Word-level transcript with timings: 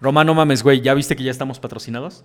Román, 0.00 0.26
no 0.26 0.34
mames, 0.34 0.62
güey, 0.62 0.80
¿ya 0.82 0.94
viste 0.94 1.16
que 1.16 1.24
ya 1.24 1.30
estamos 1.30 1.58
patrocinados? 1.58 2.24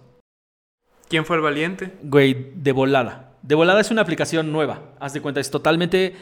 ¿Quién 1.08 1.26
fue 1.26 1.38
el 1.38 1.42
valiente? 1.42 1.94
Güey, 2.04 2.52
de 2.56 2.72
volada. 2.72 3.34
De 3.42 3.56
volada 3.56 3.82
es 3.82 3.92
una 3.92 4.02
aplicación 4.02 4.52
nueva. 4.52 4.94
Haz 5.00 5.14
de 5.14 5.22
cuenta, 5.22 5.40
es 5.40 5.52
totalmente 5.52 6.16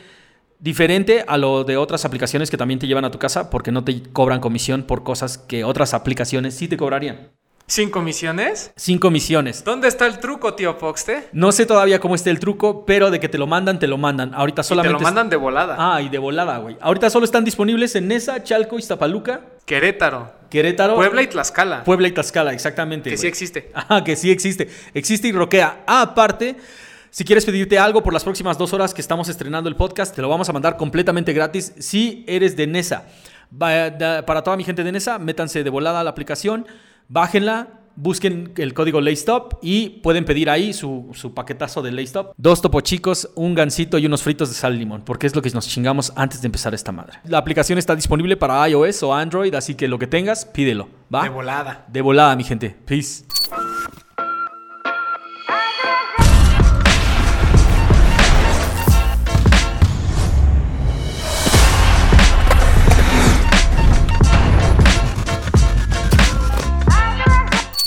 diferente 0.59 1.23
a 1.27 1.37
lo 1.37 1.63
de 1.63 1.77
otras 1.77 2.05
aplicaciones 2.05 2.51
que 2.51 2.57
también 2.57 2.79
te 2.79 2.87
llevan 2.87 3.05
a 3.05 3.11
tu 3.11 3.19
casa 3.19 3.49
porque 3.49 3.71
no 3.71 3.83
te 3.83 4.03
cobran 4.03 4.41
comisión 4.41 4.83
por 4.83 5.03
cosas 5.03 5.37
que 5.37 5.63
otras 5.63 5.93
aplicaciones 5.93 6.53
sí 6.53 6.67
te 6.67 6.77
cobrarían. 6.77 7.31
¿Sin 7.69 7.91
comisiones? 7.91 8.71
Sin 8.75 8.97
comisiones. 8.97 9.63
¿Dónde 9.63 9.87
está 9.87 10.07
el 10.07 10.17
truco, 10.19 10.55
tío 10.55 10.79
Poxte? 10.79 11.29
No 11.33 11.51
sé 11.51 11.67
todavía 11.67 11.99
cómo 11.99 12.15
esté 12.15 12.31
el 12.31 12.39
truco, 12.39 12.83
pero 12.83 13.11
de 13.11 13.19
que 13.19 13.29
te 13.29 13.37
lo 13.37 13.45
mandan, 13.45 13.77
te 13.77 13.85
lo 13.85 13.99
mandan. 13.99 14.33
Ahorita 14.33 14.61
Y 14.61 14.63
solamente. 14.63 14.97
te 14.97 15.03
lo 15.03 15.05
mandan 15.07 15.29
de 15.29 15.35
volada. 15.35 15.75
Ah, 15.77 16.01
y 16.01 16.09
de 16.09 16.17
volada, 16.17 16.57
güey. 16.57 16.77
Ahorita 16.81 17.11
solo 17.11 17.25
están 17.25 17.45
disponibles 17.45 17.95
en 17.95 18.07
Nesa, 18.07 18.43
Chalco, 18.43 18.79
Iztapaluca, 18.79 19.41
Querétaro. 19.65 20.31
Querétaro. 20.49 20.95
Puebla 20.95 21.21
y 21.21 21.27
Tlaxcala. 21.27 21.83
Puebla 21.83 22.07
y 22.07 22.11
Tlaxcala, 22.11 22.53
exactamente. 22.53 23.11
que 23.11 23.17
sí 23.17 23.27
existe. 23.27 23.69
Ajá, 23.75 24.03
que 24.03 24.15
sí 24.15 24.31
existe. 24.31 24.67
Existe 24.95 25.27
y 25.27 25.31
roquea. 25.31 25.83
Ah, 25.85 26.01
aparte, 26.01 26.55
si 27.11 27.23
quieres 27.23 27.45
pedirte 27.45 27.77
algo 27.77 28.01
por 28.01 28.13
las 28.13 28.23
próximas 28.23 28.57
dos 28.57 28.73
horas 28.73 28.95
que 28.95 29.01
estamos 29.01 29.29
estrenando 29.29 29.69
el 29.69 29.75
podcast, 29.75 30.15
te 30.15 30.23
lo 30.23 30.29
vamos 30.29 30.49
a 30.49 30.53
mandar 30.53 30.75
completamente 30.75 31.33
gratis 31.33 31.73
si 31.77 32.25
eres 32.27 32.57
de 32.57 32.65
Nesa. 32.65 33.05
Para 33.55 34.43
toda 34.43 34.57
mi 34.57 34.63
gente 34.63 34.83
de 34.83 34.91
Nesa, 34.91 35.19
métanse 35.19 35.63
de 35.63 35.69
volada 35.69 35.99
a 35.99 36.03
la 36.03 36.09
aplicación, 36.09 36.65
bájenla. 37.09 37.75
Busquen 38.01 38.53
el 38.55 38.73
código 38.73 39.01
LayStop 39.01 39.55
y 39.61 39.89
pueden 40.01 40.23
pedir 40.23 40.49
ahí 40.49 40.71
su, 40.71 41.09
su 41.13 41.33
paquetazo 41.33 41.81
de 41.81 41.91
LayStop. 41.91 42.31
Dos 42.37 42.61
topo 42.61 42.79
chicos, 42.79 43.29
un 43.35 43.55
gansito 43.55 43.97
y 43.97 44.05
unos 44.05 44.23
fritos 44.23 44.47
de 44.47 44.55
sal 44.55 44.75
y 44.75 44.79
limón, 44.79 45.01
porque 45.03 45.27
es 45.27 45.35
lo 45.35 45.41
que 45.41 45.49
nos 45.49 45.67
chingamos 45.67 46.13
antes 46.15 46.41
de 46.41 46.45
empezar 46.45 46.73
esta 46.73 46.93
madre. 46.93 47.17
La 47.25 47.39
aplicación 47.39 47.77
está 47.77 47.97
disponible 47.97 48.37
para 48.37 48.69
iOS 48.69 49.03
o 49.03 49.13
Android, 49.13 49.53
así 49.53 49.75
que 49.75 49.89
lo 49.89 49.99
que 49.99 50.07
tengas, 50.07 50.45
pídelo. 50.45 50.87
¿va? 51.13 51.23
De 51.23 51.29
volada. 51.29 51.85
De 51.89 52.01
volada, 52.01 52.37
mi 52.37 52.45
gente. 52.45 52.73
Peace. 52.85 53.25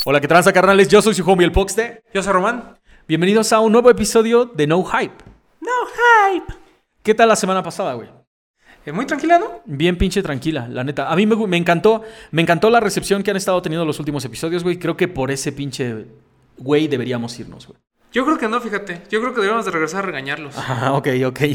Hola, 0.05 0.19
¿qué 0.19 0.27
tranza, 0.27 0.51
carnales? 0.51 0.89
Yo 0.89 1.01
soy 1.01 1.13
su 1.13 1.23
homie, 1.23 1.45
el 1.45 1.53
Poxte. 1.53 2.03
Yo 2.13 2.21
soy 2.21 2.33
Román. 2.33 2.77
Bienvenidos 3.07 3.53
a 3.53 3.61
un 3.61 3.71
nuevo 3.71 3.89
episodio 3.89 4.43
de 4.43 4.67
No 4.67 4.83
Hype. 4.83 5.15
No 5.61 5.71
hype. 6.33 6.53
¿Qué 7.01 7.13
tal 7.13 7.29
la 7.29 7.37
semana 7.37 7.63
pasada, 7.63 7.93
güey? 7.93 8.09
Eh, 8.85 8.91
muy 8.91 9.05
tranquila, 9.05 9.39
¿no? 9.39 9.61
Bien 9.63 9.97
pinche 9.97 10.21
tranquila, 10.21 10.67
la 10.67 10.83
neta. 10.83 11.09
A 11.09 11.15
mí 11.15 11.25
me, 11.25 11.37
me 11.47 11.55
encantó, 11.55 12.01
me 12.31 12.41
encantó 12.41 12.69
la 12.69 12.81
recepción 12.81 13.23
que 13.23 13.31
han 13.31 13.37
estado 13.37 13.61
teniendo 13.61 13.85
los 13.85 13.97
últimos 13.97 14.25
episodios, 14.25 14.61
güey. 14.61 14.77
Creo 14.77 14.97
que 14.97 15.07
por 15.07 15.31
ese 15.31 15.53
pinche 15.53 16.05
güey 16.57 16.89
deberíamos 16.89 17.39
irnos, 17.39 17.67
güey. 17.67 17.79
Yo 18.11 18.25
creo 18.25 18.37
que 18.37 18.49
no, 18.49 18.59
fíjate. 18.59 19.03
Yo 19.09 19.21
creo 19.21 19.31
que 19.31 19.39
deberíamos 19.39 19.63
de 19.63 19.71
regresar 19.71 20.03
a 20.03 20.07
regañarlos. 20.07 20.57
Ajá, 20.57 20.91
ok, 20.91 21.07
ok. 21.27 21.39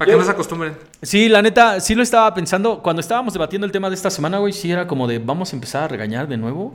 Para 0.00 0.12
que 0.12 0.16
no 0.16 0.24
se 0.24 0.30
acostumbren. 0.30 0.74
Sí, 1.02 1.28
la 1.28 1.42
neta, 1.42 1.78
sí 1.78 1.94
lo 1.94 2.02
estaba 2.02 2.32
pensando. 2.32 2.82
Cuando 2.82 3.00
estábamos 3.00 3.34
debatiendo 3.34 3.66
el 3.66 3.70
tema 3.70 3.90
de 3.90 3.94
esta 3.94 4.08
semana, 4.08 4.38
güey, 4.38 4.54
sí 4.54 4.72
era 4.72 4.86
como 4.86 5.06
de, 5.06 5.18
vamos 5.18 5.52
a 5.52 5.56
empezar 5.56 5.82
a 5.82 5.88
regañar 5.88 6.26
de 6.26 6.38
nuevo. 6.38 6.74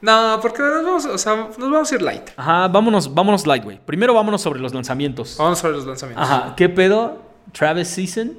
No, 0.00 0.38
porque 0.40 0.62
nos 0.62 0.84
vamos, 0.84 1.04
o 1.04 1.18
sea, 1.18 1.36
nos 1.36 1.58
vamos 1.58 1.92
a 1.92 1.94
ir 1.94 2.00
light. 2.00 2.30
Ajá, 2.34 2.68
vámonos, 2.68 3.12
vámonos 3.12 3.46
light, 3.46 3.62
güey. 3.62 3.78
Primero 3.84 4.14
vámonos 4.14 4.40
sobre 4.40 4.58
los 4.58 4.72
lanzamientos. 4.72 5.38
A 5.38 5.50
ver 5.50 5.72
los 5.72 5.84
lanzamientos. 5.84 6.26
Ajá, 6.26 6.54
¿qué 6.56 6.70
pedo? 6.70 7.20
Travis 7.52 7.88
Season. 7.88 8.32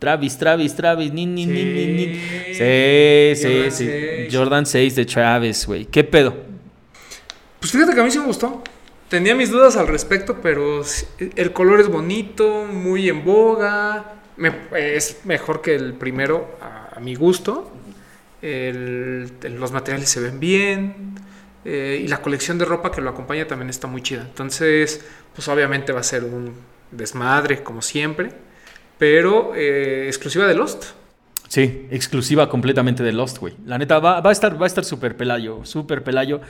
Travis, 0.00 0.36
Travis, 0.36 0.74
Travis, 0.74 1.12
ni, 1.12 1.24
ni, 1.24 1.46
ni, 1.46 1.62
ni, 1.62 1.86
ni. 1.86 2.14
Sí, 2.52 3.32
sí, 3.36 3.70
sí. 3.70 3.86
6. 3.86 4.36
Jordan 4.36 4.66
6 4.66 4.96
de 4.96 5.06
Travis, 5.06 5.64
güey. 5.68 5.84
¿Qué 5.84 6.02
pedo? 6.02 6.34
Pues 7.60 7.70
fíjate 7.70 7.94
que 7.94 8.00
a 8.00 8.02
mí 8.02 8.10
sí 8.10 8.18
me 8.18 8.26
gustó. 8.26 8.60
Tenía 9.14 9.36
mis 9.36 9.52
dudas 9.52 9.76
al 9.76 9.86
respecto, 9.86 10.38
pero 10.42 10.82
el 11.36 11.52
color 11.52 11.78
es 11.78 11.86
bonito, 11.86 12.64
muy 12.64 13.08
en 13.08 13.24
boga. 13.24 14.16
es 14.76 15.20
mejor 15.22 15.62
que 15.62 15.76
el 15.76 15.92
primero 15.92 16.58
a, 16.60 16.98
mi 16.98 17.14
gusto. 17.14 17.70
Los 18.42 19.70
materiales 19.70 20.08
se 20.08 20.18
ven 20.18 20.40
bien. 20.40 21.14
eh, 21.64 22.00
y 22.04 22.08
la 22.08 22.20
colección 22.22 22.58
de 22.58 22.64
ropa 22.64 22.90
que 22.90 23.00
lo 23.00 23.10
acompaña 23.10 23.46
también 23.46 23.70
está 23.70 23.86
muy 23.86 24.02
chida. 24.02 24.22
Entonces, 24.22 25.06
pues 25.32 25.46
obviamente 25.46 25.92
va 25.92 26.00
a 26.00 26.02
ser 26.02 26.24
un 26.24 26.52
desmadre, 26.90 27.62
como 27.62 27.82
siempre. 27.82 28.32
Pero 28.98 29.52
eh, 29.54 30.08
exclusiva 30.08 30.48
de 30.48 30.56
Lost. 30.56 30.86
Sí, 31.46 31.86
exclusiva 31.92 32.48
completamente 32.48 33.04
de 33.04 33.12
Lost, 33.12 33.38
güey. 33.38 33.54
La 33.64 33.78
neta, 33.78 34.00
va, 34.00 34.20
va 34.20 34.30
a 34.30 34.32
estar 34.32 34.60
va 34.60 34.66
a 34.66 34.66
estar 34.66 34.84
súper 34.84 35.16
pelayo, 35.16 35.64
súper 35.64 36.02
pelayo. 36.02 36.40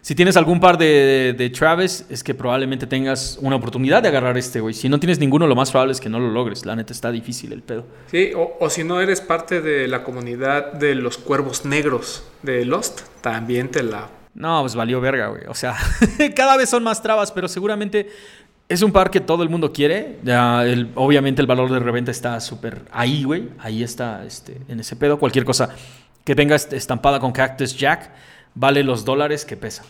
Si 0.00 0.14
tienes 0.14 0.36
algún 0.36 0.60
par 0.60 0.78
de, 0.78 1.34
de 1.36 1.50
Travis, 1.50 2.06
es 2.08 2.22
que 2.22 2.34
probablemente 2.34 2.86
tengas 2.86 3.38
una 3.42 3.56
oportunidad 3.56 4.02
de 4.02 4.08
agarrar 4.08 4.38
este, 4.38 4.60
güey. 4.60 4.72
Si 4.74 4.88
no 4.88 4.98
tienes 5.00 5.18
ninguno, 5.18 5.46
lo 5.46 5.54
más 5.56 5.70
probable 5.70 5.92
es 5.92 6.00
que 6.00 6.08
no 6.08 6.18
lo 6.20 6.30
logres. 6.30 6.64
La 6.64 6.76
neta 6.76 6.92
está 6.92 7.10
difícil 7.10 7.52
el 7.52 7.62
pedo. 7.62 7.84
Sí, 8.10 8.30
o, 8.34 8.56
o 8.60 8.70
si 8.70 8.84
no 8.84 9.00
eres 9.00 9.20
parte 9.20 9.60
de 9.60 9.88
la 9.88 10.04
comunidad 10.04 10.72
de 10.72 10.94
los 10.94 11.18
cuervos 11.18 11.64
negros 11.64 12.24
de 12.42 12.64
Lost, 12.64 13.00
también 13.20 13.70
te 13.70 13.82
la 13.82 14.08
No, 14.34 14.60
pues 14.62 14.74
valió 14.74 15.00
verga, 15.00 15.28
güey. 15.28 15.42
O 15.48 15.54
sea, 15.54 15.76
cada 16.36 16.56
vez 16.56 16.70
son 16.70 16.82
más 16.84 17.02
trabas, 17.02 17.32
pero 17.32 17.48
seguramente 17.48 18.08
es 18.68 18.82
un 18.82 18.92
par 18.92 19.10
que 19.10 19.20
todo 19.20 19.42
el 19.42 19.48
mundo 19.48 19.72
quiere. 19.72 20.18
Ya, 20.22 20.64
el- 20.64 20.90
obviamente 20.94 21.42
el 21.42 21.46
valor 21.48 21.70
de 21.70 21.80
reventa 21.80 22.10
está 22.12 22.40
súper 22.40 22.82
ahí, 22.92 23.24
güey. 23.24 23.48
Ahí 23.58 23.82
está, 23.82 24.24
este, 24.24 24.58
en 24.68 24.80
ese 24.80 24.94
pedo. 24.96 25.18
Cualquier 25.18 25.44
cosa 25.44 25.70
que 26.24 26.34
venga 26.34 26.54
est- 26.54 26.72
estampada 26.72 27.18
con 27.18 27.32
Cactus 27.32 27.76
Jack 27.76 28.10
vale 28.54 28.82
los 28.84 29.04
dólares 29.04 29.44
que 29.44 29.56
pesa. 29.56 29.84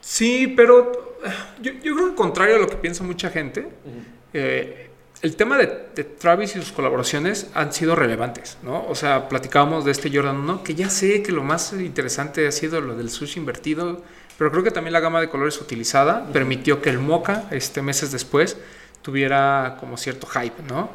Sí, 0.00 0.52
pero 0.56 1.16
eh, 1.24 1.30
yo, 1.62 1.72
yo 1.82 1.94
creo 1.94 2.08
que 2.10 2.14
contrario 2.14 2.56
a 2.56 2.58
lo 2.58 2.68
que 2.68 2.76
piensa 2.76 3.02
mucha 3.04 3.30
gente, 3.30 3.68
eh, 4.32 4.90
el 5.22 5.36
tema 5.36 5.56
de, 5.56 5.86
de 5.94 6.04
Travis 6.04 6.54
y 6.56 6.60
sus 6.60 6.72
colaboraciones 6.72 7.48
han 7.54 7.72
sido 7.72 7.96
relevantes, 7.96 8.58
¿no? 8.62 8.84
O 8.88 8.94
sea, 8.94 9.28
platicábamos 9.28 9.84
de 9.86 9.92
este 9.92 10.14
Jordan 10.14 10.36
1, 10.36 10.62
que 10.62 10.74
ya 10.74 10.90
sé 10.90 11.22
que 11.22 11.32
lo 11.32 11.42
más 11.42 11.72
interesante 11.72 12.46
ha 12.46 12.52
sido 12.52 12.80
lo 12.82 12.94
del 12.96 13.08
sushi 13.08 13.38
invertido, 13.40 14.02
pero 14.36 14.50
creo 14.50 14.62
que 14.62 14.70
también 14.70 14.92
la 14.92 15.00
gama 15.00 15.20
de 15.20 15.30
colores 15.30 15.58
utilizada 15.60 16.26
permitió 16.32 16.82
que 16.82 16.90
el 16.90 16.98
Mocha, 16.98 17.44
este, 17.52 17.80
meses 17.80 18.10
después, 18.12 18.58
tuviera 19.00 19.76
como 19.80 19.96
cierto 19.96 20.26
hype, 20.26 20.62
¿no? 20.68 20.90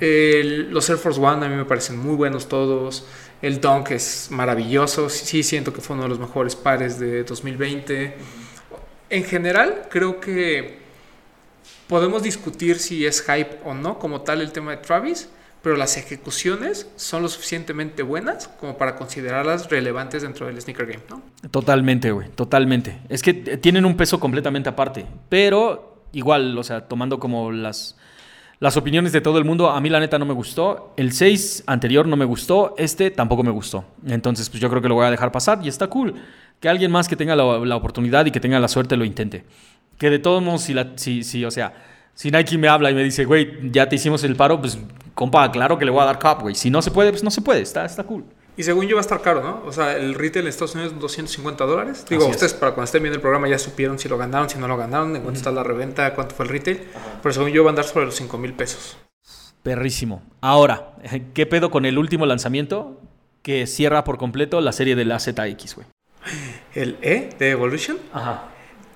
El- 0.00 0.70
los 0.70 0.88
Air 0.88 0.98
Force 0.98 1.20
One 1.20 1.44
a 1.44 1.48
mí 1.48 1.56
me 1.56 1.64
parecen 1.64 1.98
muy 1.98 2.14
buenos 2.16 2.48
todos. 2.48 3.04
El 3.40 3.60
Dunk 3.60 3.92
es 3.92 4.28
maravilloso. 4.30 5.08
Sí, 5.08 5.42
siento 5.42 5.72
que 5.72 5.80
fue 5.80 5.94
uno 5.94 6.04
de 6.04 6.08
los 6.08 6.18
mejores 6.18 6.56
pares 6.56 6.98
de 6.98 7.24
2020. 7.24 8.16
En 9.10 9.24
general, 9.24 9.86
creo 9.90 10.20
que 10.20 10.78
podemos 11.86 12.22
discutir 12.22 12.78
si 12.78 13.06
es 13.06 13.22
hype 13.22 13.60
o 13.64 13.74
no 13.74 13.98
como 13.98 14.20
tal 14.22 14.40
el 14.40 14.52
tema 14.52 14.72
de 14.72 14.78
Travis, 14.78 15.28
pero 15.62 15.76
las 15.76 15.96
ejecuciones 15.96 16.88
son 16.96 17.22
lo 17.22 17.28
suficientemente 17.28 18.02
buenas 18.02 18.48
como 18.48 18.76
para 18.76 18.96
considerarlas 18.96 19.68
relevantes 19.70 20.22
dentro 20.22 20.46
del 20.46 20.60
sneaker 20.60 20.86
game, 20.86 21.02
¿no? 21.08 21.22
Totalmente, 21.50 22.12
güey, 22.12 22.28
totalmente. 22.30 23.00
Es 23.08 23.22
que 23.22 23.34
tienen 23.34 23.84
un 23.84 23.96
peso 23.96 24.20
completamente 24.20 24.68
aparte, 24.68 25.06
pero 25.28 26.04
igual, 26.12 26.56
o 26.56 26.62
sea, 26.62 26.86
tomando 26.86 27.18
como 27.18 27.50
las, 27.50 27.96
las 28.60 28.76
opiniones 28.76 29.12
de 29.12 29.20
todo 29.20 29.38
el 29.38 29.44
mundo, 29.44 29.70
a 29.70 29.80
mí 29.80 29.88
la 29.88 30.00
neta 30.00 30.18
no 30.18 30.26
me 30.26 30.34
gustó. 30.34 30.92
El 30.96 31.12
6 31.12 31.64
anterior 31.66 32.08
no 32.08 32.16
me 32.16 32.24
gustó, 32.24 32.74
este 32.76 33.10
tampoco 33.10 33.44
me 33.44 33.52
gustó. 33.52 33.84
Entonces, 34.06 34.50
pues 34.50 34.60
yo 34.60 34.68
creo 34.68 34.82
que 34.82 34.88
lo 34.88 34.96
voy 34.96 35.06
a 35.06 35.10
dejar 35.10 35.30
pasar 35.30 35.60
y 35.62 35.68
está 35.68 35.86
cool. 35.86 36.14
Que 36.58 36.68
alguien 36.68 36.90
más 36.90 37.06
que 37.06 37.14
tenga 37.14 37.36
la, 37.36 37.76
oportunidad 37.76 38.26
y 38.26 38.32
que 38.32 38.40
tenga 38.40 38.58
la 38.58 38.66
suerte 38.66 38.96
lo 38.96 39.04
intente. 39.04 39.44
Que 39.96 40.10
de 40.10 40.18
todos 40.18 40.42
modos, 40.42 40.62
si, 40.62 40.74
la, 40.74 40.92
si, 40.96 41.22
si, 41.22 41.44
o 41.44 41.52
sea, 41.52 41.72
si 42.14 42.32
Nike 42.32 42.58
me 42.58 42.66
habla 42.66 42.90
y 42.90 42.94
me 42.94 43.04
dice, 43.04 43.24
güey, 43.24 43.70
ya 43.70 43.88
te 43.88 43.94
hicimos 43.94 44.24
el 44.24 44.34
paro, 44.34 44.60
pues, 44.60 44.76
compa, 45.14 45.50
claro 45.52 45.78
que 45.78 45.84
le 45.84 45.92
voy 45.92 46.02
a 46.02 46.06
dar 46.06 46.18
cap, 46.18 46.40
güey. 46.40 46.56
Si 46.56 46.68
no 46.68 46.82
se 46.82 46.90
puede, 46.90 47.10
pues 47.10 47.22
no 47.22 47.30
se 47.30 47.42
puede, 47.42 47.60
está, 47.60 47.84
está 47.84 48.02
cool. 48.02 48.24
Y 48.58 48.64
según 48.64 48.86
yo 48.86 48.96
va 48.96 49.00
a 49.00 49.02
estar 49.02 49.22
caro, 49.22 49.40
¿no? 49.40 49.62
O 49.64 49.72
sea, 49.72 49.96
el 49.96 50.14
retail 50.14 50.44
en 50.44 50.50
Estados 50.50 50.74
Unidos 50.74 50.92
es 50.92 50.98
250 50.98 51.64
dólares. 51.64 52.04
Digo, 52.10 52.22
Así 52.22 52.30
es. 52.30 52.36
ustedes 52.36 52.54
para 52.54 52.72
cuando 52.72 52.86
estén 52.86 53.04
viendo 53.04 53.14
el 53.14 53.22
programa 53.22 53.48
ya 53.48 53.56
supieron 53.56 54.00
si 54.00 54.08
lo 54.08 54.18
ganaron, 54.18 54.50
si 54.50 54.58
no 54.58 54.66
lo 54.66 54.76
ganaron, 54.76 55.14
en 55.14 55.22
cuánto 55.22 55.38
está 55.38 55.52
la 55.52 55.62
reventa, 55.62 56.12
cuánto 56.14 56.34
fue 56.34 56.44
el 56.44 56.50
retail. 56.50 56.82
Pero 57.22 57.32
según 57.32 57.50
yo 57.50 57.62
va 57.62 57.70
a 57.70 57.72
andar 57.72 57.84
sobre 57.84 58.06
los 58.06 58.16
5 58.16 58.36
mil 58.36 58.52
pesos. 58.54 58.98
Perrísimo. 59.62 60.22
Ahora, 60.40 60.94
¿qué 61.34 61.46
pedo 61.46 61.70
con 61.70 61.86
el 61.86 61.98
último 61.98 62.26
lanzamiento 62.26 63.00
que 63.42 63.68
cierra 63.68 64.02
por 64.02 64.18
completo 64.18 64.60
la 64.60 64.72
serie 64.72 64.96
de 64.96 65.04
la 65.04 65.20
ZX, 65.20 65.76
güey? 65.76 65.86
¿El 66.74 66.98
E 67.00 67.30
de 67.38 67.50
Evolution? 67.50 67.96
Ajá. 68.12 68.48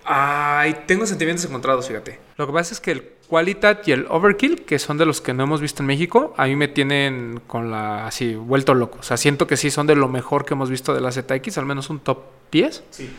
Ay, 0.05 0.75
tengo 0.87 1.07
sentimientos 1.07 1.45
encontrados, 1.45 1.87
fíjate. 1.87 2.19
Lo 2.37 2.49
que 2.49 2.53
pasa 2.53 2.75
es 2.75 2.81
que 2.81 2.91
el 2.91 3.13
Qualitat 3.33 3.89
y 3.89 3.93
el 3.93 4.05
Overkill, 4.11 4.67
que 4.67 4.79
son 4.79 4.99
de 4.99 5.07
los 5.07 5.23
que 5.23 5.33
no 5.33 5.45
hemos 5.45 5.63
visto 5.63 5.83
en 5.83 5.87
México, 5.87 6.35
a 6.37 6.45
mí 6.45 6.55
me 6.55 6.69
tienen 6.69 7.41
con 7.47 7.71
la 7.71 8.07
así 8.07 8.35
vuelto 8.35 8.75
loco. 8.75 8.99
O 9.01 9.03
sea, 9.03 9.17
siento 9.17 9.47
que 9.47 9.57
sí 9.57 9.71
son 9.71 9.87
de 9.87 9.95
lo 9.95 10.07
mejor 10.07 10.45
que 10.45 10.53
hemos 10.53 10.69
visto 10.69 10.93
de 10.93 11.01
la 11.01 11.11
ZX, 11.13 11.57
al 11.57 11.65
menos 11.65 11.89
un 11.89 12.01
top 12.01 12.19
10, 12.51 12.85
Sí. 12.91 13.11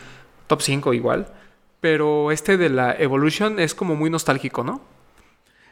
top 0.46 0.62
5 0.62 0.94
igual. 0.94 1.26
Pero 1.80 2.30
este 2.30 2.56
de 2.56 2.68
la 2.68 2.92
Evolution 2.96 3.58
es 3.58 3.74
como 3.74 3.96
muy 3.96 4.08
nostálgico, 4.08 4.62
¿no? 4.62 4.82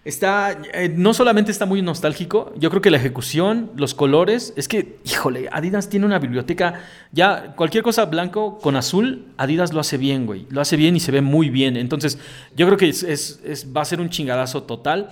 Está, 0.05 0.61
eh, 0.75 0.93
no 0.93 1.15
solamente 1.15 1.53
está 1.53 1.65
muy 1.65 1.81
nostálgico, 1.81 2.53
yo 2.57 2.71
creo 2.71 2.83
que 2.83 2.91
la 2.91 2.97
ejecución, 2.97 3.71
los 3.77 3.95
colores, 3.95 4.53
es 4.57 4.67
que, 4.67 4.99
híjole, 5.05 5.49
Adidas 5.53 5.89
tiene 5.89 6.07
una 6.07 6.19
biblioteca, 6.19 6.81
ya 7.13 7.55
cualquier 7.55 7.85
cosa 7.85 8.07
blanco 8.07 8.59
con 8.59 8.75
azul, 8.75 9.27
Adidas 9.37 9.73
lo 9.73 9.79
hace 9.79 9.99
bien, 9.99 10.27
güey, 10.27 10.47
lo 10.51 10.61
hace 10.61 10.77
bien 10.77 10.97
y 10.97 11.01
se 11.01 11.13
ve 11.13 11.21
muy 11.21 11.51
bien, 11.51 11.77
entonces 11.77 12.19
yo 12.57 12.67
creo 12.67 12.77
que 12.77 12.89
es, 12.89 13.69
va 13.77 13.83
a 13.83 13.85
ser 13.85 14.01
un 14.01 14.11
chingadazo 14.11 14.65
total 14.65 15.11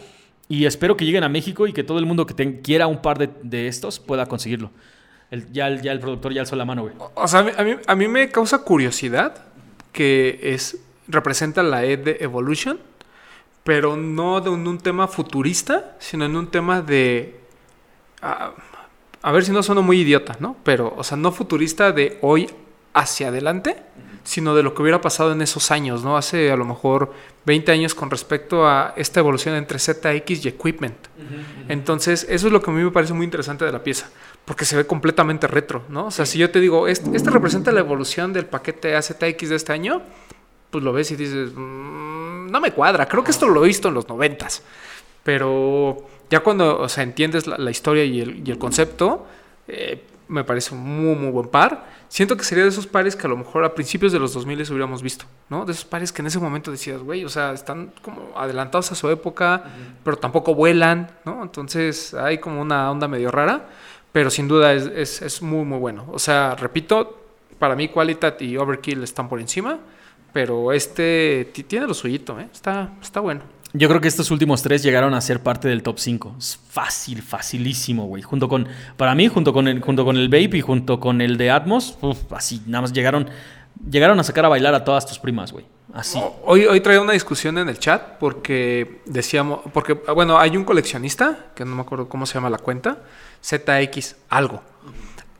y 0.48 0.64
espero 0.64 0.96
que 0.96 1.04
lleguen 1.04 1.22
a 1.22 1.28
México 1.28 1.69
y 1.69 1.72
que 1.72 1.84
todo 1.84 2.00
el 2.00 2.06
mundo 2.06 2.26
que 2.26 2.60
quiera 2.60 2.88
un 2.88 3.00
par 3.00 3.19
de, 3.19 3.69
estos 3.69 4.00
pueda 4.00 4.26
conseguirlo. 4.26 4.72
El, 5.31 5.52
ya, 5.52 5.69
el, 5.69 6.00
productor 6.00 6.34
ya 6.34 6.40
alzó 6.40 6.56
la 6.56 6.64
mano, 6.64 6.82
güey. 6.82 6.94
O 7.14 7.28
sea, 7.28 7.46
a 7.56 7.62
mí, 7.62 7.76
a 7.87 7.94
mí 7.94 8.08
me 8.08 8.28
causa 8.31 8.64
curiosidad 8.64 9.44
que 9.92 10.40
es, 10.42 10.78
representa 11.06 11.62
la 11.62 11.84
E 11.84 11.96
de 11.96 12.16
Evolution 12.20 12.89
pero 13.70 13.96
no 13.96 14.40
de 14.40 14.50
un, 14.50 14.78
tema 14.78 15.06
futurista, 15.06 15.94
sino 16.00 16.25
en 16.25 16.34
un 16.34 16.49
tema 16.49 16.82
de... 16.82 17.38
a 18.20 19.31
ver 19.31 19.44
si 19.44 19.52
no 19.52 19.62
sueno 19.62 19.81
muy 19.81 20.00
idiota, 20.00 20.37
¿no? 20.40 20.56
Pero, 20.64 20.93
o 20.96 21.05
sea, 21.05 21.17
no 21.17 21.31
futurista 21.31 21.93
de 21.93 22.19
hoy 22.20 22.50
hacia 22.94 23.28
adelante, 23.28 23.76
sino 24.25 24.56
de 24.56 24.64
lo 24.64 24.75
que 24.75 24.82
hubiera 24.82 25.00
pasado 25.00 25.31
en 25.31 25.40
esos 25.40 25.70
años, 25.70 26.02
¿no? 26.02 26.17
Hace 26.17 26.50
a 26.50 26.56
lo 26.56 26.64
mejor 26.64 27.14
20 27.46 27.70
años 27.70 27.94
con 27.94 28.11
respecto 28.11 28.67
a 28.67 28.93
esta 28.96 29.20
evolución 29.20 29.55
entre 29.55 29.78
ZX 29.78 30.44
y 30.44 30.49
equipment. 30.49 30.96
Entonces, 31.69 32.26
eso 32.28 32.49
es 32.49 32.52
lo 32.52 32.61
que 32.61 32.73
a 32.73 32.75
mí 32.75 32.82
me 32.82 32.90
parece 32.90 33.12
muy 33.12 33.23
interesante 33.23 33.64
de 33.64 33.70
la 33.70 33.84
pieza, 33.84 34.11
porque 34.46 34.64
se 34.64 34.75
ve 34.75 34.84
completamente 34.84 35.46
retro, 35.46 35.84
¿no? 35.88 36.06
O 36.06 36.11
sea, 36.11 36.26
si 36.26 36.40
yo 36.40 36.50
te 36.50 36.58
digo, 36.58 36.88
este, 36.88 37.16
este, 37.16 37.31
representa 37.31 37.70
la 37.70 37.78
evolución 37.78 38.32
del 38.32 38.46
paquete 38.46 38.96
AZX 38.96 39.49
de 39.49 39.55
este 39.55 39.73
año, 39.73 40.02
pues 40.70 40.84
lo 40.84 40.93
ves 40.93 41.11
y 41.11 41.17
dices, 41.17 41.52
mm, 41.55 42.50
no 42.50 42.61
me 42.61 42.72
cuadra, 42.72 43.06
creo 43.06 43.25
que 43.25 43.31
esto 43.31 43.49
lo 43.49 43.64
he 43.64 43.69
visto 43.69 43.88
en 43.88 43.94
los 43.94 44.08
noventas, 44.08 44.62
pero 45.22 46.06
ya 46.31 46.40
cuando 46.40 46.81
o 46.81 46.88
sea, 46.88 47.02
entiendes 47.02 47.46
la, 47.46 47.70
historia 47.70 48.05
y 48.05 48.20
el, 48.20 48.58
concepto, 48.58 49.26
eh, 49.69 50.05
me 50.31 50.44
parece 50.44 50.75
un 50.75 50.81
muy, 50.81 51.17
muy 51.17 51.31
buen 51.31 51.49
par. 51.49 51.87
Siento 52.08 52.37
que 52.37 52.44
sería 52.44 52.64
de 52.64 52.70
esos 52.70 52.87
pares 52.87 53.17
que 53.17 53.26
a 53.26 53.31
lo 53.31 53.37
mejor 53.37 53.64
a 53.64 53.75
principios 53.75 54.12
de 54.12 54.20
los 54.20 54.32
2000 54.32 54.61
hubiéramos 54.70 55.02
visto, 55.02 55.25
¿no? 55.49 55.64
De 55.64 55.72
esos 55.72 55.84
pares 55.84 56.12
que 56.12 56.22
en 56.22 56.26
ese 56.26 56.38
momento 56.38 56.70
decías, 56.70 57.00
güey, 57.00 57.25
o 57.25 57.28
sea, 57.28 57.52
están 57.52 57.93
como 58.00 58.31
adelantados 58.37 58.93
a 58.93 58.94
su 58.94 59.11
época, 59.11 59.64
pero 60.05 60.16
tampoco 60.16 60.55
vuelan, 60.55 61.11
¿no? 61.25 61.43
Entonces 61.43 62.14
hay 62.14 62.38
como 62.38 62.61
una 62.61 62.90
onda 62.90 63.08
medio 63.08 63.31
rara, 63.31 63.69
pero 64.12 64.31
sin 64.31 64.46
duda 64.46 64.73
es, 64.73 64.87
es, 64.87 65.23
es 65.23 65.43
muy, 65.43 65.64
muy 65.64 65.78
bueno. 65.78 66.06
O 66.12 66.19
sea, 66.19 66.55
repito, 66.55 67.25
para 67.58 67.75
mí 67.75 67.88
Qualitat 67.88 68.40
y 68.43 68.56
Overkill 68.56 69.02
están 69.02 69.28
por 69.28 69.40
encima. 69.40 69.78
Pero 70.32 70.72
este 70.72 71.50
tiene 71.66 71.86
lo 71.86 71.94
suyito, 71.94 72.38
¿eh? 72.38 72.48
Está, 72.52 72.92
está 73.00 73.20
bueno. 73.20 73.42
Yo 73.72 73.88
creo 73.88 74.00
que 74.00 74.08
estos 74.08 74.32
últimos 74.32 74.62
tres 74.62 74.82
llegaron 74.82 75.14
a 75.14 75.20
ser 75.20 75.40
parte 75.42 75.68
del 75.68 75.82
top 75.82 75.98
5. 75.98 76.34
Es 76.38 76.58
fácil, 76.68 77.22
facilísimo, 77.22 78.06
güey. 78.06 78.22
Junto 78.22 78.48
con, 78.48 78.66
para 78.96 79.14
mí, 79.14 79.28
junto 79.28 79.52
con 79.52 79.68
el, 79.68 79.80
junto 79.80 80.04
con 80.04 80.16
el 80.16 80.28
Vape 80.28 80.56
y 80.56 80.60
junto 80.60 80.98
con 80.98 81.20
el 81.20 81.36
de 81.36 81.50
Atmos, 81.50 81.96
así, 82.30 82.62
nada 82.66 82.82
más 82.82 82.92
llegaron, 82.92 83.30
llegaron 83.88 84.18
a 84.18 84.24
sacar 84.24 84.44
a 84.44 84.48
bailar 84.48 84.74
a 84.74 84.84
todas 84.84 85.06
tus 85.06 85.20
primas, 85.20 85.52
güey. 85.52 85.66
Así. 85.92 86.20
Hoy, 86.44 86.66
hoy 86.66 86.80
traía 86.80 87.00
una 87.00 87.12
discusión 87.12 87.58
en 87.58 87.68
el 87.68 87.78
chat 87.78 88.18
porque 88.18 89.02
decíamos, 89.06 89.60
porque, 89.72 89.94
bueno, 89.94 90.38
hay 90.38 90.56
un 90.56 90.64
coleccionista, 90.64 91.46
que 91.54 91.64
no 91.64 91.76
me 91.76 91.82
acuerdo 91.82 92.08
cómo 92.08 92.26
se 92.26 92.34
llama 92.34 92.50
la 92.50 92.58
cuenta, 92.58 92.98
ZX 93.44 94.16
algo. 94.28 94.62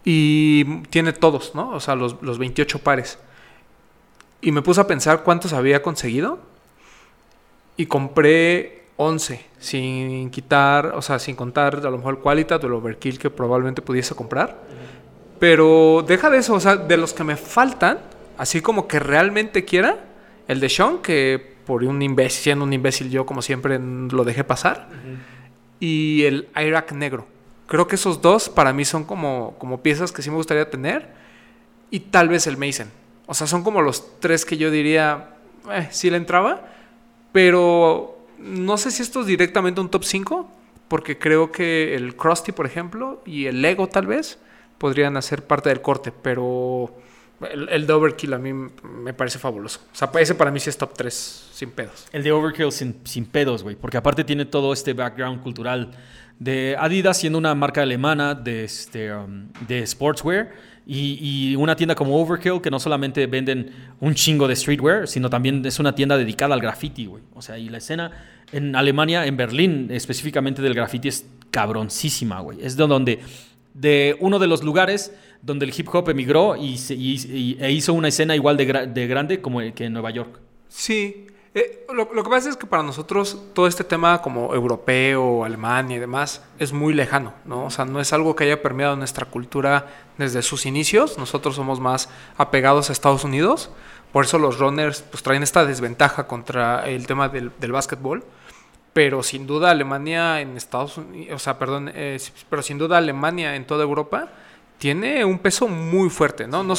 Y 0.05 0.83
tiene 0.89 1.13
todos, 1.13 1.55
¿no? 1.55 1.71
O 1.71 1.81
sea, 1.81 1.97
los, 1.97 2.17
los 2.23 2.39
28 2.39 2.79
pares. 2.79 3.19
Y 4.41 4.53
me 4.53 4.63
puse 4.63 4.81
a 4.81 4.87
pensar 4.87 5.23
cuántos 5.23 5.53
había 5.53 5.83
conseguido. 5.83 6.39
Y 7.77 7.87
compré 7.87 8.85
11, 8.97 9.47
sin 9.59 10.31
quitar, 10.31 10.93
o 10.95 11.01
sea, 11.01 11.19
sin 11.19 11.35
contar 11.35 11.77
a 11.77 11.91
lo 11.91 11.97
mejor 11.97 12.17
el 12.17 12.21
Qualitat 12.21 12.63
o 12.63 12.67
el 12.67 12.75
Overkill 12.75 13.19
que 13.19 13.31
probablemente 13.31 13.81
pudiese 13.81 14.15
comprar. 14.15 14.61
Pero 15.39 16.05
deja 16.07 16.29
de 16.29 16.37
eso, 16.37 16.53
o 16.53 16.61
sea, 16.61 16.77
de 16.77 16.99
los 16.99 17.15
que 17.15 17.25
me 17.25 17.37
faltan, 17.37 17.99
así 18.37 18.61
como 18.61 18.87
que 18.87 18.99
realmente 18.99 19.65
quiera, 19.65 20.05
el 20.49 20.61
de 20.61 20.69
Sean, 20.69 20.99
que 20.99 21.55
por 21.65 21.83
un 21.83 22.03
imbécil, 22.03 22.43
siendo 22.43 22.65
un 22.67 22.73
imbécil 22.75 23.11
yo 23.11 23.25
como 23.25 23.41
siempre 23.41 23.79
lo 23.79 24.23
dejé 24.25 24.45
pasar, 24.45 24.89
y 25.79 26.25
el 26.25 26.49
Iraq 26.55 26.93
negro. 26.93 27.27
Creo 27.69 27.87
que 27.87 27.95
esos 27.95 28.21
dos 28.21 28.51
para 28.51 28.75
mí 28.75 28.85
son 28.85 29.05
como, 29.05 29.55
como 29.59 29.81
piezas 29.81 30.13
que 30.13 30.21
sí 30.21 30.29
me 30.29 30.37
gustaría 30.37 30.69
tener, 30.69 31.09
y 31.91 32.01
tal 32.01 32.29
vez 32.29 32.47
el 32.47 32.59
Mason. 32.59 32.91
O 33.31 33.35
sea, 33.35 33.47
son 33.47 33.63
como 33.63 33.81
los 33.81 34.19
tres 34.19 34.45
que 34.45 34.57
yo 34.57 34.73
diría, 34.73 35.37
eh, 35.71 35.87
sí 35.93 36.11
le 36.11 36.17
entraba, 36.17 36.67
pero 37.31 38.27
no 38.39 38.77
sé 38.77 38.91
si 38.91 39.03
esto 39.03 39.21
es 39.21 39.27
directamente 39.27 39.81
un 39.81 39.89
top 39.89 40.03
5, 40.03 40.51
porque 40.89 41.17
creo 41.17 41.53
que 41.53 41.95
el 41.95 42.17
Krusty, 42.17 42.51
por 42.51 42.67
ejemplo, 42.67 43.23
y 43.25 43.47
el 43.47 43.63
Lego 43.63 43.87
tal 43.87 44.09
vez, 44.09 44.41
podrían 44.79 45.17
hacer 45.17 45.47
parte 45.47 45.69
del 45.69 45.81
corte, 45.81 46.11
pero 46.11 46.93
el, 47.53 47.87
de 47.87 47.93
Overkill 47.93 48.35
a 48.35 48.39
mí 48.39 48.53
me 48.53 49.15
parece 49.15 49.39
fabuloso. 49.39 49.79
O 49.93 49.97
sea, 49.97 50.11
ese 50.19 50.35
para 50.35 50.51
mí 50.51 50.59
sí 50.59 50.69
es 50.69 50.77
top 50.77 50.93
3, 50.97 51.51
sin 51.53 51.71
pedos. 51.71 52.09
El 52.11 52.25
de 52.25 52.33
Overkill 52.33 52.73
sin, 52.73 52.97
sin 53.05 53.27
pedos, 53.27 53.63
güey, 53.63 53.77
porque 53.77 53.97
aparte 53.97 54.25
tiene 54.25 54.45
todo 54.45 54.73
este 54.73 54.93
background 54.93 55.41
cultural 55.41 55.93
de 56.41 56.75
Adidas 56.77 57.19
siendo 57.19 57.39
una 57.39 57.55
marca 57.55 57.83
alemana 57.83 58.35
de, 58.35 58.65
este, 58.65 59.15
um, 59.15 59.47
de 59.69 59.87
sportswear 59.87 60.51
y, 60.87 61.55
una 61.57 61.77
tienda 61.77 61.95
como 61.95 62.21
Overkill, 62.21 62.61
que 62.61 62.71
no 62.71 62.81
solamente 62.81 63.27
venden 63.27 63.71
un 64.01 64.15
chingo 64.15 64.49
de 64.49 64.57
streetwear, 64.57 65.07
sino 65.07 65.31
también 65.31 65.65
es 65.65 65.79
una 65.79 65.95
tienda 65.95 66.17
dedicada 66.17 66.55
al 66.55 66.61
graffiti, 66.61 67.07
güey. 67.07 67.23
O 67.35 67.43
sea, 67.43 67.59
y 67.59 67.69
la 67.69 67.79
escena 67.79 68.11
en 68.53 68.75
Alemania, 68.75 69.27
en 69.27 69.37
Berlín 69.37 69.89
específicamente 69.91 70.63
del 70.63 70.75
graffiti 70.75 71.09
es 71.09 71.27
cabroncísima, 71.51 72.41
güey. 72.41 72.59
Es 72.63 72.77
de 72.77 72.87
donde, 72.87 73.21
de 73.75 74.17
uno 74.21 74.39
de 74.39 74.47
los 74.47 74.63
lugares 74.63 75.15
donde 75.43 75.67
el 75.67 75.73
hip 75.77 75.89
hop 75.93 76.09
emigró 76.11 76.57
y, 76.57 76.77
e 77.61 77.73
hizo 77.73 77.95
una 77.95 78.09
escena 78.09 78.35
igual 78.35 78.57
de, 78.57 78.89
de 78.93 79.07
grande 79.07 79.41
como 79.41 79.61
que 79.75 79.85
en 79.85 79.93
Nueva 79.93 80.11
York. 80.11 80.41
Sí, 80.69 81.27
eh, 81.53 81.85
lo, 81.93 82.09
que 82.09 82.31
pasa 82.31 82.49
es 82.49 82.57
que 82.57 82.67
para 82.67 82.85
nosotros 82.85 83.37
todo 83.55 83.67
este 83.67 83.83
tema 83.83 84.23
como 84.23 84.55
europeo, 84.55 85.45
Alemania 85.45 85.97
y 85.97 86.01
demás 86.01 86.43
es 86.61 86.73
muy 86.73 86.95
lejano, 86.95 87.35
¿no? 87.45 87.65
O 87.65 87.71
sea, 87.71 87.85
no 87.85 88.01
es 88.01 88.13
algo 88.13 88.37
que 88.37 88.45
haya 88.45 88.63
permeado 88.63 88.95
nuestra 88.95 89.27
cultura 89.27 89.89
desde 90.17 90.43
sus 90.43 90.65
inicios. 90.65 91.19
Nosotros 91.19 91.57
somos 91.57 91.81
más 91.81 92.09
apegados 92.37 92.89
a 92.89 92.93
Estados 92.93 93.25
Unidos. 93.25 93.71
Por 94.13 94.25
eso 94.25 94.39
los 94.39 94.59
runners 94.59 95.03
pues, 95.03 95.25
traen 95.25 95.43
esta 95.43 95.65
desventaja 95.65 96.29
contra 96.29 96.89
el 96.89 97.07
tema 97.09 97.29
del, 97.29 97.51
del 97.59 97.73
básquetbol. 97.73 98.25
Pero 98.93 99.23
sin 99.23 99.47
duda 99.47 99.71
Alemania 99.71 100.41
en 100.41 100.57
Estados 100.57 100.99
Unidos, 100.99 101.35
o 101.35 101.39
sea, 101.39 101.59
perdón, 101.59 101.91
eh, 101.95 102.19
pero 102.49 102.63
sin 102.63 102.77
duda 102.77 102.99
Alemania 102.99 103.55
en 103.55 103.65
toda 103.65 103.85
Europa 103.85 104.29
tiene 104.79 105.25
un 105.25 105.39
peso 105.39 105.69
muy 105.69 106.11
fuerte, 106.11 106.49
¿no? 106.49 106.65
No, 106.65 106.75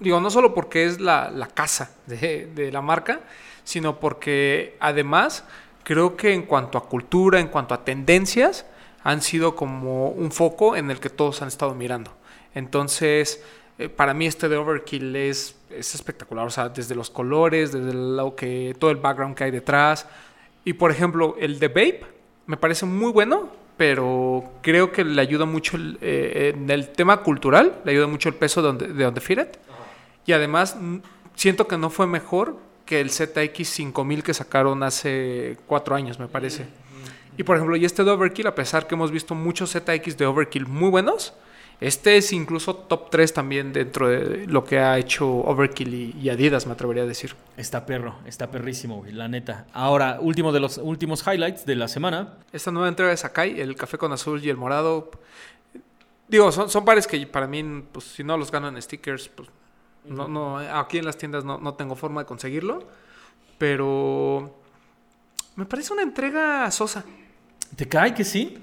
digo, 0.00 0.20
no 0.20 0.30
solo 0.30 0.54
porque 0.54 0.86
es 0.86 0.98
la, 0.98 1.30
la 1.30 1.46
casa 1.46 1.94
de, 2.06 2.50
de 2.54 2.72
la 2.72 2.80
marca, 2.80 3.20
sino 3.64 3.98
porque 3.98 4.76
además 4.80 5.44
creo 5.82 6.16
que 6.16 6.32
en 6.32 6.42
cuanto 6.42 6.78
a 6.78 6.88
cultura, 6.88 7.40
en 7.40 7.48
cuanto 7.48 7.74
a 7.74 7.84
tendencias, 7.84 8.66
han 9.02 9.20
sido 9.20 9.54
como 9.54 10.08
un 10.08 10.32
foco 10.32 10.76
en 10.76 10.90
el 10.90 11.00
que 11.00 11.10
todos 11.10 11.42
han 11.42 11.48
estado 11.48 11.74
mirando. 11.74 12.12
Entonces, 12.54 13.42
eh, 13.78 13.88
para 13.88 14.14
mí 14.14 14.26
este 14.26 14.48
de 14.48 14.56
Overkill 14.56 15.14
es, 15.16 15.56
es 15.70 15.94
espectacular, 15.94 16.46
o 16.46 16.50
sea, 16.50 16.68
desde 16.68 16.94
los 16.94 17.10
colores, 17.10 17.72
desde 17.72 17.92
lo 17.92 18.34
que, 18.34 18.74
todo 18.78 18.90
el 18.90 18.96
background 18.96 19.36
que 19.36 19.44
hay 19.44 19.50
detrás. 19.50 20.06
Y 20.64 20.74
por 20.74 20.90
ejemplo, 20.90 21.36
el 21.38 21.58
de 21.58 21.68
Vape 21.68 22.06
me 22.46 22.56
parece 22.56 22.86
muy 22.86 23.12
bueno, 23.12 23.50
pero 23.76 24.52
creo 24.62 24.92
que 24.92 25.04
le 25.04 25.20
ayuda 25.20 25.44
mucho 25.44 25.76
eh, 26.00 26.52
en 26.54 26.70
el 26.70 26.88
tema 26.88 27.18
cultural, 27.22 27.80
le 27.84 27.92
ayuda 27.92 28.06
mucho 28.06 28.28
el 28.28 28.36
peso 28.36 28.62
de 28.62 28.68
donde, 28.68 28.88
de 28.88 29.04
donde 29.04 29.50
Y 30.24 30.32
además, 30.32 30.76
siento 31.34 31.66
que 31.66 31.76
no 31.76 31.90
fue 31.90 32.06
mejor 32.06 32.56
que 32.84 33.00
el 33.00 33.10
ZX 33.10 33.66
5000 33.68 34.22
que 34.22 34.34
sacaron 34.34 34.82
hace 34.82 35.56
cuatro 35.66 35.94
años, 35.94 36.18
me 36.18 36.28
parece. 36.28 36.66
Y 37.36 37.42
por 37.42 37.56
ejemplo, 37.56 37.76
y 37.76 37.84
este 37.84 38.04
de 38.04 38.10
Overkill, 38.10 38.46
a 38.46 38.54
pesar 38.54 38.86
que 38.86 38.94
hemos 38.94 39.10
visto 39.10 39.34
muchos 39.34 39.72
ZX 39.72 40.16
de 40.16 40.26
Overkill 40.26 40.66
muy 40.66 40.90
buenos, 40.90 41.34
este 41.80 42.16
es 42.16 42.32
incluso 42.32 42.76
top 42.76 43.10
3 43.10 43.32
también 43.32 43.72
dentro 43.72 44.08
de 44.08 44.46
lo 44.46 44.64
que 44.64 44.78
ha 44.78 44.96
hecho 44.96 45.28
Overkill 45.28 46.14
y, 46.16 46.30
Adidas, 46.30 46.66
me 46.66 46.72
atrevería 46.72 47.02
a 47.02 47.06
decir. 47.06 47.34
Está 47.56 47.84
perro, 47.84 48.16
está 48.26 48.50
perrísimo, 48.50 48.98
güey, 48.98 49.12
la 49.12 49.28
neta. 49.28 49.66
Ahora, 49.72 50.18
último 50.20 50.52
de 50.52 50.60
los 50.60 50.78
últimos 50.78 51.26
highlights 51.26 51.66
de 51.66 51.74
la 51.74 51.88
semana. 51.88 52.34
Esta 52.52 52.70
nueva 52.70 52.88
entrega 52.88 53.10
de 53.10 53.16
Sakai, 53.16 53.60
el 53.60 53.74
café 53.74 53.98
con 53.98 54.12
azul 54.12 54.42
y 54.44 54.50
el 54.50 54.56
morado. 54.56 55.10
Digo, 56.28 56.52
son, 56.52 56.70
son 56.70 56.84
pares 56.84 57.06
que 57.06 57.26
para 57.26 57.46
mí, 57.48 57.62
pues 57.90 58.04
si 58.04 58.22
no 58.22 58.38
los 58.38 58.50
gano 58.50 58.68
en 58.68 58.80
stickers, 58.80 59.28
pues 59.28 59.48
no, 60.04 60.28
no, 60.28 60.58
aquí 60.58 60.98
en 60.98 61.06
las 61.06 61.16
tiendas 61.16 61.44
no, 61.44 61.74
tengo 61.74 61.96
forma 61.96 62.22
de 62.22 62.26
conseguirlo. 62.26 62.86
Pero 63.58 64.54
me 65.56 65.64
parece 65.64 65.92
una 65.92 66.02
entrega 66.02 66.70
sosa. 66.70 67.04
¿Te 67.76 67.88
cae 67.88 68.14
que 68.14 68.24
sí? 68.24 68.58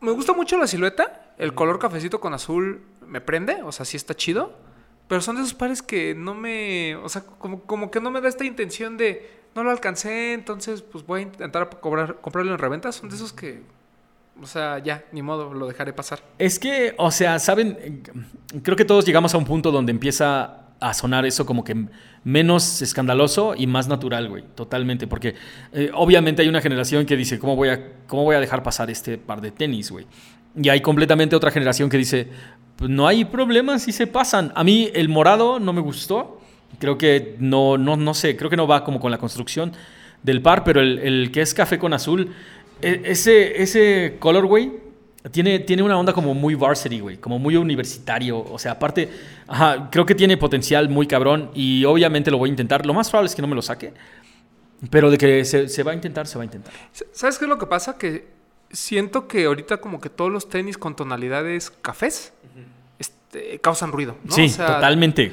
Me 0.00 0.12
gusta 0.12 0.32
mucho 0.32 0.58
la 0.58 0.66
silueta. 0.66 1.34
El 1.38 1.54
color 1.54 1.78
cafecito 1.78 2.20
con 2.20 2.34
azul 2.34 2.82
me 3.06 3.20
prende. 3.20 3.62
O 3.62 3.72
sea, 3.72 3.84
sí 3.84 3.96
está 3.96 4.14
chido. 4.14 4.54
pero 5.08 5.20
son 5.20 5.36
de 5.36 5.42
esos 5.42 5.54
pares 5.54 5.82
que 5.82 6.14
no 6.14 6.34
me, 6.34 6.96
o 6.96 7.08
sea, 7.08 7.22
como, 7.22 7.62
como 7.62 7.90
que 7.90 8.00
no 8.00 8.10
me 8.10 8.20
da 8.20 8.28
esta 8.28 8.44
intención 8.44 8.96
de, 8.96 9.30
no 9.54 9.62
lo 9.62 9.70
alcancé, 9.70 10.32
entonces 10.32 10.82
pues 10.82 11.06
voy 11.06 11.20
a 11.20 11.22
intentar 11.22 11.70
cobrar, 11.80 12.16
comprarlo 12.20 12.52
en 12.52 12.58
reventa. 12.58 12.90
Son 12.90 13.08
de 13.08 13.14
esos 13.14 13.32
que, 13.32 13.62
o 14.42 14.46
sea, 14.46 14.80
ya, 14.80 15.04
ni 15.12 15.22
modo, 15.22 15.54
lo 15.54 15.66
dejaré 15.68 15.92
pasar. 15.92 16.22
Es 16.38 16.58
que, 16.58 16.94
o 16.98 17.10
sea, 17.10 17.38
saben, 17.38 18.02
creo 18.62 18.76
que 18.76 18.84
todos 18.84 19.06
llegamos 19.06 19.32
a 19.34 19.38
un 19.38 19.44
punto 19.44 19.70
donde 19.70 19.92
empieza 19.92 20.65
a 20.80 20.94
sonar 20.94 21.26
eso 21.26 21.46
como 21.46 21.64
que 21.64 21.86
menos 22.24 22.82
escandaloso 22.82 23.54
y 23.56 23.66
más 23.66 23.88
natural, 23.88 24.28
güey, 24.28 24.44
totalmente, 24.54 25.06
porque 25.06 25.34
eh, 25.72 25.90
obviamente 25.94 26.42
hay 26.42 26.48
una 26.48 26.60
generación 26.60 27.06
que 27.06 27.16
dice, 27.16 27.38
¿cómo 27.38 27.56
voy, 27.56 27.68
a, 27.68 27.80
¿cómo 28.06 28.24
voy 28.24 28.36
a 28.36 28.40
dejar 28.40 28.62
pasar 28.62 28.90
este 28.90 29.16
par 29.16 29.40
de 29.40 29.50
tenis, 29.50 29.90
güey? 29.90 30.06
Y 30.60 30.68
hay 30.68 30.80
completamente 30.80 31.36
otra 31.36 31.50
generación 31.50 31.88
que 31.88 31.98
dice, 31.98 32.28
pues 32.76 32.90
no 32.90 33.06
hay 33.06 33.24
problema 33.24 33.78
si 33.78 33.92
se 33.92 34.06
pasan. 34.06 34.52
A 34.54 34.64
mí 34.64 34.90
el 34.94 35.08
morado 35.08 35.60
no 35.60 35.72
me 35.72 35.80
gustó, 35.80 36.40
creo 36.78 36.98
que 36.98 37.36
no, 37.38 37.78
no, 37.78 37.96
no 37.96 38.14
sé, 38.14 38.36
creo 38.36 38.50
que 38.50 38.56
no 38.56 38.66
va 38.66 38.84
como 38.84 39.00
con 39.00 39.10
la 39.10 39.18
construcción 39.18 39.72
del 40.22 40.42
par, 40.42 40.64
pero 40.64 40.80
el, 40.80 40.98
el 40.98 41.30
que 41.30 41.42
es 41.42 41.54
café 41.54 41.78
con 41.78 41.92
azul, 41.92 42.32
e, 42.82 43.02
ese, 43.04 43.62
ese 43.62 44.16
colorway 44.18 44.85
tiene, 45.30 45.58
tiene 45.60 45.82
una 45.82 45.98
onda 45.98 46.12
como 46.12 46.34
muy 46.34 46.54
varsity, 46.54 47.00
güey, 47.00 47.16
como 47.18 47.38
muy 47.38 47.56
universitario. 47.56 48.38
O 48.38 48.58
sea, 48.58 48.72
aparte, 48.72 49.10
ajá, 49.46 49.88
creo 49.90 50.06
que 50.06 50.14
tiene 50.14 50.36
potencial 50.36 50.88
muy 50.88 51.06
cabrón 51.06 51.50
y 51.54 51.84
obviamente 51.84 52.30
lo 52.30 52.38
voy 52.38 52.50
a 52.50 52.52
intentar. 52.52 52.86
Lo 52.86 52.94
más 52.94 53.10
probable 53.10 53.28
es 53.28 53.34
que 53.34 53.42
no 53.42 53.48
me 53.48 53.54
lo 53.54 53.62
saque, 53.62 53.92
pero 54.90 55.10
de 55.10 55.18
que 55.18 55.44
se, 55.44 55.68
se 55.68 55.82
va 55.82 55.92
a 55.92 55.94
intentar, 55.94 56.26
se 56.26 56.38
va 56.38 56.42
a 56.42 56.44
intentar. 56.44 56.72
¿Sabes 57.12 57.38
qué 57.38 57.44
es 57.44 57.48
lo 57.48 57.58
que 57.58 57.66
pasa? 57.66 57.98
Que 57.98 58.26
siento 58.70 59.26
que 59.28 59.46
ahorita 59.46 59.78
como 59.78 60.00
que 60.00 60.10
todos 60.10 60.30
los 60.30 60.48
tenis 60.48 60.78
con 60.78 60.96
tonalidades 60.96 61.70
cafés 61.70 62.32
este, 62.98 63.58
causan 63.60 63.92
ruido. 63.92 64.16
¿no? 64.24 64.32
Sí, 64.32 64.46
O 64.46 64.48
sea, 64.48 64.74
totalmente. 64.74 65.32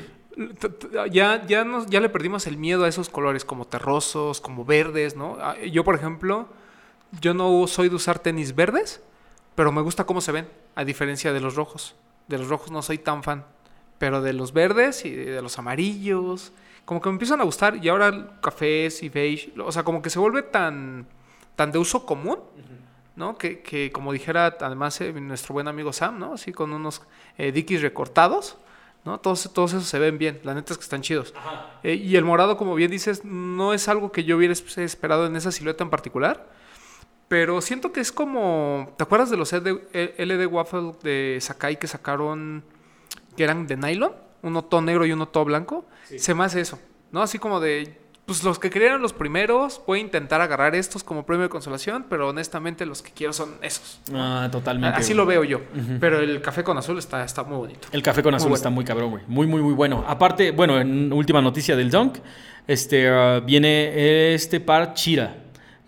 Ya, 1.11 1.45
ya, 1.45 1.63
nos, 1.63 1.87
ya 1.87 1.99
le 1.99 2.09
perdimos 2.09 2.47
el 2.47 2.57
miedo 2.57 2.85
a 2.85 2.87
esos 2.87 3.09
colores 3.09 3.45
como 3.45 3.65
terrosos, 3.65 4.41
como 4.41 4.65
verdes, 4.65 5.15
¿no? 5.15 5.37
Ah, 5.39 5.55
Yo, 5.71 5.83
por 5.83 5.93
ejemplo, 5.93 6.47
yo 7.21 7.35
no 7.35 7.67
soy 7.67 7.89
de 7.89 7.95
usar 7.95 8.17
tenis 8.17 8.55
verdes, 8.55 9.01
pero 9.55 9.71
me 9.71 9.81
gusta 9.81 10.05
cómo 10.05 10.21
se 10.21 10.31
ven, 10.31 10.47
a 10.75 10.83
diferencia 10.83 11.33
de 11.33 11.39
los 11.39 11.55
rojos. 11.55 11.95
De 12.27 12.37
los 12.37 12.47
rojos 12.47 12.71
no 12.71 12.81
soy 12.81 12.97
tan 12.97 13.23
fan, 13.23 13.45
pero 13.97 14.21
de 14.21 14.33
los 14.33 14.53
verdes 14.53 15.05
y 15.05 15.11
de 15.11 15.41
los 15.41 15.57
amarillos, 15.59 16.51
como 16.85 17.01
que 17.01 17.09
me 17.09 17.13
empiezan 17.13 17.39
a 17.41 17.43
gustar 17.43 17.77
y 17.83 17.89
ahora 17.89 18.39
cafés 18.41 19.03
y 19.03 19.09
beige, 19.09 19.53
o 19.59 19.71
sea, 19.71 19.83
como 19.83 20.01
que 20.01 20.09
se 20.09 20.19
vuelve 20.19 20.41
tan, 20.43 21.05
tan 21.55 21.71
de 21.71 21.79
uso 21.79 22.05
común, 22.05 22.39
¿no? 23.15 23.37
Que, 23.37 23.61
que 23.61 23.91
como 23.91 24.11
dijera 24.11 24.57
además 24.59 24.99
eh, 25.01 25.13
nuestro 25.13 25.53
buen 25.53 25.67
amigo 25.67 25.93
Sam, 25.93 26.17
¿no? 26.19 26.33
Así 26.33 26.51
con 26.51 26.73
unos 26.73 27.01
eh, 27.37 27.51
dickies 27.51 27.81
recortados, 27.81 28.57
¿no? 29.05 29.19
Todos, 29.19 29.51
todos 29.53 29.73
esos 29.73 29.87
se 29.87 29.99
ven 29.99 30.17
bien, 30.17 30.39
la 30.43 30.53
neta 30.55 30.73
es 30.73 30.77
que 30.79 30.83
están 30.83 31.01
chidos. 31.01 31.33
Eh, 31.83 31.93
y 31.95 32.15
el 32.15 32.25
morado, 32.25 32.57
como 32.57 32.73
bien 32.75 32.89
dices, 32.89 33.23
no 33.23 33.73
es 33.73 33.87
algo 33.87 34.11
que 34.11 34.23
yo 34.23 34.37
hubiera 34.37 34.53
es- 34.53 34.77
esperado 34.77 35.25
en 35.27 35.35
esa 35.35 35.51
silueta 35.51 35.83
en 35.83 35.89
particular. 35.89 36.47
Pero 37.27 37.61
siento 37.61 37.91
que 37.91 37.99
es 37.99 38.11
como. 38.11 38.93
¿Te 38.97 39.03
acuerdas 39.03 39.29
de 39.29 39.37
los 39.37 39.51
LD, 39.51 40.17
LD 40.17 40.45
Waffle 40.47 40.93
de 41.03 41.37
Sakai 41.41 41.77
que 41.77 41.87
sacaron 41.87 42.63
que 43.35 43.43
eran 43.43 43.67
de 43.67 43.77
nylon? 43.77 44.13
Uno 44.41 44.63
todo 44.63 44.81
negro 44.81 45.05
y 45.05 45.11
uno 45.11 45.27
todo 45.27 45.45
blanco. 45.45 45.85
Se 46.17 46.33
me 46.33 46.43
hace 46.43 46.61
eso, 46.61 46.79
¿no? 47.11 47.21
Así 47.21 47.39
como 47.39 47.59
de. 47.59 47.97
Pues 48.25 48.41
los 48.41 48.57
que 48.57 48.69
querían 48.69 49.01
los 49.01 49.11
primeros, 49.11 49.81
voy 49.85 49.99
a 49.99 50.01
intentar 50.01 50.39
agarrar 50.39 50.75
estos 50.75 51.03
como 51.03 51.25
premio 51.25 51.43
de 51.43 51.49
consolación, 51.49 52.05
pero 52.09 52.29
honestamente 52.29 52.85
los 52.85 53.01
que 53.01 53.11
quiero 53.11 53.33
son 53.33 53.55
esos. 53.61 53.99
Ah, 54.13 54.47
totalmente. 54.49 54.97
Así 54.97 55.13
lo 55.13 55.25
veo 55.25 55.43
yo. 55.43 55.59
Pero 55.99 56.21
el 56.21 56.41
café 56.41 56.63
con 56.63 56.77
azul 56.77 56.97
está, 56.97 57.25
está 57.25 57.43
muy 57.43 57.57
bonito. 57.57 57.89
El 57.91 58.01
café 58.01 58.23
con 58.23 58.33
azul 58.33 58.53
está 58.53 58.69
muy 58.69 58.85
cabrón, 58.85 59.09
güey. 59.09 59.23
Muy, 59.27 59.45
muy, 59.45 59.61
muy 59.61 59.73
bueno. 59.73 60.05
Aparte, 60.07 60.51
bueno, 60.51 60.79
en 60.79 61.11
última 61.11 61.41
noticia 61.41 61.75
del 61.75 61.91
Dunk, 61.91 62.19
este, 62.65 63.09
ah, 63.09 63.41
viene 63.41 64.33
este 64.33 64.61
par 64.61 64.93
Chira, 64.93 65.42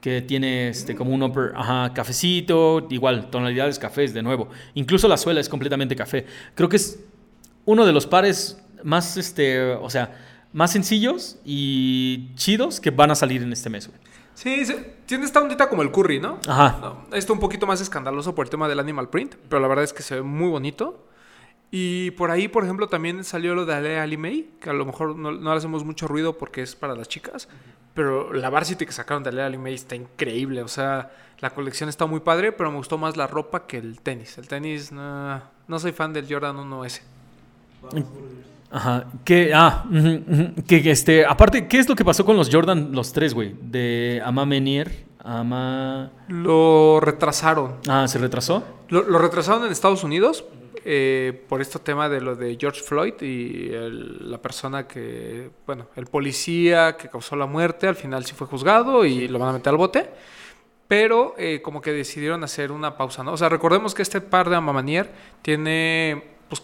que 0.05 0.21
tiene 0.21 0.67
este, 0.67 0.93
como 0.93 1.15
un 1.15 1.23
upper, 1.23 1.53
ajá, 1.55 1.91
cafecito, 1.91 2.85
igual, 2.91 3.31
tonalidades 3.31 3.79
cafés, 3.79 4.13
de 4.13 4.21
nuevo. 4.21 4.49
Incluso 4.75 5.07
la 5.07 5.17
suela 5.17 5.39
es 5.39 5.49
completamente 5.49 5.95
café. 5.95 6.27
Creo 6.53 6.69
que 6.69 6.75
es 6.75 6.99
uno 7.65 7.87
de 7.87 7.91
los 7.91 8.05
pares 8.05 8.61
más, 8.83 9.17
este, 9.17 9.71
o 9.71 9.89
sea, 9.89 10.15
más 10.53 10.71
sencillos 10.71 11.37
y 11.43 12.35
chidos 12.35 12.79
que 12.79 12.91
van 12.91 13.09
a 13.09 13.15
salir 13.15 13.41
en 13.41 13.51
este 13.51 13.71
mes, 13.71 13.87
güey. 13.87 13.99
Sí, 14.35 14.61
tiene 15.07 15.25
esta 15.25 15.41
ondita 15.41 15.69
como 15.69 15.81
el 15.81 15.89
curry, 15.89 16.19
¿no? 16.19 16.37
Ajá. 16.47 16.77
No, 16.79 17.17
esto 17.17 17.33
un 17.33 17.39
poquito 17.39 17.65
más 17.65 17.81
escandaloso 17.81 18.35
por 18.35 18.45
el 18.45 18.51
tema 18.51 18.67
del 18.67 18.79
animal 18.79 19.09
print, 19.09 19.33
pero 19.49 19.59
la 19.59 19.67
verdad 19.67 19.85
es 19.85 19.91
que 19.91 20.03
se 20.03 20.17
ve 20.17 20.21
muy 20.21 20.49
bonito. 20.49 21.07
Y 21.71 22.11
por 22.11 22.31
ahí, 22.31 22.47
por 22.47 22.63
ejemplo, 22.63 22.87
también 22.87 23.23
salió 23.23 23.55
lo 23.55 23.65
de 23.65 23.73
Alea 23.73 24.03
Ali 24.03 24.17
May, 24.17 24.49
que 24.61 24.69
a 24.69 24.73
lo 24.73 24.85
mejor 24.85 25.15
no, 25.15 25.31
no 25.31 25.51
le 25.51 25.57
hacemos 25.57 25.83
mucho 25.83 26.07
ruido 26.07 26.37
porque 26.37 26.61
es 26.61 26.75
para 26.75 26.95
las 26.95 27.09
chicas, 27.09 27.49
pero 27.93 28.33
la 28.33 28.49
varsity 28.49 28.85
que 28.85 28.91
sacaron 28.91 29.23
de 29.23 29.29
Alea 29.29 29.47
Ali 29.47 29.57
May 29.57 29.73
está 29.73 29.95
increíble. 29.95 30.61
O 30.61 30.67
sea, 30.67 31.11
la 31.39 31.49
colección 31.49 31.89
está 31.89 32.05
muy 32.05 32.21
padre, 32.21 32.51
pero 32.51 32.71
me 32.71 32.77
gustó 32.77 32.97
más 32.97 33.17
la 33.17 33.27
ropa 33.27 33.67
que 33.67 33.77
el 33.77 33.99
tenis. 34.01 34.37
El 34.37 34.47
tenis, 34.47 34.91
no, 34.91 35.41
no 35.67 35.79
soy 35.79 35.91
fan 35.91 36.13
del 36.13 36.27
Jordan 36.31 36.57
1S. 36.57 37.01
Ajá. 38.71 39.05
Que, 39.23 39.53
ah, 39.53 39.85
ujú, 39.89 40.23
ujú. 40.27 40.63
que, 40.67 40.81
que, 40.81 40.91
este, 40.91 41.25
aparte, 41.25 41.67
¿qué 41.67 41.79
es 41.79 41.87
lo 41.87 41.95
que 41.95 42.03
pasó 42.03 42.25
con 42.25 42.35
los 42.35 42.49
Jordan, 42.51 42.89
los 42.91 43.13
tres, 43.13 43.33
güey? 43.33 43.55
De 43.61 44.21
Ama 44.25 44.45
Menier, 44.45 45.05
Ama... 45.23 46.11
Lo 46.27 46.99
retrasaron. 46.99 47.77
Ah, 47.87 48.07
¿se 48.07 48.17
retrasó? 48.17 48.63
Lo, 48.89 49.03
lo 49.03 49.17
retrasaron 49.17 49.65
en 49.65 49.71
Estados 49.71 50.03
Unidos 50.03 50.45
eh, 50.87 51.43
por 51.49 51.61
este 51.61 51.79
tema 51.79 52.07
de 52.09 52.21
lo 52.21 52.35
de 52.35 52.57
George 52.59 52.81
Floyd 52.81 53.15
y 53.21 53.69
el- 53.73 54.29
la 54.31 54.37
persona 54.39 54.87
que, 54.87 55.49
bueno, 55.65 55.87
el 55.95 56.05
policía 56.05 56.95
que 56.95 57.09
causó 57.09 57.35
la 57.35 57.47
muerte, 57.47 57.87
al 57.87 57.95
final 57.95 58.23
sí 58.25 58.33
fue 58.35 58.45
juzgado 58.47 59.03
y 59.03 59.27
lo 59.27 59.39
van 59.39 59.49
a 59.49 59.53
meter 59.53 59.71
al 59.71 59.77
bote. 59.77 60.09
Pero 60.87 61.33
eh, 61.39 61.61
como 61.63 61.81
que 61.81 61.91
decidieron 61.91 62.43
hacer 62.43 62.71
una 62.71 62.95
pausa, 62.95 63.23
¿no? 63.23 63.31
O 63.33 63.37
sea, 63.37 63.49
recordemos 63.49 63.95
que 63.95 64.03
este 64.03 64.21
par 64.21 64.49
de 64.51 64.55
Amamanier 64.55 65.09
tiene 65.41 66.23
pues, 66.47 66.61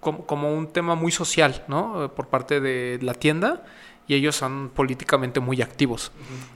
como, 0.00 0.24
como 0.24 0.54
un 0.54 0.68
tema 0.72 0.94
muy 0.94 1.12
social, 1.12 1.62
¿no? 1.68 2.10
Por 2.16 2.28
parte 2.28 2.60
de 2.60 2.98
la 3.02 3.12
tienda 3.12 3.62
y 4.08 4.14
ellos 4.14 4.34
son 4.34 4.70
políticamente 4.74 5.40
muy 5.40 5.60
activos. 5.60 6.10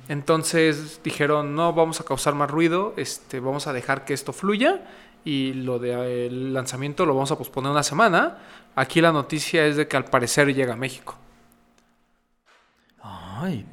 Entonces 0.09 1.01
dijeron, 1.05 1.55
no, 1.55 1.73
vamos 1.75 2.01
a 2.01 2.05
causar 2.05 2.35
más 2.35 2.51
ruido, 2.51 2.95
este, 2.97 3.39
vamos 3.41 3.67
a 3.67 3.73
dejar 3.75 4.07
que 4.07 4.15
esto 4.15 4.33
fluya 4.33 4.83
y 5.25 5.53
lo 5.55 5.79
del 5.79 6.53
lanzamiento 6.53 7.07
lo 7.07 7.15
vamos 7.15 7.31
a 7.33 7.39
posponer 7.39 7.71
una 7.71 7.83
semana. 7.83 8.39
Aquí 8.77 9.01
la 9.01 9.13
noticia 9.13 9.67
es 9.67 9.77
de 9.77 9.87
que 9.89 9.97
al 9.97 10.05
parecer 10.07 10.53
llega 10.55 10.75
a 10.75 10.77
México. 10.77 11.17
Ay, 13.03 13.65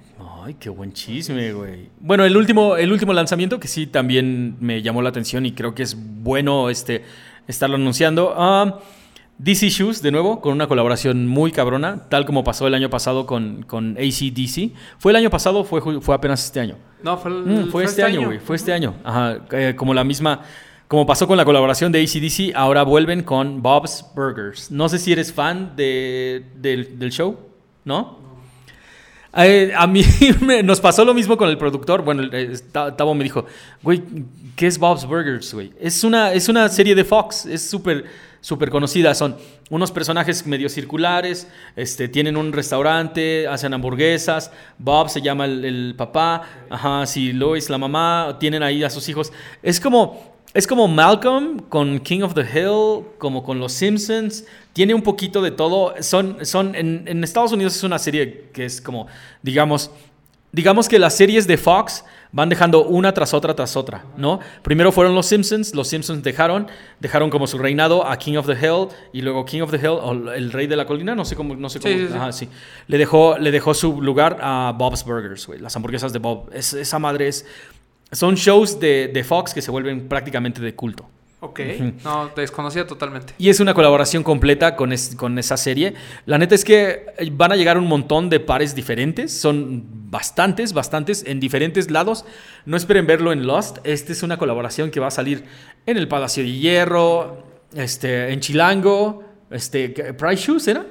ay, 0.44 0.56
qué 0.60 0.70
buen 0.70 0.92
chisme, 0.94 1.54
güey. 1.54 1.90
Bueno, 2.00 2.26
el 2.26 2.36
último, 2.36 2.76
el 2.76 2.92
último 2.92 3.14
lanzamiento 3.14 3.60
que 3.60 3.68
sí 3.68 3.88
también 3.88 4.58
me 4.60 4.82
llamó 4.82 5.02
la 5.02 5.10
atención 5.10 5.46
y 5.46 5.54
creo 5.54 5.74
que 5.74 5.84
es 5.84 5.96
bueno 5.98 6.70
este, 6.70 7.04
estarlo 7.48 7.76
anunciando. 7.78 8.34
Ah, 8.36 8.80
DC 9.38 9.70
Shoes, 9.70 10.02
de 10.02 10.12
nuevo, 10.12 10.40
con 10.42 10.54
una 10.54 10.68
colaboración 10.68 11.26
muy 11.28 11.52
cabrona, 11.52 12.08
tal 12.10 12.26
como 12.26 12.44
pasó 12.44 12.68
el 12.68 12.76
año 12.76 12.90
pasado 12.90 13.26
con, 13.26 13.64
con 13.64 13.98
ACDC. 13.98 14.72
¿Fue 15.00 15.12
el 15.12 15.16
año 15.16 15.30
pasado 15.30 15.60
o 15.60 15.64
fue, 15.64 15.82
fue 16.02 16.14
apenas 16.14 16.44
este 16.46 16.60
año? 16.60 16.76
No, 17.02 17.18
fue, 17.18 17.32
el- 17.32 17.38
Mm, 17.46 17.70
fue 17.72 17.84
este 17.86 18.04
año, 18.04 18.26
güey. 18.26 18.40
Fue 18.40 18.56
este 18.56 18.74
año. 18.74 18.96
Ajá. 19.04 19.38
eh, 19.52 19.74
como 19.76 19.94
la 19.94 20.04
misma. 20.04 20.42
Como 20.92 21.06
pasó 21.06 21.26
con 21.26 21.38
la 21.38 21.46
colaboración 21.46 21.90
de 21.94 22.02
ACDC, 22.02 22.54
ahora 22.54 22.84
vuelven 22.84 23.24
con 23.24 23.62
Bob's 23.62 24.04
Burgers. 24.14 24.70
No 24.72 24.90
sé 24.90 25.00
si 25.00 25.14
eres 25.14 25.32
fan 25.32 25.74
de, 25.78 26.48
del, 26.58 27.00
del 27.00 27.12
show, 27.14 27.40
¿no? 27.86 28.20
Eh, 29.38 29.72
a 29.74 29.88
mí 29.88 30.04
me- 30.42 30.62
nos 30.62 30.82
pasó 30.82 31.06
lo 31.06 31.14
mismo 31.14 31.38
con 31.38 31.48
el 31.48 31.58
productor. 31.58 32.02
Bueno, 32.04 32.24
eh, 32.34 32.58
Ta- 32.74 32.94
Tavo 32.98 33.16
me 33.16 33.24
dijo, 33.24 33.46
güey, 33.82 34.04
¿qué 34.58 34.68
es 34.68 34.78
Bob's 34.78 35.06
Burgers, 35.06 35.54
güey? 35.54 35.72
Es 35.80 36.04
una, 36.04 36.34
es 36.34 36.50
una 36.50 36.68
serie 36.68 36.94
de 36.94 37.06
Fox, 37.06 37.46
es 37.46 37.70
súper 37.70 38.04
súper 38.42 38.70
conocida. 38.70 39.14
Son 39.16 39.38
unos 39.70 39.92
personajes 39.92 40.46
medio 40.46 40.68
circulares, 40.68 41.48
este, 41.78 42.10
tienen 42.10 42.36
un 42.36 42.52
restaurante, 42.52 43.48
hacen 43.48 43.74
hamburguesas. 43.74 44.52
Bob 44.78 45.10
se 45.10 45.22
llama 45.22 45.46
el, 45.46 45.64
el 45.64 45.94
papá, 45.96 46.42
ajá, 46.70 47.06
sí, 47.06 47.32
Lois 47.32 47.70
la 47.70 47.78
mamá, 47.78 48.36
tienen 48.42 48.62
ahí 48.64 48.84
a 48.84 48.90
sus 48.90 49.08
hijos. 49.08 49.32
Es 49.64 49.80
como, 49.80 50.31
es 50.54 50.68
como 50.68 50.88
Malcolm 50.88 51.60
con 51.70 52.00
King 52.00 52.22
of 52.22 52.34
the 52.34 52.42
Hill, 52.42 53.06
como 53.18 53.44
con 53.44 53.60
Los 53.60 53.72
Simpsons. 53.74 54.46
Tiene 54.74 54.94
un 54.94 55.02
poquito 55.02 55.42
de 55.42 55.52
todo. 55.52 55.94
Son, 56.02 56.46
son 56.46 56.76
en, 56.76 57.04
en 57.08 57.24
Estados 57.24 57.52
Unidos 57.54 57.76
es 57.76 57.84
una 57.84 58.00
serie 58.00 58.50
que 58.54 58.66
es 58.66 58.82
como, 58.82 59.08
digamos, 59.42 59.92
digamos 60.52 60.90
que 60.90 61.00
las 61.00 61.16
series 61.16 61.48
de 61.48 61.58
Fox 61.58 62.04
van 62.34 62.48
dejando 62.50 62.86
una 62.86 63.14
tras 63.14 63.34
otra 63.34 63.54
tras 63.56 63.76
otra, 63.76 64.06
¿no? 64.18 64.40
Primero 64.62 64.92
fueron 64.94 65.14
los 65.16 65.26
Simpsons, 65.26 65.74
los 65.76 65.88
Simpsons 65.90 66.24
dejaron, 66.24 66.68
dejaron 67.00 67.30
como 67.30 67.46
su 67.48 67.58
reinado 67.58 68.06
a 68.08 68.18
King 68.18 68.38
of 68.38 68.48
the 68.48 68.54
Hill 68.54 68.88
y 69.14 69.22
luego 69.22 69.44
King 69.46 69.62
of 69.62 69.72
the 69.72 69.78
Hill 69.78 69.88
o 70.02 70.12
el 70.34 70.52
rey 70.52 70.68
de 70.68 70.76
la 70.78 70.86
colina, 70.86 71.14
no 71.16 71.26
sé 71.26 71.36
cómo, 71.36 71.56
no 71.56 71.70
sé 71.70 71.80
cómo, 71.82 71.94
Sí, 71.94 72.00
sí, 72.02 72.08
sí. 72.10 72.14
ajá, 72.16 72.32
sí. 72.32 72.48
Le 72.88 72.98
dejó, 72.98 73.38
le 73.38 73.52
dejó 73.52 73.74
su 73.74 74.02
lugar 74.02 74.38
a 74.42 74.74
Bob's 74.78 75.04
Burgers, 75.04 75.46
güey, 75.48 75.60
las 75.60 75.76
hamburguesas 75.76 76.14
de 76.14 76.20
Bob. 76.20 76.50
Es- 76.54 76.74
esa 76.74 77.00
madre 77.00 77.28
es, 77.28 77.46
son 78.12 78.36
shows 78.36 78.80
de, 78.80 79.10
de 79.14 79.24
Fox 79.24 79.54
que 79.54 79.62
se 79.62 79.72
vuelven 79.72 80.08
prácticamente 80.08 80.62
de 80.62 80.76
culto. 80.76 81.10
Ok, 81.44 81.60
no, 82.04 82.30
desconocía 82.36 82.86
totalmente. 82.86 83.34
Y 83.40 83.50
es 83.50 83.60
una 83.60 83.74
colaboración 83.74 84.22
completa 84.22 84.76
con, 84.76 84.94
con 85.18 85.40
esa 85.40 85.58
serie. 85.58 85.96
La 86.28 86.38
neta 86.38 86.54
es 86.54 86.64
que 86.64 87.08
van 87.32 87.52
a 87.52 87.56
llegar 87.56 87.80
un 87.80 87.88
montón 87.88 88.30
de 88.30 88.40
pares 88.40 88.76
diferentes. 88.76 89.34
Son 89.34 89.84
bastantes, 90.12 90.72
bastantes, 90.72 91.24
en 91.26 91.40
diferentes 91.40 91.90
lados. 91.90 92.26
No 92.68 92.78
esperen 92.78 93.08
verlo 93.08 93.32
en 93.32 93.48
Lost. 93.48 93.80
Esta 93.84 94.12
es 94.12 94.22
una 94.22 94.38
colaboración 94.38 94.92
que 94.92 95.00
va 95.00 95.08
a 95.08 95.12
salir 95.12 95.46
en 95.88 95.98
el 95.98 96.08
Palacio 96.08 96.44
de 96.44 96.52
Hierro, 96.52 97.44
este, 97.74 98.32
en 98.32 98.40
Chilango, 98.40 99.24
este, 99.50 99.90
Price 99.90 100.44
Shoes, 100.44 100.68
¿era? 100.68 100.86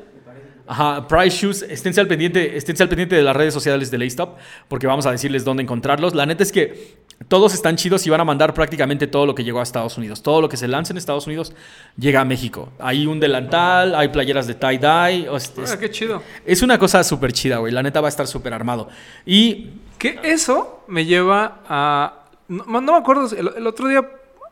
Ajá, 0.71 1.09
Price 1.09 1.37
Shoes, 1.37 1.63
esténse 1.63 2.01
al 2.01 2.07
pendiente, 2.07 2.57
esténse 2.57 2.85
al 2.85 2.89
pendiente 2.89 3.17
de 3.17 3.25
las 3.25 3.35
redes 3.35 3.53
sociales 3.53 3.91
de 3.91 3.99
Laystop, 3.99 4.39
porque 4.69 4.87
vamos 4.87 5.05
a 5.05 5.11
decirles 5.11 5.45
dónde 5.45 5.65
encontrarlos. 5.65 6.15
La 6.15 6.27
neta 6.27 6.45
es 6.45 6.53
que 6.53 6.95
todos 7.27 7.55
están 7.55 7.75
chidos 7.75 8.07
y 8.07 8.11
van 8.11 8.21
a 8.21 8.25
mandar 8.25 8.55
prácticamente 8.55 9.09
todo 9.09 9.27
lo 9.27 9.35
que 9.35 9.43
llegó 9.43 9.59
a 9.59 9.65
Estados 9.65 9.99
Unidos. 9.99 10.23
Todo 10.23 10.41
lo 10.41 10.49
que 10.49 10.57
se 10.57 10.69
lanza 10.69 10.93
en 10.93 10.99
Estados 10.99 11.27
Unidos 11.27 11.53
llega 11.99 12.21
a 12.21 12.25
México. 12.25 12.69
Hay 12.79 13.05
un 13.09 13.19
delantal, 13.19 13.97
hay 13.97 14.11
playeras 14.11 14.47
de 14.47 14.55
tie-dye. 14.55 15.29
Ah, 15.29 15.77
qué 15.77 15.91
chido. 15.91 16.23
Es 16.47 16.63
una 16.63 16.79
cosa 16.79 17.03
súper 17.03 17.33
chida, 17.33 17.59
güey. 17.59 17.73
La 17.73 17.83
neta 17.83 18.01
va 18.01 18.07
a 18.07 18.11
estar 18.11 18.29
súper 18.29 18.55
armado. 18.55 18.89
Y... 19.27 19.71
Que 19.99 20.21
eso 20.23 20.85
me 20.87 21.05
lleva 21.05 21.63
a... 21.69 22.27
No, 22.47 22.81
me 22.81 22.97
acuerdo, 22.97 23.29
el, 23.37 23.67
otro 23.67 23.89
día 23.89 24.09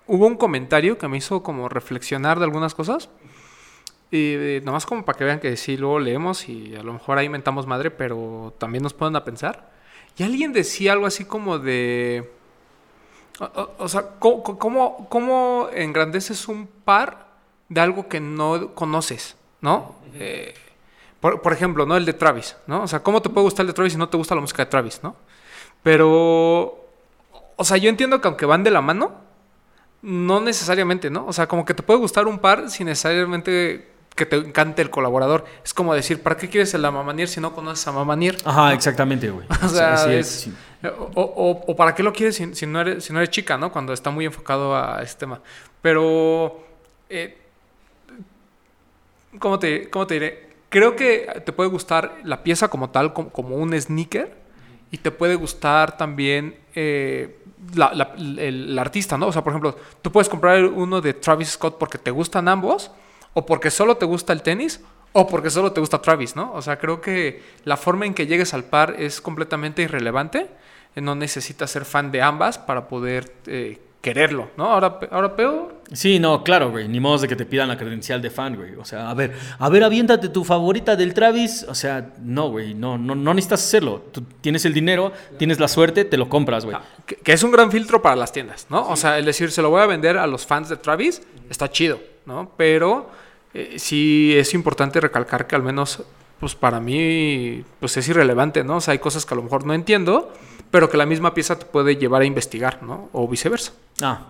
hubo 0.08 0.26
un 0.26 0.37
comentario 0.37 0.98
que 0.98 1.06
me 1.06 1.16
hizo 1.16 1.44
como 1.44 1.68
reflexionar 1.68 2.40
de 2.40 2.44
algunas 2.44 2.75
cosas. 2.75 3.08
Y 4.10 4.34
eh, 4.34 4.62
nomás 4.64 4.86
como 4.86 5.04
para 5.04 5.18
que 5.18 5.24
vean 5.24 5.40
que 5.40 5.56
sí, 5.56 5.76
luego 5.76 5.98
leemos 5.98 6.48
y 6.48 6.74
a 6.76 6.82
lo 6.82 6.94
mejor 6.94 7.18
ahí 7.18 7.28
mentamos 7.28 7.66
madre, 7.66 7.90
pero 7.90 8.54
también 8.58 8.82
nos 8.82 8.94
pueden 8.94 9.16
a 9.16 9.24
pensar. 9.24 9.70
Y 10.16 10.22
alguien 10.22 10.52
decía 10.52 10.92
algo 10.92 11.06
así 11.06 11.24
como 11.24 11.58
de 11.58 12.30
o, 13.78 13.88
sea, 13.88 14.18
¿cómo, 14.18 15.08
¿cómo, 15.08 15.68
engrandeces 15.72 16.48
un 16.48 16.66
par 16.66 17.28
de 17.68 17.80
algo 17.80 18.08
que 18.08 18.18
no 18.18 18.74
conoces, 18.74 19.36
¿no? 19.60 19.94
Eh, 20.14 20.54
por, 21.20 21.52
ejemplo, 21.52 21.86
¿no? 21.86 21.96
El 21.96 22.04
de 22.04 22.14
Travis, 22.14 22.56
¿no? 22.66 22.82
O 22.82 22.88
sea, 22.88 23.02
¿cómo 23.02 23.22
te 23.22 23.28
puede 23.28 23.44
gustar 23.44 23.62
el 23.62 23.68
de 23.68 23.74
Travis 23.74 23.92
si 23.92 23.98
no 23.98 24.08
te 24.08 24.16
gusta 24.16 24.34
la 24.34 24.40
música 24.40 24.64
de 24.64 24.70
Travis, 24.70 25.00
¿no? 25.04 25.14
Pero, 25.84 26.84
o 27.56 27.64
sea, 27.64 27.76
yo 27.76 27.88
entiendo 27.88 28.20
que 28.20 28.26
aunque 28.26 28.44
van 28.44 28.64
de 28.64 28.72
la 28.72 28.80
mano, 28.80 29.14
no 30.02 30.40
necesariamente, 30.40 31.08
¿no? 31.08 31.26
O 31.26 31.32
sea, 31.32 31.46
como 31.46 31.64
que 31.64 31.74
te 31.74 31.84
puede 31.84 32.00
gustar 32.00 32.26
un 32.26 32.40
par 32.40 32.70
sin 32.70 32.86
necesariamente 32.86 33.88
que 34.18 34.26
te 34.26 34.37
encante 34.37 34.82
el 34.82 34.90
colaborador. 34.90 35.46
Es 35.64 35.72
como 35.72 35.94
decir, 35.94 36.22
¿para 36.22 36.37
qué 36.37 36.50
quieres 36.50 36.75
el 36.75 36.82
Mamanier 36.82 37.28
si 37.28 37.40
no 37.40 37.54
conoces 37.54 37.87
a 37.87 37.92
Mamanier? 37.92 38.37
Ajá, 38.44 38.75
exactamente, 38.75 39.30
güey. 39.30 39.46
o 39.64 39.68
sea, 39.68 40.12
es, 40.12 40.50
o, 41.14 41.75
para 41.76 41.94
qué 41.94 42.02
lo 42.02 42.12
quieres 42.12 42.37
si, 42.37 42.66
no 42.66 42.80
eres, 42.80 43.04
si 43.04 43.12
no 43.12 43.20
eres 43.20 43.30
chica, 43.30 43.56
¿no? 43.56 43.72
Cuando 43.72 43.94
está 43.94 44.10
muy 44.10 44.26
enfocado 44.26 44.76
a 44.76 45.00
este 45.02 45.20
tema. 45.20 45.40
Pero, 45.80 46.66
eh, 47.08 47.38
¿cómo, 49.38 49.58
te, 49.58 49.88
¿cómo 49.88 50.06
te 50.06 50.14
diré? 50.14 50.48
Creo 50.68 50.96
que 50.96 51.42
te 51.46 51.52
puede 51.52 51.70
gustar 51.70 52.18
la 52.25 52.42
pieza 52.42 52.68
como 52.68 52.90
tal, 52.90 53.14
como, 53.14 53.56
un 53.56 53.80
sneaker, 53.80 54.37
y 54.90 54.98
te 54.98 55.10
puede 55.10 55.37
gustar 55.37 55.96
también 55.96 56.58
eh, 56.75 57.38
el, 58.38 58.78
artista, 58.78 59.16
¿no? 59.16 59.28
O 59.28 59.32
sea, 59.32 59.42
por 59.42 59.52
ejemplo, 59.52 59.76
tú 60.02 60.10
puedes 60.10 60.28
comprar 60.28 60.64
uno 60.64 61.00
de 61.00 61.14
Travis 61.14 61.50
Scott 61.50 61.78
porque 61.78 61.98
te 61.98 62.10
gustan 62.10 62.48
ambos, 62.48 62.90
o 63.35 63.47
porque 63.47 63.70
solo 63.70 63.97
te 63.97 64.06
gusta 64.06 64.32
el 64.32 64.42
tenis 64.42 64.80
o 65.12 65.26
porque 65.26 65.50
solo 65.50 65.73
te 65.73 65.80
gusta 65.80 66.00
Travis, 66.00 66.37
¿no? 66.37 66.52
O 66.52 66.62
sea, 66.62 66.78
creo 66.78 67.00
que 67.00 67.42
la 67.64 67.76
forma 67.76 68.06
en 68.06 68.14
que 68.14 68.26
llegues 68.26 68.54
al 68.54 68.64
par 68.64 68.97
es 68.99 69.20
completamente 69.20 69.82
irrelevante. 69.82 70.49
No 70.97 71.14
necesitas 71.14 71.70
ser 71.70 71.85
fan 71.85 72.11
de 72.11 72.23
ambas 72.23 72.58
para 72.58 72.88
poder 72.88 73.32
eh, 73.47 73.78
quererlo, 74.00 74.50
¿no? 74.56 74.66
Ahora, 74.66 74.99
ahora 75.11 75.35
peor. 75.35 75.76
Sí, 75.92 76.18
no, 76.18 76.44
claro, 76.44 76.70
güey. 76.70 76.88
Ni 76.88 77.00
modo 77.00 77.18
de 77.18 77.28
que 77.28 77.37
te 77.37 77.47
pidan 77.47 77.68
la 77.68 77.76
credencial 77.76 78.23
de 78.23 78.30
fan, 78.30 78.56
güey. 78.56 78.75
O 78.76 78.85
sea, 78.85 79.11
a 79.11 79.14
ver, 79.14 79.35
a 79.58 79.68
ver, 79.68 79.85
aviéntate 79.85 80.28
tu 80.28 80.44
favorita 80.44 80.97
del 80.97 81.14
Travis. 81.14 81.64
O 81.68 81.75
sea, 81.75 82.12
no, 82.20 82.50
güey, 82.50 82.75
no, 82.75 82.99
no, 82.99 83.14
no 83.14 83.35
necesitas 83.35 83.64
hacerlo. 83.64 84.04
Tú 84.12 84.23
tienes 84.40 84.64
el 84.64 84.75
dinero, 84.75 85.12
tienes 85.38 85.58
la 85.58 85.68
suerte, 85.68 86.04
te 86.04 86.16
lo 86.16 86.28
compras, 86.28 86.64
güey. 86.64 86.76
Ah, 86.76 86.82
que, 87.04 87.32
es 87.32 87.42
un 87.42 87.50
gran 87.50 87.70
filtro 87.70 88.02
para 88.02 88.16
las 88.16 88.32
tiendas, 88.32 88.66
¿no? 88.70 88.88
O 88.88 88.97
sea, 88.97 89.18
el 89.18 89.25
decir, 89.25 89.50
se 89.50 89.62
lo 89.62 89.70
voy 89.70 89.82
a 89.82 89.87
vender 89.87 90.16
a 90.16 90.26
los 90.26 90.47
fans 90.47 90.68
de 90.68 90.76
Travis, 90.76 91.23
está 91.49 91.70
chido, 91.70 92.00
¿no? 92.28 92.52
Pero 92.56 93.11
eh, 93.54 93.75
sí 93.78 94.35
es 94.37 94.54
importante 94.54 95.00
recalcar 95.00 95.47
que 95.49 95.56
al 95.56 95.62
menos, 95.62 96.04
pues 96.38 96.54
para 96.54 96.78
mí, 96.78 97.64
pues 97.80 97.97
es 97.97 98.06
irrelevante, 98.08 98.62
¿no? 98.62 98.76
O 98.76 98.81
sea, 98.81 98.92
hay 98.92 98.98
cosas 98.98 99.26
que 99.26 99.35
a 99.35 99.37
lo 99.37 99.42
mejor 99.42 99.66
no 99.66 99.74
entiendo, 99.74 100.33
pero 100.70 100.90
que 100.90 100.96
la 100.96 101.07
misma 101.07 101.35
pieza 101.35 101.59
te 101.59 101.64
puede 101.64 101.96
llevar 101.96 102.22
a 102.22 102.24
investigar, 102.26 102.83
¿no? 102.83 103.09
O 103.12 103.26
viceversa. 103.26 103.72
Ah, 104.02 104.26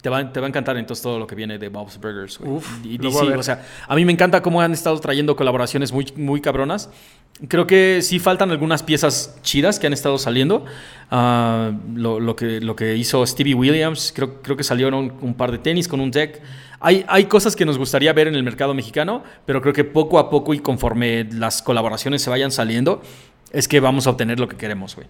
te 0.00 0.08
va, 0.08 0.32
te 0.32 0.40
va 0.40 0.46
a 0.46 0.48
encantar 0.48 0.76
entonces 0.78 1.02
todo 1.02 1.18
lo 1.18 1.26
que 1.26 1.34
viene 1.34 1.58
de 1.58 1.68
Bob's 1.68 2.00
Burgers. 2.00 2.40
Uf, 2.40 2.66
y 2.82 2.96
DC, 2.96 3.36
o 3.36 3.42
sea, 3.42 3.64
a 3.86 3.94
mí 3.94 4.04
me 4.04 4.12
encanta 4.12 4.42
cómo 4.42 4.60
han 4.60 4.72
estado 4.72 4.98
trayendo 4.98 5.36
colaboraciones 5.36 5.92
muy, 5.92 6.10
muy 6.16 6.40
cabronas. 6.40 6.90
Creo 7.48 7.66
que 7.66 8.00
sí 8.00 8.18
faltan 8.18 8.50
algunas 8.50 8.82
piezas 8.82 9.38
chidas 9.42 9.78
que 9.78 9.86
han 9.86 9.92
estado 9.92 10.16
saliendo. 10.16 10.64
Ah, 11.10 11.72
lo, 11.94 12.34
que, 12.34 12.60
lo 12.62 12.74
que 12.74 12.96
hizo 12.96 13.24
Stevie 13.26 13.54
Williams, 13.54 14.12
creo, 14.16 14.40
creo 14.42 14.56
que 14.56 14.64
salieron 14.64 15.12
un 15.20 15.34
par 15.34 15.52
de 15.52 15.58
tenis 15.58 15.86
con 15.86 16.00
un 16.00 16.10
deck. 16.10 16.40
Hay, 16.80 17.04
hay 17.08 17.26
cosas 17.26 17.56
que 17.56 17.64
nos 17.64 17.78
gustaría 17.78 18.12
ver 18.12 18.28
en 18.28 18.34
el 18.34 18.42
mercado 18.42 18.74
mexicano, 18.74 19.22
pero 19.44 19.60
creo 19.60 19.72
que 19.72 19.84
poco 19.84 20.18
a 20.18 20.30
poco 20.30 20.54
y 20.54 20.58
conforme 20.58 21.24
las 21.24 21.62
colaboraciones 21.62 22.22
se 22.22 22.30
vayan 22.30 22.50
saliendo, 22.50 23.02
es 23.52 23.68
que 23.68 23.80
vamos 23.80 24.06
a 24.06 24.10
obtener 24.10 24.40
lo 24.40 24.48
que 24.48 24.56
queremos, 24.56 24.96
güey. 24.96 25.06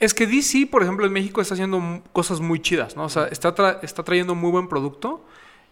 Es 0.00 0.14
que 0.14 0.26
DC, 0.26 0.66
por 0.70 0.82
ejemplo, 0.82 1.06
en 1.06 1.12
México 1.12 1.40
está 1.40 1.54
haciendo 1.54 2.02
cosas 2.12 2.40
muy 2.40 2.60
chidas, 2.60 2.96
¿no? 2.96 3.04
O 3.04 3.08
sea, 3.08 3.26
está, 3.26 3.78
está 3.82 4.02
trayendo 4.02 4.34
muy 4.34 4.50
buen 4.50 4.68
producto. 4.68 5.24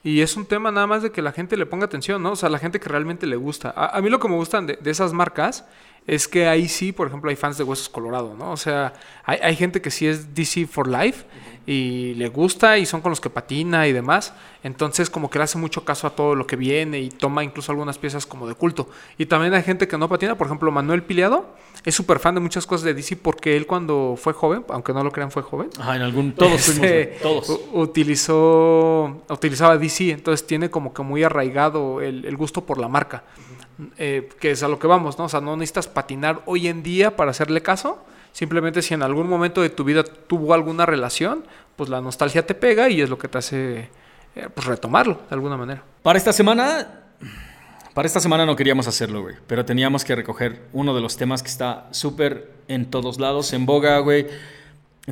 Y 0.02 0.22
es 0.22 0.36
un 0.36 0.46
tema 0.46 0.70
nada 0.70 0.86
más 0.86 1.02
de 1.02 1.12
que 1.12 1.20
la 1.20 1.32
gente 1.32 1.58
le 1.58 1.66
ponga 1.66 1.84
atención, 1.84 2.22
¿no? 2.22 2.32
O 2.32 2.36
sea, 2.36 2.48
la 2.48 2.58
gente 2.58 2.80
que 2.80 2.88
realmente 2.88 3.26
le 3.26 3.36
gusta. 3.36 3.74
A, 3.76 4.00
mí 4.00 4.08
lo 4.08 4.18
que 4.18 4.28
me 4.28 4.34
gustan 4.34 4.66
de, 4.66 4.76
de, 4.80 4.90
esas 4.90 5.12
marcas 5.12 5.66
es 6.06 6.28
que 6.28 6.48
ahí 6.48 6.68
sí, 6.68 6.92
por 6.92 7.06
ejemplo, 7.06 7.30
hay 7.30 7.36
fans 7.36 7.58
de 7.58 7.64
Huesos 7.64 7.88
Colorado, 7.88 8.34
¿no? 8.38 8.52
O 8.52 8.56
sea, 8.56 8.92
hay, 9.24 9.38
hay 9.42 9.56
gente 9.56 9.80
que 9.80 9.90
sí 9.90 10.06
es 10.06 10.34
DC 10.34 10.66
for 10.66 10.88
Life 10.88 11.24
y 11.66 12.14
le 12.14 12.28
gusta 12.28 12.78
y 12.78 12.86
son 12.86 13.00
con 13.00 13.10
los 13.10 13.20
que 13.20 13.30
patina 13.30 13.86
y 13.86 13.92
demás. 13.92 14.32
Entonces 14.62 15.08
como 15.08 15.30
que 15.30 15.38
le 15.38 15.44
hace 15.44 15.58
mucho 15.58 15.84
caso 15.84 16.06
a 16.06 16.10
todo 16.10 16.34
lo 16.34 16.46
que 16.46 16.56
viene 16.56 17.00
y 17.00 17.10
toma 17.10 17.44
incluso 17.44 17.70
algunas 17.70 17.98
piezas 17.98 18.26
como 18.26 18.48
de 18.48 18.54
culto. 18.54 18.88
Y 19.18 19.26
también 19.26 19.54
hay 19.54 19.62
gente 19.62 19.86
que 19.86 19.96
no 19.96 20.08
patina, 20.08 20.36
por 20.36 20.46
ejemplo 20.46 20.70
Manuel 20.70 21.02
Piliado 21.02 21.54
es 21.84 21.94
súper 21.94 22.18
fan 22.18 22.34
de 22.34 22.40
muchas 22.40 22.66
cosas 22.66 22.84
de 22.84 22.94
DC 22.94 23.16
porque 23.16 23.56
él 23.56 23.66
cuando 23.66 24.16
fue 24.20 24.32
joven, 24.32 24.64
aunque 24.68 24.92
no 24.92 25.02
lo 25.02 25.12
crean 25.12 25.30
fue 25.30 25.42
joven. 25.42 25.70
Ajá, 25.78 25.96
en 25.96 26.02
algún... 26.02 26.32
Todos 26.32 26.68
este, 26.68 27.18
todos. 27.22 27.60
Utilizó, 27.72 29.22
utilizaba 29.28 29.78
DC, 29.78 30.10
entonces 30.10 30.46
tiene 30.46 30.70
como 30.70 30.92
que 30.92 31.02
muy 31.02 31.22
arraigado 31.22 32.00
el, 32.00 32.36
gusto 32.36 32.64
por 32.64 32.78
la 32.78 32.88
marca. 32.88 33.24
Eh, 33.98 34.28
que 34.40 34.50
es 34.50 34.62
a 34.62 34.68
lo 34.68 34.78
que 34.78 34.86
vamos, 34.86 35.18
¿no? 35.18 35.24
O 35.24 35.28
sea, 35.28 35.40
no 35.40 35.56
necesitas 35.56 35.88
patinar 35.88 36.42
hoy 36.46 36.68
en 36.68 36.82
día 36.82 37.16
para 37.16 37.30
hacerle 37.30 37.62
caso, 37.62 38.04
Simplemente 38.32 38.82
si 38.82 38.94
en 38.94 39.02
algún 39.02 39.28
momento 39.28 39.60
de 39.60 39.70
tu 39.70 39.84
vida 39.84 40.04
tuvo 40.04 40.54
alguna 40.54 40.86
relación, 40.86 41.44
pues 41.76 41.90
la 41.90 42.00
nostalgia 42.00 42.46
te 42.46 42.54
pega 42.54 42.88
y 42.88 43.00
es 43.00 43.10
lo 43.10 43.18
que 43.18 43.28
te 43.28 43.38
hace 43.38 43.88
eh, 44.36 44.48
pues 44.54 44.66
retomarlo 44.66 45.14
de 45.28 45.34
alguna 45.34 45.56
manera. 45.56 45.82
Para 46.02 46.16
esta 46.16 46.32
semana, 46.32 47.02
para 47.92 48.06
esta 48.06 48.20
semana 48.20 48.46
no 48.46 48.54
queríamos 48.54 48.86
hacerlo, 48.86 49.22
güey, 49.22 49.34
pero 49.46 49.64
teníamos 49.64 50.04
que 50.04 50.14
recoger 50.14 50.62
uno 50.72 50.94
de 50.94 51.00
los 51.00 51.16
temas 51.16 51.42
que 51.42 51.48
está 51.48 51.88
súper 51.90 52.50
en 52.68 52.86
todos 52.86 53.18
lados, 53.18 53.52
en 53.52 53.66
boga, 53.66 53.98
güey. 53.98 54.26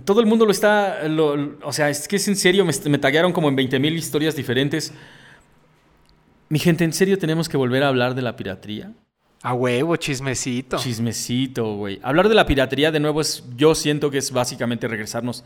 Todo 0.04 0.20
el 0.20 0.26
mundo 0.26 0.44
lo 0.44 0.52
está, 0.52 1.00
o 1.64 1.72
sea, 1.72 1.90
es 1.90 2.07
que 2.07 2.16
es 2.16 2.28
en 2.28 2.37
serio, 2.37 2.64
me, 2.64 2.72
me 2.88 2.98
taguearon 2.98 3.33
como 3.33 3.48
en 3.48 3.57
20 3.57 3.78
mil 3.81 3.96
historias 3.96 4.37
diferentes. 4.37 4.92
Mi 6.49 6.59
gente, 6.59 6.85
¿en 6.85 6.93
serio 6.93 7.19
tenemos 7.19 7.49
que 7.49 7.57
volver 7.57 7.83
a 7.83 7.89
hablar 7.89 8.15
de 8.15 8.23
la 8.23 8.37
piratería? 8.37 8.93
A 9.43 9.53
huevo, 9.53 9.97
chismecito. 9.97 10.79
Chismecito, 10.79 11.75
güey. 11.75 12.01
Hablar 12.03 12.29
de 12.29 12.35
la 12.35 12.47
piratería 12.47 12.91
de 12.91 13.01
nuevo 13.01 13.21
es, 13.21 13.45
yo 13.57 13.75
siento 13.75 14.11
que 14.11 14.19
es 14.19 14.33
básicamente 14.33 14.89
regresarnos 14.89 15.45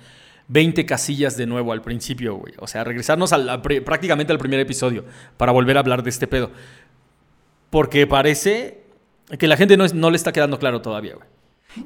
20 0.49 0.87
casillas 0.87 1.37
de 1.37 1.47
nuevo 1.47 1.73
al 1.73 1.83
principio, 1.83 2.37
güey. 2.37 2.55
O 2.59 2.67
sea, 2.67 2.85
regresarnos 2.85 3.33
al, 3.33 3.61
prácticamente 3.63 4.33
al 4.33 4.39
primer 4.39 4.61
episodio 4.61 5.05
para 5.37 5.53
volver 5.53 5.77
a 5.77 5.81
hablar 5.81 6.03
de 6.03 6.11
este 6.11 6.27
pedo. 6.27 6.51
Porque 7.71 8.07
parece 8.07 8.83
que 9.39 9.49
la 9.49 9.57
gente 9.57 9.77
no, 9.77 9.87
no 9.89 10.11
le 10.11 10.17
está 10.17 10.33
quedando 10.33 10.59
claro 10.59 10.83
todavía, 10.83 11.15
güey. 11.17 11.29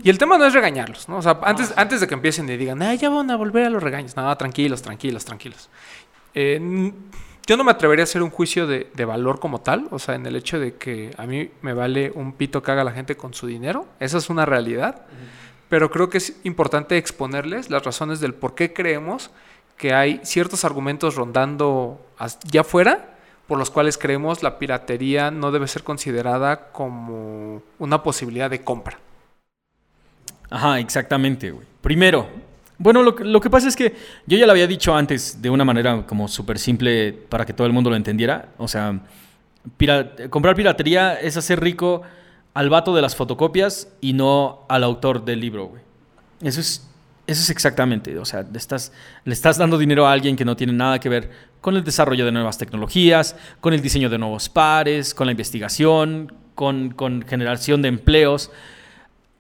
Y 0.02 0.10
el 0.10 0.18
tema 0.18 0.36
no 0.36 0.44
es 0.44 0.52
regañarlos, 0.52 1.08
¿no? 1.08 1.18
O 1.18 1.22
sea, 1.22 1.38
antes, 1.42 1.72
antes 1.76 2.00
de 2.00 2.08
que 2.08 2.14
empiecen 2.14 2.48
y 2.48 2.56
digan, 2.56 2.82
ah, 2.82 2.94
ya 2.94 3.08
van 3.08 3.30
a 3.30 3.36
volver 3.36 3.66
a 3.66 3.70
los 3.70 3.82
regaños. 3.82 4.16
No, 4.16 4.36
tranquilos, 4.36 4.82
tranquilos, 4.82 5.24
tranquilos. 5.24 5.70
Eh, 6.34 6.92
yo 7.46 7.56
no 7.56 7.64
me 7.64 7.70
atrevería 7.70 8.02
a 8.02 8.04
hacer 8.04 8.22
un 8.22 8.30
juicio 8.30 8.66
de, 8.66 9.04
valor 9.04 9.38
como 9.38 9.60
tal, 9.60 9.86
o 9.90 9.98
sea, 9.98 10.16
en 10.16 10.26
el 10.26 10.34
hecho 10.34 10.58
de 10.58 10.74
que 10.74 11.12
a 11.16 11.26
mí 11.26 11.50
me 11.62 11.74
vale 11.74 12.10
un 12.14 12.32
pito 12.32 12.62
que 12.62 12.72
haga 12.72 12.82
la 12.84 12.92
gente 12.92 13.16
con 13.16 13.34
su 13.34 13.46
dinero, 13.46 13.86
esa 14.00 14.18
es 14.18 14.28
una 14.30 14.44
realidad, 14.44 15.06
pero 15.68 15.90
creo 15.90 16.10
que 16.10 16.18
es 16.18 16.36
importante 16.44 16.96
exponerles 16.96 17.70
las 17.70 17.84
razones 17.84 18.20
del 18.20 18.34
por 18.34 18.54
qué 18.54 18.72
creemos 18.72 19.30
que 19.76 19.94
hay 19.94 20.20
ciertos 20.24 20.64
argumentos 20.64 21.14
rondando 21.14 22.00
ya 22.50 22.62
afuera 22.62 23.16
por 23.46 23.58
los 23.58 23.70
cuales 23.70 23.96
creemos 23.98 24.42
la 24.42 24.58
piratería 24.58 25.30
no 25.30 25.52
debe 25.52 25.68
ser 25.68 25.84
considerada 25.84 26.72
como 26.72 27.62
una 27.78 28.02
posibilidad 28.02 28.50
de 28.50 28.64
compra. 28.64 28.98
Ajá, 30.50 30.80
exactamente, 30.80 31.50
güey. 31.50 31.66
Primero, 31.80 32.28
Bueno, 32.78 33.02
lo, 33.02 33.14
que- 33.16 33.24
lo 33.24 33.40
que 33.40 33.48
pasa 33.50 33.68
es 33.68 33.76
que 33.76 33.94
yo 34.26 34.36
ya 34.36 34.46
lo 34.46 34.52
había 34.52 34.66
dicho 34.66 34.94
antes 34.94 35.40
de 35.40 35.48
una 35.50 35.64
manera 35.64 36.04
como 36.06 36.28
súper 36.28 36.58
simple 36.58 37.12
para 37.12 37.44
que 37.46 37.52
todo 37.52 37.66
el 37.66 37.72
mundo 37.72 37.88
lo 37.90 37.96
entendiera. 37.96 38.48
O 38.58 38.68
sea, 38.68 39.00
comprar 40.30 40.54
piratería 40.54 41.14
es 41.14 41.36
hacer 41.36 41.60
rico 41.60 42.02
al 42.54 42.70
vato 42.70 42.94
de 42.94 43.02
las 43.02 43.16
fotocopias 43.16 43.88
y 44.00 44.12
no 44.12 44.64
al 44.68 44.84
autor 44.84 45.24
del 45.24 45.40
libro, 45.40 45.66
güey. 45.66 45.82
Eso 46.42 46.60
es, 46.60 46.86
eso 47.26 47.42
es 47.42 47.50
exactamente. 47.50 48.18
O 48.18 48.24
sea, 48.24 48.42
le 48.42 48.58
estás, 48.58 48.92
le 49.24 49.32
estás 49.32 49.58
dando 49.58 49.78
dinero 49.78 50.06
a 50.06 50.12
alguien 50.12 50.36
que 50.36 50.44
no 50.44 50.56
tiene 50.56 50.72
nada 50.72 50.98
que 50.98 51.08
ver 51.08 51.30
con 51.60 51.76
el 51.76 51.82
desarrollo 51.84 52.24
de 52.24 52.32
nuevas 52.32 52.58
tecnologías, 52.58 53.36
con 53.60 53.72
el 53.74 53.80
diseño 53.82 54.08
de 54.08 54.18
nuevos 54.18 54.48
pares, 54.48 55.14
con 55.14 55.26
la 55.26 55.32
investigación, 55.32 56.32
con, 56.54 56.90
con 56.90 57.22
generación 57.22 57.82
de 57.82 57.88
empleos 57.88 58.50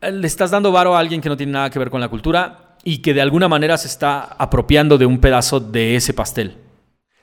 le 0.02 0.26
estás 0.26 0.50
dando 0.50 0.70
varo 0.70 0.94
a 0.94 1.00
alguien 1.00 1.20
que 1.20 1.28
no 1.28 1.36
tiene 1.36 1.52
nada 1.52 1.70
que 1.70 1.78
ver 1.78 1.90
con 1.90 2.00
la 2.00 2.08
cultura 2.08 2.65
y 2.86 2.98
que 2.98 3.14
de 3.14 3.20
alguna 3.20 3.48
manera 3.48 3.76
se 3.78 3.88
está 3.88 4.36
apropiando 4.38 4.96
de 4.96 5.06
un 5.06 5.18
pedazo 5.18 5.58
de 5.58 5.96
ese 5.96 6.14
pastel. 6.14 6.56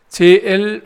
Sí, 0.09 0.41
el... 0.43 0.83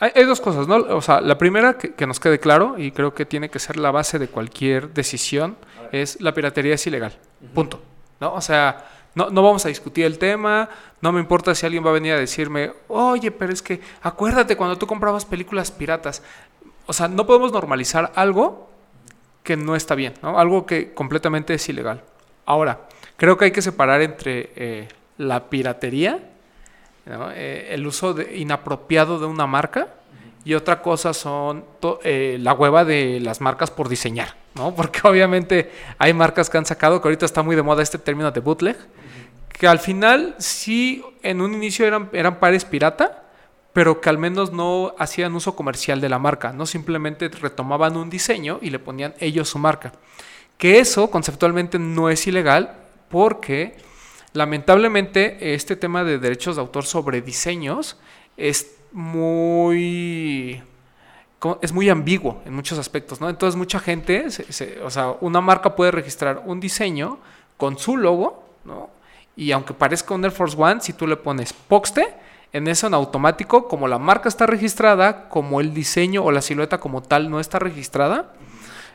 hay, 0.00 0.10
hay 0.16 0.24
dos 0.24 0.40
cosas, 0.40 0.66
¿no? 0.66 0.78
O 0.78 1.00
sea, 1.00 1.20
la 1.20 1.38
primera 1.38 1.78
que, 1.78 1.94
que 1.94 2.08
nos 2.08 2.18
quede 2.18 2.40
claro, 2.40 2.74
y 2.76 2.90
creo 2.90 3.14
que 3.14 3.24
tiene 3.24 3.50
que 3.50 3.60
ser 3.60 3.76
la 3.76 3.92
base 3.92 4.18
de 4.18 4.26
cualquier 4.26 4.92
decisión, 4.92 5.56
es 5.92 6.20
la 6.20 6.34
piratería 6.34 6.74
es 6.74 6.84
ilegal. 6.88 7.12
Punto. 7.54 7.80
¿No? 8.20 8.34
O 8.34 8.40
sea, 8.40 8.88
no, 9.14 9.30
no 9.30 9.44
vamos 9.44 9.64
a 9.64 9.68
discutir 9.68 10.04
el 10.04 10.18
tema, 10.18 10.70
no 11.00 11.12
me 11.12 11.20
importa 11.20 11.54
si 11.54 11.64
alguien 11.64 11.86
va 11.86 11.90
a 11.90 11.92
venir 11.92 12.14
a 12.14 12.18
decirme, 12.18 12.72
oye, 12.88 13.30
pero 13.30 13.52
es 13.52 13.62
que 13.62 13.80
acuérdate 14.02 14.56
cuando 14.56 14.76
tú 14.76 14.88
comprabas 14.88 15.24
películas 15.24 15.70
piratas. 15.70 16.24
O 16.86 16.92
sea, 16.92 17.06
no 17.06 17.26
podemos 17.26 17.52
normalizar 17.52 18.10
algo 18.16 18.70
que 19.44 19.56
no 19.56 19.76
está 19.76 19.94
bien, 19.94 20.14
¿no? 20.20 20.36
Algo 20.36 20.66
que 20.66 20.92
completamente 20.94 21.54
es 21.54 21.68
ilegal. 21.68 22.02
Ahora, 22.46 22.86
creo 23.16 23.36
que 23.36 23.46
hay 23.46 23.50
que 23.50 23.60
separar 23.60 24.00
entre 24.00 24.50
eh, 24.54 24.88
la 25.18 25.50
piratería. 25.50 26.20
Eh, 27.06 27.68
el 27.72 27.86
uso 27.86 28.16
inapropiado 28.20 29.18
de 29.18 29.26
una 29.26 29.46
marca 29.46 29.88
y 30.44 30.54
otra 30.54 30.80
cosa 30.80 31.12
son 31.12 31.64
eh, 32.04 32.38
la 32.40 32.52
hueva 32.52 32.84
de 32.84 33.18
las 33.20 33.40
marcas 33.40 33.70
por 33.72 33.88
diseñar, 33.88 34.36
¿no? 34.54 34.74
Porque 34.76 35.00
obviamente 35.02 35.72
hay 35.98 36.14
marcas 36.14 36.48
que 36.48 36.56
han 36.56 36.66
sacado, 36.66 37.02
que 37.02 37.08
ahorita 37.08 37.26
está 37.26 37.42
muy 37.42 37.56
de 37.56 37.62
moda 37.62 37.82
este 37.82 37.98
término 37.98 38.30
de 38.30 38.40
bootleg, 38.40 38.76
que 39.48 39.66
al 39.66 39.80
final 39.80 40.36
sí 40.38 41.04
en 41.22 41.40
un 41.40 41.52
inicio 41.52 41.84
eran, 41.84 42.10
eran 42.12 42.38
pares 42.38 42.64
pirata, 42.64 43.24
pero 43.72 44.00
que 44.00 44.08
al 44.08 44.18
menos 44.18 44.52
no 44.52 44.94
hacían 44.98 45.34
uso 45.34 45.56
comercial 45.56 46.00
de 46.00 46.08
la 46.08 46.20
marca, 46.20 46.52
no 46.52 46.64
simplemente 46.64 47.28
retomaban 47.28 47.96
un 47.96 48.08
diseño 48.08 48.58
y 48.62 48.70
le 48.70 48.78
ponían 48.78 49.14
ellos 49.18 49.48
su 49.48 49.58
marca. 49.58 49.92
Que 50.58 50.78
eso 50.78 51.10
conceptualmente 51.10 51.78
no 51.78 52.08
es 52.08 52.26
ilegal 52.26 52.76
porque 53.08 53.76
lamentablemente 54.32 55.54
este 55.54 55.76
tema 55.76 56.04
de 56.04 56.18
derechos 56.18 56.56
de 56.56 56.62
autor 56.62 56.84
sobre 56.84 57.20
diseños 57.22 57.98
es 58.36 58.76
muy 58.92 60.62
es 61.60 61.72
muy 61.72 61.88
ambiguo 61.88 62.42
en 62.44 62.54
muchos 62.54 62.78
aspectos, 62.78 63.20
¿no? 63.20 63.28
Entonces 63.28 63.56
mucha 63.56 63.78
gente, 63.78 64.26
o 64.82 64.90
sea, 64.90 65.14
una 65.20 65.40
marca 65.40 65.76
puede 65.76 65.90
registrar 65.90 66.42
un 66.44 66.60
diseño 66.60 67.18
con 67.56 67.78
su 67.78 67.96
logo, 67.96 68.42
¿no? 68.64 68.90
Y 69.36 69.52
aunque 69.52 69.74
parezca 69.74 70.14
un 70.14 70.24
Air 70.24 70.32
Force 70.32 70.56
One, 70.58 70.80
si 70.80 70.92
tú 70.92 71.06
le 71.06 71.16
pones 71.16 71.52
Poxte, 71.52 72.14
en 72.52 72.68
eso 72.68 72.86
en 72.86 72.94
automático, 72.94 73.68
como 73.68 73.86
la 73.86 73.98
marca 73.98 74.28
está 74.28 74.46
registrada, 74.46 75.28
como 75.28 75.60
el 75.60 75.74
diseño 75.74 76.24
o 76.24 76.32
la 76.32 76.40
silueta 76.40 76.78
como 76.78 77.02
tal 77.02 77.30
no 77.30 77.38
está 77.38 77.58
registrada, 77.58 78.32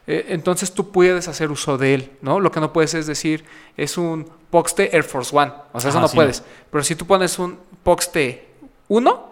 eh, 0.07 0.27
entonces 0.29 0.73
tú 0.73 0.91
puedes 0.91 1.27
hacer 1.27 1.51
uso 1.51 1.77
de 1.77 1.93
él, 1.93 2.11
¿no? 2.21 2.39
Lo 2.39 2.51
que 2.51 2.59
no 2.59 2.73
puedes 2.73 2.93
es 2.93 3.07
decir, 3.07 3.45
es 3.77 3.97
un 3.97 4.27
Poxte 4.49 4.95
Air 4.95 5.03
Force 5.03 5.35
One, 5.35 5.51
o 5.71 5.79
sea, 5.79 5.89
eso 5.89 5.99
no 5.99 6.07
sí, 6.07 6.15
puedes. 6.15 6.43
Pero 6.69 6.83
si 6.83 6.95
tú 6.95 7.05
pones 7.05 7.37
un 7.39 7.59
Poxte 7.83 8.49
1, 8.87 9.31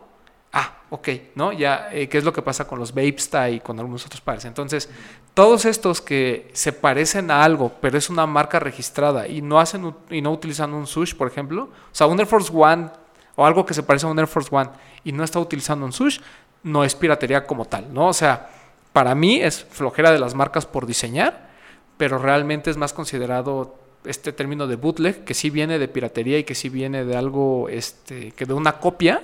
ah, 0.53 0.77
ok, 0.89 1.09
¿no? 1.35 1.51
Ya, 1.51 1.89
eh, 1.91 2.07
¿qué 2.07 2.19
es 2.19 2.23
lo 2.23 2.31
que 2.31 2.41
pasa 2.41 2.67
con 2.67 2.79
los 2.79 2.93
Vapesta 2.93 3.49
y 3.49 3.59
con 3.59 3.79
algunos 3.79 4.05
otros 4.05 4.21
pares? 4.21 4.45
Entonces, 4.45 4.89
todos 5.33 5.65
estos 5.65 6.01
que 6.01 6.49
se 6.53 6.71
parecen 6.71 7.31
a 7.31 7.43
algo, 7.43 7.73
pero 7.81 7.97
es 7.97 8.09
una 8.09 8.25
marca 8.27 8.59
registrada 8.59 9.27
y 9.27 9.41
no 9.41 9.59
hacen 9.59 9.93
y 10.09 10.21
no 10.21 10.31
utilizan 10.31 10.73
un 10.73 10.85
sush, 10.85 11.15
por 11.15 11.27
ejemplo, 11.27 11.63
o 11.63 11.95
sea, 11.95 12.07
un 12.07 12.19
Air 12.19 12.27
Force 12.27 12.51
One 12.53 12.89
o 13.35 13.45
algo 13.45 13.65
que 13.65 13.73
se 13.73 13.83
parece 13.83 14.05
a 14.05 14.09
un 14.09 14.19
Air 14.19 14.27
Force 14.27 14.49
One 14.51 14.69
y 15.03 15.11
no 15.11 15.23
está 15.23 15.39
utilizando 15.39 15.85
un 15.85 15.93
sush, 15.93 16.19
no 16.63 16.83
es 16.83 16.93
piratería 16.93 17.45
como 17.45 17.65
tal, 17.65 17.93
¿no? 17.93 18.07
O 18.07 18.13
sea, 18.13 18.49
para 18.99 19.15
mí 19.15 19.39
es 19.39 19.63
flojera 19.63 20.11
de 20.11 20.19
las 20.19 20.35
marcas 20.35 20.65
por 20.65 20.85
diseñar, 20.85 21.51
pero 21.95 22.17
realmente 22.17 22.69
es 22.69 22.75
más 22.75 22.91
considerado 22.91 23.79
este 24.03 24.33
término 24.33 24.67
de 24.67 24.75
bootleg, 24.75 25.23
que 25.23 25.33
sí 25.33 25.49
viene 25.49 25.79
de 25.79 25.87
piratería 25.87 26.37
y 26.37 26.43
que 26.43 26.53
sí 26.53 26.67
viene 26.67 27.05
de 27.05 27.15
algo, 27.15 27.69
este, 27.69 28.33
que 28.33 28.45
de 28.45 28.51
una 28.51 28.73
copia, 28.73 29.21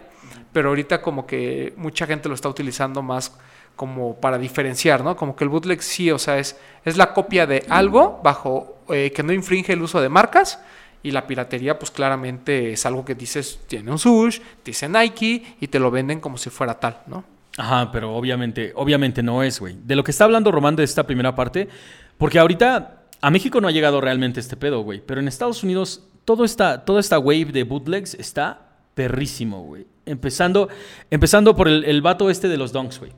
pero 0.53 0.69
ahorita 0.69 1.01
como 1.01 1.27
que 1.27 1.73
mucha 1.75 2.07
gente 2.07 2.29
lo 2.29 2.35
está 2.35 2.47
utilizando 2.47 3.01
más 3.01 3.37
como 3.75 4.15
para 4.15 4.37
diferenciar, 4.37 5.03
¿no? 5.03 5.17
Como 5.17 5.35
que 5.35 5.43
el 5.43 5.49
bootleg 5.49 5.83
sí, 5.83 6.09
o 6.09 6.19
sea, 6.19 6.37
es, 6.37 6.57
es 6.85 6.95
la 6.95 7.13
copia 7.13 7.45
de 7.45 7.65
algo 7.67 8.21
bajo 8.23 8.77
eh, 8.87 9.11
que 9.13 9.23
no 9.23 9.33
infringe 9.33 9.73
el 9.73 9.81
uso 9.81 9.99
de 9.99 10.07
marcas 10.07 10.57
y 11.03 11.11
la 11.11 11.27
piratería 11.27 11.77
pues 11.77 11.91
claramente 11.91 12.71
es 12.71 12.85
algo 12.85 13.03
que 13.03 13.13
dices, 13.13 13.59
tiene 13.67 13.91
un 13.91 13.99
sush, 13.99 14.39
dice 14.63 14.87
Nike 14.87 15.57
y 15.59 15.67
te 15.67 15.79
lo 15.79 15.91
venden 15.91 16.21
como 16.21 16.37
si 16.37 16.49
fuera 16.49 16.79
tal, 16.79 17.01
¿no? 17.07 17.34
Ajá, 17.57 17.91
pero 17.91 18.15
obviamente, 18.15 18.73
obviamente 18.75 19.23
no 19.23 19.41
es, 19.43 19.59
güey. 19.59 19.77
De 19.83 19.95
lo 19.95 20.03
que 20.03 20.11
está 20.11 20.25
hablando 20.25 20.51
Román 20.51 20.75
de 20.75 20.83
esta 20.83 21.05
primera 21.07 21.35
parte, 21.35 21.69
porque 22.17 22.37
ahorita 22.39 23.03
a 23.21 23.31
México 23.31 23.61
no 23.61 23.67
ha 23.67 23.71
llegado 23.71 24.01
realmente 24.01 24.39
este 24.39 24.57
pedo, 24.57 24.81
güey. 24.81 25.01
Pero 25.05 25.21
en 25.21 25.27
Estados 25.27 25.63
Unidos, 25.63 26.03
todo 26.25 26.43
esta, 26.43 26.83
toda 26.83 26.99
esta 26.99 27.17
wave 27.17 27.45
de 27.45 27.63
bootlegs 27.63 28.13
está 28.15 28.61
perrísimo, 28.93 29.63
güey. 29.63 29.87
Empezando, 30.05 30.67
empezando 31.09 31.55
por 31.55 31.67
el, 31.67 31.83
el 31.85 32.01
vato 32.01 32.29
este 32.29 32.47
de 32.49 32.57
los 32.57 32.71
donks, 32.73 32.99
güey. 32.99 33.11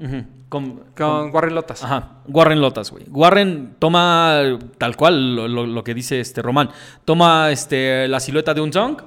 Ujú, 0.00 0.24
con- 0.48 0.82
Con 0.96 1.34
Warren 1.34 1.54
Lotas. 1.54 1.82
Ajá, 1.84 2.22
Warren 2.28 2.60
Lotas, 2.60 2.90
güey. 2.90 3.04
Warren 3.10 3.74
toma 3.78 4.58
tal 4.78 4.96
cual 4.96 5.34
lo, 5.36 5.48
lo- 5.48 5.66
lo 5.66 5.84
que 5.84 5.94
dice 5.94 6.20
este 6.20 6.42
Román. 6.42 6.70
Toma 7.04 7.50
este, 7.50 8.06
la 8.08 8.20
silueta 8.20 8.54
de 8.54 8.60
un 8.60 8.72
Zong 8.72 8.98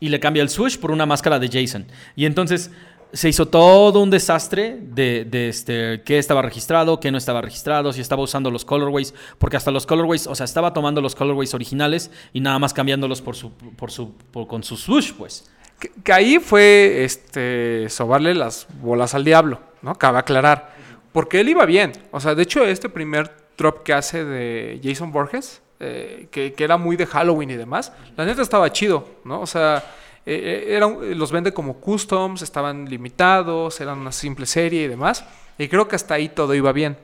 y 0.00 0.08
le 0.10 0.20
cambia 0.20 0.42
el 0.42 0.48
swoosh 0.48 0.78
por 0.78 0.90
una 0.90 1.04
máscara 1.06 1.38
de 1.38 1.48
Jason. 1.48 1.86
Y 2.16 2.24
entonces 2.24 2.70
se 3.12 3.28
hizo 3.28 3.46
todo 3.46 4.00
un 4.00 4.10
desastre 4.10 4.78
de, 4.80 5.26
este, 5.48 6.02
qué 6.04 6.18
estaba 6.18 6.42
registrado, 6.42 7.00
qué 7.00 7.10
no 7.10 7.18
estaba 7.18 7.40
registrado, 7.40 7.92
si 7.92 8.00
estaba 8.00 8.22
usando 8.22 8.50
los 8.50 8.64
colorways, 8.64 9.14
porque 9.38 9.56
hasta 9.56 9.70
los 9.70 9.86
colorways, 9.86 10.26
o 10.26 10.34
sea, 10.34 10.44
estaba 10.44 10.72
tomando 10.72 11.00
los 11.00 11.14
colorways 11.14 11.54
originales 11.54 12.10
y 12.32 12.40
nada 12.40 12.58
más 12.58 12.74
cambiándolos 12.74 13.22
por 13.22 13.34
su, 13.36 13.52
por 13.52 13.90
su, 13.90 14.12
por- 14.30 14.46
con 14.46 14.62
su 14.62 14.76
swoosh, 14.76 15.12
pues. 15.14 15.50
Que, 15.78 15.90
que 16.02 16.12
ahí 16.12 16.38
fue 16.38 17.04
este 17.04 17.88
sobarle 17.88 18.34
las 18.34 18.66
bolas 18.82 19.14
al 19.14 19.24
diablo, 19.24 19.60
¿no? 19.80 19.94
Cabe 19.94 20.18
aclarar. 20.18 20.76
Porque 21.12 21.40
él 21.40 21.48
iba 21.48 21.64
bien. 21.64 21.92
O 22.10 22.20
sea, 22.20 22.34
de 22.34 22.42
hecho, 22.42 22.64
este 22.64 22.88
primer 22.88 23.30
drop 23.56 23.82
que 23.84 23.92
hace 23.94 24.24
de 24.24 24.80
Jason 24.82 25.10
Borges, 25.12 25.62
eh, 25.80 26.28
que, 26.30 26.52
que 26.52 26.64
era 26.64 26.76
muy 26.76 26.96
de 26.96 27.06
Halloween 27.06 27.50
y 27.52 27.56
demás, 27.56 27.92
la 28.16 28.24
neta 28.24 28.42
estaba 28.42 28.70
chido, 28.72 29.08
¿no? 29.24 29.40
O 29.40 29.46
sea, 29.46 29.84
eh, 30.34 30.64
eh, 30.68 30.76
era 30.76 30.86
un- 30.86 31.18
los 31.18 31.32
vende 31.32 31.52
como 31.52 31.74
customs, 31.80 32.42
estaban 32.42 32.84
limitados, 32.88 33.80
eran 33.80 33.98
una 33.98 34.12
simple 34.12 34.46
serie 34.46 34.82
y 34.84 34.88
demás. 34.88 35.24
Y 35.58 35.68
creo 35.68 35.88
que 35.88 35.96
hasta 35.96 36.14
ahí 36.14 36.28
todo 36.28 36.54
iba 36.54 36.72
bien. 36.72 36.96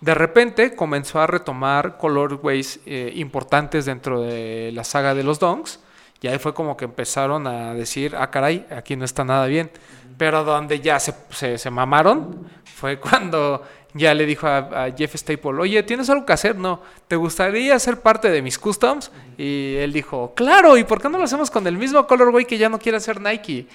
De 0.00 0.14
repente 0.14 0.74
comenzó 0.74 1.20
a 1.20 1.26
retomar 1.26 1.96
colorways 1.98 2.80
eh, 2.86 3.12
importantes 3.14 3.84
dentro 3.84 4.20
de 4.20 4.70
la 4.72 4.82
saga 4.84 5.14
de 5.14 5.22
los 5.22 5.38
Donks. 5.38 5.78
Y 6.20 6.28
ahí 6.28 6.38
fue 6.38 6.54
como 6.54 6.76
que 6.76 6.84
empezaron 6.84 7.46
a 7.46 7.74
decir, 7.74 8.14
ah, 8.16 8.30
caray, 8.30 8.66
aquí 8.70 8.96
no 8.96 9.04
está 9.04 9.24
nada 9.24 9.46
bien. 9.46 9.70
Pero 10.18 10.44
donde 10.44 10.80
ya 10.80 10.98
se, 11.00 11.14
se, 11.30 11.58
se 11.58 11.70
mamaron 11.70 12.46
fue 12.64 12.98
cuando 13.00 13.62
ya 13.94 14.14
le 14.14 14.24
dijo 14.26 14.46
a, 14.46 14.88
Jeff 14.96 15.14
Staple, 15.14 15.60
oye, 15.60 15.82
¿tienes 15.82 16.08
algo 16.08 16.24
que 16.24 16.32
hacer? 16.32 16.56
No, 16.56 16.80
¿te 17.08 17.16
gustaría 17.16 17.78
ser 17.78 18.00
parte 18.00 18.30
de 18.30 18.40
mis 18.40 18.58
customs? 18.58 19.10
Y 19.36 19.74
él 19.76 19.92
dijo, 19.92 20.32
claro, 20.34 20.76
¿y 20.76 20.84
por 20.84 21.00
qué 21.00 21.08
no 21.08 21.18
lo 21.18 21.24
hacemos 21.24 21.50
con 21.50 21.66
el 21.66 21.76
mismo 21.76 22.06
colorway 22.06 22.44
que 22.44 22.58
ya 22.58 22.68
no 22.68 22.78
quiere 22.78 22.98
hacer 22.98 23.20
Nike? 23.20 23.66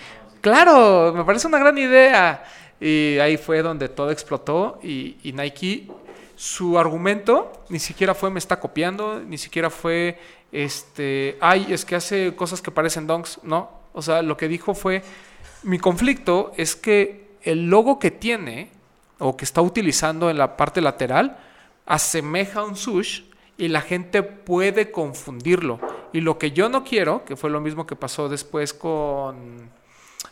Claro, 0.41 1.13
me 1.15 1.23
parece 1.23 1.47
una 1.47 1.59
gran 1.59 1.77
idea. 1.77 2.43
Y 2.79 3.17
ahí 3.19 3.37
fue 3.37 3.61
donde 3.61 3.89
todo 3.89 4.11
explotó 4.11 4.79
y, 4.83 5.17
y 5.23 5.33
Nike, 5.33 5.87
su 6.35 6.77
argumento 6.77 7.51
ni 7.69 7.79
siquiera 7.79 8.13
fue 8.13 8.29
me 8.29 8.37
está 8.37 8.59
copiando, 8.59 9.19
ni 9.19 9.39
siquiera 9.39 9.71
fue, 9.71 10.19
este, 10.51 11.37
ay, 11.41 11.67
es 11.69 11.83
que 11.83 11.95
hace 11.95 12.35
cosas 12.35 12.61
que 12.61 12.71
parecen 12.71 13.07
donks, 13.07 13.39
no. 13.43 13.71
O 13.93 14.01
sea, 14.01 14.21
lo 14.21 14.37
que 14.37 14.47
dijo 14.47 14.75
fue, 14.75 15.01
mi 15.63 15.79
conflicto 15.79 16.51
es 16.55 16.75
que 16.75 17.27
el 17.41 17.69
logo 17.69 17.97
que 17.97 18.11
tiene 18.11 18.76
o 19.19 19.35
que 19.35 19.45
está 19.45 19.61
utilizando 19.61 20.29
en 20.29 20.37
la 20.37 20.57
parte 20.57 20.81
lateral 20.81 21.37
asemeja 21.85 22.59
a 22.59 22.65
un 22.65 22.75
sush 22.75 23.21
y 23.57 23.69
la 23.69 23.81
gente 23.81 24.21
puede 24.23 24.91
confundirlo. 24.91 25.79
Y 26.13 26.21
lo 26.21 26.37
que 26.37 26.51
yo 26.51 26.69
no 26.69 26.83
quiero, 26.83 27.25
que 27.25 27.35
fue 27.35 27.49
lo 27.49 27.59
mismo 27.59 27.87
que 27.87 27.95
pasó 27.95 28.29
después 28.29 28.73
con, 28.73 29.69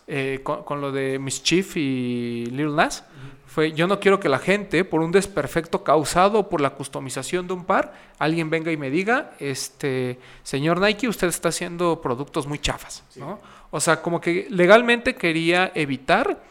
eh, 0.08 0.42
con, 0.44 0.64
con 0.64 0.82
lo 0.82 0.92
de 0.92 1.18
Mischief 1.18 1.76
y 1.78 2.46
Lil 2.52 2.76
Nas, 2.76 3.04
fue, 3.56 3.72
yo 3.72 3.88
no 3.88 4.00
quiero 4.00 4.20
que 4.20 4.28
la 4.28 4.40
gente, 4.40 4.84
por 4.84 5.02
un 5.02 5.12
desperfecto 5.12 5.84
causado 5.84 6.50
por 6.50 6.60
la 6.60 6.72
customización 6.72 7.48
de 7.48 7.54
un 7.54 7.64
par, 7.64 7.94
alguien 8.20 8.50
venga 8.50 8.72
y 8.72 8.78
me 8.78 8.90
diga, 8.90 9.32
este, 9.40 10.20
señor 10.44 10.82
Nike, 10.82 11.08
usted 11.08 11.28
está 11.28 11.50
haciendo 11.50 12.02
productos 12.02 12.48
muy 12.48 12.60
chafas, 12.60 13.04
¿no? 13.16 13.40
O 13.72 13.80
sea, 13.80 14.02
como 14.02 14.20
que 14.20 14.48
legalmente 14.50 15.16
quería 15.16 15.72
evitar 15.74 16.44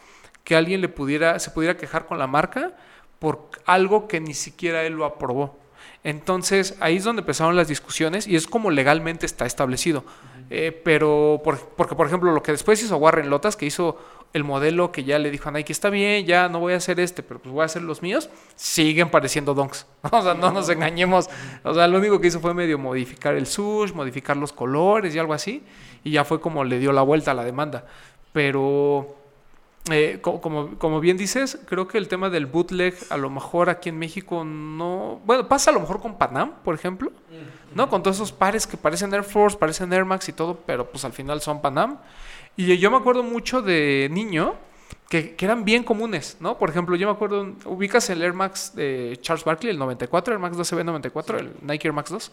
que 0.45 0.55
alguien 0.55 0.81
le 0.81 0.89
pudiera, 0.89 1.39
se 1.39 1.51
pudiera 1.51 1.77
quejar 1.77 2.07
con 2.07 2.19
la 2.19 2.27
marca 2.27 2.73
por 3.19 3.49
algo 3.65 4.07
que 4.07 4.21
ni 4.21 4.35
siquiera 4.35 4.83
él 4.85 4.95
lo 4.95 5.05
aprobó. 5.05 5.59
Entonces 6.05 6.77
ahí 6.81 6.97
es 6.97 7.05
donde 7.05 7.21
empezaron 7.21 7.57
las 7.57 7.69
discusiones 7.69 8.27
y 8.27 8.37
es 8.37 8.47
como 8.47 8.71
legalmente 8.71 9.25
está 9.25 9.47
establecido. 9.47 10.05
Eh, 10.51 10.79
pero, 10.85 11.41
porque 11.43 11.95
por 11.95 12.07
ejemplo, 12.07 12.31
lo 12.33 12.43
que 12.43 12.53
después 12.53 12.83
hizo 12.83 12.97
Warren 12.99 13.31
Lotas, 13.31 13.57
que 13.57 13.65
hizo 13.65 13.99
el 14.35 14.45
modelo 14.45 14.93
que 14.93 15.05
ya 15.05 15.19
le 15.19 15.31
dijo 15.31 15.49
a 15.49 15.53
Nike, 15.53 15.73
está 15.73 15.89
bien, 15.89 16.27
ya 16.27 16.49
no 16.49 16.61
voy 16.61 16.75
a 16.75 16.77
hacer 16.77 17.01
este, 17.01 17.23
pero 17.23 17.41
pues 17.41 17.53
voy 17.53 17.63
a 17.63 17.65
hacer 17.65 17.83
los 17.83 18.03
míos, 18.03 18.29
siguen 18.55 19.09
pareciendo 19.09 19.55
donks. 19.55 19.87
O 20.11 20.23
sea, 20.23 20.35
no 20.35 20.51
nos 20.51 20.69
engañemos. 20.69 21.31
O 21.63 21.73
sea, 21.73 21.89
lo 21.89 21.99
único 21.99 22.21
que 22.21 22.27
hizo 22.27 22.41
fue 22.41 22.53
medio 22.53 22.79
modificar 22.79 23.35
el 23.35 23.47
sush, 23.47 23.93
modificar 23.93 24.37
los 24.37 24.53
colores 24.53 25.15
y 25.15 25.19
algo 25.19 25.33
así, 25.33 25.63
y 26.03 26.11
ya 26.11 26.25
fue 26.25 26.41
como 26.41 26.63
le 26.65 26.79
dio 26.79 26.93
la 26.93 27.03
vuelta 27.03 27.31
a 27.31 27.35
la 27.35 27.45
demanda. 27.45 27.87
Pero 28.33 29.17
eh, 29.91 30.19
como, 30.23 30.79
como, 30.79 31.01
bien 31.01 31.19
dices, 31.19 31.59
creo 31.67 31.87
que 31.87 31.99
el 31.99 32.09
tema 32.09 32.31
del 32.31 32.47
bootleg 32.47 32.95
a 33.11 33.19
lo 33.19 33.29
mejor 33.29 33.69
aquí 33.69 33.91
en 33.91 33.99
México 33.99 34.43
no... 34.43 35.21
Bueno, 35.27 35.47
pasa 35.47 35.71
a 35.71 35.75
lo 35.75 35.81
mejor 35.81 36.01
con 36.01 36.17
Panam, 36.17 36.55
por 36.65 36.75
ejemplo, 36.75 37.13
¿no? 37.75 37.91
Con 37.91 38.03
todos 38.03 38.17
esos 38.17 38.33
pares 38.33 38.67
que 38.67 38.79
parecen 38.79 39.13
Air 39.13 39.25
Force, 39.25 39.59
parecen 39.59 39.93
Air 39.93 40.07
Max 40.07 40.29
y 40.31 40.33
todo, 40.33 40.59
pero 40.67 40.91
pues 40.91 41.05
al 41.05 41.13
final 41.13 41.43
son 41.43 41.61
Panam. 41.61 41.99
Y 42.57 42.79
yo 42.79 42.91
me 42.91 42.97
acuerdo 42.97 43.23
mucho 43.23 43.61
de 43.61 44.09
niño 44.11 44.55
que, 45.11 45.37
eran 45.39 45.67
bien 45.67 45.85
comunes, 45.85 46.39
¿no? 46.41 46.57
Por 46.57 46.71
ejemplo, 46.71 46.97
yo 46.97 47.07
me 47.07 47.13
acuerdo, 47.13 47.53
ubicas 47.67 48.09
el 48.09 48.23
Air 48.23 48.33
Max 48.33 48.73
de 48.75 49.19
Charles 49.21 49.45
Barkley, 49.45 49.71
el 49.71 49.79
94, 49.79 50.33
Air 50.33 50.41
Max 50.41 50.57
2CB 50.57 50.85
94, 50.85 51.39
el 51.39 51.53
Nike 51.61 51.89
Air 51.89 51.93
Max 51.93 52.11
2 52.11 52.33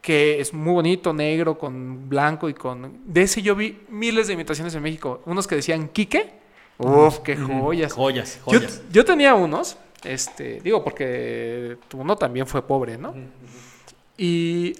que 0.00 0.40
es 0.40 0.54
muy 0.54 0.72
bonito, 0.72 1.12
negro, 1.12 1.58
con 1.58 2.08
blanco 2.08 2.48
y 2.48 2.54
con... 2.54 3.00
De 3.04 3.22
ese 3.22 3.42
yo 3.42 3.56
vi 3.56 3.80
miles 3.88 4.28
de 4.28 4.34
imitaciones 4.34 4.74
en 4.74 4.82
México. 4.82 5.22
Unos 5.26 5.46
que 5.46 5.56
decían 5.56 5.88
Kike, 5.88 6.32
Uf, 6.78 7.18
qué 7.18 7.36
joyas. 7.36 7.92
Joyas, 7.92 8.38
joyas. 8.44 8.82
Yo, 8.90 9.04
tenía 9.04 9.34
unos, 9.34 9.76
este, 10.04 10.60
digo, 10.60 10.82
porque 10.84 11.76
uno 11.92 12.16
también 12.16 12.46
fue 12.46 12.62
pobre, 12.62 12.96
¿no? 12.96 13.14
Y 14.16 14.74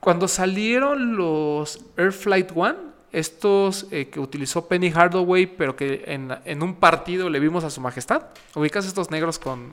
cuando 0.00 0.28
salieron 0.28 1.16
los 1.16 1.80
Air 1.96 2.12
Flight 2.12 2.50
One, 2.54 2.76
estos 3.12 3.86
eh, 3.90 4.08
que 4.08 4.18
utilizó 4.18 4.66
Penny 4.66 4.90
Hardaway, 4.90 5.46
pero 5.46 5.76
que 5.76 6.02
en, 6.06 6.62
un 6.62 6.74
partido 6.74 7.30
le 7.30 7.38
vimos 7.38 7.64
a 7.64 7.70
su 7.70 7.80
majestad, 7.80 8.24
ubicas 8.54 8.86
estos 8.86 9.10
negros 9.10 9.38
con... 9.38 9.72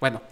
Bueno, 0.00 0.22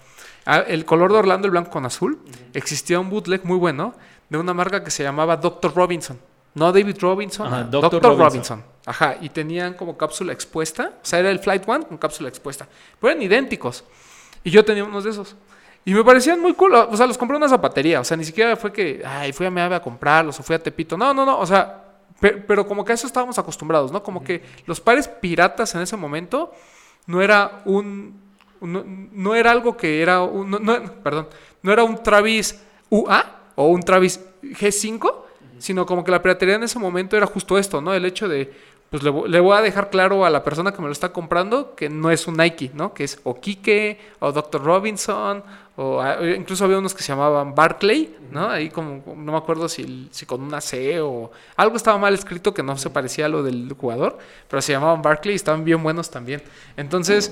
el 0.67 0.85
color 0.87 1.13
de 1.13 1.19
Orlando, 1.19 1.47
el 1.47 1.51
blanco 1.51 1.71
con 1.71 1.85
azul, 1.85 2.21
existía 2.55 2.99
un 2.99 3.11
bootleg 3.11 3.45
muy 3.45 3.59
bueno 3.59 3.95
de 4.31 4.39
una 4.39 4.55
marca 4.55 4.83
que 4.83 4.91
se 4.91 5.03
llamaba 5.03 5.37
Dr. 5.37 5.75
Robinson. 5.75 6.19
No 6.59 6.73
David 6.73 6.97
Robinson, 7.01 7.71
Dr. 7.71 8.03
Robinson. 8.03 8.63
Ajá, 8.85 9.17
y 9.21 9.29
tenían 9.29 9.75
como 9.75 9.97
cápsula 9.97 10.33
expuesta. 10.33 10.93
O 11.03 11.07
sea, 11.07 11.19
era 11.21 11.31
el 11.31 11.39
Flight 11.39 11.69
One 11.69 11.87
con 11.87 11.99
cápsula 11.99 12.29
expuesta. 12.29 12.67
Pero 13.01 13.13
eran 13.13 13.23
idénticos. 13.23 13.85
Y 14.43 14.51
yo 14.51 14.65
tenía 14.65 14.85
unos 14.85 15.05
de 15.05 15.11
esos. 15.11 15.37
Y 15.85 15.95
me 15.95 16.05
parecían 16.05 16.41
muy 16.41 16.55
cool. 16.55 16.75
O 16.75 16.97
sea, 16.97 17.07
los 17.07 17.17
compré 17.17 17.37
en 17.37 17.43
una 17.43 17.49
zapatería. 17.49 18.01
O 18.01 18.05
sea, 18.05 18.17
ni 18.17 18.25
siquiera 18.25 18.57
fue 18.57 18.73
que, 18.73 19.03
ay, 19.07 19.33
fui 19.33 19.47
a 19.47 19.51
Meave 19.51 19.75
a 19.77 19.83
comprarlos 19.83 20.39
o 20.41 20.43
fui 20.43 20.57
a 20.57 20.59
Tepito. 20.59 20.97
No, 20.97 21.15
no, 21.15 21.25
no. 21.25 21.39
O 21.39 21.47
sea, 21.47 21.85
pero, 22.21 22.67
como 22.67 22.85
que 22.85 22.93
a 22.93 22.95
eso 22.95 23.07
estábamos 23.07 23.39
acostumbrados, 23.39 23.93
¿no? 23.93 24.03
Como 24.03 24.25
que 24.25 24.43
los 24.67 24.81
pares 24.81 25.07
piratas 25.07 25.75
en 25.75 25.83
ese 25.83 25.97
momento 25.97 26.53
no 27.07 27.23
era 27.23 27.63
un. 27.65 28.21
No, 28.61 29.35
era 29.35 29.53
algo 29.53 29.77
que 29.77 30.03
era 30.03 30.23
un. 30.23 30.51
No, 30.51 30.83
perdón. 31.03 31.29
No 31.63 31.73
era 31.73 31.85
un 31.85 32.03
Travis 32.03 32.61
UA 32.91 33.25
o 33.55 33.69
un 33.69 33.83
Travis 33.83 34.21
G5 34.43 35.28
sino 35.59 35.87
como 35.87 36.05
que 36.05 36.11
la 36.11 36.23
piratería 36.23 36.57
en 36.57 36.63
ese 36.63 36.79
momento 36.79 37.17
era 37.17 37.27
justo 37.27 37.59
esto, 37.59 37.81
¿no? 37.81 37.95
El 37.95 38.05
hecho 38.05 38.29
de, 38.29 38.53
pues 38.91 39.03
le, 39.03 39.11
voy 39.11 39.57
a 39.57 39.61
dejar 39.61 39.91
claro 39.91 40.25
a 40.25 40.31
la 40.31 40.43
persona 40.43 40.73
que 40.73 40.81
me 40.81 40.87
lo 40.87 40.93
está 40.93 41.13
comprando 41.13 41.75
que 41.75 41.91
no 41.91 42.11
es 42.11 42.27
un 42.27 42.37
Nike, 42.37 42.71
¿no? 42.75 42.95
Que 42.95 43.05
es 43.05 43.21
o 43.25 43.39
Kike, 43.39 43.99
o 44.21 44.33
Dr. 44.33 44.63
Robinson, 44.63 45.43
o 45.77 46.01
ah, 46.01 46.19
incluso 46.37 46.65
había 46.65 46.79
unos 46.79 46.95
que 46.95 47.03
se 47.03 47.09
llamaban 47.09 47.55
Barclay, 47.55 48.17
¿no? 48.31 48.49
Ahí 48.49 48.71
como, 48.71 49.03
no 49.15 49.33
me 49.33 49.39
acuerdo 49.39 49.69
si, 49.69 50.09
si 50.11 50.25
con 50.25 50.41
una 50.41 50.61
C 50.61 51.01
o 51.01 51.31
algo 51.57 51.77
estaba 51.77 51.99
mal 51.99 52.15
escrito 52.15 52.55
que 52.55 52.63
no 52.63 52.79
se 52.79 52.89
parecía 52.89 53.27
a 53.27 53.29
lo 53.29 53.43
del 53.43 53.73
jugador, 53.79 54.19
pero 54.49 54.63
se 54.63 54.73
llamaban 54.73 55.03
Barclay 55.03 55.35
y 55.35 55.37
estaban 55.37 55.65
bien 55.65 55.83
buenos 55.83 56.11
también. 56.11 56.43
Entonces, 56.77 57.31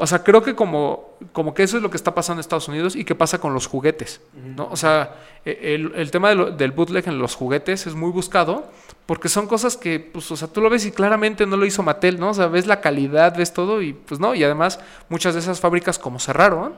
o 0.00 0.06
sea, 0.06 0.22
creo 0.22 0.44
que 0.44 0.54
como, 0.54 1.16
como 1.32 1.52
que 1.52 1.64
eso 1.64 1.76
es 1.76 1.82
lo 1.82 1.90
que 1.90 1.96
está 1.96 2.14
pasando 2.14 2.38
en 2.38 2.40
Estados 2.42 2.68
Unidos 2.68 2.94
y 2.94 3.04
que 3.04 3.16
pasa 3.16 3.40
con 3.40 3.52
los 3.52 3.66
juguetes, 3.66 4.20
¿no? 4.32 4.68
O 4.70 4.76
sea, 4.76 5.16
e, 5.44 5.74
el, 5.74 6.10
tema 6.12 6.32
del 6.32 6.70
bootleg 6.70 7.08
en 7.08 7.18
los 7.18 7.34
juguetes 7.34 7.88
es 7.88 7.96
muy 7.96 8.12
buscado 8.12 8.70
porque 9.06 9.28
son 9.28 9.48
cosas 9.48 9.76
que, 9.76 9.98
pues, 9.98 10.30
o 10.30 10.36
sea, 10.36 10.46
tú 10.46 10.60
lo 10.60 10.70
ves 10.70 10.86
y 10.86 10.92
claramente 10.92 11.46
no 11.46 11.56
lo 11.56 11.66
hizo 11.66 11.82
Mattel, 11.82 12.20
¿no? 12.20 12.30
O 12.30 12.34
sea, 12.34 12.46
ves 12.46 12.68
la 12.68 12.80
calidad, 12.80 13.36
ves 13.36 13.52
todo 13.52 13.82
y, 13.82 13.92
pues, 13.92 14.20
no. 14.20 14.36
Y 14.36 14.44
además, 14.44 14.78
muchas 15.08 15.34
de 15.34 15.40
esas 15.40 15.58
fábricas 15.58 15.98
como 15.98 16.20
cerraron, 16.20 16.74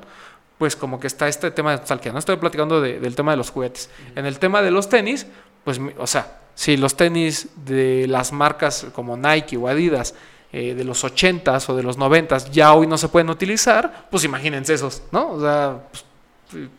pues, 0.56 0.74
como 0.74 0.98
que 0.98 1.06
está 1.06 1.28
este 1.28 1.50
tema 1.50 1.72
de 1.72 1.76
nostalgia. 1.76 2.12
No 2.12 2.20
estoy 2.20 2.36
platicando 2.36 2.80
del 2.80 3.14
tema 3.16 3.32
de 3.32 3.36
los 3.36 3.50
juguetes. 3.50 3.90
En 4.16 4.24
el 4.24 4.38
tema 4.38 4.62
de 4.62 4.70
los 4.70 4.88
tenis, 4.88 5.26
pues, 5.62 5.78
o 5.98 6.06
sea, 6.06 6.40
si 6.54 6.78
los 6.78 6.96
tenis 6.96 7.48
de 7.66 8.06
las 8.08 8.32
marcas 8.32 8.86
como 8.94 9.18
Nike 9.18 9.58
o 9.58 9.68
Adidas 9.68 10.14
eh, 10.52 10.74
de 10.74 10.84
los 10.84 11.04
80s 11.04 11.68
o 11.68 11.76
de 11.76 11.82
los 11.82 11.98
90s 11.98 12.50
ya 12.50 12.74
hoy 12.74 12.86
no 12.86 12.98
se 12.98 13.08
pueden 13.08 13.30
utilizar, 13.30 14.08
pues 14.10 14.24
imagínense 14.24 14.74
esos, 14.74 15.02
¿no? 15.12 15.30
O 15.32 15.40
sea, 15.40 15.88
pues, 15.90 16.04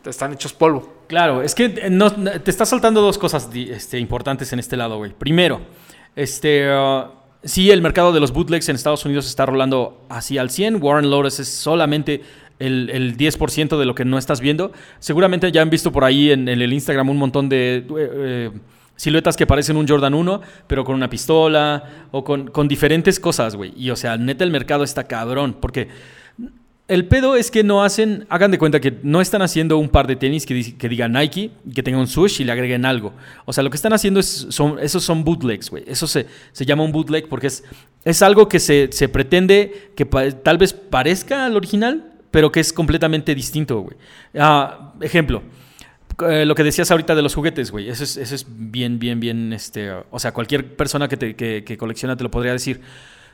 están 0.04 0.32
hechos 0.32 0.52
polvo. 0.52 1.04
Claro, 1.06 1.42
es 1.42 1.54
que 1.54 1.64
eh, 1.64 2.40
te 2.42 2.50
está 2.50 2.66
saltando 2.66 3.00
dos 3.00 3.18
cosas 3.18 3.48
este, 3.54 3.98
importantes 3.98 4.52
en 4.52 4.58
este 4.58 4.76
lado, 4.76 4.98
güey. 4.98 5.12
Primero, 5.12 5.60
este, 6.14 6.70
uh, 6.70 7.04
sí, 7.42 7.70
el 7.70 7.82
mercado 7.82 8.12
de 8.12 8.20
los 8.20 8.32
bootlegs 8.32 8.68
en 8.68 8.76
Estados 8.76 9.04
Unidos 9.04 9.26
está 9.26 9.46
rolando 9.46 10.04
así 10.08 10.38
al 10.38 10.50
100. 10.50 10.82
Warren 10.82 11.10
Lotus 11.10 11.40
es 11.40 11.48
solamente 11.48 12.22
el, 12.58 12.90
el 12.90 13.16
10% 13.16 13.78
de 13.78 13.84
lo 13.84 13.94
que 13.94 14.04
no 14.04 14.18
estás 14.18 14.40
viendo. 14.40 14.72
Seguramente 14.98 15.50
ya 15.52 15.62
han 15.62 15.70
visto 15.70 15.92
por 15.92 16.04
ahí 16.04 16.30
en, 16.30 16.48
el 16.48 16.72
Instagram 16.72 17.10
un 17.10 17.18
montón 17.18 17.48
de... 17.48 17.86
Eh, 17.98 18.50
siluetas 19.02 19.36
que 19.36 19.48
parecen 19.48 19.76
un 19.76 19.88
Jordan 19.88 20.14
1, 20.14 20.40
pero 20.68 20.84
con 20.84 20.94
una 20.94 21.10
pistola 21.10 22.06
o 22.12 22.22
con, 22.22 22.52
con 22.52 22.68
diferentes 22.68 23.18
cosas, 23.18 23.56
güey. 23.56 23.72
Y 23.76 23.90
o 23.90 23.96
sea, 23.96 24.16
neta 24.16 24.44
el 24.44 24.52
mercado 24.52 24.84
está 24.84 25.08
cabrón, 25.08 25.56
porque 25.60 25.88
el 26.86 27.08
pedo 27.08 27.34
es 27.34 27.50
que 27.50 27.64
no 27.64 27.82
hacen, 27.82 28.26
hagan 28.28 28.52
de 28.52 28.58
cuenta 28.58 28.78
que 28.78 29.00
no 29.02 29.20
están 29.20 29.42
haciendo 29.42 29.76
un 29.78 29.88
par 29.88 30.06
de 30.06 30.14
tenis 30.14 30.46
que, 30.46 30.76
que 30.78 30.88
diga 30.88 31.08
Nike, 31.08 31.50
que 31.74 31.82
tenga 31.82 31.98
un 31.98 32.06
swoosh 32.06 32.42
y 32.42 32.44
le 32.44 32.52
agreguen 32.52 32.84
algo. 32.84 33.12
O 33.44 33.52
sea, 33.52 33.64
lo 33.64 33.70
que 33.70 33.76
están 33.76 33.92
haciendo 33.92 34.20
es, 34.20 34.46
son, 34.50 34.78
esos 34.78 35.02
son 35.02 35.24
bootlegs, 35.24 35.68
güey. 35.68 35.82
Eso 35.88 36.06
se, 36.06 36.28
se, 36.52 36.64
llama 36.64 36.84
un 36.84 36.92
bootleg 36.92 37.28
porque 37.28 37.48
es, 37.48 37.64
es 38.04 38.22
algo 38.22 38.48
que 38.48 38.60
se, 38.60 38.88
se 38.92 39.08
pretende 39.08 39.90
que 39.96 40.04
tal 40.04 40.58
vez 40.58 40.74
parezca 40.74 41.44
al 41.44 41.56
original, 41.56 42.12
pero 42.30 42.52
que 42.52 42.60
es 42.60 42.72
completamente 42.72 43.34
distinto, 43.34 43.80
güey. 43.80 43.96
Ah, 44.38 44.92
ejemplo. 45.00 45.42
Eh, 46.30 46.46
lo 46.46 46.54
que 46.54 46.64
decías 46.64 46.90
ahorita 46.90 47.14
de 47.14 47.22
los 47.22 47.34
juguetes, 47.34 47.70
güey, 47.70 47.88
eso 47.88 48.04
es, 48.04 48.46
bien, 48.48 48.98
bien, 48.98 49.20
bien, 49.20 49.52
este, 49.52 49.90
o 50.10 50.18
sea, 50.18 50.32
cualquier 50.32 50.76
persona 50.76 51.08
que, 51.08 51.34
que, 51.36 51.76
colecciona 51.78 52.16
te 52.16 52.24
lo 52.24 52.30
podría 52.30 52.52
decir. 52.52 52.80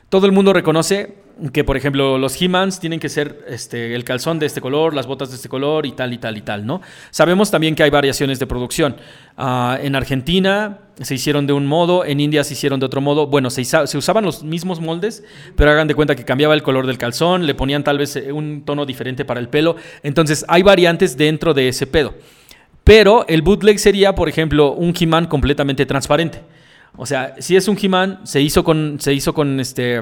Todo 0.09 0.25
el 0.25 0.31
mundo 0.31 0.53
reconoce 0.53 1.17
que, 1.53 1.63
por 1.63 1.77
ejemplo, 1.77 2.17
los 2.17 2.41
He-Mans 2.41 2.79
tienen 2.79 2.99
que 2.99 3.09
ser 3.09 3.45
este, 3.47 3.93
el 3.93 4.03
calzón 4.03 4.39
de 4.39 4.47
este 4.47 4.59
color, 4.59 4.95
las 4.95 5.05
botas 5.05 5.29
de 5.29 5.35
este 5.35 5.49
color 5.49 5.85
y 5.85 5.91
tal 5.91 6.13
y 6.13 6.17
tal 6.17 6.35
y 6.35 6.41
tal, 6.41 6.65
¿no? 6.65 6.81
Sabemos 7.11 7.51
también 7.51 7.75
que 7.75 7.83
hay 7.83 7.91
variaciones 7.91 8.39
de 8.39 8.47
producción. 8.47 8.95
Ah, 9.37 9.77
en 9.81 9.95
Argentina 9.95 10.79
se 10.99 11.13
hicieron 11.13 11.45
de 11.45 11.53
un 11.53 11.67
modo, 11.67 12.05
en 12.05 12.19
India 12.19 12.43
se 12.43 12.53
hicieron 12.53 12.79
de 12.79 12.87
otro 12.87 13.01
modo. 13.01 13.27
Bueno, 13.27 13.51
se, 13.51 13.63
se, 13.63 13.97
usaban 13.97 14.25
los 14.25 14.43
mismos 14.43 14.81
moldes, 14.81 15.23
pero 15.55 15.69
hagan 15.69 15.87
de 15.87 15.93
cuenta 15.93 16.15
que 16.15 16.25
cambiaba 16.25 16.55
el 16.55 16.63
color 16.63 16.87
del 16.87 16.97
calzón, 16.97 17.45
le 17.45 17.53
ponían 17.53 17.83
tal 17.83 17.99
vez 17.99 18.15
eh, 18.15 18.31
un 18.31 18.63
tono 18.65 18.87
diferente 18.87 19.25
para 19.25 19.39
el 19.39 19.47
pelo. 19.47 19.75
Entonces, 20.01 20.43
hay 20.47 20.63
variantes 20.63 21.17
dentro 21.17 21.53
de 21.53 21.67
ese 21.67 21.85
pedo. 21.85 22.15
Pero 22.89 23.23
el 23.27 23.43
bootleg 23.43 23.77
sería, 23.77 24.15
por 24.15 24.29
ejemplo, 24.29 24.71
un 24.71 24.95
He-Man 24.99 25.27
completamente 25.27 25.85
transparente. 25.85 26.41
O 26.97 27.05
sea, 27.05 27.35
si 27.37 27.55
es 27.55 27.67
un 27.67 27.77
He-Man, 27.79 28.21
se 28.23 28.41
hizo 28.41 28.63
con, 28.63 28.97
se 28.99 29.13
hizo 29.13 29.31
con 29.31 29.59
este 29.59 30.01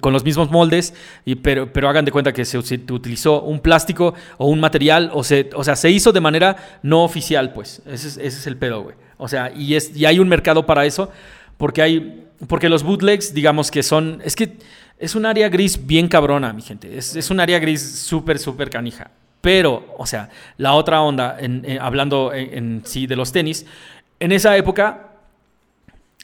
con 0.00 0.14
los 0.14 0.24
mismos 0.24 0.50
moldes, 0.50 0.94
y, 1.26 1.34
pero, 1.34 1.70
pero 1.70 1.86
hagan 1.86 2.06
de 2.06 2.10
cuenta 2.10 2.32
que 2.32 2.46
se, 2.46 2.56
utilizó 2.56 3.42
un 3.42 3.60
plástico 3.60 4.14
o 4.38 4.48
un 4.48 4.58
material, 4.58 5.10
o, 5.12 5.22
se, 5.22 5.50
sea, 5.60 5.76
se 5.76 5.90
hizo 5.90 6.12
de 6.12 6.22
manera 6.22 6.78
no 6.82 7.04
oficial, 7.04 7.52
pues. 7.52 7.82
Ese 7.84 8.26
es, 8.26 8.46
el 8.46 8.56
pedo, 8.56 8.84
güey. 8.84 8.96
O 9.18 9.28
sea, 9.28 9.52
y, 9.54 9.74
es, 9.74 9.94
y 9.94 10.06
hay 10.06 10.18
un 10.18 10.26
mercado 10.26 10.64
para 10.64 10.86
eso, 10.86 11.10
porque 11.58 11.82
hay, 11.82 12.24
porque 12.48 12.70
los 12.70 12.84
bootlegs, 12.84 13.34
digamos 13.34 13.70
que 13.70 13.82
son, 13.82 14.22
es 14.24 14.34
que 14.34 14.56
es 14.98 15.14
un 15.14 15.26
área 15.26 15.50
gris 15.50 15.86
bien 15.86 16.08
cabrona, 16.08 16.54
mi 16.54 16.62
gente. 16.62 16.96
Es, 16.96 17.16
es 17.16 17.30
un 17.30 17.38
área 17.38 17.58
gris 17.58 17.82
súper, 17.82 18.38
súper 18.38 18.70
canija. 18.70 19.10
Pero, 19.44 19.84
o 19.98 20.06
sea, 20.06 20.30
la 20.56 20.72
otra 20.72 21.02
onda, 21.02 21.36
hablando 21.78 22.32
en, 22.32 22.80
sí 22.86 23.06
de 23.06 23.14
los 23.14 23.30
tenis, 23.30 23.66
en 24.18 24.32
esa 24.32 24.56
época, 24.56 25.10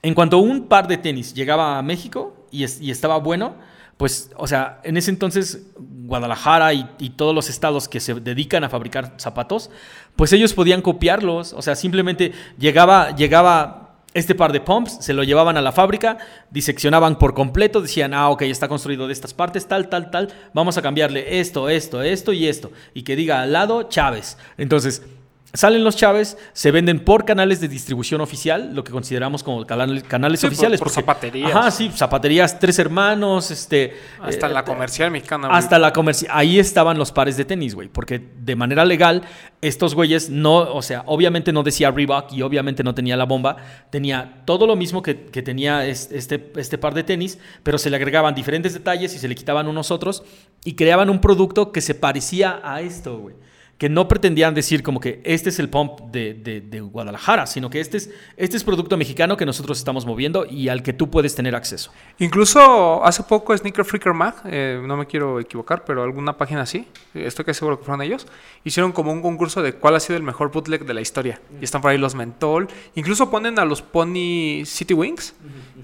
en 0.01 0.15
cuanto 0.15 0.39
un 0.39 0.69
par 0.69 0.89
de 0.89 0.97
tenis 0.97 1.35
llegaba 1.35 1.77
a 1.77 1.83
México 1.83 2.47
y, 2.51 2.65
estaba 2.65 3.19
bueno, 3.19 3.57
pues, 3.99 4.31
o 4.39 4.47
sea, 4.47 4.81
en 4.85 4.97
ese 4.97 5.11
entonces 5.11 5.67
Guadalajara 5.77 6.73
y, 6.73 6.89
y, 6.99 7.11
todos 7.11 7.35
los 7.35 7.51
estados 7.51 7.89
que 7.89 8.01
se 8.01 8.15
dedican 8.15 8.65
a 8.65 8.71
fabricar 8.71 9.13
zapatos, 9.19 9.71
pues 10.17 10.33
ellos 10.33 10.55
podían 10.55 10.81
copiarlos, 10.81 11.53
o 11.53 11.61
sea, 11.61 11.77
simplemente 11.77 12.33
llegaba, 12.59 13.15
llegaba 13.15 13.80
este 14.15 14.35
par 14.35 14.53
de 14.53 14.61
pumps, 14.61 14.99
se 15.01 15.13
lo 15.13 15.23
llevaban 15.23 15.57
a 15.57 15.63
la 15.63 15.73
fábrica, 15.73 16.19
diseccionaban 16.51 17.19
por 17.19 17.35
completo, 17.35 17.81
decían, 17.81 18.15
ah, 18.15 18.31
ok, 18.31 18.43
está 18.43 18.69
construido 18.69 19.07
de 19.07 19.13
estas 19.13 19.35
partes, 19.35 19.67
tal, 19.67 19.89
tal, 19.89 20.11
tal, 20.11 20.33
vamos 20.53 20.77
a 20.77 20.83
cambiarle 20.83 21.41
esto, 21.41 21.69
esto, 21.69 22.03
esto 22.03 22.33
y 22.33 22.49
esto, 22.49 22.73
y 22.95 23.03
que 23.03 23.17
diga 23.17 23.43
al 23.43 23.53
lado 23.53 23.85
Chávez. 23.85 24.37
Entonces, 24.59 25.03
Salen 25.53 25.83
los 25.83 25.97
Chávez, 25.97 26.39
se 26.53 26.71
venden 26.71 27.01
por 27.01 27.25
canales 27.25 27.61
de 27.61 27.67
distribución 27.67 28.21
oficial, 28.21 28.73
lo 28.73 28.85
que 28.85 28.93
consideramos 28.93 29.43
como 29.43 29.67
canales, 29.67 30.05
canales 30.05 30.45
oficiales. 30.45 30.79
Por, 30.79 30.91
zapaterías. 30.91 31.51
Ajá, 31.51 31.71
sí, 31.73 31.91
zapaterías, 31.93 32.59
tres 32.61 32.79
hermanos, 32.79 33.51
este. 33.51 33.97
Hasta 34.21 34.49
la 34.49 34.61
eh, 34.61 34.65
comercial 34.65 35.11
mexicana. 35.11 35.49
Hasta 35.51 35.79
la 35.81 35.93
comercial. 35.93 36.31
Ahí 36.33 36.61
estaban 36.61 36.99
los 36.99 37.11
pares 37.11 37.37
de 37.37 37.45
tenis, 37.45 37.75
güey. 37.75 37.89
Porque 37.89 38.21
de 38.21 38.55
manera 38.55 38.85
legal, 38.85 39.23
estos 39.61 39.97
güeyes 39.97 40.31
no, 40.31 40.57
o 40.59 40.83
sea, 40.83 41.03
obviamente 41.07 41.53
no 41.53 41.65
decía 41.65 41.91
Reebok 41.91 42.33
y 42.33 42.43
obviamente 42.43 42.85
no 42.85 42.95
tenía 42.95 43.17
la 43.17 43.25
bomba. 43.25 43.57
Tenía 43.91 44.43
todo 44.45 44.69
lo 44.69 44.77
mismo 44.77 45.03
que, 45.03 45.27
que 45.27 45.43
tenía 45.43 45.85
este, 45.85 46.53
este 46.57 46.79
par 46.79 46.95
de 46.95 47.03
tenis, 47.03 47.39
pero 47.65 47.77
se 47.77 47.91
le 47.91 47.97
agregaban 47.97 48.37
diferentes 48.37 48.73
detalles 48.73 49.15
y 49.15 49.19
se 49.19 49.27
le 49.27 49.35
quitaban 49.35 49.67
unos 49.67 49.91
otros 49.91 50.23
y 50.65 50.75
creaban 50.75 51.11
un 51.11 51.21
producto 51.21 51.73
que 51.73 51.81
se 51.81 51.97
parecía 51.97 52.61
a 52.63 52.83
esto, 52.83 53.19
güey 53.19 53.35
que 53.81 53.89
no 53.89 54.09
pretendían 54.09 54.53
decir 54.53 54.83
como 54.83 55.01
que 55.01 55.23
este 55.25 55.49
es 55.49 55.59
el 55.59 55.71
pump 55.71 56.01
de, 56.13 56.83
Guadalajara, 56.93 57.47
sino 57.47 57.71
que 57.71 57.81
este 57.81 57.97
es, 57.97 58.11
este 58.37 58.59
es 58.59 58.63
producto 58.63 58.99
mexicano 58.99 59.39
que 59.39 59.47
nosotros 59.47 59.79
estamos 59.79 60.05
moviendo 60.05 60.45
y 60.45 60.69
al 60.69 60.83
que 60.83 60.93
tú 60.93 61.09
puedes 61.09 61.35
tener 61.35 61.55
acceso. 61.57 61.91
Incluso 62.19 63.03
hace 63.03 63.23
poco 63.23 63.57
Sneaker 63.57 63.87
Freaker 63.87 64.13
Mag, 64.13 64.35
eh, 64.45 64.83
no 64.87 64.99
me 64.99 65.07
quiero 65.07 65.41
equivocar, 65.41 65.83
pero 65.87 66.03
alguna 66.03 66.37
página 66.37 66.61
así, 66.61 66.87
estoy 67.15 67.47
casi 67.47 67.61
seguro 67.61 67.79
que 67.79 67.87
fueron 67.87 68.03
ellos, 68.03 68.27
hicieron 68.65 68.93
como 68.93 69.15
un 69.15 69.23
concurso 69.23 69.63
de 69.63 69.73
cuál 69.73 69.95
ha 69.95 70.01
sido 70.01 70.19
el 70.19 70.25
mejor 70.25 70.53
bootleg 70.53 70.85
de 70.85 70.93
la 70.93 71.01
historia. 71.01 71.41
Y 71.59 71.65
están 71.65 71.81
por 71.81 71.91
ahí 71.91 71.97
los 71.97 72.15
Mentol, 72.15 72.69
incluso 72.97 73.31
ponen 73.31 73.59
a 73.59 73.65
los 73.65 73.81
Pony 73.81 74.67
City 74.67 74.93
Wings, 74.93 75.35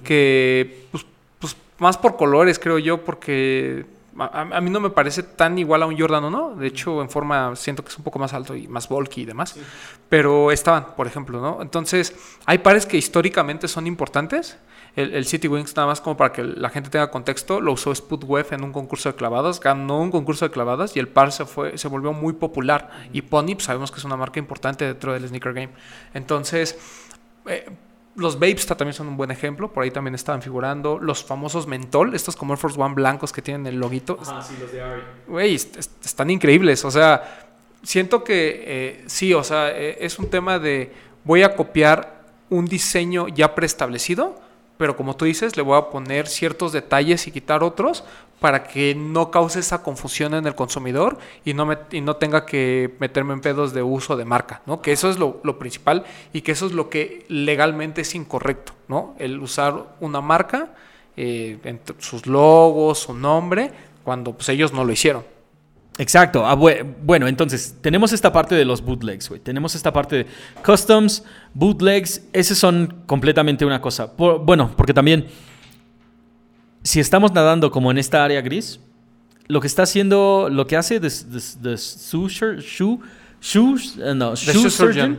que 0.05 0.85
pues, 0.91 1.07
pues 1.39 1.57
más 1.79 1.97
por 1.97 2.19
colores 2.19 2.59
creo 2.59 2.79
yo, 2.79 3.03
porque 3.03 3.87
a, 4.19 4.61
mí 4.61 4.71
no 4.71 4.81
me 4.81 4.91
parece 4.91 5.23
tan 5.23 5.59
igual 5.59 5.83
a 5.83 5.87
un 5.87 5.99
Jordan 5.99 6.31
no. 6.31 6.55
De 6.55 6.67
hecho, 6.67 7.03
en 7.03 7.11
forma 7.11 7.55
siento 7.57 7.83
que 7.83 7.91
es 7.91 7.99
un 7.99 8.05
poco 8.05 8.19
más 8.19 8.33
alto 8.33 8.55
y 8.55 8.69
más 8.69 8.89
bulky 8.89 9.23
y 9.23 9.25
demás. 9.25 9.57
Pero 10.09 10.51
estaban, 10.51 10.95
por 10.97 11.07
ejemplo, 11.07 11.41
¿no? 11.41 11.61
Entonces, 11.63 12.15
hay 12.47 12.59
pares 12.59 12.87
que 12.87 12.97
históricamente 12.97 13.69
son 13.69 13.87
importantes. 13.87 14.59
El, 14.97 15.27
City 15.27 15.47
Wings, 15.47 15.77
nada 15.77 15.89
más 15.89 16.01
como 16.01 16.17
para 16.17 16.33
que 16.33 16.43
la 16.43 16.71
gente 16.71 16.89
tenga 16.89 17.11
contexto, 17.11 17.61
lo 17.61 17.73
usó 17.73 17.95
Sputweb 17.95 18.47
en 18.53 18.65
un 18.65 18.73
concurso 18.73 19.11
de 19.11 19.15
clavadas, 19.15 19.61
ganó 19.61 20.01
un 20.01 20.11
concurso 20.11 20.47
de 20.47 20.51
clavadas 20.51 20.97
y 20.97 21.01
el 21.01 21.09
par 21.09 21.33
se, 21.33 21.45
fue, 21.45 21.77
se 21.77 21.87
volvió 21.89 22.15
muy 22.15 22.33
popular. 22.33 22.91
Y 23.13 23.21
Pony, 23.21 23.53
pues, 23.53 23.65
sabemos 23.65 23.91
que 23.91 23.99
es 23.99 24.05
una 24.05 24.17
marca 24.17 24.39
importante 24.39 24.87
dentro 24.87 25.13
del 25.13 25.29
sneaker 25.29 25.53
game. 25.53 25.69
Entonces, 26.15 26.79
eh, 27.47 27.67
los 28.17 28.39
Vapes 28.39 28.67
también 28.67 28.95
son 28.95 29.09
un 29.09 29.17
buen 29.17 29.31
ejemplo, 29.31 29.71
por 29.73 29.85
ahí 29.85 29.91
también 29.91 30.15
estaban 30.15 30.41
figurando. 30.41 30.99
Los 30.99 31.23
famosos 31.23 31.67
Mentol, 31.67 32.15
estos 32.15 32.35
como 32.35 32.55
Air 32.55 32.59
Force 32.59 32.81
One 32.81 32.95
blancos 32.95 33.33
que 33.33 33.43
tienen 33.43 33.67
el 33.67 33.79
loguito. 33.79 34.19
Ah, 34.27 34.43
sí, 34.43 34.55
los 34.59 34.73
de 34.73 34.81
Ari. 34.81 35.03
Güey, 35.27 35.55
están 35.55 36.31
increíbles. 36.31 36.85
O 36.85 36.91
sea, 36.91 37.49
siento 37.83 38.25
que 38.25 38.65
eh, 38.67 39.05
sí, 39.07 39.35
o 39.35 39.45
sea, 39.45 39.71
eh, 39.71 39.99
es 40.01 40.19
un 40.19 40.31
tema 40.31 40.59
de 40.59 40.93
voy 41.25 41.43
a 41.43 41.55
copiar 41.55 42.25
un 42.49 42.65
diseño 42.65 43.29
ya 43.29 43.55
preestablecido, 43.55 44.41
pero 44.77 44.97
como 44.97 45.17
tú 45.17 45.25
dices, 45.25 45.57
le 45.57 45.63
voy 45.63 45.79
a 45.79 45.91
poner 45.91 46.29
ciertos 46.29 46.73
detalles 46.73 47.27
y 47.27 47.33
quitar 47.33 47.63
otros 47.63 48.05
para 48.41 48.65
que 48.65 48.95
no 48.95 49.31
cause 49.31 49.61
esa 49.61 49.83
confusión 49.83 50.35
en 50.35 50.47
el 50.47 50.55
consumidor 50.55 51.19
y 51.45 51.55
no, 51.55 51.65
me, 51.65 51.79
y 51.91 52.01
no 52.01 52.17
tenga 52.17 52.45
que 52.45 52.95
meterme 52.99 53.33
en 53.33 53.41
pedos 53.41 53.73
de 53.73 53.83
uso 53.83 54.17
de 54.17 54.25
marca, 54.25 54.63
¿no? 54.67 54.83
Que 54.83 54.93
eso 54.93 55.09
es 55.09 55.19
lo, 55.19 55.41
principal 55.59 56.05
y 56.33 56.43
que 56.43 56.53
eso 56.53 56.67
es 56.67 56.73
lo 56.73 56.91
que 56.91 57.25
legalmente 57.29 58.03
es 58.03 58.15
incorrecto, 58.15 58.73
¿no? 58.89 59.15
El 59.19 59.41
usar 59.41 59.97
una 60.01 60.21
marca, 60.21 60.75
eh, 61.17 61.59
sus 61.99 62.27
logos, 62.27 62.99
su 62.99 63.15
nombre, 63.15 63.73
cuando 64.05 64.33
pues, 64.33 64.49
ellos 64.51 64.73
no 64.73 64.85
lo 64.85 64.93
hicieron. 64.93 65.36
Exacto. 65.99 66.47
Ah, 66.47 66.55
bueno, 66.55 67.27
entonces, 67.27 67.75
tenemos 67.81 68.13
esta 68.13 68.33
parte 68.33 68.55
de 68.55 68.65
los 68.65 68.83
bootlegs, 68.83 69.29
güey. 69.29 69.41
Tenemos 69.41 69.75
esta 69.75 69.93
parte 69.93 70.17
de 70.17 70.27
customs, 70.65 71.25
bootlegs, 71.55 72.23
esos 72.33 72.59
son 72.59 73.03
completamente 73.07 73.65
una 73.65 73.81
cosa. 73.81 74.13
bueno, 74.17 74.71
porque 74.77 74.93
también 74.93 75.27
si 76.83 77.01
estamos 77.01 77.33
nadando 77.33 77.71
como 77.71 77.91
en 77.91 77.99
esta 77.99 78.25
área 78.25 78.41
gris, 78.43 78.79
lo 79.49 79.61
que 79.61 79.67
está 79.67 79.83
haciendo, 79.83 80.49
lo 80.51 80.67
que 80.67 80.77
hace 80.77 81.01
de, 81.01 81.09
shoe, 81.09 83.01
eh, 83.99 84.15
no, 84.15 84.37
surgeon, 84.37 85.19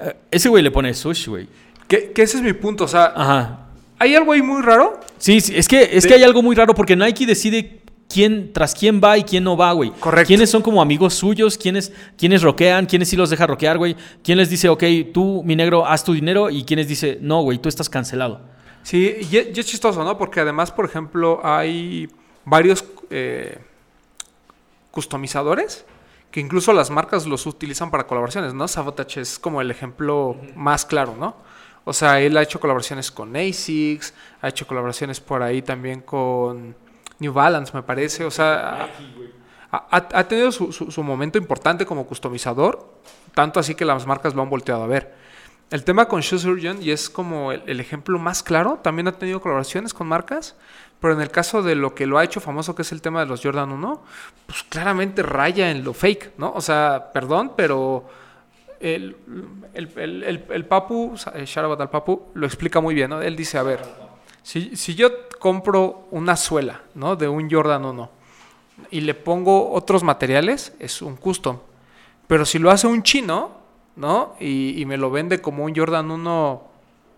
eh, 0.00 0.16
ese 0.30 0.48
güey 0.48 0.62
le 0.62 0.70
pone 0.70 0.94
sush, 0.94 1.28
güey. 1.28 1.48
Que, 1.88 2.12
ese 2.16 2.36
es 2.36 2.42
mi 2.42 2.52
punto, 2.52 2.84
o 2.84 2.88
sea, 2.88 3.12
Ajá. 3.14 3.66
¿hay 3.98 4.14
algo 4.14 4.32
ahí 4.32 4.42
muy 4.42 4.62
raro? 4.62 5.00
Sí, 5.18 5.40
sí 5.40 5.54
es, 5.56 5.66
que, 5.66 5.88
es 5.92 6.06
que 6.06 6.14
hay 6.14 6.22
algo 6.22 6.42
muy 6.42 6.54
raro 6.54 6.74
porque 6.74 6.94
Nike 6.94 7.26
decide 7.26 7.82
quién, 8.08 8.52
tras 8.52 8.74
quién 8.74 9.00
va 9.02 9.18
y 9.18 9.24
quién 9.24 9.44
no 9.44 9.56
va, 9.56 9.72
güey. 9.72 9.90
Correcto. 9.90 10.28
¿Quiénes 10.28 10.50
son 10.50 10.62
como 10.62 10.80
amigos 10.80 11.14
suyos? 11.14 11.58
¿Quiénes, 11.58 11.92
quiénes 12.16 12.42
roquean? 12.42 12.86
¿Quiénes 12.86 13.08
sí 13.08 13.16
los 13.16 13.30
deja 13.30 13.46
roquear, 13.46 13.78
güey? 13.78 13.96
¿Quién 14.22 14.38
les 14.38 14.50
dice, 14.50 14.68
ok, 14.68 14.82
tú, 15.12 15.42
mi 15.44 15.54
negro, 15.54 15.86
haz 15.86 16.04
tu 16.04 16.12
dinero? 16.12 16.50
Y 16.50 16.64
quiénes 16.64 16.88
dice, 16.88 17.18
no, 17.20 17.42
güey, 17.42 17.58
tú 17.58 17.68
estás 17.68 17.88
cancelado. 17.88 18.40
Sí, 18.82 19.18
y 19.30 19.36
es 19.36 19.66
chistoso, 19.66 20.02
¿no? 20.02 20.16
Porque 20.16 20.40
además, 20.40 20.70
por 20.72 20.86
ejemplo, 20.86 21.40
hay 21.44 22.08
varios 22.44 22.84
eh, 23.10 23.58
customizadores 24.90 25.84
que 26.30 26.40
incluso 26.40 26.72
las 26.72 26.90
marcas 26.90 27.26
los 27.26 27.46
utilizan 27.46 27.90
para 27.90 28.06
colaboraciones, 28.06 28.54
¿no? 28.54 28.68
Sabotage 28.68 29.20
es 29.20 29.38
como 29.38 29.60
el 29.60 29.70
ejemplo 29.70 30.36
más 30.54 30.84
claro, 30.84 31.16
¿no? 31.18 31.36
O 31.84 31.92
sea, 31.92 32.20
él 32.20 32.36
ha 32.36 32.42
hecho 32.42 32.60
colaboraciones 32.60 33.10
con 33.10 33.34
ASICS, 33.34 34.12
ha 34.42 34.48
hecho 34.48 34.66
colaboraciones 34.66 35.20
por 35.20 35.42
ahí 35.42 35.62
también 35.62 36.02
con 36.02 36.76
New 37.18 37.32
Balance, 37.32 37.72
me 37.74 37.82
parece. 37.82 38.24
O 38.24 38.30
sea, 38.30 38.88
ha, 39.70 40.24
tenido 40.28 40.50
su, 40.52 41.02
momento 41.02 41.38
importante 41.38 41.84
como 41.84 42.06
customizador, 42.06 43.00
tanto 43.34 43.60
así 43.60 43.74
que 43.74 43.84
las 43.84 44.06
marcas 44.06 44.34
lo 44.34 44.42
han 44.42 44.50
volteado 44.50 44.82
a 44.82 44.86
ver. 44.86 45.14
El 45.70 45.84
tema 45.84 46.08
con 46.08 46.22
Shoe 46.22 46.38
Surgeon, 46.38 46.82
y 46.82 46.90
es 46.90 47.10
como 47.10 47.52
el, 47.52 47.78
ejemplo 47.78 48.18
más 48.18 48.42
claro, 48.42 48.80
también 48.82 49.06
ha 49.08 49.12
tenido 49.12 49.40
colaboraciones 49.40 49.92
con 49.92 50.06
marcas, 50.06 50.56
pero 50.98 51.12
en 51.12 51.20
el 51.20 51.30
caso 51.30 51.62
de 51.62 51.74
lo 51.74 51.94
que 51.94 52.06
lo 52.06 52.16
ha 52.16 52.24
hecho 52.24 52.40
famoso, 52.40 52.74
que 52.74 52.82
es 52.82 52.92
el 52.92 53.02
tema 53.02 53.20
de 53.20 53.26
los 53.26 53.42
Jordan 53.42 53.70
1, 53.72 54.02
pues 54.46 54.62
claramente 54.62 55.22
raya 55.22 55.70
en 55.70 55.84
lo 55.84 55.92
fake, 55.92 56.38
¿no? 56.38 56.52
O 56.52 56.62
sea, 56.62 57.10
perdón, 57.12 57.52
pero 57.54 58.08
el, 58.80 59.16
el, 59.74 60.64
Papu, 60.64 61.14
eh, 61.34 61.44
Sharabat 61.44 61.80
al 61.82 61.90
Papu, 61.90 62.28
lo 62.32 62.46
explica 62.46 62.80
muy 62.80 62.94
bien, 62.94 63.10
¿no? 63.10 63.20
Él 63.20 63.36
dice, 63.36 63.58
a 63.58 63.62
ver, 63.62 63.80
si, 64.42 64.76
si 64.76 64.94
yo 64.94 65.28
compro 65.38 66.08
una 66.10 66.36
suela, 66.36 66.82
¿no? 66.94 67.16
De 67.16 67.28
un 67.28 67.50
Jordan 67.50 67.84
1 67.84 68.18
y 68.90 69.00
le 69.00 69.14
pongo 69.14 69.72
otros 69.72 70.02
materiales, 70.02 70.72
es 70.78 71.02
un 71.02 71.16
custom. 71.16 71.58
Pero 72.26 72.44
si 72.44 72.58
lo 72.58 72.70
hace 72.70 72.86
un 72.86 73.02
chino, 73.02 73.52
¿no? 73.96 74.36
Y, 74.38 74.84
me 74.86 74.96
lo 74.96 75.10
vende 75.10 75.40
como 75.40 75.64
un 75.64 75.74
Jordan 75.74 76.10
1 76.10 76.62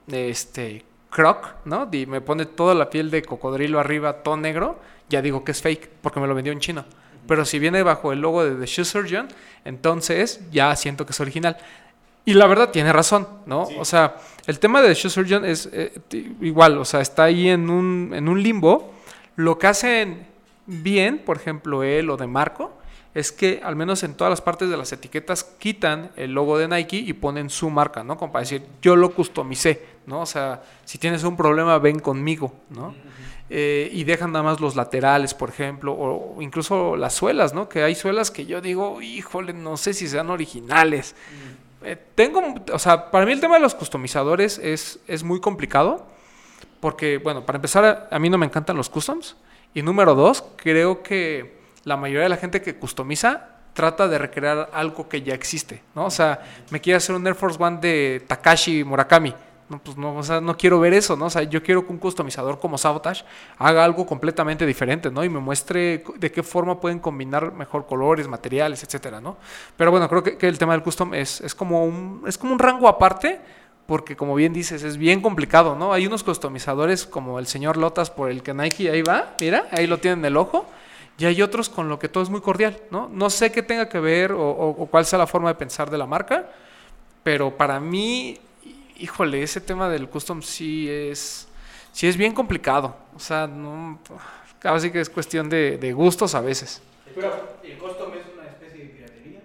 este, 0.08 0.84
croc, 1.10 1.54
¿no? 1.64 1.88
Y 1.92 2.06
me 2.06 2.20
pone 2.20 2.46
toda 2.46 2.74
la 2.74 2.90
piel 2.90 3.10
de 3.10 3.22
cocodrilo 3.22 3.78
arriba, 3.78 4.22
todo 4.22 4.36
negro, 4.36 4.78
ya 5.08 5.20
digo 5.20 5.44
que 5.44 5.52
es 5.52 5.60
fake, 5.60 5.88
porque 6.00 6.20
me 6.20 6.26
lo 6.26 6.34
vendió 6.34 6.52
en 6.52 6.60
chino. 6.60 6.84
Pero 7.26 7.44
si 7.44 7.58
viene 7.58 7.82
bajo 7.82 8.12
el 8.12 8.20
logo 8.20 8.44
de 8.44 8.54
The 8.56 8.66
Shoe 8.66 8.84
Surgeon, 8.84 9.28
entonces 9.64 10.40
ya 10.50 10.74
siento 10.74 11.04
que 11.04 11.12
es 11.12 11.20
original. 11.20 11.58
Y 12.24 12.34
la 12.34 12.46
verdad 12.46 12.70
tiene 12.70 12.92
razón, 12.92 13.26
¿no? 13.46 13.62
O 13.78 13.84
sea, 13.84 14.16
el 14.46 14.58
tema 14.58 14.82
de 14.82 14.88
The 14.88 14.94
Shoe 14.94 15.10
Surgeon 15.10 15.44
es 15.44 15.68
eh, 15.72 15.92
igual, 16.40 16.78
o 16.78 16.84
sea, 16.84 17.00
está 17.00 17.24
ahí 17.24 17.48
en 17.48 17.70
un, 17.70 18.12
en 18.14 18.28
un 18.28 18.42
limbo. 18.42 18.92
Lo 19.36 19.58
que 19.58 19.66
hacen 19.66 20.26
bien, 20.66 21.18
por 21.18 21.36
ejemplo, 21.36 21.82
él 21.82 22.10
o 22.10 22.16
de 22.16 22.26
Marco, 22.26 22.72
es 23.14 23.32
que 23.32 23.60
al 23.64 23.74
menos 23.74 24.02
en 24.04 24.14
todas 24.14 24.30
las 24.30 24.40
partes 24.40 24.70
de 24.70 24.76
las 24.76 24.92
etiquetas 24.92 25.42
quitan 25.42 26.12
el 26.16 26.32
logo 26.32 26.58
de 26.58 26.68
Nike 26.68 26.96
y 26.96 27.12
ponen 27.12 27.50
su 27.50 27.68
marca, 27.68 28.04
¿no? 28.04 28.16
Como 28.16 28.32
para 28.32 28.42
decir, 28.42 28.62
yo 28.80 28.94
lo 28.94 29.12
customicé, 29.12 29.84
¿no? 30.06 30.20
O 30.20 30.26
sea, 30.26 30.62
si 30.84 30.98
tienes 30.98 31.24
un 31.24 31.36
problema, 31.36 31.78
ven 31.78 31.98
conmigo, 31.98 32.52
¿no? 32.70 32.94
Eh, 33.52 33.90
y 33.92 34.04
dejan 34.04 34.30
nada 34.30 34.44
más 34.44 34.60
los 34.60 34.76
laterales, 34.76 35.34
por 35.34 35.48
ejemplo, 35.48 35.92
o 35.92 36.40
incluso 36.40 36.94
las 36.96 37.14
suelas, 37.14 37.52
¿no? 37.52 37.68
Que 37.68 37.82
hay 37.82 37.96
suelas 37.96 38.30
que 38.30 38.46
yo 38.46 38.60
digo, 38.60 39.02
híjole, 39.02 39.52
no 39.54 39.76
sé 39.76 39.92
si 39.92 40.06
sean 40.06 40.30
originales. 40.30 41.16
Eh, 41.82 41.96
tengo, 42.14 42.42
o 42.72 42.78
sea, 42.78 43.10
para 43.10 43.24
mí 43.24 43.32
el 43.32 43.40
tema 43.40 43.54
de 43.54 43.60
los 43.60 43.74
customizadores 43.74 44.58
es, 44.58 45.00
es 45.06 45.22
muy 45.22 45.40
complicado, 45.40 46.06
porque, 46.80 47.18
bueno, 47.18 47.44
para 47.44 47.56
empezar, 47.56 48.08
a 48.10 48.18
mí 48.18 48.30
no 48.30 48.38
me 48.38 48.46
encantan 48.46 48.76
los 48.76 48.88
customs. 48.88 49.36
Y 49.74 49.82
número 49.82 50.14
dos, 50.14 50.44
creo 50.56 51.02
que 51.02 51.60
la 51.84 51.96
mayoría 51.96 52.24
de 52.24 52.28
la 52.28 52.36
gente 52.36 52.62
que 52.62 52.76
customiza 52.76 53.48
trata 53.72 54.08
de 54.08 54.18
recrear 54.18 54.70
algo 54.72 55.08
que 55.08 55.22
ya 55.22 55.34
existe, 55.34 55.82
¿no? 55.94 56.06
O 56.06 56.10
sea, 56.10 56.42
me 56.70 56.80
quiere 56.80 56.96
hacer 56.96 57.14
un 57.14 57.26
Air 57.26 57.34
Force 57.34 57.62
One 57.62 57.78
de 57.80 58.22
Takashi 58.26 58.84
Murakami. 58.84 59.34
No, 59.70 59.78
pues 59.78 59.96
no, 59.96 60.16
o 60.16 60.22
sea, 60.24 60.40
no 60.40 60.56
quiero 60.56 60.80
ver 60.80 60.92
eso, 60.92 61.14
¿no? 61.14 61.26
O 61.26 61.30
sea, 61.30 61.44
yo 61.44 61.62
quiero 61.62 61.86
que 61.86 61.92
un 61.92 61.98
customizador 61.98 62.58
como 62.58 62.76
Sabotage 62.76 63.24
haga 63.56 63.84
algo 63.84 64.04
completamente 64.04 64.66
diferente, 64.66 65.12
¿no? 65.12 65.22
Y 65.22 65.28
me 65.28 65.38
muestre 65.38 66.02
de 66.16 66.32
qué 66.32 66.42
forma 66.42 66.80
pueden 66.80 66.98
combinar 66.98 67.52
mejor 67.52 67.86
colores, 67.86 68.26
materiales, 68.26 68.82
etcétera, 68.82 69.20
¿no? 69.20 69.36
Pero 69.76 69.92
bueno, 69.92 70.08
creo 70.08 70.24
que, 70.24 70.48
el 70.48 70.58
tema 70.58 70.72
del 70.72 70.82
custom 70.82 71.14
es, 71.14 71.40
es, 71.40 71.54
como 71.54 71.84
un, 71.84 72.24
es 72.26 72.36
como 72.36 72.52
un 72.52 72.58
rango 72.58 72.88
aparte, 72.88 73.40
porque 73.86 74.16
como 74.16 74.34
bien 74.34 74.52
dices, 74.52 74.82
es 74.82 74.96
bien 74.96 75.22
complicado, 75.22 75.76
¿no? 75.76 75.92
Hay 75.92 76.04
unos 76.04 76.24
customizadores 76.24 77.06
como 77.06 77.38
el 77.38 77.46
señor 77.46 77.76
Lotas 77.76 78.10
por 78.10 78.28
el 78.28 78.42
que 78.42 78.52
Nike 78.52 78.90
ahí 78.90 79.02
va, 79.02 79.36
mira, 79.40 79.68
ahí 79.70 79.86
lo 79.86 79.98
tienen 79.98 80.18
en 80.18 80.24
el 80.24 80.36
ojo. 80.36 80.66
Y 81.16 81.26
hay 81.26 81.42
otros 81.42 81.68
con 81.68 81.88
lo 81.88 82.00
que 82.00 82.08
todo 82.08 82.24
es 82.24 82.30
muy 82.30 82.40
cordial, 82.40 82.76
¿no? 82.90 83.08
No 83.12 83.30
sé 83.30 83.52
qué 83.52 83.62
tenga 83.62 83.88
que 83.88 84.00
ver 84.00 84.32
o 84.32 84.88
cuál 84.90 85.04
sea 85.04 85.18
la 85.18 85.28
forma 85.28 85.50
de 85.50 85.54
pensar 85.54 85.90
de 85.90 85.98
la 85.98 86.06
marca, 86.06 86.48
pero 87.22 87.56
para 87.56 87.78
mí 87.78 88.40
híjole, 89.00 89.42
ese 89.42 89.60
tema 89.60 89.88
del 89.88 90.08
custom 90.08 90.42
sí 90.42 90.88
es, 90.88 91.48
sí 91.92 92.06
es 92.06 92.16
bien 92.16 92.32
complicado. 92.32 92.96
O 93.16 93.18
sea, 93.18 93.46
no, 93.46 93.98
casi 94.58 94.90
que 94.90 95.00
es 95.00 95.10
cuestión 95.10 95.48
de, 95.48 95.78
de 95.78 95.92
gustos 95.92 96.34
a 96.34 96.40
veces. 96.40 96.82
Pero 97.14 97.58
el 97.64 97.78
custom 97.78 98.12
es 98.14 98.26
una 98.34 98.48
especie 98.48 98.84
de 98.84 98.88
piratería. 98.90 99.40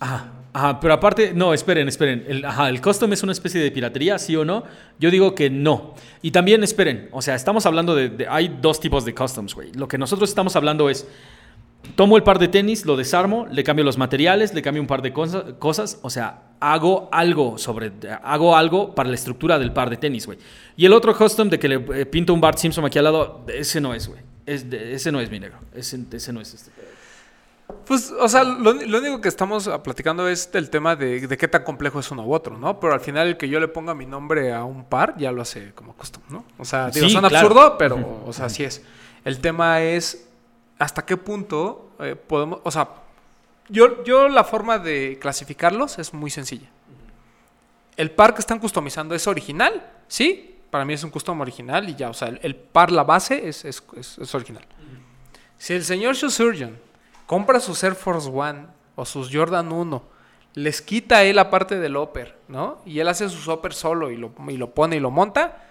Ajá, 0.00 0.32
ajá, 0.52 0.80
pero 0.80 0.94
aparte, 0.94 1.32
no, 1.34 1.52
esperen, 1.52 1.88
esperen. 1.88 2.24
El, 2.26 2.44
ajá, 2.44 2.68
¿el 2.68 2.80
custom 2.80 3.12
es 3.12 3.22
una 3.22 3.32
especie 3.32 3.60
de 3.60 3.70
piratería, 3.70 4.18
sí 4.18 4.36
o 4.36 4.44
no? 4.44 4.64
Yo 4.98 5.10
digo 5.10 5.34
que 5.34 5.50
no. 5.50 5.94
Y 6.22 6.30
también, 6.30 6.62
esperen, 6.62 7.08
o 7.12 7.20
sea, 7.20 7.34
estamos 7.34 7.66
hablando 7.66 7.94
de, 7.94 8.08
de 8.08 8.28
hay 8.28 8.56
dos 8.60 8.80
tipos 8.80 9.04
de 9.04 9.14
customs, 9.14 9.54
güey. 9.54 9.72
Lo 9.72 9.88
que 9.88 9.98
nosotros 9.98 10.28
estamos 10.28 10.56
hablando 10.56 10.88
es, 10.88 11.06
tomo 11.96 12.16
el 12.16 12.22
par 12.22 12.38
de 12.38 12.48
tenis, 12.48 12.86
lo 12.86 12.96
desarmo, 12.96 13.46
le 13.50 13.64
cambio 13.64 13.84
los 13.84 13.98
materiales, 13.98 14.54
le 14.54 14.62
cambio 14.62 14.80
un 14.80 14.86
par 14.86 15.02
de 15.02 15.12
cosa, 15.12 15.44
cosas, 15.58 15.98
o 16.02 16.10
sea, 16.10 16.42
hago 16.60 17.08
algo 17.12 17.58
sobre, 17.58 17.92
hago 18.22 18.56
algo 18.56 18.94
para 18.94 19.08
la 19.08 19.14
estructura 19.14 19.58
del 19.58 19.72
par 19.72 19.90
de 19.90 19.96
tenis, 19.96 20.26
güey. 20.26 20.38
Y 20.76 20.86
el 20.86 20.92
otro 20.92 21.16
custom 21.16 21.48
de 21.50 21.58
que 21.58 21.68
le 21.68 22.00
eh, 22.00 22.06
pinto 22.06 22.32
un 22.32 22.40
Bart 22.40 22.58
Simpson 22.58 22.84
aquí 22.84 22.98
al 22.98 23.04
lado, 23.04 23.44
ese 23.48 23.80
no 23.80 23.94
es, 23.94 24.08
güey. 24.08 24.20
Es 24.46 24.64
ese 24.72 25.12
no 25.12 25.20
es 25.20 25.30
mi 25.30 25.38
negro. 25.38 25.58
Ese, 25.74 26.00
ese 26.12 26.32
no 26.32 26.40
es 26.40 26.54
este. 26.54 26.70
Pues, 27.86 28.12
o 28.20 28.28
sea, 28.28 28.44
lo, 28.44 28.72
lo 28.72 28.98
único 28.98 29.20
que 29.20 29.28
estamos 29.28 29.68
platicando 29.82 30.28
es 30.28 30.50
del 30.52 30.68
tema 30.68 30.94
de, 30.94 31.26
de 31.26 31.36
qué 31.36 31.48
tan 31.48 31.64
complejo 31.64 32.00
es 32.00 32.10
uno 32.10 32.24
u 32.24 32.32
otro, 32.34 32.58
¿no? 32.58 32.78
Pero 32.78 32.92
al 32.92 33.00
final 33.00 33.28
el 33.28 33.36
que 33.36 33.48
yo 33.48 33.60
le 33.60 33.68
ponga 33.68 33.94
mi 33.94 34.06
nombre 34.06 34.52
a 34.52 34.64
un 34.64 34.84
par 34.84 35.16
ya 35.16 35.32
lo 35.32 35.42
hace 35.42 35.72
como 35.74 35.94
custom, 35.94 36.22
¿no? 36.28 36.44
O 36.58 36.64
sea, 36.64 36.90
digo, 36.90 37.08
Sí, 37.08 37.16
claro. 37.16 37.36
absurdo, 37.36 37.76
pero, 37.78 38.22
o 38.26 38.32
sea, 38.32 38.46
así 38.46 38.62
es. 38.64 38.82
El 39.24 39.40
tema 39.40 39.80
es 39.82 40.28
hasta 40.82 41.04
qué 41.06 41.16
punto 41.16 41.90
eh, 42.00 42.16
podemos, 42.16 42.60
o 42.64 42.70
sea, 42.70 42.88
yo, 43.68 44.02
yo 44.04 44.28
la 44.28 44.44
forma 44.44 44.78
de 44.78 45.18
clasificarlos 45.20 45.98
es 45.98 46.12
muy 46.12 46.30
sencilla. 46.30 46.68
El 47.96 48.10
par 48.10 48.34
que 48.34 48.40
están 48.40 48.58
customizando 48.58 49.14
es 49.14 49.26
original, 49.26 49.86
¿sí? 50.08 50.58
Para 50.70 50.84
mí 50.84 50.94
es 50.94 51.04
un 51.04 51.10
custom 51.10 51.40
original 51.40 51.88
y 51.88 51.94
ya, 51.94 52.10
o 52.10 52.14
sea, 52.14 52.28
el, 52.28 52.56
par, 52.56 52.90
la 52.90 53.04
base 53.04 53.48
es, 53.48 53.64
es, 53.64 53.82
es- 53.96 54.34
original. 54.34 54.64
Si 55.58 55.74
el 55.74 55.84
señor 55.84 56.14
Shoe 56.16 56.30
Surgeon 56.30 56.78
compra 57.26 57.60
sus 57.60 57.82
Air 57.84 57.94
Force 57.94 58.28
One 58.28 58.66
o 58.96 59.04
sus 59.04 59.30
Jordan 59.32 59.70
1, 59.70 60.02
les 60.54 60.82
quita 60.82 61.22
él 61.22 61.36
la 61.36 61.50
parte 61.50 61.78
del 61.78 61.96
upper, 61.96 62.36
¿no? 62.48 62.80
Y 62.84 62.98
él 62.98 63.08
hace 63.08 63.28
sus 63.28 63.46
upper 63.46 63.72
solo 63.74 64.10
y 64.10 64.16
lo, 64.16 64.32
y 64.48 64.56
lo 64.56 64.70
pone 64.74 64.96
y 64.96 65.00
lo 65.00 65.10
monta, 65.10 65.64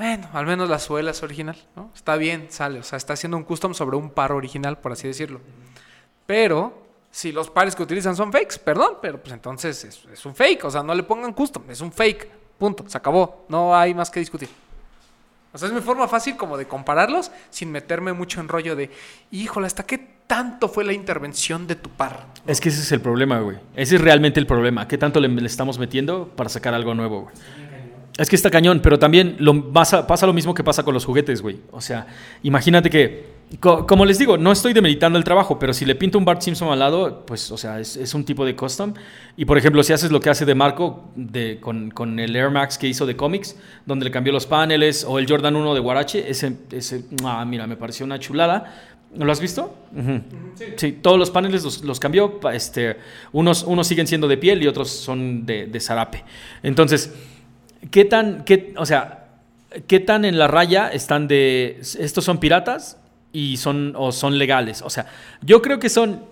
bueno, 0.00 0.30
al 0.32 0.46
menos 0.46 0.70
la 0.70 0.78
suela 0.78 1.10
es 1.10 1.22
original, 1.22 1.58
¿no? 1.76 1.90
Está 1.94 2.16
bien, 2.16 2.46
sale, 2.48 2.78
o 2.78 2.82
sea, 2.82 2.96
está 2.96 3.12
haciendo 3.12 3.36
un 3.36 3.44
custom 3.44 3.74
sobre 3.74 3.98
un 3.98 4.08
par 4.08 4.32
original, 4.32 4.78
por 4.78 4.92
así 4.92 5.06
decirlo. 5.06 5.42
Pero 6.24 6.72
si 7.10 7.32
los 7.32 7.50
pares 7.50 7.76
que 7.76 7.82
utilizan 7.82 8.16
son 8.16 8.32
fakes, 8.32 8.58
perdón, 8.64 8.94
pero 9.02 9.20
pues 9.20 9.34
entonces 9.34 9.84
es, 9.84 10.24
un 10.24 10.34
fake, 10.34 10.64
o 10.64 10.70
sea, 10.70 10.82
no 10.82 10.94
le 10.94 11.02
pongan 11.02 11.34
custom, 11.34 11.64
es 11.68 11.82
un 11.82 11.92
fake, 11.92 12.30
punto, 12.56 12.88
se 12.88 12.96
acabó, 12.96 13.44
no 13.50 13.76
hay 13.76 13.92
más 13.92 14.08
que 14.08 14.20
discutir. 14.20 14.48
O 15.52 15.58
sea, 15.58 15.68
es 15.68 15.74
mi 15.74 15.82
forma 15.82 16.08
fácil 16.08 16.34
como 16.34 16.56
de 16.56 16.66
compararlos 16.66 17.30
sin 17.50 17.70
meterme 17.70 18.14
mucho 18.14 18.40
en 18.40 18.48
rollo 18.48 18.74
de, 18.76 18.90
híjole, 19.30 19.66
¿hasta 19.66 19.82
qué 19.82 19.98
tanto 20.26 20.70
fue 20.70 20.82
la 20.82 20.94
intervención 20.94 21.66
de 21.66 21.74
tu 21.74 21.90
par? 21.90 22.24
Es 22.46 22.58
que 22.58 22.70
ese 22.70 22.80
es 22.80 22.92
el 22.92 23.02
problema, 23.02 23.40
güey. 23.40 23.58
Ese 23.76 23.96
es 23.96 24.00
realmente 24.00 24.40
el 24.40 24.46
problema. 24.46 24.88
¿Qué 24.88 24.96
tanto 24.96 25.20
le, 25.20 25.28
le 25.28 25.46
estamos 25.46 25.78
metiendo 25.78 26.28
para 26.28 26.48
sacar 26.48 26.72
algo 26.72 26.94
nuevo, 26.94 27.24
güey? 27.24 27.34
Es 28.18 28.28
que 28.28 28.36
está 28.36 28.50
cañón, 28.50 28.80
pero 28.82 28.98
también 28.98 29.36
lo, 29.38 29.72
pasa, 29.72 30.06
pasa 30.06 30.26
lo 30.26 30.32
mismo 30.32 30.54
que 30.54 30.62
pasa 30.64 30.82
con 30.82 30.92
los 30.94 31.04
juguetes, 31.04 31.40
güey. 31.40 31.58
O 31.70 31.80
sea, 31.80 32.06
imagínate 32.42 32.90
que, 32.90 33.24
co- 33.60 33.86
como 33.86 34.04
les 34.04 34.18
digo, 34.18 34.36
no 34.36 34.52
estoy 34.52 34.72
demeritando 34.74 35.16
el 35.18 35.24
trabajo, 35.24 35.58
pero 35.58 35.72
si 35.72 35.86
le 35.86 35.94
pinto 35.94 36.18
un 36.18 36.24
Bart 36.26 36.42
Simpson 36.42 36.68
al 36.70 36.80
lado, 36.80 37.24
pues, 37.24 37.50
o 37.50 37.56
sea, 37.56 37.80
es, 37.80 37.96
es 37.96 38.12
un 38.12 38.24
tipo 38.24 38.44
de 38.44 38.54
custom. 38.54 38.92
Y 39.36 39.46
por 39.46 39.56
ejemplo, 39.56 39.82
si 39.82 39.92
haces 39.94 40.10
lo 40.10 40.20
que 40.20 40.28
hace 40.28 40.44
de 40.44 40.54
Marco 40.54 41.10
de, 41.16 41.58
con, 41.60 41.90
con 41.92 42.18
el 42.18 42.36
Air 42.36 42.50
Max 42.50 42.76
que 42.76 42.88
hizo 42.88 43.06
de 43.06 43.16
cómics, 43.16 43.56
donde 43.86 44.04
le 44.04 44.10
cambió 44.10 44.32
los 44.34 44.44
paneles, 44.44 45.04
o 45.08 45.18
el 45.18 45.26
Jordan 45.26 45.56
1 45.56 45.72
de 45.74 45.80
Guarache, 45.80 46.28
ese, 46.30 46.56
ese 46.72 47.04
ah, 47.24 47.44
mira, 47.46 47.66
me 47.66 47.76
pareció 47.76 48.04
una 48.04 48.18
chulada. 48.18 48.74
¿Lo 49.16 49.32
has 49.32 49.40
visto? 49.40 49.74
Sí, 50.76 50.92
todos 51.00 51.18
los 51.18 51.30
paneles 51.30 51.64
los, 51.64 51.82
los 51.82 51.98
cambió. 51.98 52.38
Este, 52.52 52.96
unos, 53.32 53.62
unos 53.64 53.86
siguen 53.88 54.06
siendo 54.06 54.28
de 54.28 54.36
piel 54.36 54.62
y 54.62 54.68
otros 54.68 54.88
son 54.90 55.46
de, 55.46 55.66
de 55.66 55.80
zarape. 55.80 56.22
Entonces, 56.62 57.12
¿qué 57.90 58.04
tan, 58.04 58.44
qué, 58.44 58.74
o 58.76 58.86
sea, 58.86 59.26
qué 59.86 60.00
tan 60.00 60.24
en 60.24 60.38
la 60.38 60.48
raya 60.48 60.88
están 60.88 61.28
de, 61.28 61.78
estos 61.80 62.24
son 62.24 62.38
piratas 62.38 62.98
y 63.32 63.56
son, 63.56 63.94
o 63.96 64.12
son 64.12 64.38
legales? 64.38 64.82
O 64.82 64.90
sea, 64.90 65.06
yo 65.42 65.62
creo 65.62 65.78
que 65.78 65.88
son, 65.88 66.24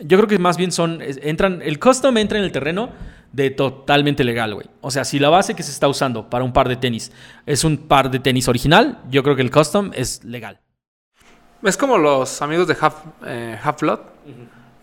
yo 0.00 0.18
creo 0.18 0.28
que 0.28 0.38
más 0.38 0.56
bien 0.56 0.72
son, 0.72 1.00
entran, 1.00 1.62
el 1.62 1.78
custom 1.78 2.16
entra 2.18 2.38
en 2.38 2.44
el 2.44 2.52
terreno 2.52 2.90
de 3.32 3.50
totalmente 3.50 4.24
legal, 4.24 4.54
güey. 4.54 4.66
O 4.80 4.90
sea, 4.90 5.04
si 5.04 5.18
la 5.18 5.28
base 5.28 5.54
que 5.54 5.62
se 5.62 5.70
está 5.70 5.88
usando 5.88 6.30
para 6.30 6.44
un 6.44 6.52
par 6.52 6.68
de 6.68 6.76
tenis 6.76 7.12
es 7.44 7.64
un 7.64 7.76
par 7.76 8.10
de 8.10 8.18
tenis 8.18 8.48
original, 8.48 8.98
yo 9.10 9.22
creo 9.22 9.36
que 9.36 9.42
el 9.42 9.50
custom 9.50 9.90
es 9.94 10.24
legal. 10.24 10.60
Es 11.62 11.76
como 11.76 11.98
los 11.98 12.40
amigos 12.42 12.68
de 12.68 12.76
Half, 12.80 12.94
eh, 13.26 13.58
Half 13.62 13.80
Blood. 13.80 14.00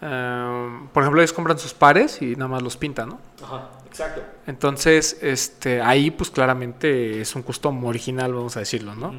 Eh, 0.02 0.88
por 0.92 1.04
ejemplo, 1.04 1.22
ellos 1.22 1.34
compran 1.34 1.58
sus 1.58 1.74
pares 1.74 2.22
y 2.22 2.36
nada 2.36 2.48
más 2.48 2.62
los 2.62 2.76
pintan, 2.76 3.10
¿no? 3.10 3.20
Ajá, 3.42 3.70
exacto. 3.94 4.22
Entonces, 4.48 5.18
este, 5.22 5.82
ahí 5.82 6.12
pues 6.12 6.30
claramente 6.32 7.22
es 7.22 7.36
un 7.36 7.44
custom 7.44 7.86
original, 7.86 8.34
vamos 8.34 8.58
a 8.58 8.60
decirlo, 8.60 8.96
¿no? 8.96 9.14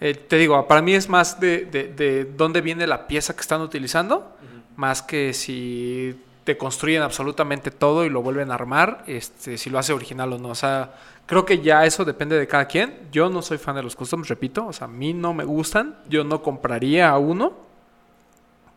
Eh, 0.00 0.14
te 0.14 0.36
digo, 0.36 0.66
para 0.66 0.82
mí 0.82 0.94
es 0.94 1.08
más 1.08 1.38
de, 1.38 1.64
de- 1.66 1.88
de 1.88 2.24
dónde 2.24 2.60
viene 2.60 2.86
la 2.86 3.06
pieza 3.06 3.34
que 3.34 3.42
están 3.42 3.60
utilizando, 3.60 4.32
más 4.76 5.02
que 5.02 5.32
si 5.32 6.16
te 6.44 6.56
construyen 6.58 7.02
absolutamente 7.02 7.70
todo 7.70 8.04
y 8.04 8.10
lo 8.10 8.20
vuelven 8.22 8.50
a 8.50 8.54
armar, 8.54 9.04
este, 9.06 9.56
si 9.56 9.70
lo 9.70 9.78
hace 9.78 9.92
original 9.92 10.32
o 10.32 10.38
no. 10.38 10.48
O 10.50 10.54
sea, 10.54 10.92
creo 11.26 11.44
que 11.46 11.60
ya 11.62 11.86
eso 11.86 12.04
depende 12.04 12.36
de 12.38 12.46
cada 12.46 12.66
quien. 12.66 12.92
Yo 13.12 13.30
no 13.30 13.40
soy 13.40 13.56
fan 13.58 13.76
de 13.76 13.82
los 13.82 13.96
customs, 13.96 14.28
repito, 14.28 14.66
o 14.66 14.72
sea, 14.72 14.86
a 14.86 14.90
mí 14.90 15.14
no 15.14 15.32
me 15.32 15.44
gustan, 15.44 15.96
yo 16.08 16.22
no 16.24 16.42
compraría 16.42 17.16
uno, 17.16 17.54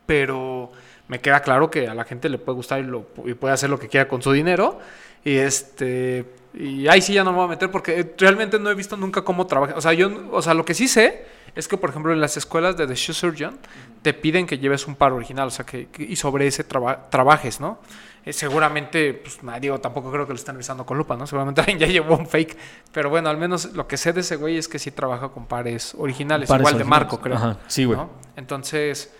pero 0.05 0.71
me 1.07 1.19
queda 1.19 1.41
claro 1.41 1.69
que 1.69 1.87
a 1.87 1.93
la 1.93 2.03
gente 2.05 2.29
le 2.29 2.37
puede 2.37 2.55
gustar 2.55 2.79
y, 2.79 2.83
lo, 2.83 3.07
y 3.25 3.33
puede 3.33 3.53
hacer 3.53 3.69
lo 3.69 3.79
que 3.79 3.87
quiera 3.89 4.07
con 4.07 4.21
su 4.21 4.31
dinero. 4.31 4.79
Y 5.27 5.37
este 5.37 6.25
y 6.53 6.87
ahí 6.87 7.01
sí 7.01 7.13
ya 7.13 7.23
no 7.23 7.31
me 7.31 7.37
voy 7.37 7.45
a 7.45 7.49
meter 7.49 7.69
porque 7.69 8.13
realmente 8.17 8.57
no 8.57 8.69
he 8.71 8.75
visto 8.75 8.95
nunca 8.97 9.21
cómo 9.23 9.45
trabaja. 9.45 9.73
O 9.75 9.81
sea, 9.81 9.93
yo 9.93 10.09
o 10.31 10.41
sea, 10.41 10.53
lo 10.53 10.63
que 10.63 10.73
sí 10.73 10.87
sé 10.87 11.25
es 11.53 11.67
que 11.67 11.75
por 11.77 11.89
ejemplo 11.89 12.13
en 12.13 12.21
las 12.21 12.37
escuelas 12.37 12.77
de 12.77 12.87
The 12.87 12.95
Shoe 12.95 13.13
Surgeon 13.13 13.57
te 14.01 14.13
piden 14.13 14.45
que 14.47 14.57
lleves 14.57 14.87
un 14.87 14.95
par 14.95 15.11
original, 15.11 15.47
o 15.47 15.51
sea, 15.51 15.65
que, 15.65 15.87
que- 15.87 16.03
y 16.03 16.15
sobre 16.15 16.47
ese 16.47 16.63
traba- 16.63 17.09
trabajes, 17.09 17.59
¿no? 17.59 17.79
Eh, 18.25 18.31
seguramente, 18.33 19.13
pues, 19.13 19.41
nah, 19.43 19.59
digo, 19.59 19.79
tampoco 19.79 20.11
creo 20.11 20.25
que 20.25 20.33
lo 20.33 20.37
están 20.37 20.55
revisando 20.55 20.85
con 20.85 20.97
lupa, 20.97 21.15
¿no? 21.17 21.27
Seguramente 21.27 21.61
alguien 21.67 21.79
ya 21.79 21.87
llevó 21.87 22.15
un 22.15 22.27
fake. 22.27 22.57
Pero 22.93 23.09
bueno, 23.09 23.29
al 23.29 23.37
menos 23.37 23.73
lo 23.73 23.87
que 23.87 23.97
sé 23.97 24.13
de 24.13 24.21
ese 24.21 24.35
güey 24.37 24.57
es 24.57 24.67
que 24.67 24.79
sí 24.79 24.91
trabaja 24.91 25.29
con 25.29 25.45
pares 25.45 25.93
originales, 25.97 26.47
Pares 26.49 26.61
igual 26.67 26.77
de. 26.77 26.83
Marco, 26.85 27.19
creo. 27.19 27.35
Ajá, 27.35 27.57
sí, 27.67 27.83
güey. 27.85 27.97
¿no? 27.97 28.09
Entonces, 28.35 29.11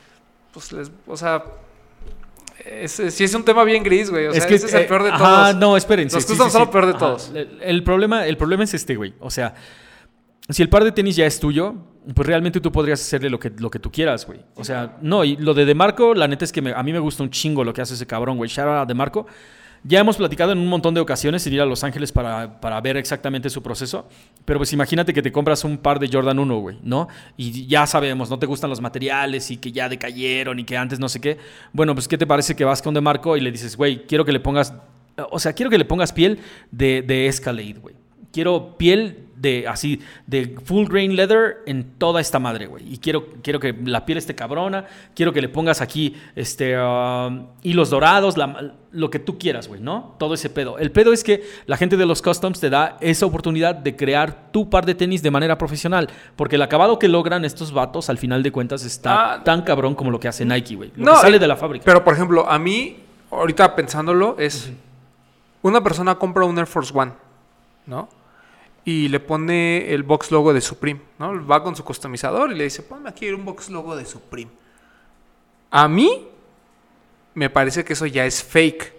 pues 0.53 0.71
les, 0.71 0.91
o 1.05 1.15
sea, 1.17 1.43
es, 2.83 2.91
sí 2.91 3.23
es 3.23 3.33
un 3.33 3.43
tema 3.43 3.63
bien 3.63 3.83
gris, 3.83 4.09
güey. 4.09 4.27
O 4.27 4.33
sea, 4.33 4.45
ese 4.45 4.55
es 4.67 4.73
el 4.73 4.81
eh, 4.83 4.85
peor 4.85 5.03
de 5.03 5.11
todos. 5.11 5.55
no, 5.55 5.77
espérense. 5.77 6.15
Los 6.15 6.25
customs 6.25 6.51
sí, 6.51 6.57
son 6.57 6.61
sí. 6.61 6.65
lo 6.67 6.71
peor 6.71 6.85
de 6.85 6.91
Ajá. 6.91 6.99
todos. 6.99 7.31
El, 7.33 7.59
el 7.61 7.83
problema, 7.83 8.25
el 8.27 8.37
problema 8.37 8.63
es 8.63 8.73
este, 8.73 8.95
güey. 8.95 9.13
O 9.19 9.29
sea, 9.29 9.53
si 10.49 10.61
el 10.61 10.69
par 10.69 10.83
de 10.83 10.91
tenis 10.91 11.15
ya 11.15 11.25
es 11.25 11.39
tuyo, 11.39 11.75
pues 12.15 12.25
realmente 12.27 12.61
tú 12.61 12.71
podrías 12.71 13.01
hacerle 13.01 13.29
lo 13.29 13.39
que, 13.39 13.51
lo 13.57 13.69
que 13.69 13.79
tú 13.79 13.91
quieras, 13.91 14.25
güey. 14.25 14.39
O 14.55 14.63
sea, 14.63 14.97
no, 15.01 15.23
y 15.25 15.35
lo 15.35 15.53
de 15.53 15.65
DeMarco, 15.65 16.13
la 16.13 16.27
neta 16.27 16.45
es 16.45 16.51
que 16.51 16.61
me- 16.61 16.71
a 16.73 16.81
mí 16.83 16.93
me 16.93 16.99
gusta 16.99 17.23
un 17.23 17.29
chingo 17.29 17.63
lo 17.63 17.73
que 17.73 17.81
hace 17.81 17.95
ese 17.95 18.07
cabrón, 18.07 18.37
güey. 18.37 18.49
Shout 18.49 18.67
out 18.67 18.77
a 18.83 18.85
DeMarco. 18.85 19.27
Ya 19.83 19.99
hemos 19.99 20.17
platicado 20.17 20.51
en 20.51 20.57
un 20.57 20.67
montón 20.67 20.93
de 20.93 21.01
ocasiones 21.01 21.45
ir 21.47 21.61
a 21.61 21.65
Los 21.65 21.83
Ángeles 21.83 22.11
para, 22.11 22.59
para 22.59 22.79
ver 22.81 22.97
exactamente 22.97 23.49
su 23.49 23.61
proceso. 23.63 24.07
Pero 24.45 24.59
pues 24.59 24.73
imagínate 24.73 25.13
que 25.13 25.21
te 25.21 25.31
compras 25.31 25.63
un 25.63 25.77
par 25.77 25.99
de 25.99 26.09
Jordan 26.11 26.39
1, 26.39 26.59
güey, 26.59 26.77
¿no? 26.83 27.07
Y 27.35 27.67
ya 27.67 27.85
sabemos, 27.85 28.29
no 28.29 28.39
te 28.39 28.45
gustan 28.45 28.69
los 28.69 28.81
materiales 28.81 29.51
y 29.51 29.57
que 29.57 29.71
ya 29.71 29.89
decayeron 29.89 30.59
y 30.59 30.63
que 30.63 30.77
antes 30.77 30.99
no 30.99 31.09
sé 31.09 31.21
qué. 31.21 31.37
Bueno, 31.73 31.93
pues 31.93 32.07
¿qué 32.07 32.17
te 32.17 32.27
parece 32.27 32.55
que 32.55 32.65
vas 32.65 32.81
con 32.81 32.93
DeMarco 32.93 33.37
y 33.37 33.41
le 33.41 33.51
dices, 33.51 33.75
güey, 33.77 34.05
quiero 34.05 34.25
que 34.25 34.31
le 34.31 34.39
pongas, 34.39 34.73
o 35.31 35.39
sea, 35.39 35.53
quiero 35.53 35.69
que 35.69 35.77
le 35.77 35.85
pongas 35.85 36.13
piel 36.13 36.39
de, 36.71 37.01
de 37.01 37.27
Escalade, 37.27 37.79
güey. 37.79 38.06
Quiero 38.31 38.77
piel 38.77 39.23
de 39.35 39.67
así, 39.67 40.01
de 40.25 40.57
full 40.65 40.87
grain 40.87 41.15
leather 41.15 41.57
en 41.67 41.83
toda 41.99 42.19
esta 42.21 42.39
madre, 42.39 42.65
güey. 42.65 42.91
Y 42.91 42.97
quiero, 42.97 43.27
quiero 43.43 43.59
que 43.59 43.75
la 43.85 44.03
piel 44.03 44.17
esté 44.17 44.33
cabrona, 44.33 44.85
quiero 45.15 45.31
que 45.31 45.41
le 45.41 45.49
pongas 45.49 45.79
aquí 45.79 46.15
este, 46.35 46.75
um, 46.79 47.45
hilos 47.61 47.91
dorados, 47.91 48.35
la- 48.35 48.73
lo 48.91 49.11
que 49.11 49.19
tú 49.19 49.37
quieras, 49.37 49.67
güey, 49.67 49.79
¿no? 49.79 50.15
Todo 50.17 50.33
ese 50.33 50.49
pedo. 50.49 50.79
El 50.79 50.91
pedo 50.91 51.13
es 51.13 51.23
que 51.23 51.43
la 51.67 51.77
gente 51.77 51.97
de 51.97 52.07
los 52.07 52.23
customs 52.23 52.59
te 52.59 52.71
da 52.71 52.97
esa 52.99 53.27
oportunidad 53.27 53.75
de 53.75 53.95
crear 53.95 54.51
tu 54.51 54.71
par 54.71 54.87
de 54.87 54.95
tenis 54.95 55.21
de 55.21 55.29
manera 55.29 55.55
profesional. 55.59 56.09
Porque 56.35 56.55
el 56.55 56.63
acabado 56.63 56.97
que 56.97 57.07
logran 57.07 57.45
estos 57.45 57.71
vatos, 57.71 58.09
al 58.09 58.17
final 58.17 58.41
de 58.41 58.51
cuentas, 58.51 58.83
está 58.85 59.33
Ah. 59.35 59.43
tan 59.43 59.61
cabrón 59.61 59.93
como 59.93 60.09
lo 60.09 60.19
que 60.19 60.27
hace 60.27 60.45
Nike, 60.45 60.75
güey. 60.75 60.91
Lo 60.95 61.05
No, 61.05 61.11
que 61.13 61.17
sale 61.21 61.37
de 61.37 61.47
la 61.47 61.55
fábrica. 61.57 61.85
Pero, 61.85 62.03
por 62.03 62.15
ejemplo, 62.15 62.49
a 62.49 62.57
mí, 62.57 62.97
ahorita 63.29 63.75
pensándolo, 63.75 64.35
es... 64.39 64.71
Una 65.61 65.83
persona 65.83 66.15
compra 66.15 66.45
un 66.45 66.57
Air 66.57 66.65
Force 66.67 66.91
One, 66.97 67.11
¿no? 67.85 68.09
Y 68.87 69.09
le 69.09 69.19
pone 69.19 69.93
el 69.93 70.03
box 70.03 70.31
logo 70.31 70.53
de 70.53 70.61
Supreme, 70.61 71.01
¿no? 71.19 71.45
Va 71.45 71.61
con 71.61 71.75
su 71.75 71.83
customizador 71.83 72.53
y 72.53 72.55
le 72.55 72.63
dice, 72.63 72.83
ponme 72.83 73.09
aquí 73.09 73.29
un 73.29 73.43
box 73.43 73.69
logo 73.69 73.97
de 73.97 74.05
Supreme. 74.05 74.49
A 75.69 75.89
mí, 75.89 76.29
me 77.33 77.49
parece 77.49 77.83
que 77.83 77.91
eso 77.91 78.05
ya 78.05 78.25
es 78.25 78.41
fake. 78.41 78.93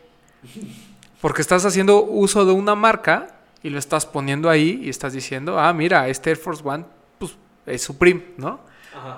Porque 1.22 1.40
estás 1.40 1.64
haciendo 1.64 2.04
uso 2.04 2.44
de 2.44 2.52
una 2.52 2.74
marca 2.74 3.28
y 3.62 3.70
lo 3.70 3.78
estás 3.78 4.04
poniendo 4.04 4.50
ahí 4.50 4.78
y 4.82 4.90
estás 4.90 5.14
diciendo, 5.14 5.58
ah, 5.58 5.72
mira, 5.72 6.06
este 6.08 6.28
Air 6.28 6.36
Force 6.36 6.62
One, 6.62 6.84
pues, 7.18 7.38
es 7.64 7.80
Supreme, 7.80 8.26
¿no? 8.36 8.60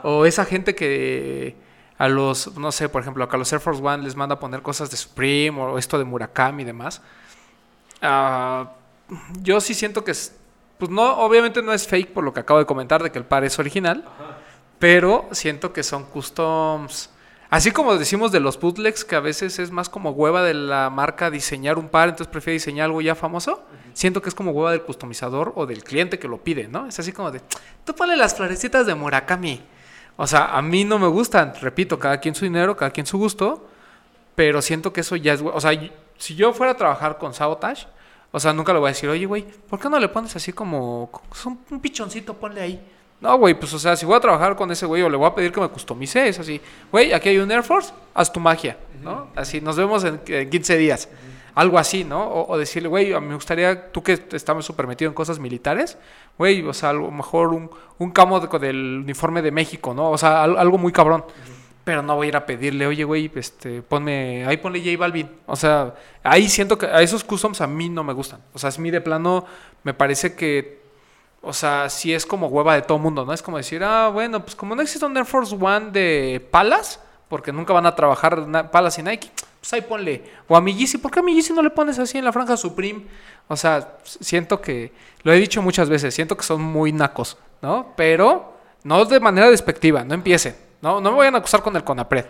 O 0.04 0.24
esa 0.24 0.44
gente 0.44 0.76
que 0.76 1.56
a 1.98 2.08
los, 2.08 2.56
no 2.56 2.70
sé, 2.70 2.88
por 2.88 3.02
ejemplo, 3.02 3.28
que 3.28 3.34
a 3.34 3.38
los 3.40 3.52
Air 3.52 3.60
Force 3.60 3.82
One 3.82 4.04
les 4.04 4.14
manda 4.14 4.36
a 4.36 4.38
poner 4.38 4.62
cosas 4.62 4.88
de 4.88 4.96
Supreme 4.96 5.60
o 5.60 5.78
esto 5.78 5.98
de 5.98 6.04
Murakami 6.04 6.62
y 6.62 6.66
demás. 6.66 7.02
Ah, 8.00 8.70
yo 9.42 9.60
sí 9.60 9.74
siento 9.74 10.04
que 10.04 10.12
es, 10.12 10.36
pues 10.80 10.90
no, 10.90 11.18
obviamente 11.18 11.62
no 11.62 11.72
es 11.72 11.86
fake 11.86 12.12
por 12.12 12.24
lo 12.24 12.34
que 12.34 12.40
acabo 12.40 12.58
de 12.58 12.66
comentar 12.66 13.02
de 13.02 13.12
que 13.12 13.18
el 13.18 13.24
par 13.24 13.44
es 13.44 13.58
original, 13.60 14.04
pero 14.80 15.28
siento 15.30 15.72
que 15.72 15.84
son 15.84 16.04
customs. 16.04 17.10
Así 17.50 17.70
como 17.72 17.96
decimos 17.96 18.32
de 18.32 18.40
los 18.40 18.58
bootlegs, 18.58 19.04
que 19.04 19.16
a 19.16 19.20
veces 19.20 19.58
es 19.58 19.70
más 19.70 19.88
como 19.88 20.10
hueva 20.10 20.42
de 20.42 20.54
la 20.54 20.88
marca 20.88 21.30
diseñar 21.30 21.78
un 21.78 21.88
par, 21.88 22.08
entonces 22.08 22.30
prefiere 22.30 22.54
diseñar 22.54 22.86
algo 22.86 23.00
ya 23.00 23.14
famoso. 23.14 23.62
Siento 23.92 24.22
que 24.22 24.28
es 24.28 24.34
como 24.34 24.52
hueva 24.52 24.70
del 24.70 24.82
customizador 24.82 25.52
o 25.56 25.66
del 25.66 25.84
cliente 25.84 26.18
que 26.18 26.28
lo 26.28 26.38
pide, 26.38 26.68
¿no? 26.68 26.86
Es 26.86 26.98
así 26.98 27.12
como 27.12 27.30
de, 27.30 27.40
tú 27.84 27.94
ponle 27.94 28.16
las 28.16 28.34
florecitas 28.34 28.86
de 28.86 28.94
Murakami. 28.94 29.60
O 30.16 30.26
sea, 30.26 30.56
a 30.56 30.62
mí 30.62 30.84
no 30.84 30.98
me 30.98 31.08
gustan, 31.08 31.52
repito, 31.60 31.98
cada 31.98 32.18
quien 32.20 32.34
su 32.34 32.44
dinero, 32.44 32.76
cada 32.76 32.90
quien 32.90 33.06
su 33.06 33.18
gusto, 33.18 33.68
pero 34.34 34.62
siento 34.62 34.92
que 34.92 35.00
eso 35.00 35.16
ya 35.16 35.34
es, 35.34 35.42
o 35.42 35.60
sea, 35.60 35.72
si 36.18 36.36
yo 36.36 36.52
fuera 36.52 36.72
a 36.72 36.76
trabajar 36.76 37.18
con 37.18 37.34
Sabotage, 37.34 37.86
o 38.32 38.38
sea, 38.40 38.52
nunca 38.52 38.72
le 38.72 38.78
voy 38.78 38.88
a 38.88 38.92
decir, 38.92 39.08
oye, 39.08 39.26
güey, 39.26 39.42
¿por 39.68 39.78
qué 39.80 39.88
no 39.88 39.98
le 39.98 40.08
pones 40.08 40.34
así 40.36 40.52
como, 40.52 41.10
un, 41.46 41.58
un 41.70 41.80
pichoncito, 41.80 42.34
ponle 42.34 42.60
ahí? 42.60 42.80
No, 43.20 43.36
güey, 43.36 43.52
pues 43.58 43.72
o 43.74 43.78
sea, 43.78 43.96
si 43.96 44.06
voy 44.06 44.16
a 44.16 44.20
trabajar 44.20 44.56
con 44.56 44.70
ese 44.70 44.86
güey 44.86 45.02
o 45.02 45.10
le 45.10 45.16
voy 45.16 45.26
a 45.26 45.34
pedir 45.34 45.52
que 45.52 45.60
me 45.60 45.68
customice, 45.68 46.26
es 46.28 46.38
así, 46.38 46.60
güey, 46.90 47.12
aquí 47.12 47.28
hay 47.28 47.38
un 47.38 47.50
Air 47.50 47.62
Force, 47.62 47.92
haz 48.14 48.32
tu 48.32 48.40
magia, 48.40 48.78
¿no? 49.02 49.28
Así, 49.36 49.60
nos 49.60 49.76
vemos 49.76 50.04
en, 50.04 50.20
en 50.26 50.48
15 50.48 50.76
días. 50.78 51.08
Algo 51.54 51.78
así, 51.78 52.04
¿no? 52.04 52.22
O, 52.28 52.52
o 52.52 52.56
decirle, 52.56 52.88
güey, 52.88 53.12
a 53.12 53.20
mí 53.20 53.26
me 53.26 53.34
gustaría, 53.34 53.90
tú 53.90 54.02
que 54.02 54.12
estás 54.32 54.64
súper 54.64 54.86
metido 54.86 55.08
en 55.10 55.14
cosas 55.14 55.38
militares, 55.40 55.98
güey, 56.38 56.62
o 56.66 56.72
sea, 56.72 56.90
a 56.90 56.92
lo 56.94 57.10
mejor 57.10 57.48
un, 57.48 57.68
un 57.98 58.10
camo 58.12 58.38
de- 58.40 58.58
del 58.60 59.00
uniforme 59.02 59.42
de 59.42 59.50
México, 59.50 59.92
¿no? 59.92 60.10
O 60.12 60.16
sea, 60.16 60.44
al- 60.44 60.56
algo 60.56 60.78
muy 60.78 60.92
cabrón. 60.92 61.24
Pero 61.84 62.02
no 62.02 62.16
voy 62.16 62.26
a 62.26 62.28
ir 62.28 62.36
a 62.36 62.46
pedirle, 62.46 62.86
oye, 62.86 63.04
güey, 63.04 63.30
este, 63.34 63.82
ponme, 63.82 64.44
ahí 64.46 64.58
ponle 64.58 64.80
J 64.80 64.96
Balvin. 64.98 65.30
O 65.46 65.56
sea, 65.56 65.94
ahí 66.22 66.48
siento 66.48 66.76
que 66.76 66.86
a 66.86 67.00
esos 67.00 67.24
customs 67.24 67.60
a 67.60 67.66
mí 67.66 67.88
no 67.88 68.04
me 68.04 68.12
gustan. 68.12 68.40
O 68.52 68.58
sea, 68.58 68.70
a 68.70 68.80
mí 68.80 68.90
de 68.90 69.00
plano 69.00 69.46
me 69.82 69.94
parece 69.94 70.34
que, 70.34 70.82
o 71.40 71.52
sea, 71.52 71.88
sí 71.88 72.12
es 72.12 72.26
como 72.26 72.48
hueva 72.48 72.74
de 72.74 72.82
todo 72.82 72.98
mundo, 72.98 73.24
¿no? 73.24 73.32
Es 73.32 73.42
como 73.42 73.56
decir, 73.56 73.82
ah, 73.82 74.08
bueno, 74.08 74.40
pues 74.40 74.54
como 74.54 74.74
no 74.74 74.82
existe 74.82 75.06
un 75.06 75.16
Air 75.16 75.24
Force 75.24 75.56
One 75.58 75.90
de 75.90 76.46
Palas, 76.50 77.00
porque 77.28 77.52
nunca 77.52 77.72
van 77.72 77.86
a 77.86 77.94
trabajar 77.94 78.70
Palas 78.70 78.98
y 78.98 79.02
Nike, 79.02 79.30
pues 79.60 79.72
ahí 79.72 79.80
ponle. 79.80 80.22
O 80.48 80.56
a 80.56 80.60
mi 80.60 80.74
Yeezy, 80.74 80.98
¿por 80.98 81.10
qué 81.10 81.20
a 81.20 81.22
mi 81.22 81.34
Yeezy 81.34 81.52
no 81.52 81.62
le 81.62 81.70
pones 81.70 81.98
así 81.98 82.18
en 82.18 82.24
la 82.24 82.32
franja 82.32 82.56
Supreme? 82.56 83.06
O 83.48 83.56
sea, 83.56 83.98
siento 84.04 84.60
que, 84.60 84.92
lo 85.22 85.32
he 85.32 85.36
dicho 85.38 85.62
muchas 85.62 85.88
veces, 85.88 86.14
siento 86.14 86.36
que 86.36 86.42
son 86.42 86.60
muy 86.60 86.92
nacos, 86.92 87.38
¿no? 87.62 87.94
Pero 87.96 88.54
no 88.84 89.04
de 89.04 89.20
manera 89.20 89.50
despectiva, 89.50 90.04
no 90.04 90.14
empiecen. 90.14 90.69
No, 90.82 91.00
no 91.00 91.10
me 91.12 91.18
vayan 91.18 91.34
a 91.34 91.38
acusar 91.38 91.62
con 91.62 91.76
el 91.76 91.84
Conapred. 91.84 92.24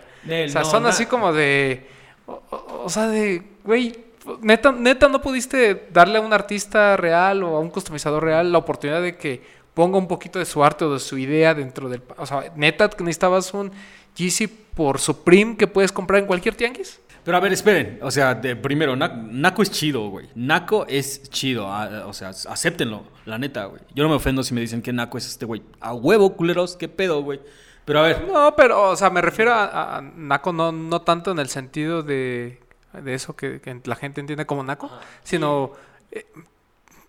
O 0.47 0.49
sea, 0.49 0.61
no, 0.61 0.65
son 0.69 0.85
así 0.85 1.05
como 1.05 1.31
de. 1.33 1.87
O, 2.25 2.41
o- 2.49 2.81
o 2.85 2.89
sea, 2.89 3.07
de. 3.07 3.41
Güey, 3.63 3.95
neta, 4.41 4.71
neta, 4.71 5.07
no 5.07 5.21
pudiste 5.21 5.87
darle 5.91 6.17
a 6.17 6.21
un 6.21 6.33
artista 6.33 6.97
real 6.97 7.43
o 7.43 7.55
a 7.55 7.59
un 7.59 7.69
customizador 7.69 8.23
real 8.23 8.51
la 8.51 8.57
oportunidad 8.57 9.01
de 9.01 9.15
que 9.17 9.41
ponga 9.73 9.97
un 9.97 10.07
poquito 10.07 10.37
de 10.39 10.45
su 10.45 10.63
arte 10.63 10.83
o 10.85 10.93
de 10.93 10.99
su 10.99 11.17
idea 11.17 11.53
dentro 11.53 11.87
del. 11.89 12.01
O 12.17 12.25
sea, 12.25 12.51
neta, 12.55 12.89
que 12.89 13.03
necesitabas 13.03 13.53
un 13.53 13.71
Yeezy 14.17 14.47
por 14.47 14.99
Supreme 14.99 15.55
que 15.57 15.67
puedes 15.67 15.91
comprar 15.91 16.19
en 16.21 16.25
cualquier 16.27 16.55
tianguis. 16.55 16.99
Pero 17.23 17.37
a 17.37 17.39
ver, 17.39 17.53
esperen. 17.53 17.99
O 18.01 18.09
sea, 18.09 18.33
de, 18.33 18.55
primero, 18.55 18.95
Na- 18.95 19.07
Naco 19.07 19.61
es 19.61 19.69
chido, 19.69 20.09
güey. 20.09 20.27
Naco 20.33 20.85
es 20.89 21.21
chido. 21.29 21.67
ah, 21.71 22.05
o 22.07 22.13
sea, 22.13 22.29
acéptenlo, 22.29 23.03
la 23.25 23.37
neta, 23.37 23.65
güey. 23.65 23.79
Yo 23.93 24.03
no 24.03 24.09
me 24.09 24.15
ofendo 24.15 24.41
si 24.43 24.53
me 24.55 24.61
dicen 24.61 24.81
que 24.81 24.91
Naco 24.91 25.17
es 25.19 25.27
este, 25.27 25.45
güey. 25.45 25.61
A 25.79 25.93
huevo, 25.93 26.35
culeros, 26.35 26.75
qué 26.77 26.89
pedo, 26.89 27.21
güey. 27.21 27.39
Pero 27.85 27.99
a 27.99 28.03
ver, 28.03 28.27
No, 28.31 28.55
pero, 28.55 28.89
o 28.91 28.95
sea, 28.95 29.09
me 29.09 29.21
refiero 29.21 29.53
a, 29.53 29.97
a- 29.97 30.01
Naco 30.01 30.53
no, 30.53 30.71
no 30.71 31.01
tanto 31.01 31.31
en 31.31 31.39
el 31.39 31.49
sentido 31.49 32.03
de, 32.03 32.59
de 32.93 33.13
eso 33.13 33.35
que, 33.35 33.59
que 33.59 33.79
la 33.85 33.95
gente 33.95 34.21
entiende 34.21 34.45
como 34.45 34.63
Naco, 34.63 34.89
sino, 35.23 35.71
eh, 36.11 36.25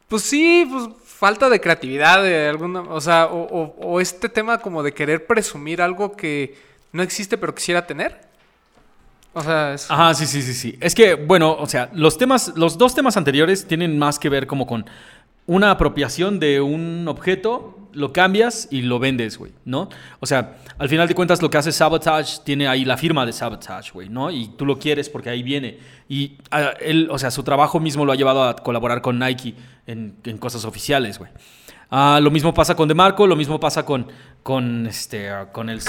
pues 0.09 0.23
sí, 0.23 0.66
pues 0.70 0.89
falta 1.05 1.49
de 1.49 1.61
creatividad, 1.61 2.23
de 2.23 2.49
alguna, 2.49 2.81
o 2.83 3.01
sea, 3.01 3.27
o, 3.27 3.43
o- 3.43 3.77
o 3.95 4.01
este 4.01 4.29
tema 4.29 4.59
como 4.59 4.83
de 4.83 4.93
querer 4.93 5.27
presumir 5.27 5.81
algo 5.83 6.16
que 6.16 6.57
no 6.93 7.03
existe 7.03 7.39
pero 7.39 7.55
quisiera 7.55 7.87
tener. 7.87 8.20
O 9.35 9.43
sea, 9.43 9.73
es... 9.73 9.91
Ajá, 9.91 10.12
sí, 10.14 10.27
sí, 10.27 10.43
sí, 10.43 10.53
sí. 10.53 10.77
Es 10.81 10.95
que, 10.95 11.14
bueno, 11.14 11.53
o 11.59 11.66
sea, 11.66 11.89
los 11.95 12.18
temas, 12.18 12.53
los 12.55 12.77
dos 12.77 12.95
temas 12.95 13.16
anteriores 13.16 13.66
tienen 13.66 13.99
más 13.99 14.18
que 14.18 14.29
ver 14.29 14.47
como 14.47 14.66
con 14.66 14.85
una 15.47 15.70
apropiación 15.70 16.38
de 16.40 16.61
un 16.61 17.07
objeto, 17.09 17.78
lo 17.93 18.12
cambias 18.12 18.68
y 18.70 18.82
lo 18.82 18.99
vendes, 18.99 19.36
güey, 19.36 19.53
¿no? 19.66 19.88
O 20.20 20.26
sea, 20.26 20.57
al 20.78 20.88
final 20.88 21.09
de 21.09 21.14
cuentas 21.14 21.43
lo 21.43 21.51
que 21.51 21.59
hace 21.59 21.72
Sabotage 21.72 22.38
tiene 22.43 22.66
ahí 22.66 22.84
la 22.86 22.97
firma 22.97 23.26
de 23.26 23.32
Sabotage, 23.34 23.93
güey, 23.93 24.09
¿no? 24.09 24.30
Y 24.30 24.49
tú 24.57 24.64
lo 24.64 24.78
quieres 24.78 25.11
porque 25.11 25.28
ahí 25.28 25.43
viene. 25.43 25.78
Y 26.09 26.38
ah, 26.51 26.70
él, 26.80 27.09
o 27.11 27.18
sea, 27.18 27.30
su 27.30 27.43
trabajo 27.43 27.80
mismo 27.80 28.05
lo 28.07 28.12
ha 28.12 28.16
llevado 28.16 28.45
a 28.45 28.57
colaborar 28.57 29.03
con 29.03 29.18
Nike 29.18 29.55
en, 29.86 30.16
en 30.24 30.38
cosas 30.38 30.64
oficiales, 30.64 31.18
güey. 31.18 31.30
Ah, 31.90 32.20
lo 32.22 32.30
mismo 32.30 32.55
pasa 32.55 32.74
con 32.74 32.88
DeMarco, 32.88 33.26
lo 33.26 33.36
mismo 33.36 33.61
pasa 33.61 33.84
con, 33.84 34.07
con, 34.43 34.86
este, 34.86 35.28
ah, 35.28 35.53
con 35.53 35.68
el 35.68 35.82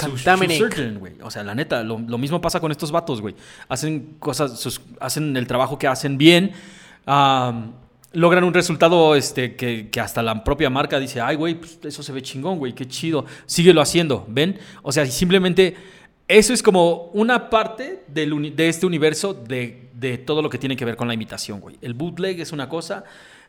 Surgeon, 0.58 0.98
güey. 0.98 1.14
O 1.22 1.30
sea, 1.30 1.42
la 1.42 1.54
neta, 1.54 1.82
lo, 1.82 1.98
lo 1.98 2.18
mismo 2.18 2.42
pasa 2.42 2.60
con 2.60 2.70
estos 2.70 2.92
vatos, 2.92 3.22
güey. 3.22 3.34
Hacen 3.70 4.16
cosas, 4.18 4.60
sus- 4.60 4.82
hacen 5.00 5.34
el 5.38 5.46
trabajo 5.46 5.78
que 5.78 5.86
hacen 5.86 6.18
bien. 6.18 6.52
Logran 8.14 8.44
un 8.44 8.54
resultado 8.54 9.14
este, 9.14 9.56
que, 9.56 9.90
que 9.90 10.00
hasta 10.00 10.22
la 10.22 10.42
propia 10.42 10.70
marca 10.70 10.98
dice, 10.98 11.20
ay, 11.20 11.36
güey, 11.36 11.54
pues, 11.54 11.78
eso 11.84 12.02
se 12.02 12.12
ve 12.12 12.22
chingón, 12.22 12.58
güey, 12.58 12.72
qué 12.72 12.86
chido. 12.86 13.26
Síguelo 13.46 13.80
haciendo, 13.80 14.24
¿ven? 14.28 14.58
O 14.82 14.92
sea, 14.92 15.04
simplemente 15.06 15.76
eso 16.26 16.54
es 16.54 16.62
como 16.62 17.10
una 17.12 17.50
parte 17.50 18.04
del 18.08 18.56
de 18.56 18.68
este 18.68 18.86
universo 18.86 19.34
de, 19.34 19.90
de 19.94 20.16
todo 20.18 20.40
lo 20.40 20.48
que 20.48 20.58
tiene 20.58 20.76
que 20.76 20.84
ver 20.84 20.96
con 20.96 21.08
la 21.08 21.14
imitación, 21.14 21.60
güey. 21.60 21.76
El 21.82 21.94
bootleg 21.94 22.40
es 22.40 22.52
una 22.52 22.68
cosa, 22.68 23.04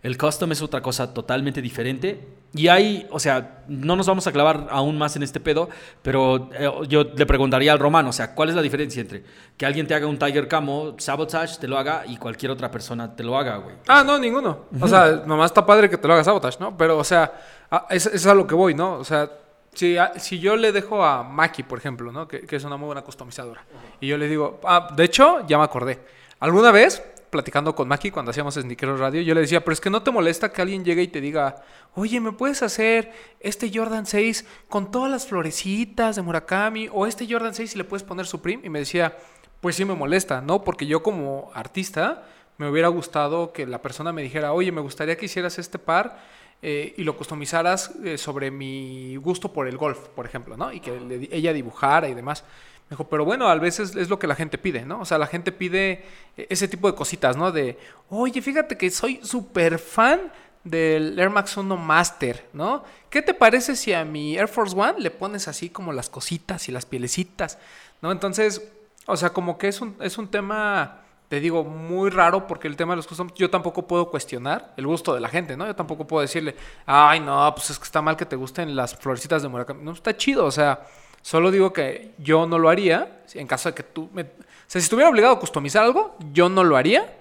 el 0.06 0.18
custom 0.18 0.52
es 0.52 0.62
otra 0.62 0.82
cosa 0.82 1.14
totalmente 1.14 1.62
diferente. 1.62 2.28
Y 2.54 2.68
hay, 2.68 3.08
o 3.12 3.20
sea, 3.20 3.64
no 3.68 3.96
nos 3.96 4.08
vamos 4.08 4.28
a 4.28 4.32
clavar 4.32 4.68
aún 4.70 4.98
más 4.98 5.16
en 5.16 5.24
este 5.24 5.40
pedo, 5.40 5.68
pero 6.02 6.50
eh, 6.54 6.70
yo 6.88 7.04
le 7.04 7.26
preguntaría 7.26 7.72
al 7.74 7.80
Román, 7.80 8.06
o 8.08 8.14
sea, 8.14 8.34
¿cuál 8.36 8.50
es 8.50 8.56
la 8.56 8.62
diferencia 8.62 9.02
entre 9.02 9.24
que 9.58 9.66
alguien 9.66 9.88
te 9.88 9.94
haga 9.96 10.08
un 10.08 10.18
Tiger 10.18 10.48
Camo, 10.48 10.96
Sabotage 10.98 11.58
te 11.60 11.68
lo 11.68 11.78
haga 11.78 12.04
y 12.08 12.18
cualquier 12.18 12.52
otra 12.52 12.70
persona 12.72 13.16
te 13.16 13.24
lo 13.24 13.38
haga, 13.38 13.58
güey? 13.58 13.76
Ah, 13.88 14.04
no, 14.06 14.18
ninguno. 14.18 14.66
O 14.80 14.88
sea, 14.88 15.24
nomás 15.26 15.52
está 15.52 15.66
padre 15.66 15.90
que 15.90 15.98
te 15.98 16.08
lo 16.08 16.14
hagas 16.14 16.26
sabotage, 16.28 16.60
¿no? 16.60 16.78
Pero, 16.78 16.98
o 16.98 17.04
sea, 17.04 17.34
a- 17.72 17.88
es, 17.90 18.06
es 18.06 18.26
a 18.28 18.34
lo 18.34 18.46
que 18.48 18.56
voy, 18.56 18.74
¿no? 18.74 18.94
O 19.00 19.04
sea, 19.04 19.30
si, 19.74 19.98
a- 19.98 20.14
si 20.18 20.40
yo 20.40 20.56
le 20.56 20.72
dejo 20.72 21.04
a 21.04 21.24
Maki, 21.24 21.64
por 21.64 21.80
ejemplo, 21.80 22.12
¿no? 22.12 22.26
Que, 22.28 22.42
que 22.42 22.56
es 22.56 22.64
una 22.64 22.78
muy 22.78 22.86
buena 22.86 23.02
customizadora. 23.02 23.66
Y 24.00 24.08
yo 24.08 24.18
le 24.18 24.28
digo, 24.30 24.62
ah, 24.64 24.90
de 24.96 25.04
hecho, 25.04 25.46
ya 25.48 25.58
me 25.58 25.64
acordé. 25.66 26.00
Alguna 26.40 26.72
vez, 26.72 27.04
platicando 27.36 27.76
con 27.76 27.90
Maki 27.90 28.12
cuando 28.12 28.32
hacíamos 28.32 28.54
Sneakeros 28.54 28.98
Radio, 28.98 29.22
yo 29.22 29.36
le 29.36 29.42
decía, 29.42 29.62
pero 29.62 29.74
es 29.74 29.82
que 29.82 29.90
no 29.90 30.02
te 30.02 30.10
molesta 30.10 30.54
que 30.54 30.62
alguien 30.62 30.86
llegue 30.86 31.02
y 31.02 31.10
te 31.10 31.20
diga, 31.20 31.58
oye, 31.94 32.22
¿me 32.22 32.32
puedes 32.32 32.64
hacer 32.64 33.12
este 33.42 33.70
Jordan 33.74 34.06
6 34.06 34.46
con 34.70 34.90
todas 34.90 35.12
las 35.12 35.28
florecitas 35.28 36.16
de 36.16 36.22
Murakami? 36.22 36.88
O 36.94 37.06
este 37.06 37.28
Jordan 37.30 37.54
6 37.54 37.76
y 37.76 37.78
le 37.78 37.84
puedes 37.84 38.04
poner 38.04 38.26
Supreme? 38.26 38.66
Y 38.66 38.70
me 38.70 38.80
decía, 38.80 39.18
pues 39.60 39.76
sí 39.76 39.84
me 39.84 39.96
molesta, 39.96 40.40
¿no? 40.40 40.64
Porque 40.64 40.88
yo 40.88 41.04
como 41.04 41.52
artista 41.54 42.24
me 42.58 42.70
hubiera 42.70 42.88
gustado 42.88 43.52
que 43.52 43.68
la 43.68 43.82
persona 43.82 44.14
me 44.14 44.22
dijera, 44.22 44.54
oye, 44.54 44.72
me 44.72 44.80
gustaría 44.80 45.18
que 45.18 45.26
hicieras 45.26 45.60
este 45.60 45.78
par 45.78 46.18
eh, 46.62 46.94
y 46.96 47.04
lo 47.04 47.18
customizaras 47.18 47.92
eh, 48.02 48.18
sobre 48.18 48.50
mi 48.50 49.18
gusto 49.18 49.52
por 49.52 49.68
el 49.68 49.76
golf, 49.76 50.00
por 50.16 50.26
ejemplo, 50.26 50.56
¿no? 50.56 50.72
Y 50.72 50.80
que 50.80 51.28
ella 51.32 51.52
dibujara 51.52 52.08
y 52.08 52.14
demás. 52.14 52.46
Me 52.90 52.92
dijo, 52.92 53.10
pero 53.10 53.26
bueno, 53.26 53.48
a 53.48 53.56
veces 53.56 53.96
es 53.96 54.10
lo 54.10 54.20
que 54.20 54.28
la 54.28 54.36
gente 54.36 54.58
pide, 54.58 54.86
¿no? 54.86 55.02
O 55.02 55.06
sea, 55.06 55.18
la 55.18 55.28
gente 55.28 55.52
pide 55.52 56.04
eh, 56.38 56.48
ese 56.50 56.68
tipo 56.68 56.90
de 56.90 56.96
cositas, 56.96 57.36
¿no? 57.36 57.52
De, 57.52 57.80
oye, 58.10 58.42
fíjate 58.42 58.78
que 58.78 58.92
soy 58.92 59.20
súper 59.24 59.80
fan 59.80 60.32
del 60.64 61.18
Air 61.18 61.30
Max 61.30 61.58
1 61.58 61.78
Master, 61.78 62.48
¿no? 62.54 62.84
¿Qué 63.10 63.22
te 63.22 63.34
parece 63.34 63.76
si 63.76 63.94
a 63.94 64.04
mi 64.04 64.36
Air 64.36 64.48
Force 64.48 64.76
One 64.78 65.00
le 65.00 65.12
pones 65.12 65.48
así 65.48 65.70
como 65.70 65.94
las 65.94 66.10
cositas 66.10 66.68
y 66.68 66.72
las 66.72 66.86
pielecitas, 66.86 67.58
¿no? 68.02 68.12
Entonces, 68.12 68.62
o 69.06 69.16
sea, 69.16 69.30
como 69.30 69.58
que 69.58 69.68
es 69.68 69.82
un, 69.82 69.96
es 70.00 70.18
un 70.18 70.28
tema, 70.28 71.02
te 71.30 71.40
digo, 71.40 71.64
muy 71.64 72.10
raro 72.10 72.48
porque 72.48 72.68
el 72.68 72.76
tema 72.76 72.94
de 72.94 72.98
los 72.98 73.08
customs, 73.08 73.34
yo 73.36 73.50
tampoco 73.50 73.88
puedo 73.88 74.10
cuestionar 74.10 74.74
el 74.78 74.88
gusto 74.88 75.14
de 75.14 75.22
la 75.22 75.30
gente, 75.30 75.56
¿no? 75.56 75.68
Yo 75.68 75.76
tampoco 75.76 76.08
puedo 76.08 76.22
decirle, 76.22 76.56
ay, 76.86 77.20
no, 77.20 77.54
pues 77.56 77.70
es 77.70 77.78
que 77.78 77.86
está 77.86 78.02
mal 78.02 78.18
que 78.18 78.26
te 78.26 78.36
gusten 78.36 78.76
las 78.76 78.96
florecitas 78.96 79.44
de 79.44 79.48
Murakami. 79.48 79.84
No, 79.84 79.92
está 79.92 80.18
chido, 80.18 80.46
o 80.46 80.52
sea, 80.52 80.86
solo 81.26 81.50
digo 81.50 81.74
que 81.74 82.12
yo 82.20 82.46
no 82.46 82.60
lo 82.60 82.70
haría 82.70 83.22
en 83.34 83.48
caso 83.48 83.70
de 83.70 83.74
que 83.76 83.82
tú 83.82 84.10
me... 84.14 84.22
O 84.22 84.28
sea, 84.68 84.80
si 84.80 84.86
estuviera 84.86 85.10
obligado 85.10 85.34
a 85.34 85.40
customizar 85.40 85.84
algo, 85.84 86.16
yo 86.32 86.50
no 86.50 86.64
lo 86.64 86.78
haría 86.78 87.12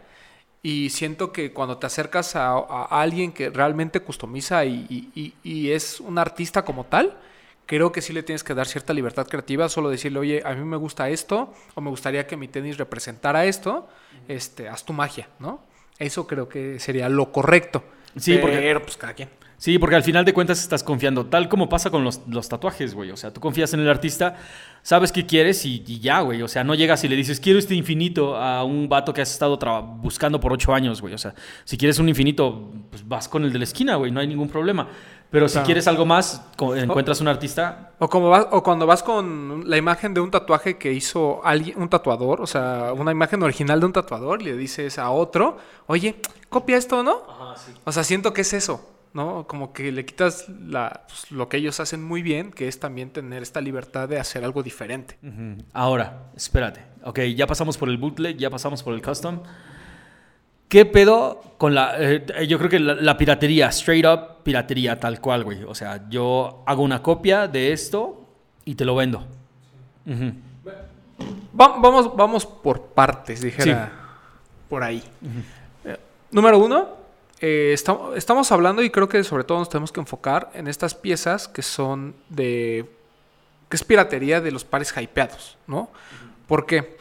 y 0.62 0.90
siento 0.90 1.32
que 1.32 1.52
cuando 1.52 1.78
te 1.78 1.86
acercas 1.86 2.36
a, 2.36 2.50
a 2.52 3.00
alguien 3.00 3.32
que 3.32 3.48
realmente 3.48 4.00
customiza 4.00 4.64
y, 4.66 4.86
y- 5.14 5.32
y 5.42 5.70
es 5.72 6.00
un 6.00 6.18
artista 6.18 6.64
como 6.66 6.84
tal, 6.84 7.16
creo 7.64 7.92
que 7.92 8.02
sí 8.02 8.12
le 8.12 8.22
tienes 8.22 8.44
que 8.44 8.52
dar 8.54 8.66
cierta 8.66 8.92
libertad 8.92 9.26
creativa, 9.26 9.68
solo 9.70 9.88
decirle, 9.88 10.18
oye, 10.18 10.42
a 10.44 10.52
mí 10.54 10.64
me 10.64 10.76
gusta 10.76 11.08
esto, 11.08 11.52
o 11.74 11.80
me 11.80 11.88
gustaría 11.88 12.26
que 12.26 12.36
mi 12.36 12.48
tenis 12.48 12.76
representara 12.76 13.46
esto, 13.46 13.88
este, 14.28 14.68
haz 14.68 14.84
tu 14.84 14.92
magia, 14.92 15.28
¿no? 15.38 15.62
Eso 15.98 16.26
creo 16.26 16.46
que 16.48 16.78
sería 16.78 17.08
lo 17.08 17.32
correcto. 17.32 17.82
Sí, 18.18 18.36
porque- 18.38 18.56
Pero, 18.58 18.82
pues 18.82 18.96
cada 18.98 19.14
quien. 19.14 19.30
Sí, 19.56 19.78
porque 19.78 19.96
al 19.96 20.02
final 20.02 20.24
de 20.24 20.34
cuentas 20.34 20.60
estás 20.60 20.82
confiando, 20.82 21.26
tal 21.26 21.48
como 21.48 21.68
pasa 21.68 21.90
con 21.90 22.04
los, 22.04 22.20
los 22.28 22.48
tatuajes, 22.48 22.94
güey. 22.94 23.10
O 23.12 23.16
sea, 23.16 23.32
tú 23.32 23.40
confías 23.40 23.72
en 23.72 23.80
el 23.80 23.88
artista, 23.88 24.36
sabes 24.82 25.12
qué 25.12 25.24
quieres 25.26 25.64
y, 25.64 25.82
y 25.86 26.00
ya, 26.00 26.20
güey. 26.20 26.42
O 26.42 26.48
sea, 26.48 26.64
no 26.64 26.74
llegas 26.74 27.02
y 27.04 27.08
le 27.08 27.16
dices, 27.16 27.40
quiero 27.40 27.58
este 27.58 27.74
infinito 27.74 28.36
a 28.36 28.64
un 28.64 28.88
vato 28.88 29.14
que 29.14 29.22
has 29.22 29.30
estado 29.30 29.56
buscando 30.02 30.40
por 30.40 30.52
ocho 30.52 30.74
años, 30.74 31.00
güey. 31.00 31.14
O 31.14 31.18
sea, 31.18 31.34
si 31.64 31.78
quieres 31.78 31.98
un 31.98 32.08
infinito, 32.08 32.70
pues 32.90 33.06
vas 33.08 33.28
con 33.28 33.44
el 33.44 33.52
de 33.52 33.58
la 33.58 33.64
esquina, 33.64 33.94
güey, 33.96 34.10
no 34.10 34.20
hay 34.20 34.26
ningún 34.26 34.48
problema. 34.48 34.88
Pero 35.30 35.48
si 35.48 35.54
Claro. 35.54 35.66
quieres 35.66 35.88
algo 35.88 36.04
más, 36.06 36.44
encuentras 36.76 37.20
un 37.20 37.26
artista. 37.28 37.92
O, 37.98 38.08
como 38.08 38.28
vas, 38.30 38.46
o 38.52 38.62
cuando 38.62 38.86
vas 38.86 39.02
con 39.02 39.68
la 39.68 39.76
imagen 39.76 40.14
de 40.14 40.20
un 40.20 40.30
tatuaje 40.30 40.78
que 40.78 40.92
hizo 40.92 41.44
alguien, 41.44 41.80
un 41.80 41.88
tatuador, 41.88 42.40
o 42.40 42.46
sea, 42.46 42.92
una 42.96 43.10
imagen 43.10 43.42
original 43.42 43.80
de 43.80 43.86
un 43.86 43.92
tatuador, 43.92 44.42
y 44.42 44.44
le 44.46 44.56
dices 44.56 44.96
a 44.98 45.10
otro, 45.10 45.56
oye, 45.86 46.16
copia 46.48 46.76
esto, 46.76 47.02
¿no? 47.02 47.22
O 47.84 47.90
sea, 47.90 48.04
siento 48.04 48.32
que 48.32 48.42
es 48.42 48.52
eso, 48.52 48.88
¿no? 49.14 49.46
Como 49.46 49.72
que 49.72 49.90
le 49.92 50.04
quitas 50.04 50.48
la, 50.48 51.04
pues, 51.08 51.30
lo 51.30 51.48
que 51.48 51.56
ellos 51.56 51.80
hacen 51.80 52.04
muy 52.04 52.20
bien, 52.20 52.50
que 52.50 52.68
es 52.68 52.78
también 52.78 53.10
tener 53.10 53.42
esta 53.42 53.60
libertad 53.62 54.08
de 54.08 54.18
hacer 54.18 54.44
algo 54.44 54.62
diferente. 54.62 55.16
Ahora, 55.72 56.24
espérate. 56.36 56.82
Ok, 57.04 57.20
ya 57.34 57.46
pasamos 57.46 57.78
por 57.78 57.88
el 57.88 57.96
bootleg, 57.96 58.36
ya 58.36 58.50
pasamos 58.50 58.82
por 58.82 58.92
el 58.92 59.00
custom. 59.00 59.40
¿Qué 60.68 60.84
pedo 60.84 61.40
con 61.58 61.74
la... 61.74 61.94
eh, 61.98 62.46
yo 62.48 62.58
creo 62.58 62.68
que 62.70 62.80
la, 62.80 62.94
la 62.94 63.16
piratería, 63.16 63.68
straight 63.68 64.04
up 64.04 64.42
piratería, 64.42 64.98
tal 64.98 65.20
cual, 65.20 65.44
güey. 65.44 65.62
O 65.64 65.74
sea, 65.74 66.08
yo 66.08 66.64
hago 66.66 66.82
una 66.82 67.00
copia 67.02 67.46
de 67.46 67.72
esto 67.72 68.26
y 68.64 68.74
te 68.74 68.84
lo 68.84 68.96
vendo. 68.96 69.24
Va- 71.58 71.78
vamos, 71.78 72.16
vamos 72.16 72.44
por 72.46 72.86
partes, 72.88 73.40
dijera 73.40 73.92
por 74.68 74.82
ahí. 74.82 75.02
Eh, 75.84 75.96
número 76.32 76.58
uno, 76.58 76.88
eh, 77.46 77.72
esta- 77.74 77.98
estamos 78.16 78.50
hablando 78.52 78.82
y 78.82 78.88
creo 78.90 79.08
que 79.08 79.22
sobre 79.22 79.44
todo 79.44 79.58
nos 79.58 79.68
tenemos 79.68 79.92
que 79.92 80.00
enfocar 80.00 80.50
en 80.54 80.66
estas 80.66 80.94
piezas 80.94 81.46
que 81.46 81.60
son 81.62 82.14
de... 82.30 82.86
que 83.68 83.76
es 83.76 83.84
piratería 83.84 84.40
de 84.40 84.50
los 84.50 84.64
pares 84.64 84.94
hypeados, 84.96 85.58
¿no? 85.66 85.90
¿Por 86.48 86.64
qué? 86.64 86.96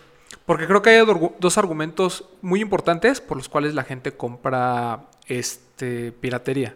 Porque 0.46 0.68
creo 0.68 0.82
que 0.82 0.90
hay 0.90 1.06
do- 1.06 1.34
dos 1.40 1.58
argumentos 1.58 2.26
muy 2.42 2.60
importantes 2.62 3.22
por 3.22 3.38
los 3.38 3.48
cuales 3.48 3.74
la 3.74 3.84
gente 3.84 4.12
compra 4.12 5.06
este, 5.28 6.12
piratería. 6.12 6.76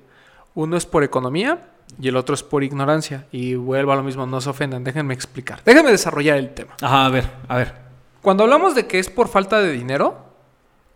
Uno 0.55 0.77
es 0.77 0.85
por 0.85 1.03
economía 1.03 1.67
y 1.99 2.07
el 2.07 2.15
otro 2.15 2.33
es 2.35 2.43
por 2.43 2.63
ignorancia. 2.63 3.25
Y 3.31 3.55
vuelvo 3.55 3.91
a 3.91 3.95
lo 3.97 4.03
mismo, 4.03 4.25
no 4.25 4.39
se 4.39 4.49
ofendan, 4.49 4.83
déjenme 4.85 5.13
explicar. 5.13 5.61
Déjenme 5.65 5.91
desarrollar 5.91 6.37
el 6.37 6.53
tema. 6.53 6.75
Ajá, 6.81 7.05
a 7.05 7.09
ver, 7.09 7.29
a 7.49 7.57
ver. 7.57 7.73
Cuando 8.21 8.43
hablamos 8.43 8.73
de 8.75 8.87
que 8.87 8.99
es 8.99 9.09
por 9.09 9.27
falta 9.27 9.59
de 9.59 9.71
dinero, 9.73 10.17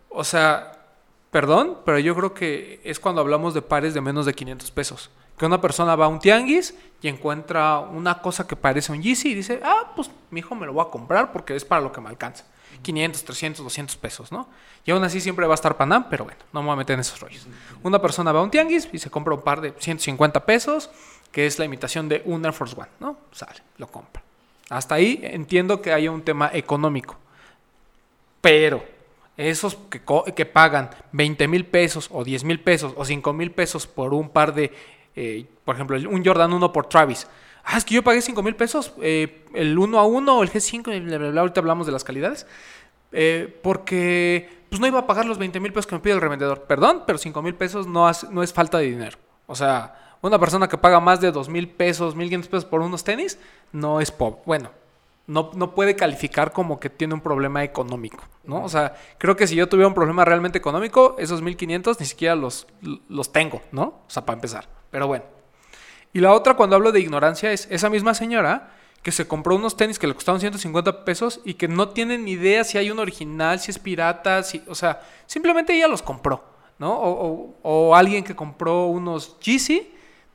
o 0.08 0.24
sea, 0.24 0.71
perdón, 1.32 1.78
pero 1.84 1.98
yo 1.98 2.14
creo 2.14 2.34
que 2.34 2.80
es 2.84 3.00
cuando 3.00 3.22
hablamos 3.22 3.54
de 3.54 3.62
pares 3.62 3.94
de 3.94 4.00
menos 4.00 4.26
de 4.26 4.34
500 4.34 4.70
pesos. 4.70 5.10
Que 5.38 5.46
una 5.46 5.60
persona 5.60 5.96
va 5.96 6.04
a 6.04 6.08
un 6.08 6.20
tianguis 6.20 6.74
y 7.00 7.08
encuentra 7.08 7.78
una 7.80 8.20
cosa 8.20 8.46
que 8.46 8.54
parece 8.54 8.92
un 8.92 9.02
Yeezy 9.02 9.30
y 9.30 9.34
dice, 9.34 9.60
ah, 9.64 9.92
pues 9.96 10.10
mi 10.30 10.40
hijo 10.40 10.54
me 10.54 10.66
lo 10.66 10.74
voy 10.74 10.84
a 10.86 10.90
comprar 10.90 11.32
porque 11.32 11.56
es 11.56 11.64
para 11.64 11.80
lo 11.80 11.90
que 11.90 12.02
me 12.02 12.10
alcanza. 12.10 12.44
500, 12.82 13.24
300, 13.24 13.64
200 13.64 13.96
pesos, 13.96 14.30
¿no? 14.30 14.46
Y 14.84 14.90
aún 14.90 15.02
así 15.04 15.20
siempre 15.20 15.46
va 15.46 15.54
a 15.54 15.56
estar 15.56 15.76
Panam, 15.76 16.08
pero 16.10 16.24
bueno, 16.24 16.38
no 16.52 16.60
me 16.60 16.66
voy 16.66 16.74
a 16.74 16.76
meter 16.76 16.94
en 16.94 17.00
esos 17.00 17.18
rollos. 17.18 17.46
Una 17.82 18.00
persona 18.00 18.30
va 18.30 18.40
a 18.40 18.42
un 18.42 18.50
tianguis 18.50 18.88
y 18.92 18.98
se 18.98 19.10
compra 19.10 19.34
un 19.34 19.40
par 19.40 19.62
de 19.62 19.72
150 19.78 20.44
pesos, 20.44 20.90
que 21.30 21.46
es 21.46 21.58
la 21.58 21.64
imitación 21.64 22.10
de 22.10 22.22
un 22.26 22.44
Air 22.44 22.52
Force 22.52 22.74
One, 22.78 22.90
¿no? 23.00 23.16
Sale, 23.32 23.60
lo 23.78 23.86
compra. 23.86 24.22
Hasta 24.68 24.96
ahí 24.96 25.20
entiendo 25.22 25.80
que 25.80 25.92
haya 25.92 26.10
un 26.10 26.22
tema 26.22 26.50
económico. 26.52 27.16
Pero 28.42 28.84
esos 29.36 29.76
que, 30.34 30.46
pagan 30.46 30.90
20 31.12 31.48
mil 31.48 31.64
pesos 31.66 32.08
o 32.12 32.24
10 32.24 32.44
mil 32.44 32.60
pesos 32.60 32.92
o 32.96 33.04
5 33.04 33.32
mil 33.32 33.50
pesos 33.50 33.86
por 33.86 34.12
un 34.14 34.28
par 34.28 34.54
de, 34.54 34.72
eh, 35.16 35.46
por 35.64 35.74
ejemplo, 35.74 35.96
un 36.10 36.24
Jordan 36.24 36.52
1 36.52 36.72
por 36.72 36.86
Travis. 36.86 37.26
Ah, 37.64 37.78
es 37.78 37.84
que 37.84 37.94
yo 37.94 38.02
pagué 38.02 38.20
5 38.20 38.42
mil 38.42 38.56
pesos, 38.56 38.92
eh, 39.00 39.44
el 39.54 39.78
1 39.78 39.98
a 39.98 40.04
1 40.04 40.38
o 40.38 40.42
el 40.42 40.50
G5, 40.50 40.94
y 40.96 41.00
bla, 41.00 41.40
ahorita 41.40 41.60
hablamos 41.60 41.86
de 41.86 41.92
las 41.92 42.04
calidades. 42.04 42.46
eh, 43.14 43.58
porque 43.62 44.48
pues 44.70 44.80
no 44.80 44.86
iba 44.86 45.00
a 45.00 45.06
pagar 45.06 45.26
los 45.26 45.36
20 45.36 45.60
mil 45.60 45.70
pesos 45.72 45.86
que 45.86 45.94
me 45.94 46.00
pide 46.00 46.14
el 46.14 46.20
revendedor. 46.22 46.62
Perdón, 46.62 47.02
pero 47.06 47.18
5 47.18 47.42
mil 47.42 47.54
pesos 47.54 47.86
no, 47.86 48.08
hace- 48.08 48.26
no 48.30 48.42
es 48.42 48.54
falta 48.54 48.78
de 48.78 48.86
dinero. 48.86 49.18
O 49.46 49.54
sea, 49.54 50.16
una 50.22 50.38
persona 50.38 50.66
que 50.66 50.78
paga 50.78 50.98
más 50.98 51.20
de 51.20 51.30
2 51.30 51.50
mil 51.50 51.68
pesos, 51.68 52.16
1500 52.16 52.48
pesos 52.48 52.64
por 52.64 52.80
unos 52.80 53.04
tenis, 53.04 53.38
no 53.70 54.00
es 54.00 54.10
pobre. 54.10 54.40
Bueno, 54.46 54.70
no, 55.26 55.50
no 55.54 55.74
puede 55.74 55.94
calificar 55.96 56.52
como 56.52 56.80
que 56.80 56.90
tiene 56.90 57.14
un 57.14 57.20
problema 57.20 57.62
económico, 57.64 58.24
¿no? 58.44 58.64
O 58.64 58.68
sea, 58.68 58.94
creo 59.18 59.36
que 59.36 59.46
si 59.46 59.54
yo 59.54 59.68
tuviera 59.68 59.88
un 59.88 59.94
problema 59.94 60.24
realmente 60.24 60.58
económico, 60.58 61.14
esos 61.18 61.42
1500 61.42 62.00
ni 62.00 62.06
siquiera 62.06 62.34
los, 62.34 62.66
los 63.08 63.32
tengo, 63.32 63.62
¿no? 63.70 63.82
O 63.82 64.04
sea, 64.10 64.24
para 64.26 64.36
empezar. 64.36 64.68
Pero 64.90 65.06
bueno. 65.06 65.24
Y 66.12 66.20
la 66.20 66.32
otra, 66.32 66.54
cuando 66.54 66.76
hablo 66.76 66.92
de 66.92 67.00
ignorancia, 67.00 67.52
es 67.52 67.66
esa 67.70 67.88
misma 67.88 68.14
señora 68.14 68.72
que 69.02 69.12
se 69.12 69.26
compró 69.26 69.56
unos 69.56 69.76
tenis 69.76 69.98
que 69.98 70.06
le 70.06 70.14
costaron 70.14 70.40
150 70.40 71.04
pesos 71.04 71.40
y 71.44 71.54
que 71.54 71.66
no 71.68 71.88
tiene 71.88 72.18
ni 72.18 72.32
idea 72.32 72.62
si 72.64 72.78
hay 72.78 72.90
un 72.90 72.98
original, 72.98 73.58
si 73.58 73.70
es 73.70 73.78
pirata, 73.78 74.42
si, 74.42 74.62
o 74.68 74.74
sea, 74.74 75.00
simplemente 75.26 75.72
ella 75.74 75.88
los 75.88 76.02
compró, 76.02 76.44
¿no? 76.78 76.92
O, 76.94 77.10
o- 77.10 77.54
o 77.62 77.96
alguien 77.96 78.22
que 78.22 78.36
compró 78.36 78.86
unos 78.86 79.38
Yeezy, 79.40 79.92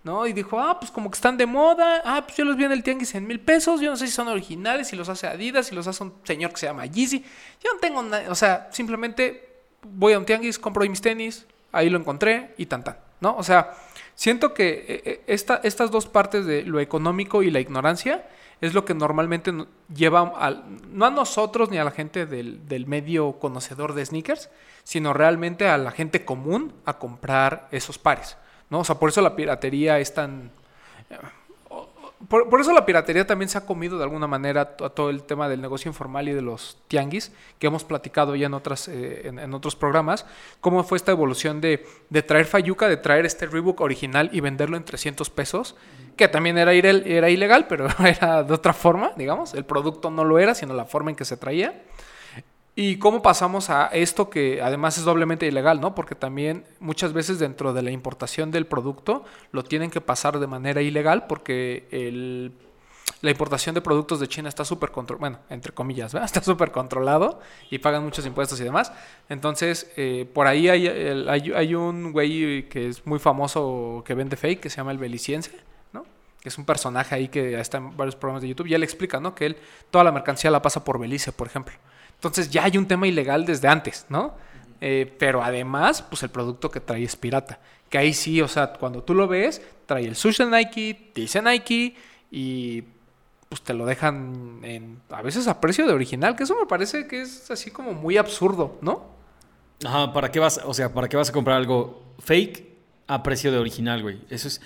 ¿no? 0.08 0.26
Y 0.26 0.34
dijo, 0.34 0.60
ah, 0.60 0.80
pues 0.80 0.90
como 0.90 1.12
que 1.12 1.16
están 1.16 1.38
de 1.38 1.46
moda, 1.46 2.02
ah, 2.06 2.24
pues 2.26 2.38
yo 2.38 2.46
los 2.46 2.56
vi 2.56 2.64
en 2.64 2.72
el 2.72 2.82
tianguis 2.82 3.14
en 3.14 3.28
mil 3.28 3.40
pesos, 3.40 3.82
yo 3.82 3.92
no 3.92 3.98
sé 3.98 4.08
si 4.08 4.14
son 4.14 4.28
originales, 4.30 4.88
si 4.88 4.96
los 4.96 5.10
hace 5.10 5.28
Adidas, 5.28 5.68
si 5.68 5.76
los 5.76 5.86
hace 5.86 6.02
un 6.04 6.14
señor 6.24 6.52
que 6.52 6.58
se 6.58 6.66
llama 6.66 6.86
Yeezy, 6.86 7.20
yo 7.64 7.74
no 7.74 7.80
tengo 7.80 8.02
nada, 8.02 8.32
o 8.32 8.36
sea, 8.36 8.70
simplemente 8.72 9.50
voy 9.84 10.14
a 10.14 10.18
un 10.20 10.26
tianguis, 10.26 10.58
compro 10.58 10.84
mis 10.90 11.02
tenis, 11.02 11.46
ahí 11.72 11.90
lo 11.90 12.00
encontré 12.00 12.54
y 12.58 12.66
tan 12.66 12.84
tan, 12.84 12.98
¿no? 13.20 13.36
O 13.38 13.44
sea, 13.44 13.74
siento 14.16 14.54
que 14.54 14.70
eh, 14.88 15.02
eh, 15.06 15.22
esta- 15.28 15.60
estas 15.64 15.92
dos 15.92 16.08
partes 16.08 16.46
de 16.46 16.64
lo 16.64 16.80
económico 16.80 17.44
y 17.44 17.52
la 17.52 17.60
ignorancia 17.60 18.28
es 18.62 18.74
lo 18.74 18.86
que 18.86 18.96
normalmente 18.96 19.52
no- 19.52 19.68
lleva 19.94 20.34
no 20.90 21.06
a 21.06 21.12
nosotros 21.12 21.70
ni 21.70 21.78
a 21.78 21.84
la 21.84 21.92
gente 21.92 22.26
del, 22.26 22.68
del 22.68 22.88
medio 22.88 23.34
conocedor 23.40 23.94
de 23.94 24.04
sneakers, 24.06 24.50
sino 24.84 25.14
realmente 25.14 25.68
a 25.68 25.78
la 25.78 25.92
gente 25.92 26.26
común 26.26 26.74
a 26.86 26.98
comprar 26.98 27.68
esos 27.72 28.00
pares, 28.00 28.36
¿no? 28.70 28.80
O 28.80 28.84
sea, 28.84 28.96
por 28.96 29.10
eso 29.10 29.22
la 29.22 29.36
piratería 29.36 30.00
es 30.00 30.14
tan... 30.14 30.52
Por, 32.30 32.50
por 32.50 32.60
eso 32.60 32.74
la 32.74 32.84
piratería 32.84 33.28
también 33.28 33.48
se 33.48 33.60
ha 33.60 33.66
comido 33.66 33.98
de 33.98 34.04
alguna 34.04 34.26
manera 34.26 34.62
a 34.62 34.90
todo 34.90 35.12
el 35.12 35.22
tema 35.22 35.48
del 35.48 35.62
negocio 35.62 35.88
informal 35.88 36.28
y 36.28 36.34
de 36.34 36.42
los 36.42 36.78
tianguis, 36.88 37.32
que 37.60 37.68
hemos 37.68 37.84
platicado 37.84 38.36
ya 38.36 38.48
en, 38.48 38.56
otras, 38.56 38.88
eh, 38.88 39.28
en, 39.28 39.38
en 39.38 39.54
otros 39.54 39.76
programas, 39.76 40.26
cómo 40.60 40.84
fue 40.84 40.98
esta 40.98 41.12
evolución 41.12 41.62
de, 41.62 41.86
de 42.10 42.24
traer 42.24 42.48
Fayuca, 42.48 42.88
de 42.88 42.98
traer 42.98 43.28
este 43.28 43.46
Reebok 43.46 43.80
original 43.82 44.32
y 44.34 44.42
venderlo 44.42 44.78
en 44.78 44.84
300 44.84 45.30
pesos, 45.30 45.76
que 46.18 46.28
también 46.28 46.58
era, 46.58 46.74
era 46.74 47.30
ilegal, 47.30 47.68
pero 47.68 47.88
era 48.00 48.44
de 48.44 48.54
otra 48.54 48.74
forma, 48.74 49.14
digamos, 49.16 49.54
el 49.54 49.64
producto 49.64 50.10
no 50.10 50.26
lo 50.26 50.40
era, 50.40 50.56
sino 50.56 50.74
la 50.74 50.86
forma 50.86 51.12
en 51.12 51.16
que 51.16 51.24
se 51.24 51.38
traía. 51.38 51.84
¿Y 52.80 53.00
cómo 53.00 53.24
pasamos 53.24 53.72
a 53.72 53.88
esto 53.88 54.30
que 54.30 54.62
además 54.62 55.00
es 55.00 55.04
doblemente 55.04 55.48
ilegal, 55.48 55.82
¿no? 55.82 55.96
Porque 55.96 56.14
también 56.14 56.64
muchas 56.80 57.12
veces 57.12 57.40
dentro 57.40 57.74
de 57.74 57.82
la 57.82 57.90
importación 57.90 58.52
del 58.52 58.68
producto 58.68 59.26
lo 59.52 59.64
tienen 59.64 59.90
que 59.90 60.00
pasar 60.00 60.38
de 60.38 60.46
manera 60.46 60.80
ilegal 60.84 61.26
porque 61.26 61.88
el- 61.90 62.52
la 63.22 63.32
importación 63.32 63.74
de 63.74 63.82
productos 63.82 64.20
de 64.20 64.28
China 64.28 64.48
está 64.48 64.64
súper 64.64 64.92
controlado, 64.92 65.20
bueno, 65.22 65.40
entre 65.50 65.74
comillas. 65.74 66.14
Está 66.24 66.44
súper 66.44 66.70
controlado 66.72 67.40
y 67.72 67.80
pagan 67.80 68.04
muchos 68.04 68.28
impuestos 68.28 68.60
y 68.62 68.64
demás. 68.64 68.92
Entonces, 69.28 69.92
eh, 69.98 70.30
por 70.32 70.46
ahí 70.46 70.70
hay, 70.70 70.86
hay, 70.88 71.52
hay 71.56 71.74
un 71.74 72.12
güey 72.12 72.70
que 72.70 72.90
es 72.90 73.08
muy 73.08 73.18
famoso 73.18 74.04
que 74.06 74.14
vende 74.14 74.36
fake, 74.38 74.60
que 74.60 74.70
se 74.70 74.78
llama 74.78 74.92
el 74.92 75.00
Beliciense, 75.00 75.52
¿no? 75.94 76.06
Que 76.42 76.50
es 76.50 76.58
un 76.60 76.66
personaje 76.66 77.16
ahí 77.16 77.28
que 77.30 77.60
está 77.60 77.80
en 77.80 77.98
varios 77.98 78.16
programas 78.16 78.44
de 78.44 78.50
YouTube 78.50 78.68
y 78.68 78.76
él 78.76 78.84
explica, 78.84 79.20
¿no? 79.20 79.34
Que 79.34 79.48
él 79.48 79.58
toda 79.90 80.04
la 80.04 80.12
mercancía 80.12 80.52
la 80.52 80.62
pasa 80.62 80.84
por 80.84 81.00
Belice, 81.00 81.32
por 81.32 81.48
ejemplo. 81.48 81.74
Entonces 82.18 82.50
ya 82.50 82.64
hay 82.66 82.78
un 82.78 82.88
tema 82.88 83.08
ilegal 83.08 83.46
desde 83.46 83.68
antes, 83.68 84.06
¿no? 84.10 84.36
eh, 84.82 85.14
pero 85.18 85.44
además, 85.44 86.02
pues 86.02 86.24
el 86.24 86.30
producto 86.30 86.70
que 86.70 86.80
trae 86.80 87.04
es 87.04 87.16
pirata. 87.16 87.60
Que 87.90 87.98
ahí 87.98 88.14
sí, 88.14 88.42
o 88.42 88.48
sea, 88.48 88.74
cuando 88.74 89.04
tú 89.04 89.14
lo 89.14 89.28
ves, 89.28 89.62
trae 89.86 90.06
el 90.06 90.16
sushi 90.16 90.44
de 90.46 90.52
Nike, 90.52 91.12
dice 91.16 91.42
Nike 91.42 91.96
y 92.32 92.84
pues 93.50 93.62
te 93.62 93.74
lo 93.74 93.86
dejan 93.86 94.60
en, 94.64 95.00
a 95.10 95.22
veces 95.22 95.48
a 95.48 95.62
precio 95.62 95.88
de 95.88 95.94
original, 95.94 96.36
que 96.36 96.44
eso 96.44 96.56
me 96.60 96.66
parece 96.66 97.08
que 97.08 97.22
es 97.22 97.50
así 97.50 97.72
como 97.72 97.94
muy 97.94 98.18
absurdo, 98.18 98.78
¿no? 98.82 99.06
Ajá, 99.86 100.12
¿para 100.12 100.32
qué 100.32 100.40
vas, 100.40 100.60
o 100.66 100.74
sea, 100.74 100.94
para 100.94 101.08
qué 101.08 101.16
vas 101.16 101.30
a 101.30 101.32
comprar 101.32 101.56
algo 101.56 102.04
fake 102.20 102.66
a 103.08 103.24
precio 103.24 103.52
de 103.52 103.58
original, 103.58 104.02
güey? 104.02 104.20
Eso 104.30 104.48
es... 104.50 104.62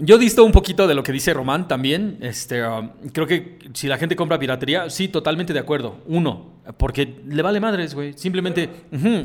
Yo 0.00 0.18
disto 0.18 0.44
un 0.44 0.50
poquito 0.50 0.86
de 0.88 0.94
lo 0.94 1.02
que 1.02 1.12
dice 1.12 1.32
Román 1.32 1.68
también. 1.68 2.18
Este, 2.20 2.66
um, 2.66 2.90
creo 3.12 3.26
que 3.26 3.58
si 3.74 3.86
la 3.86 3.96
gente 3.96 4.16
compra 4.16 4.38
piratería, 4.38 4.90
sí, 4.90 5.08
totalmente 5.08 5.52
de 5.52 5.60
acuerdo. 5.60 6.02
Uno, 6.06 6.54
porque 6.76 7.22
le 7.28 7.42
vale 7.42 7.60
madres, 7.60 7.94
güey. 7.94 8.12
Simplemente, 8.14 8.68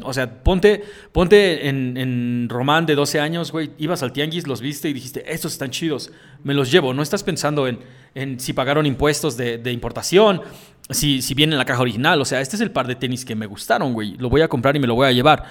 o 0.04 0.14
sea, 0.14 0.44
ponte, 0.44 0.84
ponte 1.12 1.68
en, 1.68 1.98
en 1.98 2.48
Román 2.50 2.86
de 2.86 2.96
12 2.96 3.20
años, 3.20 3.52
güey. 3.52 3.72
Ibas 3.80 4.04
al 4.04 4.14
tianguis, 4.14 4.48
los 4.48 4.62
viste 4.62 4.90
y 4.90 4.94
dijiste, 4.94 5.32
estos 5.32 5.54
están 5.54 5.72
chidos, 5.72 6.12
me 6.44 6.54
los 6.54 6.72
llevo. 6.72 6.94
No 6.94 7.02
estás 7.02 7.24
pensando 7.24 7.68
en, 7.68 7.80
en 8.14 8.40
si 8.40 8.54
pagaron 8.54 8.86
impuestos 8.86 9.38
de, 9.38 9.58
de 9.58 9.72
importación, 9.72 10.42
si, 10.92 11.22
si 11.24 11.34
viene 11.34 11.54
en 11.54 11.60
la 11.60 11.66
caja 11.66 11.82
original. 11.82 12.22
O 12.22 12.26
sea, 12.26 12.42
este 12.42 12.58
es 12.58 12.62
el 12.62 12.72
par 12.72 12.86
de 12.86 12.96
tenis 12.96 13.26
que 13.26 13.36
me 13.36 13.48
gustaron, 13.48 13.94
güey. 13.94 14.18
Lo 14.18 14.30
voy 14.30 14.42
a 14.42 14.48
comprar 14.48 14.76
y 14.76 14.80
me 14.80 14.88
lo 14.88 14.94
voy 14.94 15.08
a 15.08 15.12
llevar. 15.12 15.46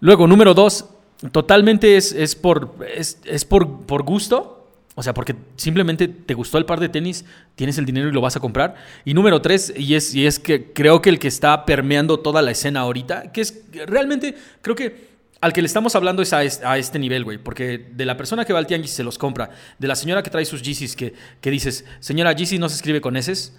Luego, 0.00 0.26
número 0.26 0.54
dos, 0.54 0.93
totalmente 1.32 1.96
es, 1.96 2.12
es 2.12 2.34
por, 2.34 2.74
es, 2.94 3.18
es 3.24 3.44
por, 3.44 3.86
por 3.86 4.02
gusto. 4.02 4.60
O 4.96 5.02
sea, 5.02 5.12
porque 5.12 5.34
simplemente 5.56 6.06
te 6.06 6.34
gustó 6.34 6.56
el 6.56 6.66
par 6.66 6.78
de 6.78 6.88
tenis, 6.88 7.24
tienes 7.56 7.78
el 7.78 7.84
dinero 7.84 8.08
y 8.08 8.12
lo 8.12 8.20
vas 8.20 8.36
a 8.36 8.40
comprar. 8.40 8.76
Y 9.04 9.12
número 9.12 9.42
tres, 9.42 9.72
y 9.76 9.96
es, 9.96 10.14
y 10.14 10.24
es 10.24 10.38
que 10.38 10.72
creo 10.72 11.02
que 11.02 11.10
el 11.10 11.18
que 11.18 11.26
está 11.26 11.64
permeando 11.66 12.20
toda 12.20 12.42
la 12.42 12.52
escena 12.52 12.80
ahorita, 12.80 13.32
que 13.32 13.40
es 13.40 13.64
realmente, 13.86 14.36
creo 14.62 14.76
que 14.76 15.08
al 15.40 15.52
que 15.52 15.62
le 15.62 15.66
estamos 15.66 15.96
hablando 15.96 16.22
es 16.22 16.32
a, 16.32 16.44
es- 16.44 16.62
a 16.62 16.78
este 16.78 17.00
nivel, 17.00 17.24
güey. 17.24 17.38
Porque 17.38 17.76
de 17.90 18.06
la 18.06 18.16
persona 18.16 18.44
que 18.44 18.52
va 18.52 18.60
al 18.60 18.68
tianguis 18.68 18.92
y 18.92 18.94
se 18.94 19.02
los 19.02 19.18
compra, 19.18 19.50
de 19.80 19.88
la 19.88 19.96
señora 19.96 20.22
que 20.22 20.30
trae 20.30 20.44
sus 20.44 20.62
Yeezys, 20.62 20.94
que, 20.94 21.12
que 21.40 21.50
dices, 21.50 21.84
señora, 21.98 22.32
Yeezy 22.32 22.60
no 22.60 22.68
se 22.68 22.76
escribe 22.76 23.00
con 23.00 23.16
S 23.16 23.50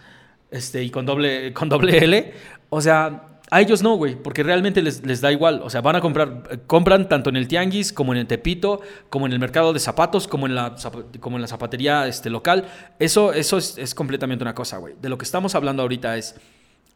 este, 0.51 0.83
y 0.83 0.89
con 0.89 1.05
doble, 1.05 1.51
con 1.51 1.67
doble 1.67 1.97
L. 1.97 2.33
O 2.69 2.79
sea, 2.79 3.34
a 3.51 3.61
ellos 3.61 3.83
no, 3.83 3.95
güey, 3.95 4.15
porque 4.15 4.41
realmente 4.41 4.81
les, 4.81 5.05
les 5.05 5.21
da 5.21 5.31
igual. 5.31 5.61
O 5.63 5.69
sea, 5.69 5.81
van 5.81 5.95
a 5.95 6.01
comprar, 6.01 6.61
compran 6.65 7.07
tanto 7.07 7.29
en 7.29 7.35
el 7.35 7.47
tianguis, 7.47 7.93
como 7.93 8.13
en 8.13 8.19
el 8.19 8.27
Tepito, 8.27 8.81
como 9.09 9.27
en 9.27 9.33
el 9.33 9.39
mercado 9.39 9.71
de 9.71 9.79
zapatos, 9.79 10.27
como 10.27 10.47
en 10.47 10.55
la, 10.55 10.75
como 11.19 11.37
en 11.37 11.41
la 11.41 11.47
zapatería 11.47 12.07
este, 12.07 12.29
local. 12.29 12.65
Eso, 12.97 13.33
eso 13.33 13.57
es, 13.57 13.77
es 13.77 13.93
completamente 13.93 14.43
una 14.43 14.55
cosa, 14.55 14.77
güey. 14.77 14.95
De 14.99 15.09
lo 15.09 15.17
que 15.17 15.25
estamos 15.25 15.53
hablando 15.53 15.83
ahorita 15.83 16.17
es 16.17 16.35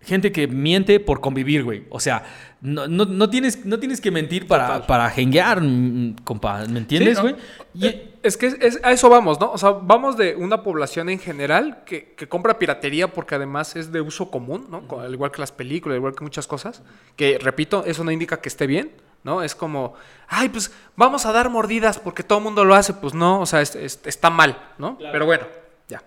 gente 0.01 0.31
que 0.31 0.47
miente 0.47 0.99
por 0.99 1.19
convivir, 1.21 1.63
güey. 1.63 1.83
O 1.89 1.99
sea, 1.99 2.23
no, 2.61 2.87
no, 2.87 3.05
no 3.05 3.29
tienes, 3.29 3.65
no 3.65 3.79
tienes 3.79 3.99
que 4.01 4.11
mentir 4.11 4.47
para, 4.47 4.87
para 4.87 5.09
jenguear, 5.09 5.61
mm, 5.61 6.15
compa. 6.23 6.65
¿Me 6.67 6.79
entiendes, 6.79 7.17
Sí, 7.17 7.21
güey? 7.21 7.33
¿no? 7.33 7.39
Y- 7.73 7.85
Eh, 7.87 8.05
Es 8.21 8.35
que 8.35 8.47
es- 8.47 8.57
es- 8.59 8.79
a 8.83 8.91
eso 8.91 9.09
vamos, 9.09 9.39
¿no? 9.39 9.49
O 9.51 9.57
sea, 9.57 9.69
vamos 9.71 10.17
de 10.17 10.35
una 10.35 10.61
población 10.61 11.07
en 11.09 11.19
general 11.19 11.83
que, 11.85 12.15
que 12.17 12.27
compra 12.27 12.59
piratería 12.59 13.13
porque 13.13 13.35
además 13.35 13.77
es 13.77 13.93
de 13.93 14.01
uso 14.01 14.29
común, 14.29 14.67
¿no? 14.69 14.83
Al 14.99 15.13
igual 15.13 15.31
que 15.31 15.39
las 15.39 15.53
películas, 15.53 15.93
al 15.93 15.99
igual 15.99 16.15
que 16.15 16.25
muchas 16.25 16.45
cosas. 16.45 16.81
Que, 17.15 17.37
repito, 17.39 17.85
eso 17.85 18.03
no 18.03 18.11
indica 18.11 18.41
que 18.41 18.49
esté 18.49 18.67
bien, 18.67 18.91
¿no? 19.23 19.41
Es 19.41 19.55
como, 19.55 19.93
ay, 20.27 20.49
pues 20.49 20.69
vamos 20.97 21.25
a 21.25 21.31
dar 21.31 21.49
mordidas 21.49 21.97
porque 21.97 22.23
todo 22.23 22.39
el 22.39 22.43
mundo 22.43 22.65
lo 22.65 22.75
hace. 22.75 22.93
Pues 22.93 23.13
no, 23.13 23.39
o 23.39 23.45
sea, 23.45 23.61
es- 23.61 23.75
es- 23.75 24.01
está 24.03 24.29
mal, 24.29 24.57
¿no? 24.77 24.97
Pero 24.97 25.25
bueno, 25.25 25.45
ya. 25.87 26.03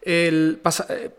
El 0.00 0.58
pasa- 0.62 0.86
eh, 0.88 1.10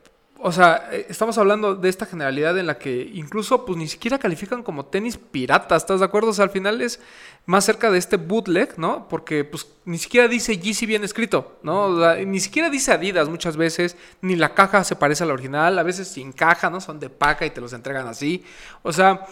o 0.43 0.51
sea, 0.51 0.89
eh, 0.91 1.05
estamos 1.09 1.37
hablando 1.37 1.75
de 1.75 1.89
esta 1.89 2.05
generalidad 2.05 2.57
en 2.57 2.67
la 2.67 2.77
que 2.77 3.09
incluso 3.13 3.65
pues 3.65 3.77
ni 3.77 3.87
siquiera 3.87 4.19
califican 4.19 4.61
como 4.61 4.85
tenis 4.85 5.17
pirata, 5.17 5.75
¿estás 5.75 5.99
de 6.01 6.05
acuerdo? 6.05 6.29
O 6.29 6.33
sea, 6.33 6.43
al 6.45 6.51
final 6.51 6.81
es 6.81 6.99
más 7.45 7.65
cerca 7.65 7.89
de 7.89 7.97
este 7.97 8.17
bootleg, 8.17 8.77
¿no? 8.77 9.07
Porque 9.09 9.43
pues 9.43 9.67
ni 9.85 9.97
siquiera 9.97 10.27
dice 10.27 10.57
Yeezy 10.57 10.85
bien 10.85 11.03
escrito, 11.03 11.57
¿no? 11.63 11.83
O 11.85 11.99
sea, 11.99 12.15
ni 12.23 12.39
siquiera 12.39 12.69
dice 12.69 12.91
Adidas 12.91 13.29
muchas 13.29 13.57
veces, 13.57 13.97
ni 14.21 14.35
la 14.35 14.53
caja 14.53 14.83
se 14.83 14.95
parece 14.95 15.23
a 15.23 15.27
la 15.27 15.33
original, 15.33 15.79
a 15.79 15.83
veces 15.83 16.07
sin 16.07 16.31
caja, 16.31 16.69
¿no? 16.69 16.79
Son 16.81 16.99
de 16.99 17.09
paca 17.09 17.45
y 17.45 17.49
te 17.49 17.61
los 17.61 17.73
entregan 17.73 18.07
así. 18.07 18.43
O 18.83 18.93
sea, 18.93 19.25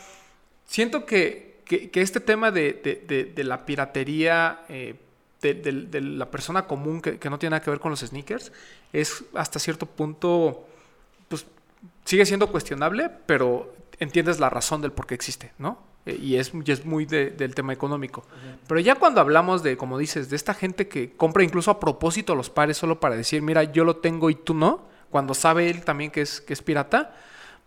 siento 0.65 1.05
que, 1.05 1.61
que- 1.65 1.89
este 2.01 2.19
tema 2.19 2.51
de, 2.51 2.73
de- 3.07 3.25
de- 3.33 3.43
la 3.43 3.65
piratería 3.65 4.61
eh, 4.69 4.95
de, 5.41 5.53
de- 5.55 6.01
la 6.01 6.29
persona 6.29 6.67
común 6.67 7.01
que, 7.01 7.17
que 7.17 7.29
no 7.29 7.39
tiene 7.39 7.51
nada 7.51 7.63
que 7.63 7.71
ver 7.71 7.79
con 7.79 7.91
los 7.91 8.01
sneakers 8.01 8.51
es 8.93 9.23
hasta 9.33 9.57
cierto 9.59 9.85
punto, 9.85 10.67
sigue 12.05 12.25
siendo 12.25 12.47
cuestionable, 12.51 13.09
pero 13.25 13.73
entiendes 13.99 14.39
la 14.39 14.49
razón 14.49 14.81
del 14.81 14.91
por 14.91 15.05
qué 15.07 15.15
existe, 15.15 15.51
¿no? 15.57 15.77
Eh, 16.05 16.17
Y 16.21 16.35
es, 16.37 16.51
y 16.65 16.71
es 16.71 16.85
muy 16.85 17.05
de- 17.05 17.29
del 17.29 17.53
tema 17.53 17.73
económico. 17.73 18.25
Pero 18.67 18.79
ya 18.79 18.95
cuando 18.95 19.21
hablamos 19.21 19.61
de, 19.63 19.77
como 19.77 19.97
dices, 19.99 20.29
de 20.29 20.35
esta 20.35 20.53
gente 20.53 20.87
que 20.87 21.11
compra 21.15 21.43
incluso 21.43 21.69
a 21.71 21.79
propósito 21.79 22.33
los 22.35 22.49
pares 22.49 22.77
solo 22.77 22.99
para 22.99 23.15
decir, 23.15 23.41
mira, 23.43 23.63
yo 23.63 23.83
lo 23.83 23.97
tengo 23.97 24.29
y 24.31 24.35
tú 24.35 24.53
no, 24.55 24.87
cuando 25.11 25.33
sabe 25.33 25.69
él 25.69 25.83
también 25.83 26.09
que 26.09 26.21
es, 26.21 26.41
que 26.41 26.53
es 26.53 26.61
pirata, 26.63 27.15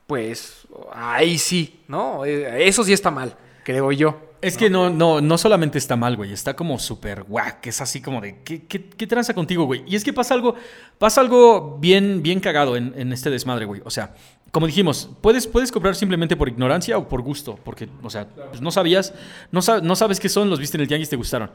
pues 0.07 0.67
ahí 0.93 1.39
sí, 1.39 1.81
¿no? 1.89 2.25
Eh, 2.25 2.67
Eso 2.67 2.83
sí 2.85 2.93
está 2.93 3.11
mal, 3.11 3.37
creo 3.65 3.93
yo. 3.93 4.19
Es 4.45 4.57
que 4.57 4.69
no, 4.69 4.91
no, 4.91 5.21
no 5.21 5.39
solamente 5.39 5.79
está 5.79 5.97
mal, 5.97 6.17
güey. 6.17 6.33
Está 6.33 6.55
como 6.55 6.79
súper 6.79 7.23
guac. 7.23 7.67
Es 7.67 7.81
así 7.81 8.01
como 8.01 8.21
de, 8.21 8.43
¿qué, 8.45 8.67
qué, 8.67 8.89
qué 8.89 9.07
tranza 9.07 9.33
contigo, 9.33 9.65
güey? 9.65 9.83
Y 9.87 9.97
es 9.97 10.05
que 10.05 10.13
pasa 10.13 10.35
algo, 10.35 10.55
pasa 10.99 11.21
algo 11.21 11.79
bien, 11.81 12.23
bien 12.23 12.41
cagado 12.41 12.77
en, 12.77 12.93
en 12.97 13.13
este 13.13 13.31
desmadre, 13.31 13.65
güey. 13.65 13.81
O 13.85 13.91
sea, 13.91 14.15
como 14.51 14.67
dijimos, 14.67 15.11
puedes, 15.21 15.47
puedes 15.47 15.73
comprar 15.73 15.97
simplemente 15.97 16.37
por 16.37 16.49
ignorancia 16.49 16.97
o 16.99 17.09
por 17.09 17.23
gusto. 17.23 17.59
Porque, 17.65 17.89
o 18.03 18.11
sea, 18.11 18.29
pues 18.29 18.61
no 18.61 18.71
sabías, 18.71 19.15
no, 19.51 19.61
no 19.83 19.97
sabes 19.97 20.21
qué 20.21 20.29
son, 20.29 20.51
los 20.51 20.61
viste 20.61 20.77
en 20.77 20.83
el 20.83 20.89
tianguis, 20.89 21.09
te 21.09 21.17
gustaron. 21.17 21.51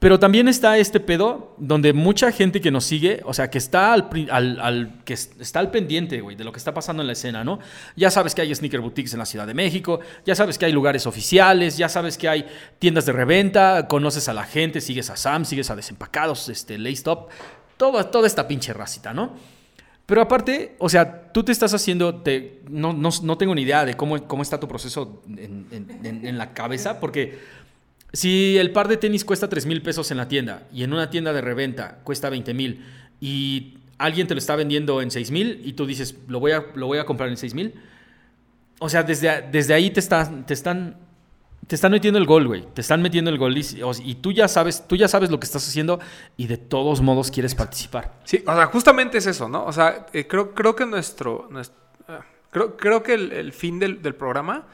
Pero 0.00 0.18
también 0.18 0.48
está 0.48 0.78
este 0.78 0.98
pedo 0.98 1.54
donde 1.58 1.92
mucha 1.92 2.32
gente 2.32 2.62
que 2.62 2.70
nos 2.70 2.86
sigue, 2.86 3.20
o 3.26 3.34
sea, 3.34 3.50
que 3.50 3.58
está 3.58 3.92
al, 3.92 4.08
que 5.04 5.12
es- 5.12 5.30
está 5.38 5.60
al 5.60 5.70
pendiente, 5.70 6.22
güey, 6.22 6.36
de 6.36 6.42
lo 6.44 6.52
que 6.52 6.58
está 6.58 6.72
pasando 6.72 7.02
en 7.02 7.06
la 7.06 7.12
escena, 7.12 7.44
¿no? 7.44 7.58
Ya 7.96 8.10
sabes 8.10 8.34
que 8.34 8.40
hay 8.40 8.54
sneaker 8.54 8.80
boutiques 8.80 9.12
en 9.12 9.18
la 9.18 9.26
Ciudad 9.26 9.46
de 9.46 9.52
México, 9.52 10.00
ya 10.24 10.34
sabes 10.34 10.56
que 10.56 10.64
hay 10.64 10.72
lugares 10.72 11.06
oficiales, 11.06 11.76
ya 11.76 11.90
sabes 11.90 12.16
que 12.16 12.30
hay 12.30 12.46
tiendas 12.78 13.04
de 13.04 13.12
reventa, 13.12 13.86
conoces 13.88 14.26
a 14.30 14.32
la 14.32 14.44
gente, 14.44 14.80
sigues 14.80 15.10
a 15.10 15.16
Sam, 15.16 15.44
sigues 15.44 15.70
a 15.70 15.76
Desempacados, 15.76 16.48
este, 16.48 16.78
Laystop, 16.78 17.28
todo, 17.76 18.02
toda 18.06 18.26
esta 18.26 18.48
pinche 18.48 18.72
racita, 18.72 19.12
¿no? 19.12 19.34
Pero 20.06 20.22
aparte, 20.22 20.74
o 20.78 20.88
sea, 20.88 21.30
tú 21.30 21.44
te 21.44 21.52
estás 21.52 21.72
haciendo, 21.74 22.16
te, 22.22 22.62
no, 22.68 22.92
no, 22.94 23.10
no 23.22 23.38
tengo 23.38 23.54
ni 23.54 23.62
idea 23.62 23.84
de 23.84 23.94
cómo, 23.98 24.26
cómo 24.26 24.42
está 24.42 24.58
tu 24.58 24.66
proceso 24.66 25.22
en- 25.28 25.66
en- 25.70 26.26
en 26.26 26.38
la 26.38 26.52
cabeza, 26.52 26.98
porque 26.98 27.59
si 28.12 28.58
el 28.58 28.72
par 28.72 28.88
de 28.88 28.96
tenis 28.96 29.24
cuesta 29.24 29.48
3 29.48 29.66
mil 29.66 29.82
pesos 29.82 30.10
en 30.10 30.16
la 30.16 30.28
tienda 30.28 30.66
y 30.72 30.82
en 30.82 30.92
una 30.92 31.10
tienda 31.10 31.32
de 31.32 31.40
reventa 31.40 31.98
cuesta 32.04 32.28
20 32.30 32.54
mil 32.54 32.84
y 33.20 33.78
alguien 33.98 34.26
te 34.26 34.34
lo 34.34 34.38
está 34.38 34.56
vendiendo 34.56 35.02
en 35.02 35.10
6 35.10 35.30
mil 35.30 35.60
y 35.64 35.74
tú 35.74 35.86
dices, 35.86 36.16
lo 36.26 36.40
voy 36.40 36.52
a, 36.52 36.64
lo 36.74 36.86
voy 36.86 36.98
a 36.98 37.04
comprar 37.04 37.28
en 37.28 37.36
6 37.36 37.54
mil, 37.54 37.74
o 38.78 38.88
sea, 38.88 39.02
desde, 39.02 39.42
desde 39.52 39.74
ahí 39.74 39.90
te, 39.90 40.00
estás, 40.00 40.30
te 40.46 40.54
están... 40.54 40.96
Te 41.66 41.76
están 41.76 41.92
metiendo 41.92 42.18
el 42.18 42.26
gol, 42.26 42.48
güey. 42.48 42.66
Te 42.74 42.80
están 42.80 43.00
metiendo 43.00 43.30
el 43.30 43.38
gol 43.38 43.56
y, 43.56 44.14
tú 44.16 44.32
ya 44.32 44.48
sabes, 44.48 44.88
tú 44.88 44.96
ya 44.96 45.06
sabes 45.06 45.30
lo 45.30 45.38
que 45.38 45.44
estás 45.44 45.68
haciendo 45.68 46.00
y 46.36 46.48
de 46.48 46.56
todos 46.56 47.00
modos 47.00 47.30
quieres 47.30 47.54
participar. 47.54 48.14
Sí, 48.24 48.42
o 48.44 48.52
sea, 48.56 48.66
justamente 48.66 49.18
es 49.18 49.26
eso, 49.26 49.48
¿no? 49.48 49.64
O 49.66 49.72
sea, 49.72 50.06
eh, 50.12 50.26
creo, 50.26 50.52
creo 50.52 50.74
que 50.74 50.84
nuestro, 50.84 51.48
nues- 51.48 51.70
ah, 52.08 52.24
creo, 52.50 52.76
creo 52.76 53.04
que 53.04 53.14
el, 53.14 53.52
fin 53.52 53.78
del 53.78 54.14
programa 54.16 54.66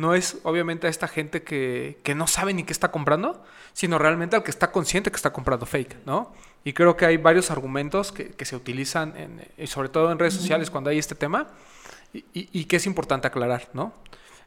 no 0.00 0.14
es 0.14 0.38
obviamente 0.44 0.86
a 0.86 0.90
esta 0.90 1.06
gente 1.08 1.42
que, 1.42 1.98
que 2.02 2.14
no 2.14 2.26
sabe 2.26 2.54
ni 2.54 2.64
qué 2.64 2.72
está 2.72 2.90
comprando, 2.90 3.44
sino 3.72 3.98
realmente 3.98 4.36
al 4.36 4.42
que 4.42 4.50
está 4.50 4.72
consciente 4.72 5.10
que 5.10 5.16
está 5.16 5.32
comprando 5.32 5.66
fake, 5.66 5.96
¿no? 6.06 6.32
Y 6.64 6.72
creo 6.72 6.96
que 6.96 7.06
hay 7.06 7.16
varios 7.16 7.50
argumentos 7.50 8.12
que, 8.12 8.30
que 8.30 8.44
se 8.44 8.56
utilizan, 8.56 9.16
en, 9.16 9.46
y 9.58 9.66
sobre 9.66 9.88
todo 9.88 10.10
en 10.12 10.18
redes 10.18 10.34
sociales 10.34 10.70
cuando 10.70 10.90
hay 10.90 10.98
este 10.98 11.14
tema, 11.14 11.48
y, 12.12 12.18
y- 12.34 12.48
y 12.52 12.64
que 12.64 12.76
es 12.76 12.86
importante 12.86 13.26
aclarar, 13.28 13.68
¿no? 13.72 13.92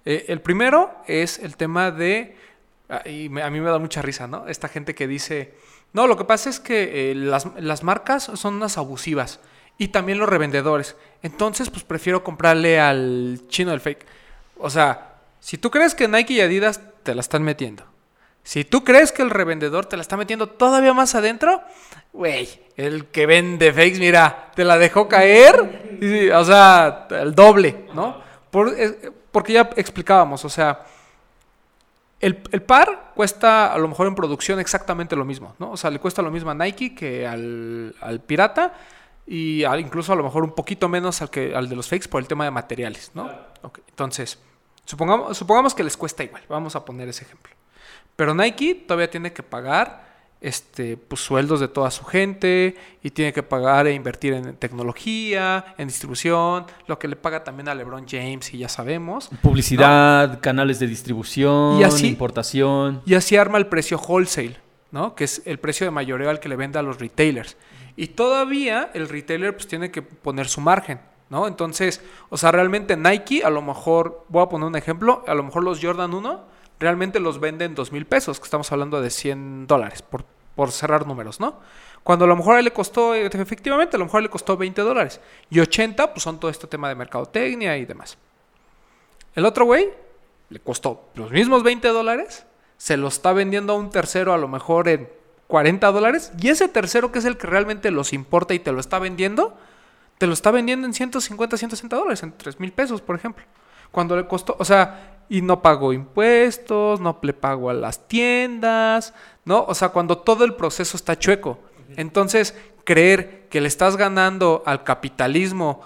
Eh, 0.06 0.26
el 0.28 0.42
primero 0.42 0.92
es 1.08 1.40
el 1.40 1.56
tema 1.56 1.92
de, 1.92 2.36
ah, 2.90 3.02
y 3.08 3.30
me- 3.30 3.42
a 3.44 3.50
mí 3.50 3.60
me 3.62 3.70
da 3.70 3.80
mucha 3.80 4.02
risa, 4.02 4.28
¿no? 4.28 4.48
Esta 4.48 4.68
gente 4.68 4.94
que 4.96 5.08
dice, 5.08 5.54
no, 5.94 6.08
lo 6.08 6.18
que 6.18 6.26
pasa 6.26 6.50
es 6.50 6.60
que 6.60 7.12
eh, 7.12 7.16
las, 7.16 7.48
las 7.58 7.84
marcas 7.84 8.24
son 8.36 8.56
unas 8.56 8.78
abusivas 8.78 9.40
y 9.78 9.88
también 9.90 10.18
los 10.20 10.28
revendedores. 10.30 10.96
Entonces, 11.22 11.70
pues 11.70 11.84
prefiero 11.84 12.24
comprarle 12.24 12.80
al 12.80 13.42
chino 13.48 13.72
del 13.72 13.80
fake. 13.80 14.06
O 14.58 14.70
sea, 14.70 15.13
si 15.44 15.58
tú 15.58 15.70
crees 15.72 15.94
que 15.94 16.08
Nike 16.08 16.34
y 16.36 16.40
Adidas 16.42 16.80
te 17.04 17.14
la 17.14 17.20
están 17.20 17.44
metiendo, 17.44 17.84
si 18.44 18.64
tú 18.64 18.84
crees 18.86 19.12
que 19.12 19.22
el 19.22 19.30
revendedor 19.30 19.86
te 19.88 19.98
la 19.98 20.02
está 20.02 20.16
metiendo 20.16 20.48
todavía 20.48 20.94
más 20.94 21.16
adentro, 21.16 21.62
güey, 22.14 22.48
el 22.78 23.08
que 23.08 23.26
vende 23.26 23.74
fakes, 23.74 24.00
mira, 24.00 24.52
te 24.56 24.64
la 24.64 24.78
dejó 24.78 25.10
caer, 25.10 25.98
y- 26.02 26.30
o 26.30 26.44
sea, 26.46 27.08
el 27.10 27.36
doble, 27.36 27.86
¿no? 27.94 28.22
Por- 28.52 28.74
porque 29.34 29.52
ya 29.54 29.70
explicábamos, 29.76 30.46
o 30.46 30.50
sea, 30.50 30.86
el, 32.22 32.42
el 32.52 32.62
par 32.62 33.12
cuesta 33.16 33.74
a 33.74 33.78
lo 33.78 33.88
mejor 33.90 34.08
en 34.08 34.16
producción 34.16 34.60
exactamente 34.60 35.16
lo 35.16 35.26
mismo, 35.26 35.56
¿no? 35.60 35.72
O 35.72 35.78
sea, 35.78 35.90
le 35.90 36.00
cuesta 36.00 36.22
lo 36.22 36.32
mismo 36.32 36.52
a 36.52 36.56
Nike 36.56 36.96
que 36.96 37.28
al, 37.28 37.94
al 38.00 38.22
pirata 38.22 38.74
y 39.28 39.64
al- 39.66 39.82
incluso 39.82 40.14
a 40.14 40.16
lo 40.16 40.24
mejor 40.24 40.44
un 40.44 40.54
poquito 40.56 40.88
menos 40.88 41.22
al, 41.22 41.30
que, 41.30 41.54
al 41.54 41.68
de 41.68 41.76
los 41.76 41.90
fakes 41.90 42.08
por 42.08 42.22
el 42.22 42.28
tema 42.30 42.46
de 42.46 42.52
materiales, 42.52 43.12
¿no? 43.14 43.30
Entonces, 43.90 44.40
Supongamos, 44.86 45.38
supongamos 45.38 45.74
que 45.74 45.84
les 45.84 45.96
cuesta 45.98 46.24
igual, 46.24 46.44
vamos 46.50 46.76
a 46.76 46.84
poner 46.84 47.08
ese 47.10 47.24
ejemplo. 47.24 47.54
Pero 48.16 48.34
Nike 48.36 48.76
todavía 48.88 49.10
tiene 49.10 49.34
que 49.34 49.42
pagar 49.44 50.12
este, 50.42 50.98
pues, 50.98 51.22
sueldos 51.22 51.62
de 51.62 51.70
toda 51.70 51.90
su 51.90 52.04
gente 52.04 52.76
y 53.02 53.12
tiene 53.12 53.32
que 53.32 53.42
pagar 53.44 53.88
e 53.88 53.94
invertir 53.94 54.34
en 54.34 54.58
tecnología, 54.58 55.74
en 55.78 55.88
distribución, 55.88 56.66
lo 56.86 57.00
que 57.00 57.08
le 57.08 57.16
paga 57.16 57.44
también 57.46 57.70
a 57.70 57.76
LeBron 57.76 58.06
James 58.08 58.54
y 58.54 58.58
ya 58.60 58.68
sabemos. 58.70 59.30
Publicidad, 59.42 60.42
canales 60.42 60.80
de 60.80 60.88
distribución, 60.88 61.80
Y 61.80 61.84
así- 61.84 62.08
importación. 62.08 63.02
Y 63.06 63.14
así 63.16 63.38
arma 63.38 63.58
el 63.58 63.68
precio 63.68 63.98
wholesale, 63.98 64.58
¿no? 64.92 65.16
Que 65.16 65.24
es 65.24 65.42
el 65.46 65.60
precio 65.60 65.86
de 65.88 65.92
mayoreo 65.92 66.30
al 66.30 66.42
que 66.42 66.50
le 66.50 66.58
vende 66.58 66.78
a 66.78 66.82
los 66.82 67.00
retailers. 67.00 67.56
Y 67.96 68.08
todavía 68.08 68.92
el 68.94 69.08
retailer 69.08 69.56
pues 69.56 69.68
tiene 69.68 69.92
que 69.92 70.02
poner 70.02 70.48
su 70.50 70.60
margen, 70.60 71.00
¿no? 71.30 71.48
Entonces, 71.48 72.02
o 72.30 72.38
sea, 72.38 72.52
realmente 72.52 72.98
Nike, 72.98 73.44
a 73.44 73.50
lo 73.50 73.62
mejor, 73.62 74.26
voy 74.30 74.44
a 74.44 74.50
poner 74.50 74.68
un 74.68 74.76
ejemplo, 74.76 75.24
a 75.28 75.34
lo 75.34 75.44
mejor 75.44 75.64
los 75.64 75.80
Jordan 75.82 76.14
1 76.14 76.54
realmente 76.80 77.20
los 77.20 77.40
venden 77.40 77.76
dos 77.76 77.92
mil 77.92 78.06
pesos, 78.06 78.40
que 78.40 78.46
estamos 78.46 78.72
hablando 78.72 79.02
de 79.02 79.10
100 79.10 79.68
dólares, 79.68 80.02
por, 80.02 80.26
por 80.56 80.72
cerrar 80.72 81.08
números, 81.08 81.40
¿no? 81.40 81.60
Cuando 82.04 82.26
a 82.26 82.28
lo 82.28 82.36
mejor 82.36 82.60
él 82.60 82.66
le 82.66 82.72
costó, 82.72 83.16
efectivamente, 83.16 83.96
a 83.96 84.00
lo 84.00 84.06
mejor 84.06 84.22
le 84.22 84.30
costó 84.30 84.58
20 84.58 84.82
dólares. 84.82 85.22
Y 85.50 85.62
80, 85.62 86.12
pues 86.14 86.24
son 86.24 86.40
todo 86.40 86.52
este 86.52 86.68
tema 86.68 86.90
de 86.90 86.96
mercadotecnia 86.96 87.78
y 87.78 87.86
demás. 87.86 88.18
El 89.36 89.46
otro 89.46 89.66
güey 89.66 89.90
le 90.50 90.60
costó 90.60 91.10
los 91.16 91.32
mismos 91.32 91.64
20 91.64 91.88
dólares, 91.88 92.46
se 92.78 92.98
lo 92.98 93.08
está 93.08 93.32
vendiendo 93.32 93.74
a 93.74 93.78
un 93.78 93.90
tercero 93.90 94.34
a 94.34 94.38
lo 94.38 94.50
mejor 94.50 94.90
en 94.90 95.10
40 95.48 95.92
dólares, 95.92 96.32
y 96.40 96.50
ese 96.50 96.68
tercero 96.68 97.12
que 97.12 97.20
es 97.20 97.26
el 97.26 97.38
que 97.38 97.48
realmente 97.48 97.90
los 97.90 98.12
importa 98.12 98.54
y 98.54 98.60
te 98.60 98.72
lo 98.72 98.80
está 98.80 99.00
vendiendo, 99.00 99.56
te 100.18 100.28
lo 100.28 100.34
está 100.34 100.52
vendiendo 100.52 100.88
en 100.88 100.94
150, 100.94 101.58
160 101.58 101.96
dólares, 101.96 102.24
en 102.24 102.34
3 102.36 102.60
mil 102.60 102.72
pesos, 102.72 103.02
por 103.02 103.16
ejemplo. 103.16 103.44
Cuando 103.92 104.16
le 104.16 104.26
costó, 104.26 104.56
o 104.60 104.66
sea, 104.66 105.20
y 105.30 105.42
no 105.42 105.62
pagó 105.62 105.94
impuestos, 105.94 107.00
no 107.00 107.20
le 107.22 107.34
pago 107.34 107.70
a 107.70 107.74
las 107.74 108.08
tiendas, 108.08 109.14
¿no? 109.46 109.66
O 109.68 109.76
sea, 109.76 109.90
cuando 109.90 110.18
todo 110.18 110.46
el 110.46 110.56
proceso 110.56 110.98
está 110.98 111.18
chueco. 111.18 111.60
Entonces, 111.96 112.56
creer 112.84 113.48
que 113.50 113.62
le 113.62 113.68
estás 113.68 113.98
ganando 113.98 114.64
al 114.66 114.84
capitalismo 114.84 115.82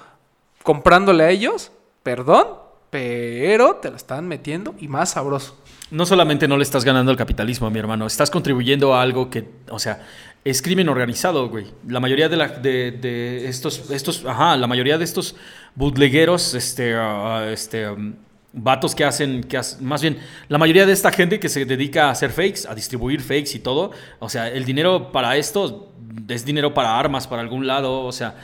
comprándole 0.63 1.23
a 1.23 1.29
ellos, 1.29 1.71
perdón, 2.03 2.47
pero 2.89 3.75
te 3.75 3.89
la 3.89 3.97
están 3.97 4.27
metiendo 4.27 4.75
y 4.79 4.87
más 4.87 5.11
sabroso. 5.11 5.57
No 5.91 6.05
solamente 6.05 6.47
no 6.47 6.57
le 6.57 6.63
estás 6.63 6.83
ganando 6.83 7.11
al 7.11 7.17
capitalismo, 7.17 7.69
mi 7.69 7.79
hermano, 7.79 8.05
estás 8.05 8.29
contribuyendo 8.29 8.93
a 8.93 9.01
algo 9.01 9.29
que, 9.29 9.49
o 9.69 9.79
sea, 9.79 10.05
es 10.49 10.61
crimen 10.61 10.89
organizado, 10.89 11.49
güey. 11.49 11.65
La 11.87 11.99
mayoría 11.99 12.29
de, 12.29 12.37
la- 12.37 12.47
de, 12.47 13.47
estos, 13.47 13.89
estos, 13.91 14.23
ajá, 14.25 14.55
la 14.57 14.67
mayoría 14.67 14.97
de 14.97 15.03
estos 15.03 15.35
bootlegueros, 15.75 16.53
este, 16.53 16.95
ah, 16.95 17.47
este, 17.51 17.89
um, 17.89 18.15
vatos 18.53 18.95
que 18.95 19.03
hacen, 19.03 19.43
que 19.43 19.59
más 19.81 20.01
bien, 20.01 20.17
la 20.47 20.57
mayoría 20.57 20.85
de 20.85 20.93
esta 20.93 21.11
gente 21.11 21.39
que 21.39 21.49
se 21.49 21.65
dedica 21.65 22.07
a 22.07 22.11
hacer 22.11 22.31
fakes, 22.31 22.61
a 22.67 22.73
distribuir 22.73 23.21
fakes 23.21 23.51
y 23.55 23.59
todo, 23.59 23.91
o 24.19 24.29
sea, 24.29 24.47
el 24.49 24.65
dinero 24.65 25.11
para 25.11 25.37
esto 25.37 25.91
es 26.27 26.43
dinero 26.45 26.73
para 26.73 26.97
armas, 26.99 27.27
para 27.27 27.41
algún 27.41 27.67
lado, 27.67 28.03
o 28.03 28.11
sea, 28.11 28.35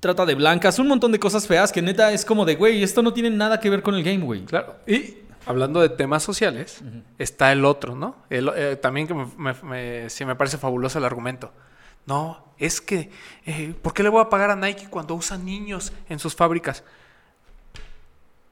trata 0.00 0.26
de 0.26 0.34
blancas, 0.34 0.78
un 0.78 0.86
montón 0.88 1.10
de 1.12 1.18
cosas 1.18 1.46
feas 1.46 1.72
que 1.72 1.80
neta 1.82 2.12
es 2.12 2.24
como 2.24 2.44
de, 2.44 2.54
güey, 2.56 2.82
esto 2.82 3.02
no 3.02 3.12
tiene 3.12 3.30
nada 3.30 3.58
que 3.58 3.70
ver 3.70 3.82
con 3.82 3.94
el 3.94 4.02
game, 4.04 4.24
güey. 4.24 4.44
Claro. 4.44 4.76
Y 4.86 5.23
hablando 5.46 5.80
de 5.80 5.88
temas 5.88 6.22
sociales, 6.22 6.82
está 7.18 7.52
el 7.52 7.64
otro, 7.64 7.94
¿no? 7.94 8.16
El- 8.30 8.50
eh, 8.54 8.76
también 8.76 9.06
que 9.06 9.14
me, 9.14 9.26
me- 9.36 9.54
me- 9.62 10.10
sí 10.10 10.24
me 10.24 10.34
parece 10.36 10.58
fabuloso 10.58 10.98
el 10.98 11.04
argumento. 11.04 11.52
No, 12.06 12.44
es 12.58 12.80
que, 12.80 13.10
eh, 13.46 13.74
¿por 13.80 13.94
qué 13.94 14.02
le 14.02 14.08
voy 14.10 14.20
a 14.20 14.28
pagar 14.28 14.50
a 14.50 14.56
Nike 14.56 14.88
cuando 14.90 15.14
usan 15.14 15.44
niños 15.44 15.92
en 16.08 16.18
sus 16.18 16.34
fábricas? 16.36 16.84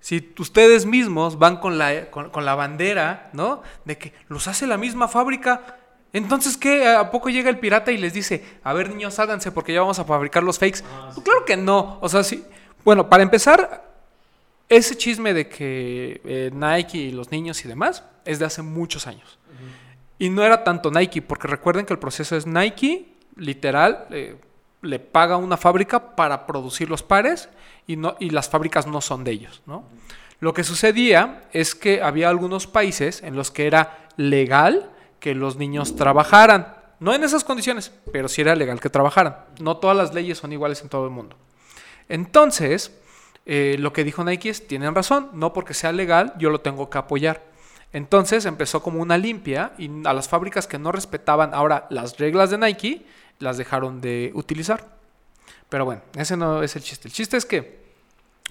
Si 0.01 0.33
ustedes 0.39 0.85
mismos 0.85 1.39
van 1.39 1.59
con 1.59 1.79
la, 1.79 2.11
con, 2.11 2.31
con 2.31 2.45
la 2.45 2.55
bandera, 2.57 3.31
¿no? 3.33 3.63
De 3.85 3.97
que 3.99 4.13
los 4.29 4.49
hace 4.49 4.67
la 4.67 4.77
misma 4.77 5.07
fábrica. 5.07 5.77
Entonces, 6.13 6.57
¿qué? 6.57 6.89
¿A 6.89 7.11
poco 7.11 7.29
llega 7.31 7.49
el 7.51 7.59
pirata 7.61 7.93
y 7.93 7.99
les 7.99 8.13
dice, 8.13 8.45
a 8.65 8.73
ver, 8.73 8.91
niños, 8.91 9.19
háganse 9.21 9.53
porque 9.53 9.73
ya 9.73 9.81
vamos 9.81 9.99
a 10.01 10.05
fabricar 10.05 10.43
los 10.43 10.59
fakes? 10.59 10.81
Pues 11.15 11.25
claro 11.25 11.45
que 11.45 11.57
no. 11.57 11.99
O 12.01 12.09
sea, 12.09 12.25
sí. 12.25 12.45
Bueno, 12.85 13.09
para 13.09 13.23
empezar, 13.23 13.92
ese 14.73 14.97
chisme 14.97 15.35
de 15.35 15.49
que 15.49 16.21
eh, 16.25 16.51
Nike 16.53 16.99
y 16.99 17.11
los 17.11 17.31
niños 17.31 17.63
y 17.65 17.69
demás 17.69 18.05
es 18.25 18.39
de 18.39 18.47
hace 18.47 18.63
muchos 18.63 19.07
años. 19.07 19.39
Y 20.19 20.31
no 20.31 20.45
era 20.45 20.63
tanto 20.65 20.91
Nike, 20.91 21.21
porque 21.21 21.49
recuerden 21.49 21.85
que 21.85 21.93
el 21.93 21.99
proceso 21.99 22.37
es 22.37 22.47
Nike, 22.47 23.13
literal, 23.37 24.07
eh, 24.11 24.37
le 24.81 24.99
paga 24.99 25.37
una 25.37 25.57
fábrica 25.57 26.15
para 26.15 26.47
producir 26.47 26.89
los 26.89 27.03
pares 27.03 27.49
y, 27.87 27.97
no, 27.97 28.17
y 28.21 28.31
las 28.31 28.49
fábricas 28.49 28.87
no 28.87 29.01
son 29.01 29.25
de 29.25 29.33
ellos. 29.33 29.63
¿no? 29.67 29.85
Lo 30.41 30.55
que 30.55 30.65
sucedía 30.65 31.45
es 31.53 31.75
que 31.75 32.03
había 32.03 32.29
algunos 32.29 32.67
países 32.67 33.23
en 33.23 33.37
los 33.37 33.51
que 33.51 33.67
era 33.67 34.09
legal 34.17 34.91
que 35.19 35.35
los 35.35 35.57
niños 35.57 35.97
trabajaran. 35.97 36.77
No 36.99 37.13
en 37.13 37.25
esas 37.25 37.45
condiciones, 37.45 37.93
pero 38.13 38.29
sí 38.29 38.41
era 38.41 38.55
legal 38.55 38.81
que 38.81 38.91
trabajaran. 38.91 39.37
No 39.61 39.77
todas 39.77 39.97
las 39.97 40.15
leyes 40.15 40.39
son 40.39 40.53
iguales 40.53 40.81
en 40.83 40.89
todo 40.89 41.05
el 41.05 41.11
mundo. 41.11 41.37
Entonces, 42.09 42.97
eh, 43.45 43.77
lo 43.79 43.93
que 43.93 44.05
dijo 44.05 44.25
Nike 44.25 44.51
es, 44.51 44.67
tienen 44.67 44.95
razón, 44.95 45.31
no 45.33 45.53
porque 45.53 45.75
sea 45.75 45.93
legal, 45.93 46.35
yo 46.39 46.51
lo 46.51 46.61
tengo 46.61 46.89
que 46.91 46.99
apoyar. 46.99 47.43
Entonces 47.93 48.47
empezó 48.47 48.83
como 48.83 49.03
una 49.03 49.19
limpia 49.19 49.73
y 49.77 49.91
a 50.07 50.13
las 50.15 50.29
fábricas 50.29 50.67
que 50.67 50.79
no 50.79 50.93
respetaban 50.93 51.53
ahora 51.53 51.87
las 51.91 52.19
reglas 52.19 52.51
de 52.51 52.59
Nike, 52.59 53.07
las 53.39 53.59
dejaron 53.59 54.01
de 54.01 54.31
utilizar. 54.35 54.87
Pero 55.69 55.85
bueno, 55.85 56.03
ese 56.17 56.37
no 56.37 56.63
es 56.63 56.77
el 56.77 56.83
chiste. 56.83 57.09
El 57.09 57.15
chiste 57.15 57.37
es 57.37 57.45
que 57.45 57.83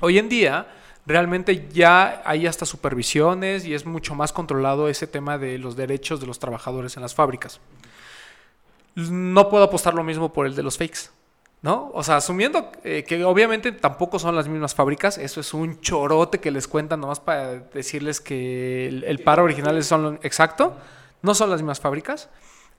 hoy 0.02 0.20
en 0.20 0.30
día 0.30 0.68
realmente 1.06 1.68
ya 1.72 2.22
hay 2.26 2.46
hasta 2.46 2.66
supervisiones 2.66 3.66
y 3.66 3.74
es 3.74 3.86
mucho 3.86 4.14
más 4.14 4.32
controlado 4.32 4.88
ese 4.90 5.08
tema 5.08 5.38
de 5.38 5.58
los 5.58 5.76
derechos 5.76 6.20
de 6.20 6.28
los 6.28 6.40
trabajadores 6.40 6.96
en 6.96 7.02
las 7.02 7.16
fábricas. 7.16 7.60
No 8.96 9.50
puedo 9.50 9.64
apostar 9.64 9.94
lo 9.94 10.04
mismo 10.04 10.34
por 10.34 10.46
el 10.46 10.56
de 10.56 10.64
los 10.64 10.78
fakes. 10.78 11.10
¿No? 11.62 11.92
O 11.94 12.02
sea, 12.02 12.18
asumiendo 12.18 12.72
eh, 12.84 13.04
que 13.08 13.24
obviamente 13.24 13.72
tampoco 13.72 14.18
son 14.18 14.36
las 14.36 14.48
mismas 14.48 14.74
fábricas, 14.74 15.20
eso 15.20 15.42
es 15.42 15.54
un 15.54 15.80
chorote 15.80 16.40
que 16.40 16.50
les 16.50 16.68
cuentan 16.68 17.02
nomás 17.02 17.20
para 17.20 17.60
decirles 17.60 18.20
que 18.20 18.88
el, 18.88 19.20
paro 19.20 19.44
original 19.44 19.78
es 19.78 19.86
son 19.86 20.20
exacto, 20.24 20.76
no 21.22 21.36
son 21.36 21.52
las 21.52 21.62
mismas 21.62 21.80
fábricas. 21.80 22.30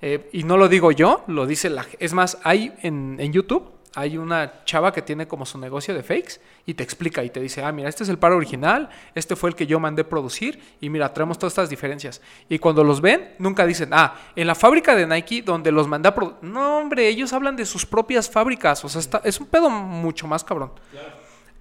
Eh, 0.04 0.28
y 0.32 0.42
no 0.42 0.56
lo 0.56 0.68
digo 0.68 0.90
yo, 0.90 1.22
lo 1.28 1.46
dice 1.46 1.70
la... 1.70 1.86
Es 2.00 2.12
más, 2.12 2.38
hay 2.42 2.74
en, 2.82 3.18
en 3.20 3.32
YouTube, 3.32 3.70
hay 3.94 4.16
una 4.16 4.64
chava 4.64 4.92
que 4.92 5.02
tiene 5.02 5.28
como 5.28 5.44
su 5.44 5.58
negocio 5.58 5.94
de 5.94 6.02
fakes 6.02 6.40
y 6.64 6.74
te 6.74 6.82
explica 6.82 7.22
y 7.22 7.30
te 7.30 7.40
dice, 7.40 7.62
ah, 7.62 7.70
mira, 7.72 7.88
este 7.90 8.04
es 8.04 8.08
el 8.08 8.18
paro 8.18 8.36
original, 8.36 8.88
este 9.14 9.36
fue 9.36 9.50
el 9.50 9.54
que 9.56 9.66
yo 9.66 9.78
mandé 9.78 10.02
producir 10.04 10.60
y 10.80 10.88
mira, 10.88 11.12
traemos 11.12 11.38
todas 11.38 11.52
estas 11.52 11.68
diferencias. 11.68 12.22
Y 12.48 12.58
cuando 12.58 12.84
los 12.84 13.00
ven, 13.00 13.34
nunca 13.38 13.66
dicen, 13.66 13.90
ah, 13.92 14.14
en 14.34 14.46
la 14.46 14.54
fábrica 14.54 14.94
de 14.96 15.06
Nike 15.06 15.42
donde 15.42 15.70
los 15.72 15.88
mandé 15.88 16.08
a 16.08 16.14
producir. 16.14 16.38
No, 16.42 16.78
hombre, 16.78 17.06
ellos 17.08 17.32
hablan 17.32 17.54
de 17.56 17.66
sus 17.66 17.84
propias 17.84 18.30
fábricas, 18.30 18.84
o 18.84 18.88
sea, 18.88 19.00
está- 19.00 19.20
es 19.24 19.38
un 19.40 19.46
pedo 19.46 19.68
mucho 19.68 20.26
más 20.26 20.42
cabrón. 20.42 20.72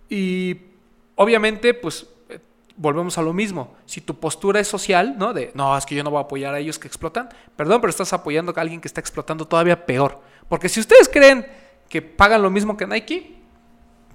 Y 0.10 0.58
obviamente, 1.16 1.74
pues 1.74 2.08
eh, 2.30 2.40
volvemos 2.76 3.18
a 3.18 3.22
lo 3.22 3.34
mismo. 3.34 3.76
Si 3.86 4.02
tu 4.02 4.16
postura 4.20 4.60
es 4.60 4.68
social, 4.68 5.16
¿no? 5.18 5.34
De, 5.34 5.52
no, 5.54 5.78
es 5.78 5.86
que 5.86 5.96
yo 5.96 6.04
no 6.04 6.10
voy 6.12 6.20
a 6.20 6.24
apoyar 6.24 6.54
a 6.54 6.60
ellos 6.60 6.80
que 6.80 6.88
explotan. 6.88 7.30
Perdón, 7.56 7.82
pero 7.82 7.90
estás 7.92 8.12
apoyando 8.14 8.54
a 8.56 8.62
alguien 8.62 8.82
que 8.82 8.88
está 8.88 9.00
explotando 9.02 9.46
todavía 9.48 9.86
peor. 9.86 10.20
Porque 10.50 10.68
si 10.70 10.80
ustedes 10.80 11.08
creen 11.08 11.46
que 11.92 12.02
pagan 12.02 12.42
lo 12.42 12.50
mismo 12.50 12.78
que 12.78 12.88
Nike, 12.88 13.36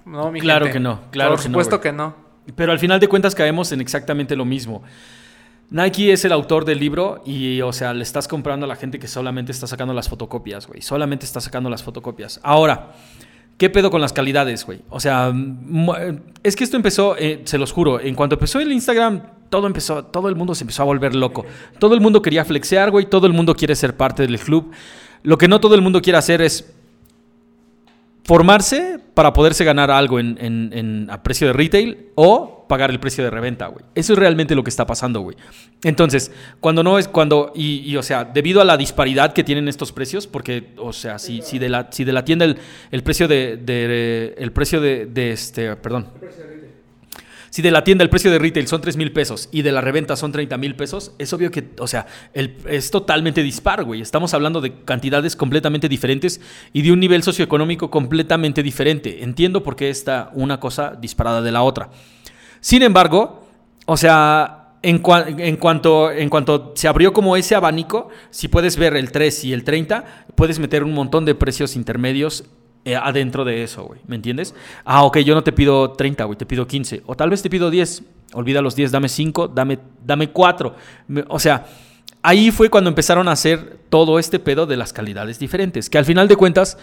no, 0.05 0.31
mi 0.31 0.41
Claro 0.41 0.65
gente. 0.65 0.79
que 0.79 0.83
no, 0.83 1.01
claro 1.11 1.31
Por 1.31 1.39
que 1.39 1.43
supuesto 1.45 1.79
que 1.79 1.91
no. 1.93 2.15
Pero 2.55 2.71
al 2.71 2.79
final 2.79 2.99
de 2.99 3.07
cuentas 3.07 3.35
caemos 3.35 3.71
en 3.71 3.81
exactamente 3.81 4.35
lo 4.35 4.45
mismo. 4.45 4.81
Nike 5.69 6.11
es 6.13 6.25
el 6.25 6.31
autor 6.31 6.65
del 6.65 6.79
libro 6.79 7.21
y, 7.25 7.61
o 7.61 7.71
sea, 7.73 7.93
le 7.93 8.01
estás 8.01 8.27
comprando 8.27 8.65
a 8.65 8.67
la 8.69 8.77
gente 8.77 8.97
que 8.99 9.07
solamente 9.07 9.51
está 9.51 9.67
sacando 9.67 9.93
las 9.93 10.09
fotocopias, 10.09 10.65
güey. 10.65 10.81
Solamente 10.81 11.25
está 11.25 11.39
sacando 11.39 11.69
las 11.69 11.83
fotocopias. 11.83 12.39
Ahora, 12.41 12.93
¿qué 13.57 13.69
pedo 13.69 13.91
con 13.91 14.01
las 14.01 14.13
calidades, 14.13 14.65
güey? 14.65 14.79
O 14.89 14.99
sea, 14.99 15.31
es 16.41 16.55
que 16.55 16.63
esto 16.63 16.77
empezó, 16.77 17.15
eh, 17.17 17.41
se 17.43 17.57
los 17.57 17.73
juro, 17.73 17.99
en 17.99 18.15
cuanto 18.15 18.35
empezó 18.35 18.59
el 18.59 18.71
Instagram, 18.71 19.21
todo 19.49 19.67
empezó, 19.67 20.05
todo 20.05 20.29
el 20.29 20.35
mundo 20.35 20.55
se 20.55 20.63
empezó 20.63 20.81
a 20.83 20.85
volver 20.85 21.13
loco. 21.13 21.45
Todo 21.79 21.93
el 21.93 22.01
mundo 22.01 22.21
quería 22.21 22.43
flexear, 22.45 22.89
güey. 22.89 23.05
Todo 23.05 23.27
el 23.27 23.33
mundo 23.33 23.53
quiere 23.55 23.75
ser 23.75 23.95
parte 23.95 24.25
del 24.25 24.39
club. 24.39 24.71
Lo 25.23 25.37
que 25.37 25.49
no 25.49 25.59
todo 25.59 25.75
el 25.75 25.81
mundo 25.81 26.01
quiere 26.01 26.17
hacer 26.17 26.41
es 26.41 26.73
formarse 28.27 28.99
para 29.13 29.31
poderse 29.31 29.63
ganar 29.63 29.89
algo 29.89 30.19
en, 30.19 30.37
en- 30.41 30.69
en- 30.73 31.07
a 31.09 31.23
precio 31.23 31.47
de 31.47 31.53
retail 31.53 32.09
o 32.15 32.65
pagar 32.67 32.91
el 32.91 32.99
precio 32.99 33.23
de 33.23 33.29
reventa, 33.29 33.67
güey. 33.67 33.85
Eso 33.95 34.11
es 34.11 34.19
realmente 34.19 34.53
lo 34.53 34.61
que 34.65 34.69
está 34.69 34.85
pasando, 34.85 35.21
güey. 35.21 35.37
Entonces, 35.85 36.33
cuando 36.59 36.83
no 36.83 36.99
es, 36.99 37.07
cuando, 37.07 37.53
y, 37.55 37.77
y, 37.89 37.95
o 37.95 38.03
sea, 38.03 38.25
debido 38.25 38.59
a 38.59 38.65
la 38.65 38.75
disparidad 38.75 39.31
que 39.31 39.45
tienen 39.45 39.69
estos 39.69 39.93
precios, 39.93 40.27
porque, 40.27 40.73
o 40.77 40.91
sea, 40.91 41.17
si, 41.19 41.41
si, 41.41 41.57
de, 41.57 41.69
la, 41.69 41.87
si 41.89 42.03
de 42.03 42.11
la 42.11 42.25
tienda 42.25 42.43
el, 42.43 42.57
el 42.91 43.01
precio 43.03 43.29
de, 43.29 43.55
de- 43.55 44.35
el 44.37 44.51
precio 44.51 44.81
de, 44.81 45.05
de 45.05 45.31
este, 45.31 45.73
perdón. 45.77 46.07
Si 47.49 47.61
de 47.61 47.71
la 47.71 47.83
tienda 47.83 48.03
el 48.03 48.09
precio 48.09 48.29
de 48.31 48.39
retail 48.39 48.67
son 48.67 48.81
3 48.81 48.97
mil 48.97 49.11
pesos 49.11 49.49
y 49.51 49.61
de 49.61 49.71
la 49.71 49.81
reventa 49.81 50.15
son 50.15 50.31
30 50.31 50.57
mil 50.57 50.75
pesos, 50.75 51.13
es 51.17 51.31
obvio 51.33 51.51
que, 51.51 51.69
o 51.79 51.87
sea, 51.87 52.05
es 52.33 52.91
totalmente 52.91 53.43
dispar, 53.43 53.83
güey. 53.83 54.01
Estamos 54.01 54.33
hablando 54.33 54.61
de 54.61 54.83
cantidades 54.83 55.35
completamente 55.35 55.89
diferentes 55.89 56.41
y 56.73 56.81
de 56.81 56.91
un 56.91 56.99
nivel 56.99 57.23
socioeconómico 57.23 57.89
completamente 57.89 58.63
diferente. 58.63 59.23
Entiendo 59.23 59.63
por 59.63 59.75
qué 59.75 59.89
está 59.89 60.31
una 60.33 60.59
cosa 60.59 60.97
disparada 60.99 61.41
de 61.41 61.51
la 61.51 61.63
otra. 61.63 61.89
Sin 62.59 62.83
embargo, 62.83 63.47
O 63.89 63.95
sea, 63.95 64.75
en 64.81 64.99
cuanto, 64.99 66.11
en 66.11 66.29
cuanto 66.29 66.73
se 66.75 66.89
abrió 66.89 67.13
como 67.13 67.37
ese 67.37 67.55
abanico, 67.55 68.09
si 68.31 68.49
puedes 68.49 68.75
ver 68.75 68.97
el 68.97 69.13
3 69.13 69.45
y 69.45 69.53
el 69.53 69.63
30, 69.63 70.25
puedes 70.35 70.59
meter 70.59 70.83
un 70.83 70.93
montón 70.93 71.23
de 71.23 71.35
precios 71.35 71.77
intermedios 71.77 72.43
eh, 72.87 72.95
adentro 72.95 73.43
de 73.45 73.63
eso, 73.63 73.83
güey. 73.83 73.99
¿Me 74.07 74.15
entiendes? 74.15 74.55
Ah, 74.85 75.03
ok, 75.03 75.17
yo 75.19 75.35
no 75.35 75.43
te 75.43 75.51
pido 75.51 75.91
30, 75.91 76.23
güey, 76.23 76.37
te 76.37 76.45
pido 76.45 76.65
15. 76.65 77.03
O 77.05 77.15
tal 77.15 77.29
vez 77.29 77.41
te 77.41 77.49
pido 77.49 77.69
10. 77.69 78.03
Olvida 78.33 78.61
los 78.61 78.75
10, 78.75 78.91
dame 78.91 79.09
5, 79.09 79.47
dame, 79.49 79.79
dame 80.05 80.29
4. 80.29 80.75
Me- 81.07 81.25
O 81.27 81.39
sea, 81.39 81.65
ahí 82.21 82.51
fue 82.51 82.69
cuando 82.69 82.89
empezaron 82.89 83.27
a 83.27 83.31
hacer 83.33 83.77
todo 83.89 84.19
este 84.19 84.39
pedo 84.39 84.65
de 84.65 84.77
las 84.77 84.93
calidades 84.93 85.39
diferentes. 85.39 85.89
Que 85.89 85.97
al 85.97 86.05
final 86.05 86.27
de 86.27 86.35
cuentas, 86.35 86.77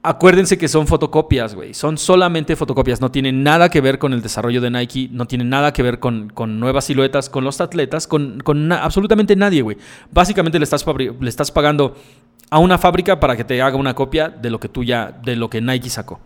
Acuérdense 0.00 0.56
que 0.58 0.68
son 0.68 0.86
fotocopias, 0.86 1.56
güey. 1.56 1.74
Son 1.74 1.98
solamente 1.98 2.54
fotocopias. 2.54 3.00
No 3.00 3.10
tienen 3.10 3.42
nada 3.42 3.68
que 3.68 3.80
ver 3.80 3.98
con 3.98 4.12
el 4.12 4.22
desarrollo 4.22 4.60
de 4.60 4.70
Nike. 4.70 5.08
No 5.10 5.26
tienen 5.26 5.48
nada 5.50 5.72
que 5.72 5.82
ver 5.82 5.98
con, 5.98 6.30
con 6.30 6.60
nuevas 6.60 6.84
siluetas, 6.84 7.28
con 7.28 7.42
los 7.42 7.60
atletas, 7.60 8.06
con, 8.06 8.38
con 8.40 8.70
absolutamente 8.70 9.34
nadie, 9.34 9.60
güey. 9.60 9.76
Básicamente 10.12 10.60
le 10.60 10.64
estás, 10.64 10.86
le 11.20 11.28
estás 11.28 11.50
pagando 11.50 11.96
a 12.50 12.58
una 12.58 12.78
fábrica 12.78 13.20
para 13.20 13.36
que 13.36 13.44
te 13.44 13.60
haga 13.60 13.76
una 13.76 13.94
copia 13.94 14.28
de 14.28 14.50
lo 14.50 14.58
que 14.60 14.68
tú 14.68 14.84
ya, 14.84 15.12
de 15.22 15.36
lo 15.36 15.50
que 15.50 15.60
Nike 15.60 15.90
sacó. 15.90 16.20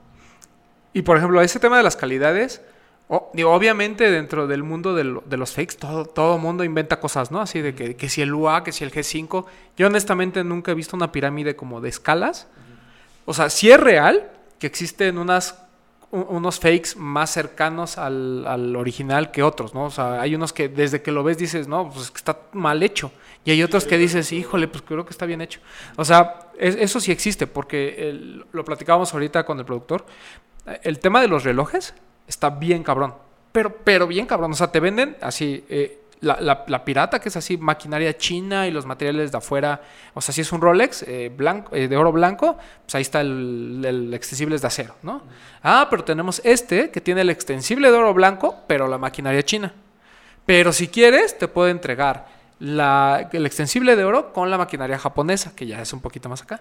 Y 0.93 1.03
por 1.03 1.17
ejemplo, 1.17 1.41
ese 1.41 1.59
tema 1.59 1.77
de 1.79 1.83
las 1.83 1.97
calidades, 1.97 2.61
o- 3.09 3.31
digo, 3.35 3.53
obviamente 3.53 4.11
dentro 4.11 4.47
del 4.47 4.63
mundo 4.63 4.95
de, 4.95 5.05
lo- 5.05 5.23
de 5.27 5.37
los 5.37 5.53
fakes, 5.53 5.77
todo, 5.79 6.05
todo 6.05 6.39
mundo 6.39 6.65
inventa 6.65 7.01
cosas, 7.01 7.31
¿no? 7.31 7.41
Así 7.41 7.61
de 7.61 7.75
que, 7.75 7.97
que 7.97 8.09
si 8.09 8.23
el 8.23 8.33
UA, 8.35 8.63
que 8.65 8.73
si 8.73 8.85
el 8.85 8.93
G5. 8.93 9.47
Yo 9.77 9.87
honestamente 9.87 10.45
nunca 10.45 10.73
he 10.73 10.75
visto 10.75 10.97
una 10.97 11.11
pirámide 11.13 11.57
como 11.57 11.81
de 11.81 11.89
escalas. 11.89 12.47
O 13.25 13.35
sea, 13.35 13.51
sí 13.51 13.71
es 13.71 13.81
real 13.81 14.31
que 14.59 14.67
existen 14.67 15.19
unas, 15.19 15.59
unos 16.11 16.61
fakes 16.61 16.91
más 16.97 17.31
cercanos 17.31 17.99
al, 17.99 18.47
al 18.47 18.77
original 18.77 19.31
que 19.31 19.43
otros, 19.43 19.75
¿no? 19.75 19.85
O 19.87 19.91
sea, 19.91 20.21
hay 20.21 20.35
unos 20.35 20.53
que 20.53 20.69
desde 20.69 21.03
que 21.03 21.11
lo 21.11 21.25
ves 21.25 21.39
dices, 21.39 21.67
no, 21.69 21.91
pues 21.91 22.13
está 22.15 22.39
mal 22.53 22.83
hecho. 22.83 23.11
Y 23.45 23.51
hay 23.51 23.63
otros 23.63 23.85
que 23.85 23.99
dices, 23.99 24.31
híjole, 24.33 24.69
pues 24.69 24.83
creo 24.87 25.05
que 25.05 25.11
está 25.11 25.27
bien 25.27 25.41
hecho. 25.41 25.61
O 25.97 26.05
sea, 26.05 26.49
es- 26.59 26.77
eso 26.77 27.01
sí 27.01 27.11
existe, 27.11 27.47
porque 27.47 28.43
lo 28.53 28.65
platicábamos 28.65 29.13
ahorita 29.13 29.45
con 29.45 29.59
el 29.59 29.65
productor. 29.65 30.07
El 30.83 31.01
tema 31.01 31.21
de 31.21 31.29
los 31.29 31.43
relojes 31.45 31.95
está 32.29 32.51
bien 32.51 32.83
cabrón. 32.85 33.15
Pero, 33.51 33.77
pero 33.85 34.07
bien 34.07 34.27
cabrón. 34.27 34.53
O 34.53 34.55
sea, 34.55 34.71
te 34.71 34.81
venden 34.81 35.17
así. 35.21 35.65
eh, 35.69 35.99
la, 36.21 36.39
la- 36.41 36.85
pirata, 36.85 37.19
que 37.21 37.31
es 37.31 37.37
así, 37.37 37.57
maquinaria 37.57 38.17
china 38.17 38.69
y 38.69 38.71
los 38.71 38.87
materiales 38.87 39.33
de 39.33 39.39
afuera. 39.39 39.81
O 40.15 40.21
sea, 40.21 40.33
si 40.33 40.43
es 40.43 40.53
un 40.53 40.61
Rolex 40.61 41.03
eh, 41.03 41.33
blanco, 41.37 41.75
eh, 41.75 41.89
de 41.89 41.97
oro 41.97 42.13
blanco, 42.13 42.57
pues 42.85 42.95
ahí 42.95 43.03
está 43.03 43.23
el, 43.23 44.09
extensible 44.15 44.55
es 44.55 44.61
de 44.63 44.69
acero, 44.69 44.95
¿no? 45.03 45.25
Ah, 45.65 45.89
pero 45.91 46.05
tenemos 46.05 46.41
este 46.45 46.93
que 46.93 47.01
tiene 47.01 47.23
el 47.23 47.31
extensible 47.31 47.91
de 47.91 47.97
oro 47.99 48.15
blanco, 48.15 48.55
pero 48.69 48.87
la 48.87 48.99
maquinaria 48.99 49.43
china. 49.43 49.75
Pero 50.47 50.73
si 50.73 50.87
quieres, 50.87 51.37
te 51.37 51.49
puedo 51.49 51.69
entregar 51.69 52.29
la- 52.63 53.29
el 53.33 53.45
extensible 53.45 53.97
de 53.97 54.05
oro 54.05 54.33
con 54.33 54.49
la 54.49 54.57
maquinaria 54.57 54.97
japonesa, 54.97 55.53
que 55.57 55.67
ya 55.67 55.83
es 55.83 55.93
un 55.93 56.01
poquito 56.01 56.29
más 56.29 56.43
acá. 56.43 56.61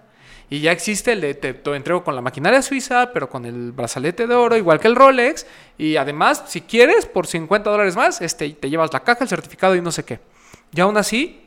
Y 0.49 0.60
ya 0.60 0.72
existe 0.72 1.12
el 1.12 1.22
de 1.22 1.36
te, 1.36 1.49
entrego 1.76 2.04
con 2.04 2.16
la 2.16 2.22
maquinaria 2.22 2.64
suiza, 2.64 3.12
pero 3.14 3.30
con 3.30 3.45
el 3.45 3.72
brazalete 3.72 4.26
de 4.26 4.34
oro, 4.34 4.58
igual 4.58 4.80
que 4.80 4.88
el 4.88 4.95
Rolex. 4.95 5.45
Y 5.78 5.97
además, 5.97 6.43
si 6.47 6.62
quieres, 6.62 7.06
por 7.06 7.28
50 7.28 7.70
dólares 7.70 7.95
más, 7.95 8.20
este, 8.20 8.49
te 8.49 8.68
llevas 8.70 8.91
la 8.91 9.02
caja, 9.02 9.24
el 9.24 9.30
certificado 9.30 9.76
y 9.76 9.82
no 9.82 9.91
sé 9.91 10.04
qué. 10.04 10.20
Y 10.74 10.82
aún 10.82 10.97
así, 10.97 11.45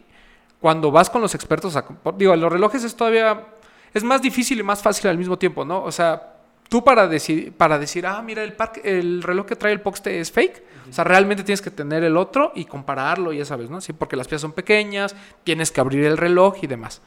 cuando 0.60 0.92
vas 0.92 1.10
con 1.10 1.20
los 1.20 1.34
expertos, 1.34 1.74
a- 1.74 1.84
digo, 2.16 2.36
los 2.36 2.52
relojes 2.52 2.84
es 2.84 2.94
todavía, 2.94 3.46
es 3.92 4.04
más 4.04 4.22
difícil 4.22 4.60
y 4.60 4.62
más 4.62 4.80
fácil 4.80 5.10
al 5.10 5.18
mismo 5.18 5.36
tiempo, 5.36 5.64
¿no? 5.64 5.82
O 5.82 5.90
sea, 5.90 6.33
tú 6.74 6.82
para 6.82 7.06
decir, 7.06 7.52
para 7.52 7.78
decir, 7.78 8.04
ah, 8.04 8.20
mira, 8.20 8.42
el, 8.42 8.52
parque, 8.52 8.80
el 8.82 9.22
reloj 9.22 9.46
que 9.46 9.54
trae 9.54 9.72
el 9.72 9.80
Poxte 9.80 10.18
es 10.18 10.32
fake, 10.32 10.60
o 10.90 10.92
sea, 10.92 11.04
realmente 11.04 11.44
tienes 11.44 11.62
que 11.62 11.70
tener 11.70 12.02
el 12.02 12.16
otro 12.16 12.50
y 12.56 12.64
compararlo, 12.64 13.32
ya 13.32 13.44
sabes, 13.44 13.70
¿no? 13.70 13.80
Sí, 13.80 13.92
porque 13.92 14.16
las 14.16 14.26
piezas 14.26 14.42
son 14.42 14.50
pequeñas, 14.50 15.14
tienes 15.44 15.70
que 15.70 15.80
abrir 15.80 16.04
el 16.04 16.16
reloj 16.16 16.56
y 16.62 16.66
demás. 16.66 17.00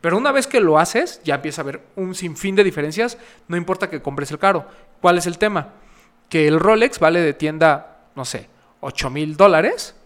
Pero 0.00 0.16
una 0.16 0.32
vez 0.32 0.46
que 0.46 0.58
lo 0.58 0.78
haces, 0.78 1.20
ya 1.22 1.34
empieza 1.34 1.60
a 1.60 1.64
haber 1.64 1.82
un 1.96 2.14
sinfín 2.14 2.56
de 2.56 2.64
diferencias, 2.64 3.18
no 3.46 3.58
importa 3.58 3.90
que 3.90 4.00
compres 4.00 4.30
el 4.30 4.38
caro. 4.38 4.66
¿Cuál 5.02 5.18
es 5.18 5.26
el 5.26 5.36
tema? 5.36 5.74
Que 6.30 6.48
el 6.48 6.58
Rolex 6.58 6.98
vale 6.98 7.20
de 7.20 7.34
tienda, 7.34 7.98
no 8.16 8.24
sé, 8.24 8.48
8 8.80 9.10
mil 9.10 9.36
dólares 9.36 9.96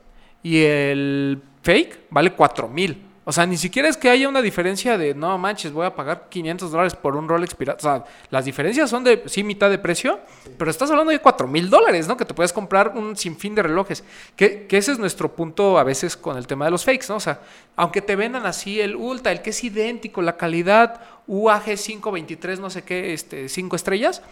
y 0.42 0.64
el 0.64 1.40
fake 1.62 2.06
vale 2.10 2.32
4 2.32 2.66
mil. 2.66 3.03
O 3.26 3.32
sea, 3.32 3.46
ni 3.46 3.56
siquiera 3.56 3.88
es 3.88 3.96
que 3.96 4.10
haya 4.10 4.28
una 4.28 4.42
diferencia 4.42 4.98
de, 4.98 5.14
no 5.14 5.38
manches, 5.38 5.72
voy 5.72 5.86
a 5.86 5.94
pagar 5.94 6.28
500 6.28 6.70
dólares 6.70 6.94
por 6.94 7.16
un 7.16 7.26
Rolex 7.26 7.54
pirata. 7.54 7.78
O 7.78 7.80
sea, 7.80 8.04
las 8.28 8.44
diferencias 8.44 8.90
son 8.90 9.02
de, 9.02 9.22
sí, 9.26 9.42
mitad 9.42 9.70
de 9.70 9.78
precio, 9.78 10.20
pero 10.58 10.70
estás 10.70 10.90
hablando 10.90 11.10
de 11.10 11.18
4 11.20 11.48
mil 11.48 11.70
dólares, 11.70 12.06
¿no? 12.06 12.18
Que 12.18 12.26
te 12.26 12.34
puedes 12.34 12.52
comprar 12.52 12.92
un 12.94 13.16
sinfín 13.16 13.54
de 13.54 13.62
relojes. 13.62 14.04
Que, 14.36 14.66
que 14.66 14.76
ese 14.76 14.92
es 14.92 14.98
nuestro 14.98 15.34
punto 15.34 15.78
a 15.78 15.84
veces 15.84 16.18
con 16.18 16.36
el 16.36 16.46
tema 16.46 16.66
de 16.66 16.72
los 16.72 16.84
fakes, 16.84 17.06
¿no? 17.08 17.16
O 17.16 17.20
sea, 17.20 17.40
aunque 17.76 18.02
te 18.02 18.14
vendan 18.14 18.44
así 18.44 18.78
el 18.80 18.94
Ultra, 18.94 19.32
el 19.32 19.40
que 19.40 19.50
es 19.50 19.64
idéntico, 19.64 20.20
la 20.20 20.36
calidad 20.36 21.00
UAG 21.26 21.64
523, 21.64 22.60
no 22.60 22.68
sé 22.68 22.82
qué, 22.82 23.14
este, 23.14 23.48
5 23.48 23.74
estrellas, 23.74 24.22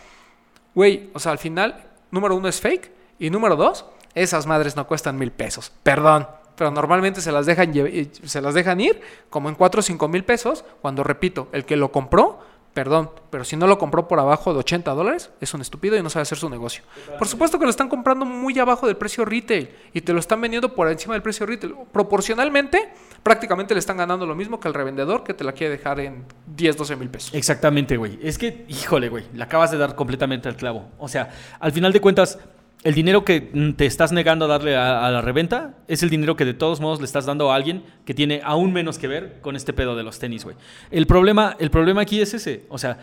güey, 0.74 1.09
o 1.14 1.18
sea, 1.18 1.32
al 1.32 1.38
final, 1.38 1.84
número 2.11 2.36
uno 2.36 2.49
es 2.49 2.61
fake 2.61 2.90
y 3.18 3.30
número 3.30 3.57
dos, 3.57 3.86
esas 4.14 4.47
madres 4.47 4.76
no 4.76 4.86
cuestan 4.86 5.16
mil 5.16 5.32
pesos. 5.32 5.72
Perdón. 5.82 6.26
Pero 6.62 6.70
normalmente 6.70 7.20
se 7.20 7.32
las, 7.32 7.44
dejan, 7.44 7.72
eh, 7.74 8.08
se 8.22 8.40
las 8.40 8.54
dejan 8.54 8.80
ir 8.80 9.00
como 9.30 9.48
en 9.48 9.56
4 9.56 9.80
o 9.80 9.82
5 9.82 10.06
mil 10.06 10.22
pesos. 10.22 10.64
Cuando 10.80 11.02
repito, 11.02 11.48
el 11.50 11.64
que 11.64 11.74
lo 11.74 11.90
compró, 11.90 12.38
perdón, 12.72 13.10
pero 13.30 13.42
si 13.44 13.56
no 13.56 13.66
lo 13.66 13.78
compró 13.78 14.06
por 14.06 14.20
abajo 14.20 14.52
de 14.52 14.60
80 14.60 14.92
dólares, 14.92 15.30
es 15.40 15.52
un 15.54 15.60
estúpido 15.60 15.96
y 15.96 16.02
no 16.04 16.08
sabe 16.08 16.22
hacer 16.22 16.38
su 16.38 16.48
negocio. 16.48 16.84
Por 17.18 17.26
supuesto 17.26 17.58
que 17.58 17.64
lo 17.64 17.70
están 17.70 17.88
comprando 17.88 18.24
muy 18.24 18.56
abajo 18.60 18.86
del 18.86 18.96
precio 18.96 19.24
retail 19.24 19.70
y 19.92 20.02
te 20.02 20.12
lo 20.12 20.20
están 20.20 20.40
vendiendo 20.40 20.72
por 20.72 20.88
encima 20.88 21.14
del 21.14 21.22
precio 21.22 21.46
retail. 21.46 21.74
Proporcionalmente, 21.90 22.92
prácticamente 23.24 23.74
le 23.74 23.80
están 23.80 23.96
ganando 23.96 24.24
lo 24.24 24.36
mismo 24.36 24.60
que 24.60 24.68
el 24.68 24.74
revendedor 24.74 25.24
que 25.24 25.34
te 25.34 25.42
la 25.42 25.50
quiere 25.50 25.76
dejar 25.76 25.98
en 25.98 26.24
10, 26.46 26.76
12 26.76 26.94
mil 26.94 27.08
pesos. 27.08 27.34
Exactamente, 27.34 27.96
güey. 27.96 28.20
Es 28.22 28.38
que, 28.38 28.66
híjole, 28.68 29.08
güey, 29.08 29.24
le 29.34 29.42
acabas 29.42 29.72
de 29.72 29.78
dar 29.78 29.96
completamente 29.96 30.48
al 30.48 30.54
clavo. 30.54 30.90
O 30.98 31.08
sea, 31.08 31.28
al 31.58 31.72
final 31.72 31.92
de 31.92 32.00
cuentas, 32.00 32.38
el 32.84 32.94
dinero 32.94 33.24
que 33.24 33.50
mm, 33.52 33.72
te 33.74 33.86
estás 33.86 34.10
negando 34.12 34.46
a 34.46 34.48
darle 34.48 34.76
a, 34.76 35.08
la 35.10 35.20
reventa 35.20 35.74
es 35.88 36.02
el 36.02 36.10
dinero 36.10 36.36
que 36.36 36.44
de 36.44 36.54
todos 36.54 36.80
modos 36.80 36.98
le 36.98 37.04
estás 37.06 37.26
dando 37.26 37.52
a 37.52 37.54
alguien 37.54 37.84
que 38.04 38.12
tiene 38.14 38.40
aún 38.44 38.72
menos 38.72 38.98
que 38.98 39.06
ver 39.08 39.38
con 39.40 39.54
este 39.56 39.72
pedo 39.72 39.94
de 39.96 40.02
los 40.02 40.18
tenis, 40.18 40.44
güey. 40.44 40.56
El 40.90 41.06
problema, 41.06 41.56
el 41.60 41.70
problema 41.70 42.02
aquí 42.02 42.20
es 42.20 42.34
ese. 42.34 42.66
O 42.68 42.78
sea, 42.78 42.98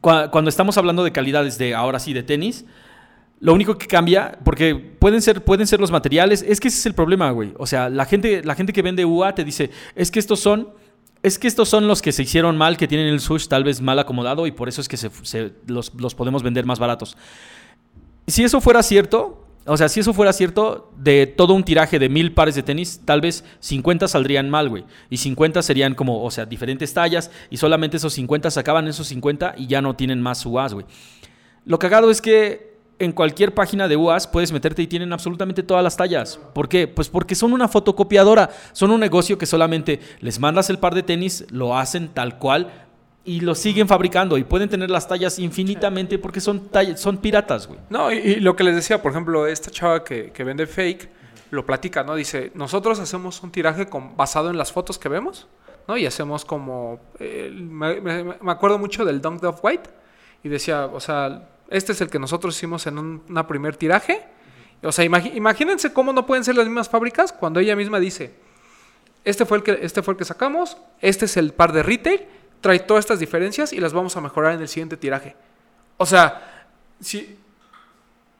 cua- 0.00 0.30
cuando 0.30 0.48
estamos 0.48 0.78
hablando 0.78 1.02
de 1.04 1.12
calidades 1.12 1.58
de 1.58 1.74
ahora 1.74 1.98
sí 1.98 2.12
de 2.12 2.22
tenis, 2.22 2.64
lo 3.40 3.52
único 3.54 3.76
que 3.76 3.88
cambia, 3.88 4.38
porque 4.44 4.76
pueden 4.76 5.20
ser, 5.20 5.42
pueden 5.42 5.66
ser 5.66 5.80
los 5.80 5.90
materiales, 5.90 6.44
es 6.46 6.60
que 6.60 6.68
ese 6.68 6.78
es 6.78 6.86
el 6.86 6.94
problema, 6.94 7.30
güey. 7.32 7.52
O 7.58 7.66
sea, 7.66 7.88
la 7.88 8.04
gente, 8.04 8.42
la 8.44 8.54
gente 8.54 8.72
que 8.72 8.82
vende 8.82 9.04
UA 9.04 9.34
te 9.34 9.42
dice, 9.42 9.70
es 9.96 10.12
que 10.12 10.20
estos 10.20 10.38
son, 10.38 10.68
es 11.24 11.40
que 11.40 11.48
estos 11.48 11.68
son 11.68 11.88
los 11.88 12.02
que 12.02 12.12
se 12.12 12.22
hicieron 12.22 12.56
mal, 12.56 12.76
que 12.76 12.86
tienen 12.86 13.08
el 13.08 13.18
sush 13.18 13.48
tal 13.48 13.64
vez 13.64 13.80
mal 13.80 13.98
acomodado 13.98 14.46
y 14.46 14.52
por 14.52 14.68
eso 14.68 14.80
es 14.80 14.86
que 14.86 14.96
se- 14.96 15.10
los, 15.66 15.92
los 15.96 16.14
podemos 16.14 16.44
vender 16.44 16.66
más 16.66 16.78
baratos. 16.78 17.16
Si 18.26 18.44
eso 18.44 18.60
fuera 18.60 18.82
cierto, 18.82 19.42
o 19.64 19.76
sea, 19.76 19.88
si 19.88 20.00
eso 20.00 20.12
fuera 20.12 20.32
cierto, 20.32 20.92
de 20.96 21.26
todo 21.26 21.54
un 21.54 21.62
tiraje 21.64 21.98
de 21.98 22.08
mil 22.08 22.32
pares 22.32 22.54
de 22.54 22.62
tenis, 22.62 23.00
tal 23.04 23.20
vez 23.20 23.44
50 23.60 24.08
saldrían 24.08 24.50
mal, 24.50 24.68
güey. 24.68 24.84
Y 25.08 25.18
50 25.18 25.62
serían 25.62 25.94
como, 25.94 26.22
o 26.24 26.30
sea, 26.30 26.46
diferentes 26.46 26.92
tallas 26.94 27.30
y 27.50 27.58
solamente 27.58 27.96
esos 27.96 28.12
50 28.14 28.50
sacaban 28.50 28.88
esos 28.88 29.06
50 29.08 29.54
y 29.56 29.68
ya 29.68 29.80
no 29.80 29.94
tienen 29.94 30.20
más 30.20 30.44
UAs, 30.44 30.74
güey. 30.74 30.86
Lo 31.64 31.78
cagado 31.78 32.10
es 32.10 32.20
que 32.20 32.72
en 32.98 33.12
cualquier 33.12 33.54
página 33.54 33.88
de 33.88 33.96
UAS 33.96 34.26
puedes 34.26 34.52
meterte 34.52 34.82
y 34.82 34.86
tienen 34.86 35.12
absolutamente 35.12 35.62
todas 35.62 35.82
las 35.82 35.96
tallas. 35.96 36.38
¿Por 36.54 36.68
qué? 36.68 36.88
Pues 36.88 37.08
porque 37.08 37.34
son 37.34 37.52
una 37.52 37.68
fotocopiadora. 37.68 38.50
Son 38.72 38.90
un 38.90 39.00
negocio 39.00 39.38
que 39.38 39.46
solamente 39.46 40.00
les 40.20 40.38
mandas 40.38 40.70
el 40.70 40.78
par 40.78 40.94
de 40.94 41.02
tenis, 41.02 41.44
lo 41.50 41.76
hacen 41.76 42.08
tal 42.08 42.38
cual 42.38 42.70
y 43.24 43.40
lo 43.40 43.54
siguen 43.54 43.86
fabricando. 43.88 44.36
Y 44.38 44.44
pueden 44.44 44.68
tener 44.68 44.90
las 44.90 45.06
tallas 45.08 45.38
infinitamente 45.38 46.18
porque 46.18 46.40
son, 46.40 46.70
tall- 46.70 46.96
son 46.96 47.18
piratas, 47.18 47.66
güey. 47.66 47.78
No, 47.90 48.10
y, 48.12 48.16
y 48.18 48.34
lo 48.40 48.56
que 48.56 48.64
les 48.64 48.74
decía, 48.74 49.00
por 49.02 49.12
ejemplo, 49.12 49.46
esta 49.46 49.70
chava 49.70 50.02
que, 50.04 50.30
que 50.32 50.44
vende 50.44 50.66
fake, 50.66 51.08
lo 51.50 51.64
platica, 51.66 52.02
¿no? 52.02 52.14
Dice, 52.14 52.50
nosotros 52.54 52.98
hacemos 52.98 53.42
un 53.42 53.50
tiraje 53.52 53.86
con, 53.86 54.16
basado 54.16 54.50
en 54.50 54.56
las 54.56 54.72
fotos 54.72 54.98
que 54.98 55.08
vemos, 55.08 55.46
¿no? 55.86 55.96
Y 55.96 56.06
hacemos 56.06 56.44
como, 56.44 56.98
eh, 57.18 57.50
me, 57.52 58.00
me- 58.00 58.24
me 58.24 58.52
acuerdo 58.52 58.78
mucho 58.78 59.04
del 59.04 59.20
Dunk 59.20 59.42
of 59.44 59.62
White, 59.62 59.90
y 60.44 60.48
decía, 60.48 60.86
o 60.86 60.98
sea, 60.98 61.48
este 61.70 61.92
es 61.92 62.00
el 62.00 62.10
que 62.10 62.18
nosotros 62.18 62.56
hicimos 62.56 62.86
en 62.86 62.98
un 62.98 63.22
una 63.28 63.46
primer 63.46 63.76
tiraje. 63.76 64.24
O 64.82 64.90
sea, 64.90 65.04
imagínense 65.04 65.92
cómo 65.92 66.12
no 66.12 66.26
pueden 66.26 66.42
ser 66.42 66.56
las 66.56 66.66
mismas 66.66 66.88
fábricas 66.88 67.32
cuando 67.32 67.60
ella 67.60 67.76
misma 67.76 68.00
dice, 68.00 68.34
este 69.24 69.46
fue, 69.46 69.58
el 69.58 69.62
que, 69.62 69.78
este 69.82 70.02
fue 70.02 70.14
el 70.14 70.18
que 70.18 70.24
sacamos, 70.24 70.76
este 71.00 71.26
es 71.26 71.36
el 71.36 71.52
par 71.52 71.72
de 71.72 71.84
retail, 71.84 72.22
trae 72.62 72.78
todas 72.78 73.02
estas 73.04 73.18
diferencias 73.18 73.74
y 73.74 73.80
las 73.80 73.92
vamos 73.92 74.16
a 74.16 74.22
mejorar 74.22 74.54
en 74.54 74.60
el 74.62 74.68
siguiente 74.68 74.96
tiraje. 74.96 75.36
O 75.98 76.06
sea, 76.06 76.64
si, 77.00 77.36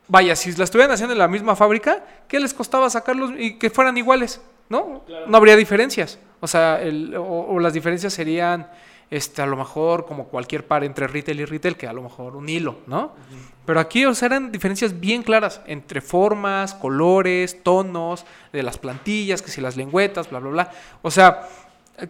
vaya, 0.08 0.34
si 0.36 0.50
las 0.52 0.60
estuvieran 0.60 0.92
haciendo 0.92 1.12
en 1.12 1.18
la 1.18 1.28
misma 1.28 1.54
fábrica, 1.56 2.02
¿qué 2.28 2.40
les 2.40 2.54
costaba 2.54 2.88
sacarlos 2.88 3.32
y 3.38 3.58
que 3.58 3.68
fueran 3.68 3.96
iguales? 3.98 4.40
¿No? 4.68 5.04
No 5.28 5.36
habría 5.36 5.56
diferencias. 5.56 6.18
O 6.40 6.46
sea, 6.46 6.80
el- 6.80 7.14
o, 7.16 7.22
o 7.24 7.60
las 7.60 7.74
diferencias 7.74 8.14
serían 8.14 8.68
este, 9.10 9.42
a 9.42 9.46
lo 9.46 9.56
mejor 9.58 10.06
como 10.06 10.24
cualquier 10.28 10.66
par 10.66 10.84
entre 10.84 11.06
retail 11.06 11.40
y 11.40 11.44
retail, 11.44 11.76
que 11.76 11.86
a 11.86 11.92
lo 11.92 12.00
mejor 12.00 12.34
un 12.34 12.48
hilo, 12.48 12.78
¿no? 12.86 13.12
Pero 13.66 13.78
aquí, 13.78 14.06
o 14.06 14.14
sea, 14.14 14.26
eran 14.26 14.50
diferencias 14.50 14.98
bien 14.98 15.22
claras 15.22 15.60
entre 15.66 16.00
formas, 16.00 16.72
colores, 16.72 17.62
tonos, 17.62 18.24
de 18.54 18.62
las 18.62 18.78
plantillas, 18.78 19.42
que 19.42 19.50
si 19.50 19.60
las 19.60 19.76
lengüetas, 19.76 20.30
bla, 20.30 20.38
bla, 20.38 20.50
bla. 20.50 20.70
O 21.02 21.10
sea, 21.10 21.46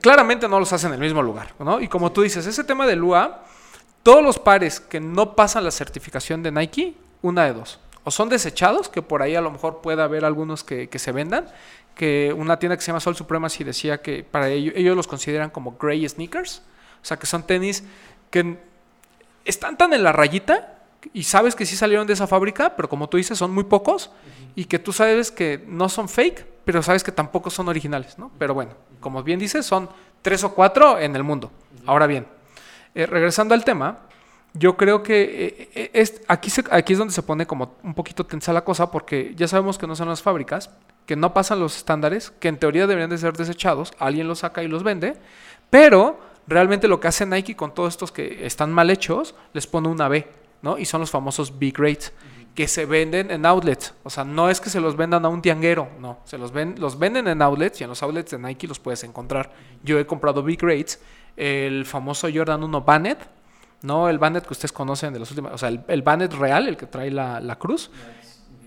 claramente 0.01 0.49
no 0.49 0.59
los 0.59 0.73
hacen 0.73 0.89
en 0.89 0.95
el 0.95 1.01
mismo 1.01 1.23
lugar, 1.23 1.55
¿no? 1.59 1.81
Y 1.81 1.89
como 1.89 2.13
tú 2.13 2.23
dices, 2.23 2.47
ese 2.47 2.65
tema 2.65 2.87
de 2.87 2.97
Lua, 2.97 3.45
todos 4.03 4.23
los 4.23 4.39
pares 4.39 4.81
que 4.81 5.01
no 5.01 5.37
pasan 5.37 5.65
la 5.65 5.71
certificación 5.71 6.43
de 6.43 6.53
Nike, 6.53 6.95
una 7.21 7.45
de 7.45 7.53
dos. 7.53 7.81
O 8.05 8.11
son 8.11 8.29
desechados, 8.29 8.89
que 8.89 9.03
por 9.03 9.23
ahí 9.23 9.37
a 9.37 9.41
lo 9.41 9.51
mejor 9.51 9.81
puede 9.81 10.03
haber 10.03 10.25
algunos 10.25 10.65
que, 10.65 10.89
que 10.89 10.99
se 10.99 11.13
vendan, 11.13 11.47
que 11.95 12.35
una 12.37 12.59
tienda 12.59 12.77
que 12.77 12.83
se 12.83 12.89
llama 12.89 13.01
Sol 13.01 13.15
Supremacy 13.15 13.65
decía 13.65 14.03
que 14.03 14.25
para 14.25 14.49
ellos, 14.49 14.75
ellos 14.77 14.97
los 14.97 15.07
consideran 15.07 15.51
como 15.51 15.77
gray 15.79 16.09
sneakers, 16.09 16.63
o 17.03 17.05
sea, 17.05 17.19
que 17.19 17.27
son 17.27 17.45
tenis 17.45 17.85
que 18.31 18.59
están 19.45 19.77
tan 19.77 19.93
en 19.93 20.03
la 20.03 20.13
rayita 20.13 20.72
y 21.13 21.25
sabes 21.25 21.55
que 21.55 21.67
sí 21.67 21.77
salieron 21.77 22.07
de 22.07 22.13
esa 22.13 22.27
fábrica, 22.27 22.75
pero 22.77 22.89
como 22.89 23.09
tú 23.09 23.17
dices, 23.17 23.37
son 23.39 23.53
muy 23.53 23.65
pocos 23.65 24.11
y 24.55 24.67
que 24.67 24.79
tú 24.79 24.93
sabes 24.93 25.31
que 25.31 25.65
no 25.67 25.89
son 25.89 26.09
fake, 26.09 26.47
pero 26.65 26.83
sabes 26.83 27.03
que 27.03 27.13
tampoco 27.13 27.51
son 27.51 27.69
originales, 27.69 28.19
¿no? 28.19 28.31
Pero 28.39 28.55
bueno, 28.55 28.73
como 29.01 29.23
bien 29.23 29.39
dices, 29.41 29.67
son 29.67 29.89
tres 30.23 30.45
o 30.45 30.55
cuatro 30.55 30.99
en 30.99 31.17
el 31.17 31.23
mundo. 31.25 31.51
Ahora 31.87 32.07
bien, 32.07 32.27
eh, 32.95 33.07
regresando 33.07 33.55
al 33.55 33.65
tema, 33.65 33.99
yo 34.55 34.77
creo 34.77 35.03
que 35.03 35.23
eh, 35.23 35.71
eh, 35.75 35.91
es, 35.95 36.21
aquí, 36.29 36.51
se- 36.51 36.65
aquí 36.71 36.93
es 36.93 36.99
donde 36.99 37.15
se 37.15 37.23
pone 37.23 37.47
como 37.47 37.77
un 37.83 37.95
poquito 37.95 38.25
tensa 38.27 38.53
la 38.53 38.63
cosa 38.65 38.91
porque 38.91 39.33
ya 39.35 39.49
sabemos 39.49 39.79
que 39.79 39.87
no 39.87 39.97
son 39.97 40.09
las 40.09 40.23
fábricas, 40.23 40.71
que 41.07 41.17
no 41.17 41.33
pasan 41.35 41.59
los 41.59 41.77
estándares, 41.77 42.31
que 42.39 42.49
en 42.49 42.59
teoría 42.59 42.87
deberían 42.87 43.11
de 43.11 43.19
ser 43.19 43.33
desechados, 43.37 43.93
alguien 43.99 44.29
los 44.29 44.41
saca 44.41 44.63
y 44.63 44.69
los 44.69 44.83
vende, 44.85 45.17
pero 45.71 46.21
realmente 46.47 46.87
lo 46.87 47.01
que 47.01 47.09
hace 47.09 47.25
Nike 47.27 47.57
con 47.57 47.75
todos 47.75 47.95
estos 47.95 48.13
que 48.13 48.45
están 48.47 48.73
mal 48.73 48.91
hechos, 48.91 49.35
les 49.53 49.67
pone 49.67 49.89
una 49.89 50.09
B, 50.09 50.29
¿no? 50.63 50.79
Y 50.79 50.85
son 50.85 51.01
los 51.01 51.11
famosos 51.11 51.59
B 51.59 51.73
grades 51.77 52.13
que 52.55 52.69
se 52.69 52.85
venden 52.85 53.31
en 53.31 53.47
outlets, 53.47 53.95
o 54.03 54.11
sea, 54.11 54.25
no 54.25 54.51
es 54.51 54.61
que 54.61 54.69
se 54.69 54.79
los 54.79 54.97
vendan 54.97 55.25
a 55.25 55.29
un 55.29 55.41
tianguero, 55.41 55.89
no, 55.99 56.19
se 56.25 56.37
los 56.37 56.53
ven, 56.53 56.75
los 56.79 56.99
venden 56.99 57.27
en 57.29 57.41
outlets 57.41 57.81
y 57.81 57.85
en 57.85 57.91
los 57.91 58.03
outlets 58.03 58.31
de 58.31 58.39
Nike 58.39 58.67
los 58.67 58.79
puedes 58.79 59.05
encontrar. 59.05 59.53
Yo 59.83 59.99
he 59.99 60.07
comprado 60.07 60.43
B 60.43 60.57
grades, 60.57 61.01
el 61.37 61.87
famoso 61.87 62.29
Jordan 62.33 62.63
1 62.63 62.81
Bannet, 62.83 63.19
no 63.83 64.09
el 64.09 64.19
Bannet 64.19 64.45
que 64.47 64.53
ustedes 64.53 64.73
conocen 64.73 65.15
de 65.15 65.19
los 65.19 65.31
últimos, 65.31 65.53
o 65.53 65.59
sea, 65.59 65.71
el, 65.71 65.83
el 65.89 66.03
Bannet 66.03 66.35
real, 66.35 66.69
el 66.69 66.77
que 66.77 66.87
trae 66.87 67.11
la, 67.11 67.41
la 67.41 67.59
cruz, 67.59 67.91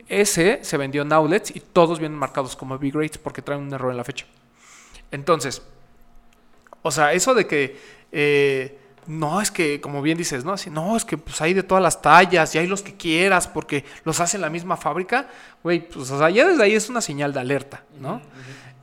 ese 0.07 0.63
se 0.63 0.77
vendió 0.77 1.03
en 1.03 1.13
outlets 1.13 1.55
y 1.55 1.59
todos 1.59 1.99
vienen 1.99 2.17
marcados 2.17 2.55
como 2.55 2.77
B 2.77 2.89
grades 2.89 3.17
porque 3.17 3.41
traen 3.41 3.61
un 3.61 3.73
error 3.73 3.91
en 3.91 3.97
la 3.97 4.03
fecha. 4.03 4.25
Entonces, 5.11 5.61
o 6.81 6.91
sea, 6.91 7.13
eso 7.13 7.33
de 7.33 7.47
que 7.47 7.79
eh, 8.11 8.79
no 9.07 9.41
es 9.41 9.51
que, 9.51 9.81
como 9.81 10.01
bien 10.01 10.17
dices, 10.17 10.43
no, 10.43 10.53
Así, 10.53 10.69
no 10.69 10.95
es 10.95 11.05
que 11.05 11.17
pues 11.17 11.39
hay 11.41 11.53
de 11.53 11.63
todas 11.63 11.83
las 11.83 12.01
tallas 12.01 12.53
y 12.55 12.57
hay 12.57 12.67
los 12.67 12.81
que 12.81 12.95
quieras 12.95 13.47
porque 13.47 13.85
los 14.03 14.19
hace 14.19 14.37
la 14.37 14.49
misma 14.49 14.77
fábrica, 14.77 15.27
güey, 15.63 15.87
pues 15.87 16.09
o 16.09 16.17
sea, 16.17 16.29
ya 16.29 16.47
desde 16.47 16.63
ahí 16.63 16.73
es 16.73 16.89
una 16.89 17.01
señal 17.01 17.33
de 17.33 17.39
alerta, 17.39 17.83
¿no? 17.99 18.21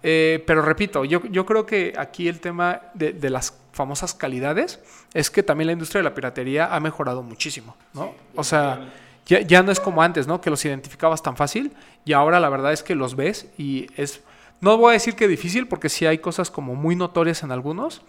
Eh, 0.02 0.42
pero 0.46 0.62
repito, 0.62 1.04
yo, 1.04 1.22
yo 1.26 1.46
creo 1.46 1.64
que 1.64 1.94
aquí 1.96 2.28
el 2.28 2.40
tema 2.40 2.80
de, 2.94 3.12
de 3.12 3.30
las 3.30 3.54
famosas 3.72 4.14
calidades 4.14 4.80
es 5.14 5.30
que 5.30 5.42
también 5.42 5.66
la 5.66 5.72
industria 5.72 6.00
de 6.00 6.04
la 6.04 6.14
piratería 6.14 6.74
ha 6.74 6.80
mejorado 6.80 7.22
muchísimo, 7.22 7.76
¿no? 7.94 8.14
o 8.34 8.44
sea, 8.44 8.88
ya, 9.26 9.40
ya 9.40 9.62
no 9.62 9.70
es 9.70 9.78
como 9.78 10.02
antes, 10.02 10.26
¿no? 10.26 10.40
Que 10.40 10.50
los 10.50 10.64
identificabas 10.64 11.22
tan 11.22 11.36
fácil 11.36 11.72
y 12.04 12.12
ahora 12.12 12.40
la 12.40 12.48
verdad 12.48 12.72
es 12.72 12.82
que 12.82 12.94
los 12.94 13.16
ves 13.16 13.46
y 13.56 13.86
es... 13.96 14.20
No 14.62 14.78
voy 14.78 14.90
a 14.90 14.92
decir 14.92 15.16
que 15.16 15.26
difícil 15.26 15.66
porque 15.66 15.88
sí 15.88 16.06
hay 16.06 16.18
cosas 16.18 16.48
como 16.48 16.76
muy 16.76 16.94
notorias 16.94 17.42
en 17.42 17.50
algunos, 17.50 18.00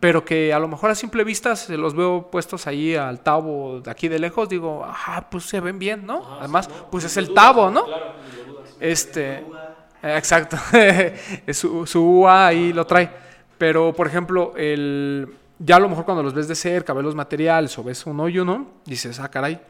pero 0.00 0.24
que 0.24 0.54
a 0.54 0.58
lo 0.58 0.66
mejor 0.66 0.90
a 0.90 0.94
simple 0.94 1.22
vista 1.22 1.54
se 1.54 1.76
los 1.76 1.94
veo 1.94 2.30
puestos 2.30 2.66
ahí 2.66 2.96
al 2.96 3.20
tabo 3.20 3.82
de 3.82 3.90
aquí 3.90 4.08
de 4.08 4.18
lejos, 4.18 4.48
digo, 4.48 4.82
ajá, 4.86 5.28
pues 5.28 5.44
se 5.44 5.60
ven 5.60 5.78
bien, 5.78 6.06
¿no? 6.06 6.38
Además, 6.38 6.70
pues 6.90 7.04
es 7.04 7.14
el 7.18 7.34
tabo, 7.34 7.70
¿no? 7.70 7.84
Este, 8.80 9.44
eh, 10.02 10.16
exacto, 10.16 10.56
su, 11.52 11.86
su 11.86 12.02
UA 12.02 12.46
ahí 12.46 12.72
lo 12.72 12.86
trae. 12.86 13.10
Pero, 13.58 13.92
por 13.92 14.06
ejemplo, 14.06 14.54
el, 14.56 15.36
ya 15.58 15.76
a 15.76 15.80
lo 15.80 15.90
mejor 15.90 16.06
cuando 16.06 16.22
los 16.22 16.32
ves 16.32 16.48
de 16.48 16.54
cerca, 16.54 16.94
ves 16.94 17.04
los 17.04 17.14
materiales 17.14 17.76
o 17.78 17.84
ves 17.84 18.06
uno 18.06 18.30
y 18.30 18.38
uno, 18.38 18.66
dices, 18.86 19.20
ah, 19.20 19.28
caray, 19.28 19.60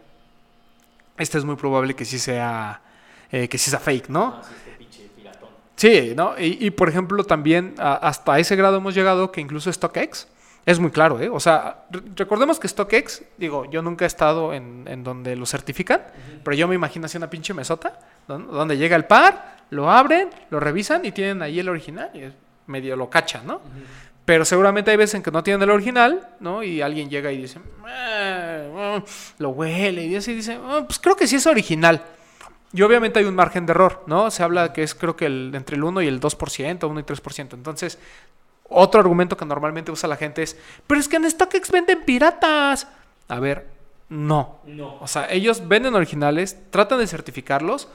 este 1.16 1.36
es 1.36 1.44
muy 1.44 1.56
probable 1.56 1.96
que 1.96 2.04
sí 2.04 2.20
sea, 2.20 2.80
eh, 3.32 3.48
que 3.48 3.58
sí 3.58 3.70
sea 3.70 3.80
fake, 3.80 4.08
¿no? 4.08 4.40
Sí, 4.44 4.67
¿no? 6.16 6.34
Y, 6.38 6.58
y, 6.66 6.70
por 6.70 6.88
ejemplo, 6.88 7.24
también 7.24 7.74
a- 7.78 7.94
hasta 7.94 8.38
ese 8.38 8.56
grado 8.56 8.78
hemos 8.78 8.94
llegado 8.94 9.30
que 9.32 9.40
incluso 9.40 9.72
StockX 9.72 10.26
es 10.66 10.78
muy 10.78 10.90
claro, 10.90 11.20
¿eh? 11.20 11.28
O 11.30 11.40
sea, 11.40 11.84
re- 11.90 12.02
recordemos 12.16 12.58
que 12.60 12.68
StockX, 12.68 13.22
digo, 13.38 13.64
yo 13.70 13.80
nunca 13.80 14.04
he 14.04 14.08
estado 14.08 14.52
en, 14.52 14.84
en 14.88 15.02
donde 15.04 15.34
lo 15.36 15.46
certifican, 15.46 16.02
pero 16.44 16.56
yo 16.56 16.68
me 16.68 16.74
imagino 16.74 17.06
así 17.06 17.16
una 17.16 17.30
pinche 17.30 17.54
mesota, 17.54 17.98
¿no? 18.28 18.38
donde 18.38 18.76
llega 18.76 18.96
el 18.96 19.04
par, 19.06 19.56
lo 19.70 19.90
abren, 19.90 20.28
lo 20.50 20.60
revisan 20.60 21.04
y 21.04 21.12
tienen 21.12 21.40
ahí 21.42 21.58
el 21.60 21.68
original 21.68 22.10
y 22.12 22.22
es- 22.22 22.34
medio 22.66 22.96
lo 22.96 23.08
cachan, 23.08 23.46
¿no? 23.46 23.62
Pero 24.26 24.44
seguramente 24.44 24.90
hay 24.90 24.98
veces 24.98 25.14
en 25.14 25.22
que 25.22 25.30
no 25.30 25.42
tienen 25.42 25.62
el 25.62 25.70
original, 25.70 26.28
¿no? 26.40 26.62
Y 26.62 26.82
alguien 26.82 27.08
llega 27.08 27.32
y 27.32 27.38
dice, 27.38 27.60
"Ah, 27.86 28.62
ah", 28.76 29.02
lo 29.38 29.50
huele 29.50 30.04
y 30.04 30.08
dice, 30.08 30.58
"Ah, 30.62 30.82
pues 30.86 30.98
creo 30.98 31.16
que 31.16 31.26
sí 31.26 31.36
es 31.36 31.46
original. 31.46 32.02
Y 32.72 32.82
obviamente 32.82 33.18
hay 33.18 33.24
un 33.24 33.34
margen 33.34 33.64
de 33.66 33.70
error, 33.72 34.02
¿no? 34.06 34.30
Se 34.30 34.42
habla 34.42 34.72
que 34.72 34.82
es 34.82 34.94
creo 34.94 35.16
que 35.16 35.26
el, 35.26 35.52
entre 35.54 35.76
el 35.76 35.84
1 35.84 36.02
y 36.02 36.06
el 36.08 36.20
2%, 36.20 36.88
1 36.88 37.00
y 37.00 37.02
3%. 37.02 37.54
Entonces, 37.54 37.98
otro 38.68 39.00
argumento 39.00 39.36
que 39.36 39.46
normalmente 39.46 39.90
usa 39.90 40.08
la 40.08 40.16
gente 40.16 40.42
es, 40.42 40.56
pero 40.86 41.00
es 41.00 41.08
que 41.08 41.16
en 41.16 41.30
StockX 41.30 41.70
venden 41.70 42.02
piratas. 42.04 42.86
A 43.28 43.40
ver, 43.40 43.66
no. 44.10 44.58
No. 44.66 44.96
O 45.00 45.06
sea, 45.08 45.30
ellos 45.30 45.66
venden 45.66 45.94
originales, 45.94 46.58
tratan 46.70 46.98
de 46.98 47.06
certificarlos. 47.06 47.88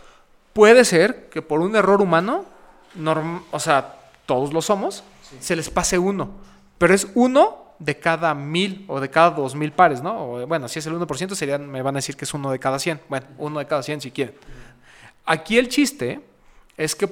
Puede 0.53 0.85
ser 0.85 1.29
que 1.29 1.41
por 1.43 1.59
un 1.61 1.75
error 1.75 2.01
humano, 2.01 2.45
norm- 2.99 3.43
o 3.51 3.59
sea, 3.59 3.95
todos 4.25 4.53
lo 4.53 4.61
somos, 4.63 5.03
se 5.39 5.55
les 5.55 5.69
pase 5.69 5.97
uno. 5.99 6.31
Pero 6.79 6.93
es 6.95 7.07
uno 7.13 7.61
de 7.79 7.99
cada 7.99 8.33
mil 8.33 8.85
o 8.87 8.99
de 8.99 9.09
cada 9.09 9.31
dos 9.31 9.55
mil 9.55 9.71
pares, 9.71 10.01
¿no? 10.01 10.31
O, 10.33 10.47
bueno, 10.47 10.67
si 10.67 10.79
es 10.79 10.85
el 10.87 10.93
1%, 10.93 11.35
serían, 11.35 11.69
me 11.69 11.81
van 11.81 11.95
a 11.95 11.99
decir 11.99 12.15
que 12.15 12.25
es 12.25 12.33
uno 12.33 12.51
de 12.51 12.59
cada 12.59 12.79
100. 12.79 13.01
Bueno, 13.09 13.25
uno 13.37 13.59
de 13.59 13.65
cada 13.67 13.83
100 13.83 14.01
si 14.01 14.11
quieren. 14.11 14.35
Aquí 15.25 15.57
el 15.57 15.69
chiste 15.69 16.19
es 16.77 16.95
que, 16.95 17.07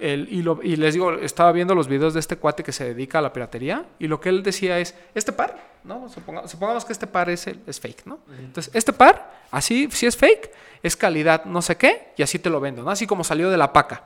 el, 0.00 0.26
y, 0.30 0.42
lo- 0.42 0.60
y 0.62 0.76
les 0.76 0.94
digo, 0.94 1.12
estaba 1.12 1.52
viendo 1.52 1.74
los 1.74 1.86
videos 1.86 2.12
de 2.14 2.20
este 2.20 2.36
cuate 2.36 2.62
que 2.64 2.72
se 2.72 2.84
dedica 2.92 3.18
a 3.18 3.22
la 3.22 3.32
piratería 3.32 3.84
y 4.00 4.08
lo 4.08 4.20
que 4.20 4.30
él 4.30 4.42
decía 4.42 4.78
es, 4.80 4.94
este 5.14 5.32
par, 5.32 5.56
¿no? 5.84 6.08
Suponga- 6.08 6.48
supongamos 6.48 6.84
que 6.84 6.92
este 6.92 7.06
par 7.06 7.30
es, 7.30 7.46
el- 7.46 7.60
es 7.66 7.78
fake, 7.78 8.06
¿no? 8.06 8.18
Entonces, 8.38 8.74
este 8.74 8.92
par, 8.92 9.32
así, 9.52 9.88
si 9.92 10.06
es 10.06 10.16
fake, 10.16 10.50
es 10.82 10.96
calidad 10.96 11.44
no 11.44 11.62
sé 11.62 11.76
qué 11.76 12.12
y 12.16 12.22
así 12.22 12.38
te 12.40 12.50
lo 12.50 12.58
vendo, 12.60 12.82
¿no? 12.82 12.90
Así 12.90 13.06
como 13.06 13.22
salió 13.22 13.48
de 13.50 13.56
la 13.56 13.72
paca. 13.72 14.04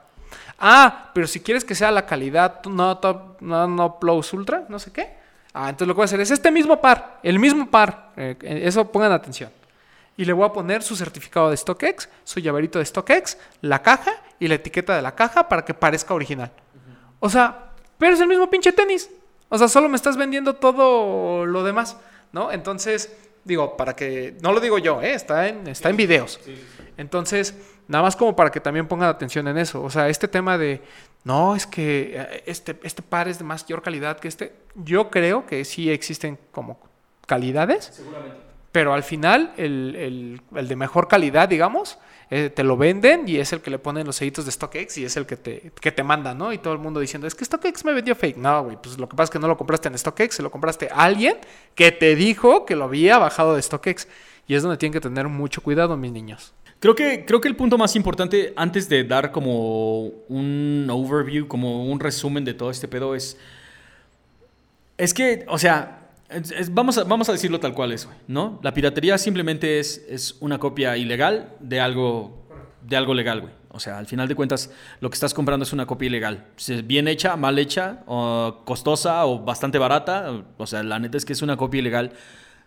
Ah, 0.59 1.11
pero 1.15 1.27
si 1.27 1.41
quieres 1.41 1.65
que 1.65 1.75
sea 1.75 1.91
la 1.91 2.05
calidad 2.07 2.63
no 2.65 2.99
top, 2.99 3.41
no, 3.41 3.67
no 3.69 3.99
plus 3.99 4.33
ultra, 4.35 4.65
no 4.69 4.79
sé 4.79 4.91
qué. 4.93 5.15
Ah, 5.55 5.71
entonces 5.71 5.89
lo 5.89 5.95
que 5.95 5.99
voy 5.99 6.05
a 6.05 6.07
hacer 6.07 6.21
es 6.21 6.31
este 6.31 6.51
mismo 6.51 6.79
par, 6.81 7.21
el 7.23 7.39
mismo 7.39 7.71
par. 7.71 8.13
eh, 8.17 8.37
eso 8.65 8.91
pongan 8.93 9.13
atención. 9.13 9.51
Y 10.17 10.25
le 10.25 10.33
voy 10.33 10.47
a 10.47 10.53
poner 10.53 10.83
su 10.83 10.97
certificado 10.97 11.51
de 11.51 11.57
StockX, 11.57 12.09
su 12.25 12.41
llaverito 12.41 12.79
de 12.79 12.87
StockX, 12.87 13.37
la 13.61 13.83
caja 13.83 14.13
y 14.39 14.49
la 14.49 14.55
etiqueta 14.55 14.97
de 14.97 15.03
la 15.03 15.15
caja 15.15 15.49
para 15.49 15.65
que 15.65 15.75
parezca 15.75 16.15
original. 16.15 16.51
O 17.21 17.29
sea, 17.29 17.73
pero 17.99 18.15
es 18.15 18.21
el 18.21 18.29
mismo 18.29 18.49
pinche 18.49 18.73
tenis. 18.73 19.11
O 19.49 19.59
sea, 19.59 19.69
solo 19.69 19.89
me 19.89 19.97
estás 19.97 20.17
vendiendo 20.17 20.57
todo 20.57 21.47
lo 21.47 21.63
demás, 21.65 21.97
¿no? 22.33 22.51
Entonces, 22.51 23.15
digo, 23.45 23.77
para 23.77 23.95
que... 23.95 24.37
No 24.41 24.53
lo 24.53 24.61
digo 24.61 24.79
yo, 24.79 25.01
¿eh? 25.03 25.15
Está 25.15 25.49
en, 25.49 25.67
está 25.69 25.91
en 25.91 25.97
videos. 25.97 26.41
Entonces, 26.97 27.55
nada 27.87 28.03
más 28.03 28.17
como 28.17 28.35
para 28.35 28.51
que 28.51 28.61
también 28.61 28.89
pongan 28.89 29.09
atención 29.09 29.47
en 29.49 29.59
eso. 29.59 29.83
O 29.83 29.91
sea, 29.91 30.09
este 30.09 30.29
tema 30.29 30.59
de, 30.59 30.83
no, 31.25 31.55
es 31.55 31.67
que 31.67 32.13
eh, 32.15 32.43
este, 32.47 32.79
este 32.83 33.03
par 33.03 33.29
es 33.29 33.39
de 33.39 33.45
mayor 33.45 33.83
calidad 33.83 34.19
que 34.19 34.29
este. 34.29 34.55
Yo 34.75 35.11
creo 35.11 35.47
que 35.47 35.65
sí 35.65 35.91
existen 35.91 36.39
como 36.51 36.81
calidades, 37.27 37.91
Seguramente. 37.93 38.46
Pero 38.73 38.93
al 38.95 39.03
final 39.03 39.53
el, 39.57 39.95
el- 39.97 40.41
el 40.57 40.69
de 40.69 40.77
mejor 40.77 41.09
calidad, 41.09 41.49
digamos, 41.49 41.99
eh, 42.29 42.51
te 42.51 42.65
lo 42.65 42.77
venden 42.77 43.29
y 43.29 43.37
es 43.37 43.53
el 43.53 43.61
que 43.61 43.71
le 43.71 43.79
ponen 43.79 44.05
los 44.07 44.17
sellitos 44.17 44.45
de 44.45 44.51
StockX 44.53 44.99
y 44.99 45.05
es 45.05 45.17
el 45.17 45.27
que 45.27 45.37
te, 45.37 45.71
que 45.81 45.93
te 45.93 46.03
manda, 46.03 46.35
¿no? 46.35 46.53
Y 46.53 46.59
todo 46.59 46.73
el 46.73 46.81
mundo 46.81 46.99
diciendo, 47.01 47.27
es 47.29 47.35
que 47.37 47.45
StockX 47.45 47.85
me 47.85 47.93
vendió 47.93 48.17
fake. 48.17 48.37
No, 48.37 48.65
güey, 48.65 48.77
pues 48.83 48.99
lo 48.99 49.09
que 49.09 49.15
pasa 49.17 49.25
es 49.25 49.31
que 49.31 49.39
no 49.39 49.47
lo 49.49 49.57
compraste 49.57 49.89
en 49.89 49.97
StockX, 49.97 50.35
se 50.35 50.43
lo 50.43 50.51
compraste 50.51 50.89
a 50.91 51.05
alguien 51.05 51.37
que 51.75 51.93
te 51.93 52.17
dijo 52.17 52.67
que 52.67 52.75
lo 52.77 52.85
había 52.85 53.19
bajado 53.19 53.55
de 53.55 53.63
StockX. 53.63 54.09
Y 54.49 54.55
es 54.55 54.63
donde 54.63 54.77
tienen 54.77 54.93
que 54.93 55.01
tener 55.01 55.27
mucho 55.29 55.61
cuidado, 55.63 55.97
mis 55.97 56.13
niños. 56.13 56.53
Creo 56.81 56.95
que, 56.95 57.25
creo 57.25 57.41
que 57.41 57.49
el 57.49 57.57
punto 57.57 57.79
más 57.79 57.97
importante 57.97 58.53
antes 58.57 58.89
de 58.89 59.03
dar 59.05 59.33
como 59.33 60.07
un 60.29 60.87
overview, 60.91 61.49
como 61.49 61.87
un 61.87 61.99
resumen 62.01 62.45
de 62.45 62.55
todo 62.55 62.71
este 62.71 62.87
pedo 62.89 63.15
es... 63.15 63.39
Es 64.99 65.13
que, 65.15 65.45
o 65.49 65.59
sea, 65.59 66.06
vamos, 66.71 66.99
a, 66.99 67.05
vamos 67.05 67.29
a 67.29 67.33
decirlo 67.33 67.61
tal 67.61 67.75
cual 67.75 67.93
es, 67.93 68.07
güey, 68.07 68.17
¿no? 68.29 68.61
La 68.63 68.73
piratería 68.75 69.19
simplemente 69.19 69.79
es, 69.79 70.05
es 70.09 70.37
una 70.41 70.59
copia 70.59 70.97
ilegal 70.97 71.55
de 71.61 71.81
algo, 71.81 72.47
de 72.83 72.97
algo 72.97 73.15
legal, 73.15 73.41
güey. 73.41 73.53
O 73.71 73.81
sea, 73.81 73.99
al 73.99 74.07
final 74.07 74.27
de 74.27 74.35
cuentas, 74.35 74.71
lo 75.01 75.11
que 75.11 75.15
estás 75.15 75.35
comprando 75.35 75.65
es 75.65 75.73
una 75.73 75.87
copia 75.87 76.07
ilegal. 76.07 76.47
Bien 76.85 77.09
hecha, 77.09 77.37
mal 77.37 77.59
hecha, 77.59 78.03
o 78.07 78.63
costosa 78.65 79.27
o 79.27 79.41
bastante 79.41 79.79
barata. 79.79 80.45
O 80.57 80.67
sea, 80.67 80.83
la 80.83 80.99
neta 80.99 81.19
es 81.19 81.27
que 81.27 81.35
es 81.35 81.43
una 81.43 81.59
copia 81.59 81.81
ilegal 81.81 82.13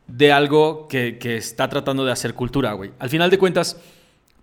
de 0.05 0.31
algo 0.31 0.87
que, 0.87 1.17
que 1.17 1.35
está 1.35 1.67
tratando 1.67 2.05
de 2.05 2.11
hacer 2.11 2.35
cultura, 2.35 2.73
güey. 2.73 2.91
Al 2.99 3.09
final 3.09 3.31
de 3.31 3.39
cuentas, 3.39 3.81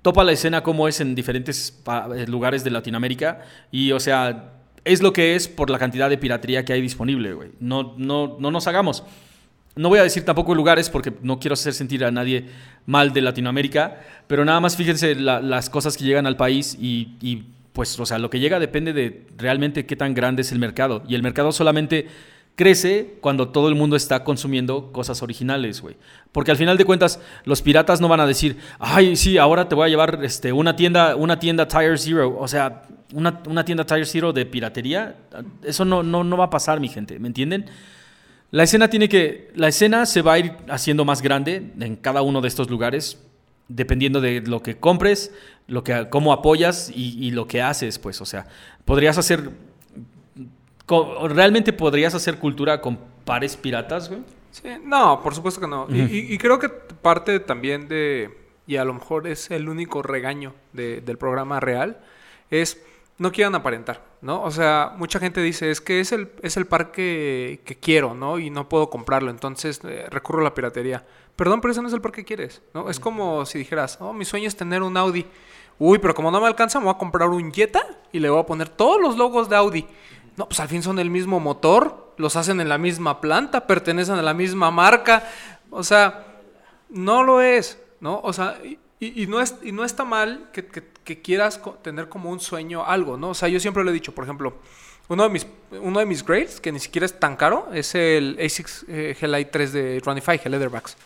topa 0.02 0.24
la 0.24 0.32
escena 0.32 0.62
como 0.62 0.88
es 0.88 1.01
en 1.01 1.14
diferentes 1.14 1.82
eh, 2.16 2.26
lugares 2.26 2.64
de 2.64 2.70
Latinoamérica. 2.70 3.43
Y, 3.70 3.93
o 3.93 4.01
sea, 4.01 4.55
es 4.86 5.02
lo 5.02 5.12
que 5.12 5.34
es 5.34 5.48
por 5.48 5.68
la 5.68 5.78
cantidad 5.78 6.08
de 6.08 6.16
piratería 6.16 6.64
que 6.64 6.72
hay 6.72 6.80
disponible, 6.80 7.34
güey. 7.34 7.50
No, 7.60 7.94
no, 7.98 8.36
no 8.40 8.50
nos 8.50 8.66
hagamos. 8.66 9.02
No 9.74 9.90
voy 9.90 9.98
a 9.98 10.02
decir 10.04 10.24
tampoco 10.24 10.54
lugares 10.54 10.88
porque 10.88 11.12
no 11.20 11.38
quiero 11.38 11.52
hacer 11.52 11.74
sentir 11.74 12.02
a 12.04 12.10
nadie 12.10 12.46
mal 12.86 13.12
de 13.12 13.20
Latinoamérica, 13.20 14.00
pero 14.26 14.44
nada 14.44 14.58
más 14.60 14.74
fíjense 14.76 15.14
la- 15.14 15.42
las 15.42 15.68
cosas 15.68 15.96
que 15.98 16.04
llegan 16.04 16.26
al 16.26 16.36
país 16.38 16.78
y, 16.80 17.16
y, 17.20 17.44
pues, 17.74 18.00
o 18.00 18.06
sea, 18.06 18.18
lo 18.18 18.30
que 18.30 18.40
llega 18.40 18.58
depende 18.58 18.94
de 18.94 19.26
realmente 19.36 19.84
qué 19.84 19.94
tan 19.96 20.14
grande 20.14 20.40
es 20.42 20.52
el 20.52 20.58
mercado. 20.58 21.02
Y 21.06 21.14
el 21.14 21.22
mercado 21.22 21.52
solamente 21.52 22.06
crece 22.56 23.18
cuando 23.20 23.50
todo 23.50 23.68
el 23.68 23.76
mundo 23.76 23.94
está 23.94 24.24
consumiendo 24.24 24.90
cosas 24.90 25.22
originales, 25.22 25.80
güey. 25.80 25.96
Porque 26.32 26.50
al 26.50 26.56
final 26.56 26.76
de 26.76 26.84
cuentas, 26.84 27.20
los 27.44 27.62
piratas 27.62 28.00
no 28.00 28.08
van 28.08 28.20
a 28.20 28.26
decir, 28.26 28.56
ay, 28.78 29.14
sí, 29.14 29.38
ahora 29.38 29.68
te 29.68 29.74
voy 29.74 29.86
a 29.86 29.88
llevar 29.88 30.18
este, 30.24 30.52
una, 30.52 30.74
tienda, 30.74 31.14
una 31.14 31.38
tienda 31.38 31.68
Tire 31.68 31.96
Zero. 31.96 32.36
O 32.38 32.48
sea, 32.48 32.82
una, 33.14 33.40
una 33.46 33.64
tienda 33.64 33.84
Tire 33.84 34.04
Zero 34.04 34.32
de 34.32 34.44
piratería. 34.46 35.16
Eso 35.62 35.84
no, 35.84 36.02
no, 36.02 36.24
no 36.24 36.36
va 36.36 36.46
a 36.46 36.50
pasar, 36.50 36.80
mi 36.80 36.88
gente, 36.88 37.18
¿me 37.18 37.28
entienden? 37.28 37.66
La 38.50 38.62
escena 38.62 38.88
tiene 38.88 39.08
que. 39.08 39.50
La 39.54 39.68
escena 39.68 40.06
se 40.06 40.22
va 40.22 40.34
a 40.34 40.38
ir 40.38 40.52
haciendo 40.68 41.04
más 41.04 41.20
grande 41.20 41.72
en 41.78 41.96
cada 41.96 42.22
uno 42.22 42.40
de 42.40 42.48
estos 42.48 42.70
lugares, 42.70 43.18
dependiendo 43.68 44.20
de 44.20 44.40
lo 44.40 44.62
que 44.62 44.78
compres, 44.78 45.32
lo 45.66 45.82
que, 45.82 46.08
cómo 46.10 46.32
apoyas 46.32 46.90
y, 46.94 47.30
lo 47.32 47.48
que 47.48 47.60
haces, 47.60 47.98
pues. 47.98 48.20
O 48.20 48.24
sea, 48.24 48.46
podrías 48.84 49.18
hacer. 49.18 49.50
¿Realmente 51.28 51.72
podrías 51.72 52.14
hacer 52.14 52.38
cultura 52.38 52.80
con 52.80 52.98
pares 53.24 53.56
piratas, 53.56 54.08
güey? 54.08 54.20
Sí, 54.52 54.68
no, 54.84 55.20
por 55.22 55.34
supuesto 55.34 55.60
que 55.60 55.66
no. 55.66 55.86
Y- 55.90 56.00
y, 56.00 56.34
y 56.34 56.38
creo 56.38 56.58
que 56.58 56.68
parte 56.68 57.40
también 57.40 57.88
de, 57.88 58.36
y 58.66 58.76
a 58.76 58.84
lo 58.84 58.94
mejor 58.94 59.26
es 59.26 59.50
el 59.50 59.68
único 59.68 60.02
regaño 60.02 60.54
de- 60.72 61.00
del 61.00 61.18
programa 61.18 61.60
real, 61.60 62.00
es 62.50 62.82
no 63.18 63.32
quieran 63.32 63.54
aparentar, 63.54 64.02
¿no? 64.20 64.42
O 64.42 64.50
sea, 64.50 64.92
mucha 64.96 65.18
gente 65.18 65.42
dice, 65.42 65.70
es 65.70 65.80
que 65.80 66.00
es 66.00 66.12
el, 66.12 66.30
es 66.42 66.56
el 66.58 66.66
parque 66.66 67.60
que 67.64 67.76
quiero, 67.76 68.14
¿no? 68.14 68.38
Y 68.38 68.50
no 68.50 68.68
puedo 68.68 68.88
comprarlo, 68.90 69.30
entonces 69.30 69.80
eh, 69.84 70.06
recurro 70.10 70.40
a 70.40 70.44
la 70.44 70.54
piratería. 70.54 71.04
Perdón, 71.34 71.60
pero 71.60 71.72
ese 71.72 71.80
no 71.82 71.88
es 71.88 71.94
el 71.94 72.00
parque 72.02 72.22
que 72.22 72.34
quieres, 72.36 72.62
¿no? 72.74 72.88
Es 72.90 73.00
como 73.00 73.44
si 73.46 73.58
dijeras, 73.58 73.98
oh, 74.00 74.12
mi 74.12 74.24
sueño 74.24 74.46
es 74.48 74.56
tener 74.56 74.82
un 74.82 74.96
Audi. 74.96 75.26
Uy, 75.78 75.98
pero 75.98 76.14
como 76.14 76.30
no 76.30 76.40
me 76.40 76.46
alcanza, 76.46 76.78
me 76.78 76.86
voy 76.86 76.94
a 76.94 76.98
comprar 76.98 77.28
un 77.28 77.52
Jetta 77.52 77.86
y 78.12 78.18
le 78.18 78.30
voy 78.30 78.40
a 78.40 78.46
poner 78.46 78.68
todos 78.70 78.98
los 79.00 79.16
logos 79.18 79.48
de 79.50 79.56
Audi. 79.56 79.86
No, 80.36 80.46
pues 80.46 80.60
al 80.60 80.68
fin 80.68 80.82
son 80.82 80.98
el 80.98 81.10
mismo 81.10 81.40
motor, 81.40 82.14
los 82.18 82.36
hacen 82.36 82.60
en 82.60 82.68
la 82.68 82.78
misma 82.78 83.20
planta, 83.20 83.66
pertenecen 83.66 84.16
a 84.16 84.22
la 84.22 84.34
misma 84.34 84.70
marca. 84.70 85.24
O 85.70 85.82
sea, 85.82 86.26
no 86.90 87.22
lo 87.22 87.40
es, 87.40 87.78
¿no? 88.00 88.20
O 88.22 88.32
sea, 88.32 88.58
y, 89.00 89.26
no, 89.26 89.40
es, 89.40 89.54
y 89.62 89.72
no 89.72 89.84
está 89.84 90.04
mal 90.04 90.48
que, 90.52 90.66
que- 90.66 91.22
quieras 91.22 91.60
tener 91.82 92.08
como 92.08 92.30
un 92.30 92.40
sueño 92.40 92.84
algo, 92.84 93.16
¿no? 93.16 93.30
O 93.30 93.34
sea, 93.34 93.48
yo 93.48 93.60
siempre 93.60 93.84
lo 93.84 93.90
he 93.90 93.92
dicho, 93.92 94.12
por 94.14 94.24
ejemplo, 94.24 94.54
uno 95.08 95.22
de 95.22 95.28
mis, 95.28 95.46
uno 95.80 96.00
de 96.00 96.06
mis 96.06 96.24
grades, 96.24 96.60
que 96.60 96.72
ni 96.72 96.80
siquiera 96.80 97.06
es 97.06 97.20
tan 97.20 97.36
caro, 97.36 97.68
es 97.72 97.94
el 97.94 98.36
ASICS 98.44 98.86
eh, 98.88 99.16
GLI 99.20 99.44
3 99.44 99.72
de 99.72 100.02
Runify, 100.04 100.40
Leatherbacks. 100.44 100.96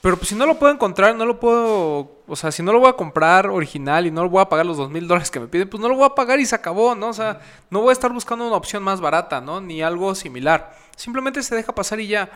Pero 0.00 0.16
pues 0.16 0.28
si 0.28 0.34
no 0.34 0.46
lo 0.46 0.58
puedo 0.58 0.72
encontrar, 0.72 1.14
no 1.14 1.26
lo 1.26 1.38
puedo, 1.38 2.22
o 2.26 2.36
sea, 2.36 2.50
si 2.50 2.62
no 2.62 2.72
lo 2.72 2.80
voy 2.80 2.88
a 2.88 2.94
comprar 2.94 3.48
original 3.48 4.06
y 4.06 4.10
no 4.10 4.22
lo 4.22 4.30
voy 4.30 4.40
a 4.40 4.48
pagar 4.48 4.64
los 4.64 4.78
dos 4.78 4.90
mil 4.90 5.06
dólares 5.06 5.30
que 5.30 5.40
me 5.40 5.46
piden, 5.46 5.68
pues 5.68 5.80
no 5.80 5.88
lo 5.90 5.96
voy 5.96 6.06
a 6.06 6.14
pagar 6.14 6.40
y 6.40 6.46
se 6.46 6.54
acabó, 6.54 6.94
¿no? 6.94 7.08
O 7.08 7.12
sea, 7.12 7.40
no 7.68 7.82
voy 7.82 7.90
a 7.90 7.92
estar 7.92 8.10
buscando 8.10 8.46
una 8.46 8.56
opción 8.56 8.82
más 8.82 9.00
barata, 9.00 9.42
¿no? 9.42 9.60
Ni 9.60 9.82
algo 9.82 10.14
similar. 10.14 10.74
Simplemente 10.96 11.42
se 11.42 11.54
deja 11.54 11.74
pasar 11.74 12.00
y 12.00 12.06
ya. 12.06 12.30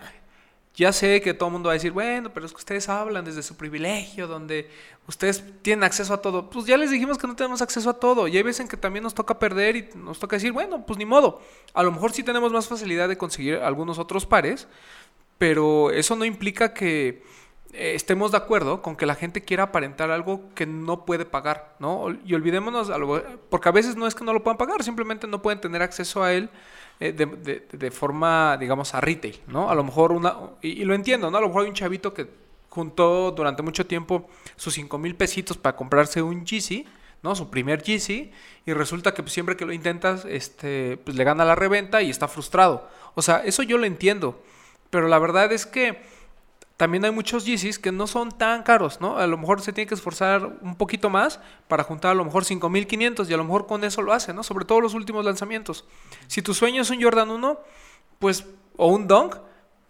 Ya 0.76 0.92
sé 0.92 1.20
que 1.22 1.34
todo 1.34 1.48
el 1.48 1.52
mundo 1.52 1.68
va 1.68 1.72
a 1.72 1.74
decir, 1.74 1.92
bueno, 1.92 2.32
pero 2.34 2.44
es 2.44 2.52
que 2.52 2.58
ustedes 2.58 2.88
hablan 2.88 3.24
desde 3.24 3.44
su 3.44 3.56
privilegio, 3.56 4.26
donde 4.26 4.68
ustedes 5.06 5.44
tienen 5.62 5.84
acceso 5.84 6.12
a 6.12 6.20
todo. 6.20 6.50
Pues 6.50 6.66
ya 6.66 6.76
les 6.76 6.90
dijimos 6.90 7.16
que 7.16 7.28
no 7.28 7.36
tenemos 7.36 7.62
acceso 7.62 7.88
a 7.90 7.94
todo. 8.00 8.26
Y 8.26 8.36
hay 8.36 8.42
veces 8.42 8.60
en 8.60 8.68
que 8.68 8.76
también 8.76 9.04
nos 9.04 9.14
toca 9.14 9.38
perder 9.38 9.76
y 9.76 9.88
nos 9.94 10.18
toca 10.18 10.36
decir, 10.36 10.50
bueno, 10.50 10.84
pues 10.84 10.98
ni 10.98 11.06
modo. 11.06 11.40
A 11.74 11.82
lo 11.84 11.92
mejor 11.92 12.12
sí 12.12 12.24
tenemos 12.24 12.52
más 12.52 12.66
facilidad 12.66 13.08
de 13.08 13.16
conseguir 13.16 13.58
algunos 13.58 14.00
otros 14.00 14.26
pares, 14.26 14.66
pero 15.38 15.92
eso 15.92 16.16
no 16.16 16.24
implica 16.24 16.74
que 16.74 17.22
estemos 17.76 18.30
de 18.32 18.38
acuerdo 18.38 18.82
con 18.82 18.96
que 18.96 19.06
la 19.06 19.14
gente 19.14 19.42
quiera 19.44 19.64
aparentar 19.64 20.10
algo 20.10 20.42
que 20.54 20.66
no 20.66 21.04
puede 21.04 21.24
pagar, 21.24 21.74
¿no? 21.78 22.06
Y 22.24 22.34
olvidémonos, 22.34 22.90
a 22.90 22.98
porque 23.50 23.68
a 23.68 23.72
veces 23.72 23.96
no 23.96 24.06
es 24.06 24.14
que 24.14 24.24
no 24.24 24.32
lo 24.32 24.42
puedan 24.42 24.58
pagar, 24.58 24.82
simplemente 24.82 25.26
no 25.26 25.42
pueden 25.42 25.60
tener 25.60 25.82
acceso 25.82 26.22
a 26.22 26.32
él 26.32 26.50
eh, 27.00 27.12
de, 27.12 27.26
de- 27.72 27.90
forma, 27.90 28.56
digamos, 28.58 28.94
a 28.94 29.00
retail, 29.00 29.40
¿no? 29.48 29.68
A 29.70 29.74
lo 29.74 29.82
mejor 29.84 30.12
una, 30.12 30.34
y, 30.62 30.80
y 30.82 30.84
lo 30.84 30.94
entiendo, 30.94 31.30
¿no? 31.30 31.38
A 31.38 31.40
lo 31.40 31.48
mejor 31.48 31.62
hay 31.62 31.68
un 31.68 31.74
chavito 31.74 32.14
que 32.14 32.28
juntó 32.68 33.30
durante 33.32 33.62
mucho 33.62 33.86
tiempo 33.86 34.28
sus 34.56 34.74
5 34.74 34.98
mil 34.98 35.14
pesitos 35.14 35.56
para 35.56 35.76
comprarse 35.76 36.22
un 36.22 36.44
Yeezy, 36.44 36.86
¿no? 37.22 37.34
Su 37.34 37.50
primer 37.50 37.82
Yeezy, 37.82 38.30
y 38.66 38.72
resulta 38.72 39.14
que 39.14 39.22
pues, 39.22 39.32
siempre 39.32 39.56
que 39.56 39.64
lo 39.64 39.72
intentas, 39.72 40.24
este, 40.24 40.98
pues 41.04 41.16
le 41.16 41.24
gana 41.24 41.44
la 41.44 41.54
reventa 41.54 42.02
y 42.02 42.10
está 42.10 42.28
frustrado. 42.28 42.88
O 43.14 43.22
sea, 43.22 43.42
eso 43.44 43.62
yo 43.62 43.78
lo 43.78 43.86
entiendo, 43.86 44.42
pero 44.90 45.08
la 45.08 45.18
verdad 45.18 45.52
es 45.52 45.66
que 45.66 46.02
también 46.76 47.04
hay 47.04 47.10
muchos 47.12 47.44
Yeezys 47.46 47.78
que 47.78 47.92
no 47.92 48.06
son 48.06 48.32
tan 48.32 48.62
caros, 48.64 49.00
¿no? 49.00 49.16
A 49.18 49.26
lo 49.26 49.38
mejor 49.38 49.60
se 49.60 49.72
tiene 49.72 49.86
que 49.88 49.94
esforzar 49.94 50.58
un 50.60 50.74
poquito 50.76 51.08
más 51.10 51.38
para 51.68 51.84
juntar 51.84 52.10
a 52.10 52.14
lo 52.14 52.24
mejor 52.24 52.44
5500 52.44 53.30
y 53.30 53.34
a 53.34 53.36
lo 53.36 53.44
mejor 53.44 53.66
con 53.66 53.84
eso 53.84 54.02
lo 54.02 54.12
hace, 54.12 54.32
¿no? 54.34 54.42
Sobre 54.42 54.64
todo 54.64 54.80
los 54.80 54.94
últimos 54.94 55.24
lanzamientos. 55.24 55.84
Si 56.26 56.42
tu 56.42 56.52
sueño 56.54 56.82
es 56.82 56.90
un 56.90 57.00
Jordan 57.02 57.30
1, 57.30 57.58
pues, 58.18 58.44
o 58.76 58.88
un 58.88 59.06
Dunk, 59.06 59.36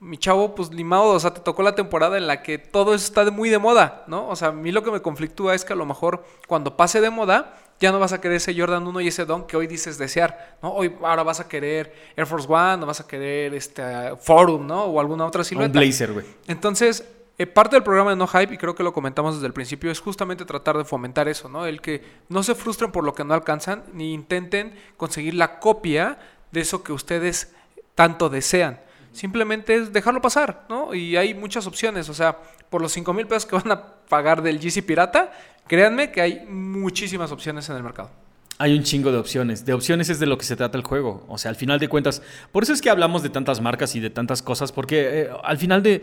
mi 0.00 0.18
chavo, 0.18 0.54
pues 0.54 0.70
ni 0.70 0.84
modo, 0.84 1.14
o 1.14 1.20
sea, 1.20 1.32
te 1.32 1.40
tocó 1.40 1.62
la 1.62 1.74
temporada 1.74 2.18
en 2.18 2.26
la 2.26 2.42
que 2.42 2.58
todo 2.58 2.94
eso 2.94 3.06
está 3.06 3.24
de- 3.24 3.30
muy 3.30 3.48
de 3.48 3.58
moda, 3.58 4.04
¿no? 4.06 4.28
O 4.28 4.36
sea, 4.36 4.48
a 4.48 4.52
mí 4.52 4.70
lo 4.70 4.82
que 4.82 4.90
me 4.90 5.00
conflictúa 5.00 5.54
es 5.54 5.64
que 5.64 5.72
a 5.72 5.76
lo 5.76 5.86
mejor 5.86 6.24
cuando 6.46 6.76
pase 6.76 7.00
de 7.00 7.08
moda, 7.08 7.56
ya 7.80 7.92
no 7.92 7.98
vas 7.98 8.12
a 8.12 8.20
querer 8.20 8.36
ese 8.36 8.58
Jordan 8.58 8.86
1 8.86 9.00
y 9.00 9.08
ese 9.08 9.24
Dunk 9.24 9.46
que 9.46 9.56
hoy 9.56 9.66
dices 9.66 9.98
desear, 9.98 10.56
¿no? 10.62 10.72
Hoy 10.72 10.94
ahora 11.02 11.22
vas 11.22 11.40
a 11.40 11.48
querer 11.48 11.92
Air 12.16 12.26
Force 12.26 12.46
One, 12.48 12.82
o 12.82 12.86
vas 12.86 13.00
a 13.00 13.06
querer 13.06 13.52
este 13.54 13.82
Forum, 14.20 14.66
¿no? 14.66 14.84
O 14.84 15.00
alguna 15.00 15.26
otra 15.26 15.40
Un 15.40 15.44
silueta. 15.44 15.78
blazer, 15.78 16.12
güey. 16.12 16.24
Entonces, 16.46 17.04
eh, 17.36 17.46
parte 17.46 17.74
del 17.76 17.82
programa 17.82 18.10
de 18.10 18.16
No 18.16 18.26
Hype, 18.28 18.54
y 18.54 18.56
creo 18.58 18.74
que 18.74 18.82
lo 18.84 18.92
comentamos 18.92 19.34
desde 19.34 19.48
el 19.48 19.52
principio, 19.52 19.90
es 19.90 20.00
justamente 20.00 20.44
tratar 20.44 20.78
de 20.78 20.84
fomentar 20.84 21.26
eso, 21.28 21.48
¿no? 21.48 21.66
El 21.66 21.80
que 21.80 22.02
no 22.28 22.42
se 22.42 22.54
frustren 22.54 22.92
por 22.92 23.02
lo 23.04 23.12
que 23.12 23.24
no 23.24 23.34
alcanzan, 23.34 23.82
ni 23.92 24.14
intenten 24.14 24.74
conseguir 24.96 25.34
la 25.34 25.58
copia 25.58 26.18
de 26.52 26.60
eso 26.60 26.84
que 26.84 26.92
ustedes 26.92 27.52
tanto 27.96 28.28
desean. 28.28 28.80
Simplemente 29.12 29.74
es 29.74 29.92
dejarlo 29.92 30.20
pasar, 30.20 30.64
¿no? 30.68 30.94
Y 30.94 31.16
hay 31.16 31.34
muchas 31.34 31.66
opciones, 31.66 32.08
o 32.08 32.14
sea, 32.14 32.38
por 32.70 32.80
los 32.82 32.92
5 32.92 33.12
mil 33.12 33.26
pesos 33.26 33.46
que 33.46 33.54
van 33.56 33.70
a 33.70 33.94
pagar 34.08 34.42
del 34.42 34.58
GC 34.58 34.82
Pirata, 34.84 35.32
créanme 35.66 36.10
que 36.10 36.20
hay 36.20 36.46
muchísimas 36.48 37.32
opciones 37.32 37.68
en 37.68 37.76
el 37.76 37.82
mercado. 37.82 38.10
Hay 38.58 38.76
un 38.76 38.84
chingo 38.84 39.10
de 39.10 39.18
opciones. 39.18 39.64
De 39.64 39.72
opciones 39.72 40.08
es 40.08 40.20
de 40.20 40.26
lo 40.26 40.38
que 40.38 40.44
se 40.44 40.54
trata 40.54 40.78
el 40.78 40.84
juego. 40.84 41.24
O 41.28 41.38
sea, 41.38 41.48
al 41.48 41.56
final 41.56 41.80
de 41.80 41.88
cuentas, 41.88 42.22
por 42.52 42.62
eso 42.62 42.72
es 42.72 42.80
que 42.80 42.88
hablamos 42.88 43.22
de 43.22 43.30
tantas 43.30 43.60
marcas 43.60 43.96
y 43.96 44.00
de 44.00 44.10
tantas 44.10 44.42
cosas, 44.42 44.72
porque 44.72 45.22
eh, 45.22 45.28
al 45.42 45.58
final 45.58 45.82
de... 45.82 46.02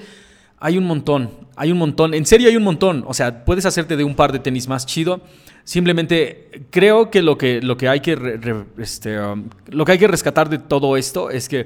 Hay 0.64 0.78
un 0.78 0.86
montón, 0.86 1.32
hay 1.56 1.72
un 1.72 1.80
montón, 1.80 2.14
en 2.14 2.24
serio 2.24 2.48
hay 2.48 2.56
un 2.56 2.62
montón. 2.62 3.04
O 3.08 3.16
sea, 3.16 3.46
puedes 3.46 3.66
hacerte 3.66 3.98
de 3.98 4.04
un 4.04 4.14
par 4.14 4.32
de 4.32 4.38
tenis 4.38 4.68
más 4.68 4.86
chido. 4.86 5.22
Simplemente 5.64 6.68
creo 6.70 7.10
que 7.10 7.24
lo 7.24 7.36
que, 7.36 7.64
lo 7.64 7.78
que, 7.78 7.90
hay, 7.90 8.00
que 8.00 8.16
este, 8.78 9.20
um, 9.20 9.50
lo 9.70 9.86
que 9.86 9.94
hay 9.94 9.98
que 9.98 10.08
rescatar 10.08 10.50
de 10.50 10.60
todo 10.60 10.98
esto 10.98 11.32
es 11.32 11.50
que 11.50 11.66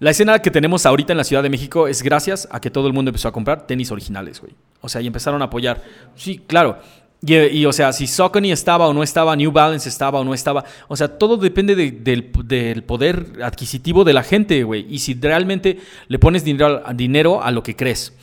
la 0.00 0.10
escena 0.10 0.40
que 0.40 0.50
tenemos 0.50 0.86
ahorita 0.86 1.12
en 1.12 1.18
la 1.18 1.24
Ciudad 1.24 1.42
de 1.42 1.50
México 1.50 1.86
es 1.86 2.02
gracias 2.02 2.48
a 2.50 2.60
que 2.60 2.70
todo 2.70 2.86
el 2.86 2.94
mundo 2.94 3.10
empezó 3.10 3.28
a 3.28 3.32
comprar 3.32 3.66
tenis 3.66 3.92
originales, 3.92 4.40
güey. 4.40 4.54
O 4.80 4.88
sea, 4.88 5.02
y 5.02 5.06
empezaron 5.06 5.42
a 5.42 5.44
apoyar. 5.44 5.82
Sí, 6.16 6.42
claro. 6.46 6.78
Y, 7.22 7.34
y, 7.36 7.66
o 7.66 7.72
sea, 7.72 7.92
si 7.92 8.06
Saucony 8.06 8.50
estaba 8.50 8.88
o 8.88 8.94
no 8.94 9.02
estaba, 9.02 9.36
New 9.36 9.52
Balance 9.52 9.88
estaba 9.88 10.20
o 10.20 10.24
no 10.24 10.32
estaba. 10.32 10.64
O 10.88 10.96
sea, 10.96 11.18
todo 11.18 11.36
depende 11.36 11.74
de- 11.74 11.90
del, 11.90 12.30
del 12.44 12.82
poder 12.82 13.40
adquisitivo 13.42 14.04
de 14.04 14.14
la 14.14 14.22
gente, 14.22 14.62
güey. 14.64 14.86
Y 14.88 15.00
si 15.00 15.14
realmente 15.14 15.78
le 16.08 16.18
pones 16.18 16.44
dinero, 16.44 16.82
dinero 16.94 17.42
a 17.42 17.50
lo 17.50 17.62
que 17.62 17.76
crees. 17.76 18.14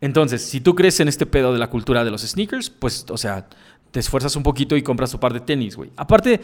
Entonces, 0.00 0.42
si 0.42 0.60
tú 0.60 0.74
crees 0.74 0.98
en 1.00 1.08
este 1.08 1.26
pedo 1.26 1.52
de 1.52 1.58
la 1.58 1.68
cultura 1.68 2.04
de 2.04 2.10
los 2.10 2.22
sneakers, 2.22 2.70
pues, 2.70 3.04
o 3.10 3.18
sea, 3.18 3.46
te 3.90 4.00
esfuerzas 4.00 4.34
un 4.36 4.42
poquito 4.42 4.76
y 4.76 4.82
compras 4.82 5.10
tu 5.10 5.20
par 5.20 5.32
de 5.34 5.40
tenis, 5.40 5.76
güey. 5.76 5.90
Aparte, 5.96 6.40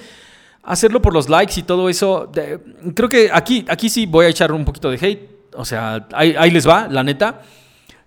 hacerlo 0.62 1.00
por 1.00 1.14
los 1.14 1.28
likes 1.28 1.58
y 1.60 1.62
todo 1.62 1.88
eso, 1.88 2.30
creo 2.94 3.08
que 3.08 3.30
aquí, 3.32 3.64
aquí 3.68 3.88
sí 3.88 4.06
voy 4.06 4.26
a 4.26 4.28
echar 4.28 4.52
un 4.52 4.64
poquito 4.64 4.90
de 4.90 4.98
hate. 5.00 5.30
O 5.56 5.64
sea, 5.64 6.06
ahí, 6.12 6.34
ahí 6.36 6.50
les 6.50 6.68
va, 6.68 6.88
la 6.88 7.02
neta. 7.04 7.42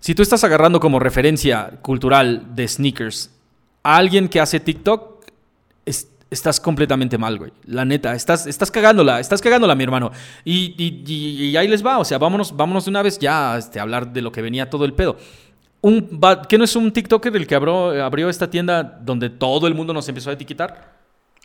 Si 0.00 0.14
tú 0.14 0.22
estás 0.22 0.44
agarrando 0.44 0.78
como 0.78 1.00
referencia 1.00 1.70
cultural 1.82 2.54
de 2.54 2.68
sneakers 2.68 3.30
a 3.82 3.96
alguien 3.96 4.28
que 4.28 4.40
hace 4.40 4.60
TikTok, 4.60 5.24
es- 5.86 6.10
estás 6.30 6.60
completamente 6.60 7.16
mal, 7.18 7.38
güey. 7.38 7.52
La 7.64 7.84
neta, 7.84 8.14
estás, 8.14 8.46
estás 8.46 8.70
cagándola, 8.70 9.20
estás 9.20 9.40
cagándola, 9.40 9.74
mi 9.74 9.84
hermano. 9.84 10.10
Y, 10.44 11.56
ahí 11.56 11.68
les 11.68 11.84
va, 11.84 11.98
o 11.98 12.04
sea, 12.04 12.18
vámonos, 12.18 12.54
vámonos 12.56 12.84
de 12.84 12.90
una 12.90 13.02
vez 13.02 13.18
ya 13.18 13.56
este, 13.56 13.78
a 13.78 13.82
hablar 13.82 14.12
de 14.12 14.22
lo 14.22 14.32
que 14.32 14.42
venía 14.42 14.68
todo 14.68 14.84
el 14.84 14.92
pedo. 14.94 15.16
Un 15.80 16.20
¿Qué 16.48 16.58
no 16.58 16.64
es 16.64 16.74
un 16.74 16.92
TikToker 16.92 17.34
el 17.36 17.46
que 17.46 17.54
abrió, 17.54 18.04
abrió 18.04 18.28
esta 18.28 18.50
tienda 18.50 18.82
donde 18.82 19.30
todo 19.30 19.66
el 19.68 19.74
mundo 19.74 19.94
nos 19.94 20.08
empezó 20.08 20.30
a 20.30 20.32
etiquetar? 20.32 20.96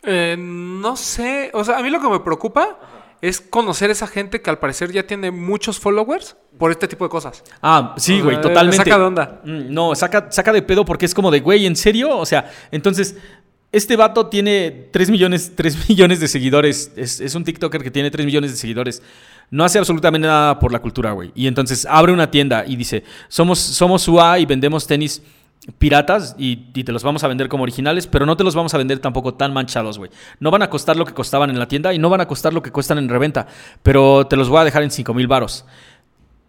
Eh, 0.02 0.36
no 0.38 0.96
sé, 0.96 1.50
o 1.54 1.64
sea, 1.64 1.78
a 1.78 1.82
mí 1.82 1.88
lo 1.88 2.00
que 2.00 2.08
me 2.08 2.20
preocupa 2.20 2.78
es 3.20 3.40
conocer 3.40 3.90
esa 3.90 4.06
gente 4.06 4.42
que 4.42 4.50
al 4.50 4.58
parecer 4.58 4.92
ya 4.92 5.06
tiene 5.06 5.30
muchos 5.30 5.78
followers 5.78 6.36
por 6.58 6.70
este 6.70 6.86
tipo 6.88 7.04
de 7.04 7.08
cosas. 7.10 7.42
Ah, 7.62 7.94
sí, 7.96 8.20
O 8.20 8.24
güey, 8.24 8.36
sea, 8.36 8.42
totalmente. 8.42 8.78
me 8.78 8.84
saca 8.84 8.98
de 8.98 9.04
onda. 9.04 9.40
Mm, 9.44 9.72
No, 9.72 9.94
saca, 9.94 10.30
saca 10.30 10.52
de 10.52 10.62
pedo 10.62 10.84
porque 10.84 11.06
es 11.06 11.14
como 11.14 11.30
de, 11.30 11.40
güey, 11.40 11.66
¿en 11.66 11.76
serio? 11.76 12.16
O 12.18 12.26
sea, 12.26 12.50
entonces, 12.70 13.16
este 13.72 13.96
vato 13.96 14.26
tiene 14.28 14.88
3 14.92 15.10
millones, 15.10 15.52
3 15.56 15.88
millones 15.88 16.20
de 16.20 16.28
seguidores. 16.28 16.92
Es, 16.96 17.20
es 17.20 17.34
un 17.34 17.44
TikToker 17.44 17.82
que 17.82 17.90
tiene 17.90 18.10
3 18.10 18.24
millones 18.26 18.50
de 18.52 18.56
seguidores. 18.56 19.02
No 19.50 19.64
hace 19.64 19.78
absolutamente 19.78 20.26
nada 20.28 20.58
por 20.58 20.72
la 20.72 20.78
cultura, 20.80 21.12
güey. 21.12 21.32
Y 21.34 21.46
entonces 21.46 21.86
abre 21.90 22.12
una 22.12 22.30
tienda 22.30 22.64
y 22.66 22.76
dice, 22.76 23.04
somos, 23.28 23.58
somos 23.58 24.06
UA 24.08 24.38
y 24.40 24.46
vendemos 24.46 24.86
tenis 24.86 25.22
piratas 25.78 26.34
y, 26.38 26.56
te 26.56 26.92
los 26.92 27.02
vamos 27.02 27.24
a 27.24 27.28
vender 27.28 27.48
como 27.48 27.62
originales, 27.62 28.06
pero 28.06 28.26
no 28.26 28.36
te 28.36 28.44
los 28.44 28.54
vamos 28.54 28.74
a 28.74 28.78
vender 28.78 28.98
tampoco 28.98 29.34
tan 29.34 29.52
manchados, 29.52 29.98
güey. 29.98 30.10
No 30.40 30.50
van 30.50 30.62
a 30.62 30.70
costar 30.70 30.96
lo 30.96 31.04
que 31.04 31.14
costaban 31.14 31.50
en 31.50 31.58
la 31.58 31.68
tienda 31.68 31.94
y 31.94 31.98
no 31.98 32.10
van 32.10 32.20
a 32.20 32.28
costar 32.28 32.52
lo 32.52 32.62
que 32.62 32.70
cuestan 32.70 32.98
en 32.98 33.08
reventa, 33.08 33.46
pero 33.82 34.26
te 34.26 34.36
los 34.36 34.48
voy 34.48 34.60
a 34.60 34.64
dejar 34.64 34.82
en 34.82 34.90
5 34.90 35.14
mil 35.14 35.26
varos 35.26 35.64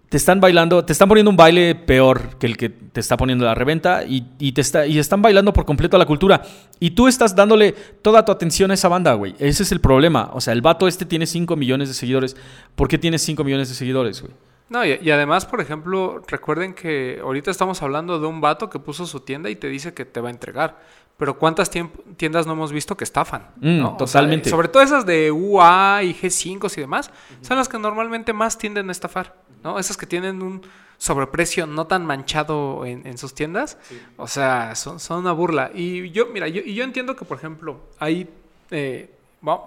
te 0.09 0.17
están 0.17 0.39
bailando, 0.39 0.85
te 0.85 0.93
están 0.93 1.09
poniendo 1.09 1.29
un 1.29 1.35
baile 1.35 1.75
peor 1.75 2.37
que 2.37 2.45
el 2.45 2.57
que 2.57 2.69
te 2.69 2.99
está 2.99 3.17
poniendo 3.17 3.43
la 3.43 3.55
reventa 3.55 4.05
y, 4.05 4.25
y 4.39 4.51
te 4.51 4.61
está, 4.61 4.85
y 4.85 4.99
están 4.99 5.21
bailando 5.21 5.51
por 5.51 5.65
completo 5.65 5.97
a 5.97 5.99
la 5.99 6.05
cultura. 6.05 6.41
Y 6.79 6.91
tú 6.91 7.07
estás 7.07 7.35
dándole 7.35 7.73
toda 8.01 8.23
tu 8.23 8.31
atención 8.31 8.71
a 8.71 8.75
esa 8.75 8.87
banda, 8.87 9.13
güey. 9.13 9.35
Ese 9.39 9.63
es 9.63 9.71
el 9.71 9.81
problema. 9.81 10.29
O 10.33 10.41
sea, 10.41 10.53
el 10.53 10.61
vato 10.61 10.87
este 10.87 11.05
tiene 11.05 11.25
5 11.25 11.55
millones 11.55 11.87
de 11.87 11.95
seguidores. 11.95 12.35
¿Por 12.75 12.87
qué 12.87 12.97
tiene 12.97 13.17
5 13.17 13.43
millones 13.43 13.69
de 13.69 13.75
seguidores, 13.75 14.21
güey? 14.21 14.33
No, 14.69 14.83
y, 14.85 14.97
y 15.01 15.11
además, 15.11 15.45
por 15.45 15.61
ejemplo, 15.61 16.23
recuerden 16.27 16.73
que 16.73 17.19
ahorita 17.21 17.51
estamos 17.51 17.81
hablando 17.83 18.19
de 18.19 18.25
un 18.27 18.41
vato 18.41 18.69
que 18.69 18.79
puso 18.79 19.05
su 19.05 19.19
tienda 19.19 19.49
y 19.49 19.55
te 19.55 19.67
dice 19.67 19.93
que 19.93 20.05
te 20.05 20.21
va 20.21 20.29
a 20.29 20.31
entregar. 20.31 20.79
Pero 21.17 21.37
¿cuántas 21.37 21.69
tiendas 22.17 22.45
no 22.45 22.53
hemos 22.53 22.73
visto 22.73 22.97
que 22.97 23.03
estafan? 23.05 23.47
Mm, 23.57 23.77
¿no? 23.79 23.87
O 23.87 24.07
sea, 24.07 24.21
totalmente. 24.21 24.49
sobre 24.49 24.67
todo 24.67 24.83
esas 24.83 25.05
de 25.05 25.31
UA 25.31 26.01
y 26.03 26.13
G5 26.13 26.77
y 26.77 26.81
demás, 26.81 27.09
son 27.41 27.57
las 27.57 27.69
que 27.69 27.77
normalmente 27.79 28.33
más 28.33 28.57
tienden 28.57 28.89
a 28.89 28.91
estafar. 28.91 29.33
¿no? 29.63 29.79
Esas 29.79 29.95
que 29.97 30.05
tienen 30.07 30.41
un 30.41 30.61
sobreprecio 30.97 31.67
no 31.67 31.87
tan 31.87 32.05
manchado 32.05 32.85
en, 32.85 33.05
en 33.07 33.17
sus 33.17 33.33
tiendas. 33.33 33.77
O 34.17 34.27
sea, 34.27 34.75
son, 34.75 34.99
son 34.99 35.19
una 35.19 35.31
burla. 35.31 35.71
Y 35.73 36.09
yo, 36.11 36.25
mira, 36.27 36.47
yo, 36.49 36.61
y 36.65 36.73
yo 36.73 36.83
entiendo 36.83 37.15
que, 37.15 37.23
por 37.23 37.37
ejemplo, 37.37 37.79
hay, 37.99 38.27
eh, 38.71 39.09
va- 39.47 39.61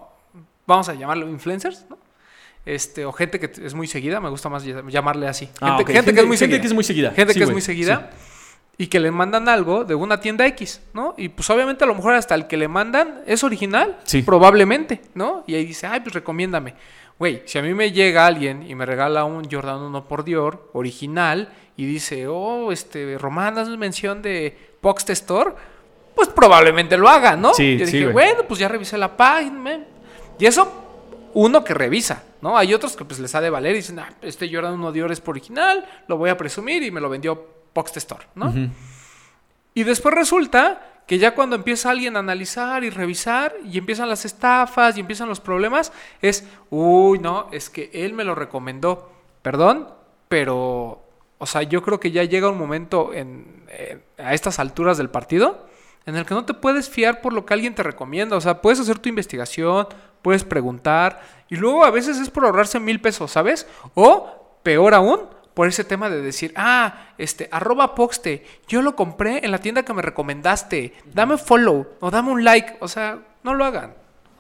vamos 0.66 0.88
a 0.90 0.94
llamarlo 0.94 1.28
influencers, 1.30 1.86
¿no? 1.88 1.96
Este, 2.74 3.04
o 3.06 3.12
gente 3.12 3.40
que 3.40 3.50
es 3.64 3.72
muy 3.74 3.86
seguida, 3.86 4.20
me 4.20 4.28
gusta 4.28 4.48
más 4.48 4.62
llamarle 4.64 5.26
así. 5.28 5.46
Gente, 5.46 5.58
Ah, 5.62 5.78
gente 5.86 6.12
que 6.14 6.20
es 6.20 6.26
muy 6.26 6.36
gente 6.36 6.38
seguida. 6.56 6.60
que 6.60 6.66
es 6.66 6.74
muy 6.74 6.84
seguida. 6.84 7.10
Gente 7.12 7.32
Sí, 7.32 7.38
que 7.38 7.44
es 7.44 7.50
muy 7.50 7.60
seguida 7.62 8.10
y 8.76 8.86
que 8.88 9.00
le 9.00 9.10
mandan 9.10 9.48
algo 9.48 9.84
de 9.84 9.94
una 9.94 10.20
tienda 10.20 10.46
X, 10.46 10.80
¿no? 10.92 11.14
Y 11.16 11.30
pues 11.30 11.48
obviamente 11.50 11.84
a 11.84 11.86
lo 11.86 11.94
mejor 11.94 12.14
hasta 12.14 12.34
el 12.34 12.46
que 12.46 12.56
le 12.56 12.68
mandan 12.68 13.22
es 13.26 13.42
original, 13.42 13.98
Sí. 14.04 14.22
probablemente, 14.22 15.00
¿no? 15.14 15.44
Y 15.46 15.54
ahí 15.54 15.64
dice, 15.64 15.86
ay, 15.86 16.00
pues 16.00 16.14
recomiéndame. 16.14 16.74
Güey, 17.18 17.42
si 17.46 17.58
a 17.58 17.62
mí 17.62 17.74
me 17.74 17.90
llega 17.90 18.26
alguien 18.26 18.62
y 18.68 18.74
me 18.76 18.86
regala 18.86 19.24
un 19.24 19.50
Jordan 19.50 19.80
1 19.80 20.06
por 20.06 20.22
Dior 20.24 20.70
original 20.74 21.48
y 21.76 21.86
dice, 21.86 22.28
oh, 22.28 22.70
este, 22.70 23.16
Román, 23.18 23.58
haz 23.58 23.68
mención 23.70 24.20
de 24.22 24.56
Poxt 24.80 25.10
Store, 25.10 25.52
pues 26.14 26.28
probablemente 26.28 26.96
lo 26.96 27.08
haga, 27.08 27.34
¿no? 27.34 27.54
Sí, 27.54 27.78
Yo 27.78 27.86
sí, 27.86 27.98
dije, 27.98 28.12
bueno, 28.12 28.42
pues 28.46 28.60
ya 28.60 28.68
revisé 28.68 28.98
la 28.98 29.16
página. 29.16 29.58
man". 29.58 29.84
Y 30.38 30.46
eso, 30.46 30.87
uno 31.34 31.64
que 31.64 31.74
revisa, 31.74 32.22
¿no? 32.42 32.56
Hay 32.58 32.74
otros 32.74 32.96
que 32.96 33.04
pues 33.04 33.20
les 33.20 33.34
ha 33.34 33.40
de 33.40 33.50
valer 33.50 33.72
y 33.72 33.78
dicen, 33.78 33.98
ah, 33.98 34.12
este 34.22 34.52
Jordan 34.52 34.74
1 34.74 34.92
Dior 34.92 35.12
es 35.12 35.20
por 35.20 35.32
original, 35.32 35.84
lo 36.08 36.16
voy 36.16 36.30
a 36.30 36.36
presumir 36.36 36.82
y 36.82 36.90
me 36.90 37.00
lo 37.00 37.08
vendió 37.08 37.56
Store, 37.94 38.26
¿no? 38.34 38.52
Y 39.74 39.84
después 39.84 40.12
resulta 40.14 41.02
que 41.06 41.18
ya 41.18 41.34
cuando 41.34 41.54
empieza 41.56 41.90
alguien 41.90 42.16
a 42.16 42.18
analizar 42.18 42.82
y 42.82 42.90
revisar 42.90 43.54
y 43.64 43.78
empiezan 43.78 44.08
las 44.08 44.24
estafas 44.24 44.96
y 44.96 45.00
empiezan 45.00 45.28
los 45.28 45.38
problemas, 45.40 45.92
es, 46.20 46.44
uy, 46.70 47.20
no, 47.20 47.48
es 47.52 47.70
que 47.70 47.88
él 47.92 48.14
me 48.14 48.24
lo 48.24 48.34
recomendó. 48.34 49.10
Perdón, 49.42 49.88
pero, 50.28 51.02
o 51.38 51.46
sea, 51.46 51.62
yo 51.62 51.82
creo 51.82 52.00
que 52.00 52.10
ya 52.10 52.24
llega 52.24 52.50
un 52.50 52.58
momento 52.58 53.14
en, 53.14 53.64
en- 53.68 54.02
a 54.18 54.34
estas 54.34 54.58
alturas 54.58 54.98
del 54.98 55.08
partido 55.08 55.66
en 56.04 56.16
el 56.16 56.26
que 56.26 56.34
no 56.34 56.44
te 56.44 56.54
puedes 56.54 56.88
fiar 56.88 57.20
por 57.20 57.32
lo 57.32 57.46
que 57.46 57.54
alguien 57.54 57.74
te 57.74 57.82
recomienda. 57.82 58.36
O 58.36 58.40
sea, 58.40 58.60
puedes 58.60 58.80
hacer 58.80 58.98
tu 58.98 59.08
investigación, 59.08 59.86
puedes 60.22 60.44
preguntar 60.44 61.20
y 61.48 61.56
luego 61.56 61.84
a 61.84 61.90
veces 61.90 62.18
es 62.18 62.30
por 62.30 62.44
ahorrarse 62.44 62.78
mil 62.80 63.00
pesos, 63.00 63.30
¿sabes? 63.30 63.66
O, 63.94 64.58
peor 64.62 64.94
aún, 64.94 65.20
por 65.54 65.66
ese 65.68 65.82
tema 65.84 66.08
de 66.10 66.20
decir, 66.22 66.52
ah, 66.56 67.08
este, 67.18 67.48
arroba 67.50 67.94
Poxte, 67.94 68.44
yo 68.68 68.82
lo 68.82 68.94
compré 68.94 69.44
en 69.44 69.50
la 69.50 69.58
tienda 69.58 69.82
que 69.84 69.92
me 69.94 70.02
recomendaste, 70.02 70.94
dame 71.12 71.36
follow 71.38 71.86
o 72.00 72.10
dame 72.10 72.30
un 72.30 72.44
like, 72.44 72.76
o 72.80 72.88
sea, 72.88 73.18
no 73.42 73.54
lo 73.54 73.64
hagan. 73.64 73.94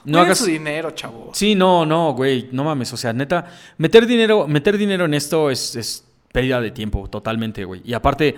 No 0.04 0.20
hagas- 0.20 0.38
su 0.38 0.46
dinero, 0.46 0.92
chavos. 0.92 1.36
Sí, 1.36 1.54
no, 1.54 1.84
no, 1.84 2.12
güey, 2.14 2.48
no 2.52 2.62
mames, 2.64 2.92
o 2.92 2.96
sea, 2.96 3.12
neta, 3.12 3.46
meter 3.78 4.06
dinero, 4.06 4.46
meter 4.46 4.78
dinero 4.78 5.06
en 5.06 5.14
esto 5.14 5.50
es, 5.50 5.74
es 5.76 6.04
pérdida 6.32 6.60
de 6.60 6.70
tiempo, 6.70 7.08
totalmente, 7.08 7.64
güey. 7.64 7.82
Y 7.84 7.94
aparte, 7.94 8.36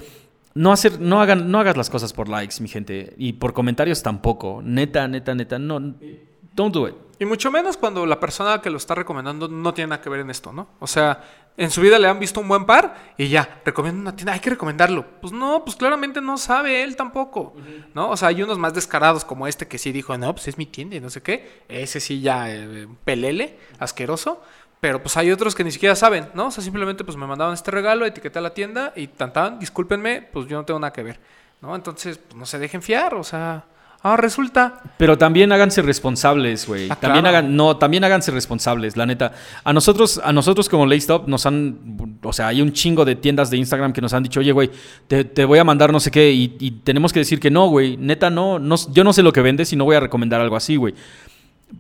no 0.55 0.73
hacer, 0.73 0.99
no 1.01 1.21
hagan, 1.21 1.51
no 1.51 1.61
hagas 1.61 1.77
las 1.77 1.91
cosas 1.91 2.13
por 2.13 2.29
likes, 2.29 2.57
mi 2.61 2.69
gente, 2.69 3.15
y 3.19 3.35
por 3.35 3.53
comentarios 3.53 4.03
tampoco. 4.03 4.63
Neta, 4.65 5.07
neta, 5.07 5.35
neta, 5.35 5.59
no, 5.59 5.79
don't 6.55 6.75
do 6.75 6.89
it. 6.89 6.95
Y 7.21 7.27
mucho 7.27 7.51
menos 7.51 7.77
cuando 7.77 8.07
la 8.07 8.19
persona 8.19 8.63
que 8.63 8.71
lo 8.71 8.79
está 8.79 8.95
recomendando 8.95 9.47
no 9.47 9.75
tiene 9.75 9.91
nada 9.91 10.01
que 10.01 10.09
ver 10.09 10.21
en 10.21 10.31
esto, 10.31 10.55
¿no? 10.55 10.69
O 10.79 10.87
sea, 10.87 11.23
en 11.59 11.71
su 11.71 11.83
vida 11.83 11.99
le 11.99 12.09
han 12.09 12.19
visto 12.19 12.41
un 12.41 12.49
buen 12.49 12.65
par 12.65 13.13
y 13.19 13.29
ya, 13.29 13.61
recomienda 13.63 14.01
una 14.01 14.17
tienda, 14.17 14.33
hay 14.33 14.41
que 14.41 14.49
recomendarlo. 14.49 15.05
Pues 15.21 15.31
no, 15.31 15.63
pues 15.63 15.77
claramente 15.77 16.23
no 16.23 16.39
sabe 16.39 16.83
él 16.83 16.97
tampoco, 16.97 17.55
¿no? 17.93 18.09
O 18.09 18.17
sea, 18.17 18.29
hay 18.29 18.43
unos 18.43 18.57
más 18.57 18.73
descarados 18.73 19.27
como 19.27 19.47
este 19.47 19.69
que 19.69 19.77
sí 19.77 19.93
dijo, 19.93 20.17
no, 20.17 20.33
pues 20.35 20.49
es 20.49 20.57
mi 20.57 20.65
tienda 20.65 20.97
y 20.97 21.01
no 21.01 21.11
sé 21.11 21.23
qué. 21.23 21.65
Ese 21.69 22.01
sí 22.01 22.23
ya, 22.23 22.51
eh, 22.51 22.89
pelele, 23.05 23.59
asqueroso. 23.79 24.43
Pero 24.81 25.03
pues 25.03 25.15
hay 25.19 25.31
otros 25.31 25.55
que 25.55 25.63
ni 25.63 25.73
siquiera 25.73 25.95
saben, 25.97 26.31
¿no? 26.33 26.47
O 26.47 26.51
sea, 26.51 26.65
simplemente 26.65 27.05
pues 27.05 27.19
me 27.19 27.27
mandaban 27.27 27.53
este 27.53 27.71
regalo, 27.71 28.07
etiqueté 28.07 28.39
a 28.39 28.43
la 28.43 28.55
tienda 28.55 28.95
y 28.97 29.09
tan 29.09 29.31
tan, 29.31 29.59
discúlpenme, 29.59 30.23
pues 30.33 30.47
yo 30.47 30.57
no 30.57 30.65
tengo 30.65 30.81
nada 30.81 30.95
que 30.95 31.03
ver, 31.03 31.21
¿no? 31.61 31.77
Entonces, 31.77 32.17
pues 32.17 32.35
no 32.35 32.47
se 32.47 32.59
dejen 32.59 32.81
fiar, 32.81 33.15
o 33.15 33.23
sea, 33.23 33.67
ah, 34.03 34.17
resulta... 34.17 34.83
Pero 34.97 35.19
también 35.19 35.53
háganse 35.53 35.83
responsables, 35.83 36.67
güey. 36.67 36.89
Ah, 36.91 36.97
también 36.97 37.25
claro. 37.25 37.39
hagan, 37.39 37.57
no, 37.57 37.77
también 37.77 38.05
háganse 38.05 38.31
responsables, 38.31 38.97
la 38.97 39.07
neta. 39.07 39.33
A 39.65 39.73
nosotros, 39.73 40.21
a 40.23 40.33
nosotros 40.33 40.69
como 40.69 40.87
Laystop 40.87 41.29
nos 41.29 41.47
han, 41.47 42.19
o 42.23 42.33
sea, 42.33 42.49
hay 42.49 42.63
un 42.63 42.73
chingo 42.73 43.05
de 43.05 43.17
tiendas 43.17 43.51
de 43.51 43.57
Instagram 43.57 43.93
que 43.93 44.01
nos 44.01 44.13
han 44.13 44.23
dicho, 44.23 44.41
oye, 44.41 44.53
güey, 44.53 44.71
te, 45.07 45.25
te 45.25 45.45
voy 45.45 45.59
a 45.59 45.65
mandar 45.65 45.93
no 45.93 46.01
sé 46.01 46.11
qué, 46.11 46.33
y, 46.33 46.57
y 46.59 46.71
tenemos 46.71 47.13
que 47.13 47.21
decir 47.21 47.41
que 47.41 47.51
no, 47.51 47.69
güey. 47.69 47.97
Neta, 47.97 48.31
no, 48.31 48.59
no, 48.59 48.77
yo 48.93 49.05
no 49.05 49.13
sé 49.13 49.23
lo 49.23 49.33
que 49.33 49.43
vendes 49.43 49.73
y 49.73 49.77
no 49.77 49.85
voy 49.85 49.97
a 49.97 50.01
recomendar 50.01 50.41
algo 50.41 50.57
así, 50.57 50.77
güey. 50.77 50.95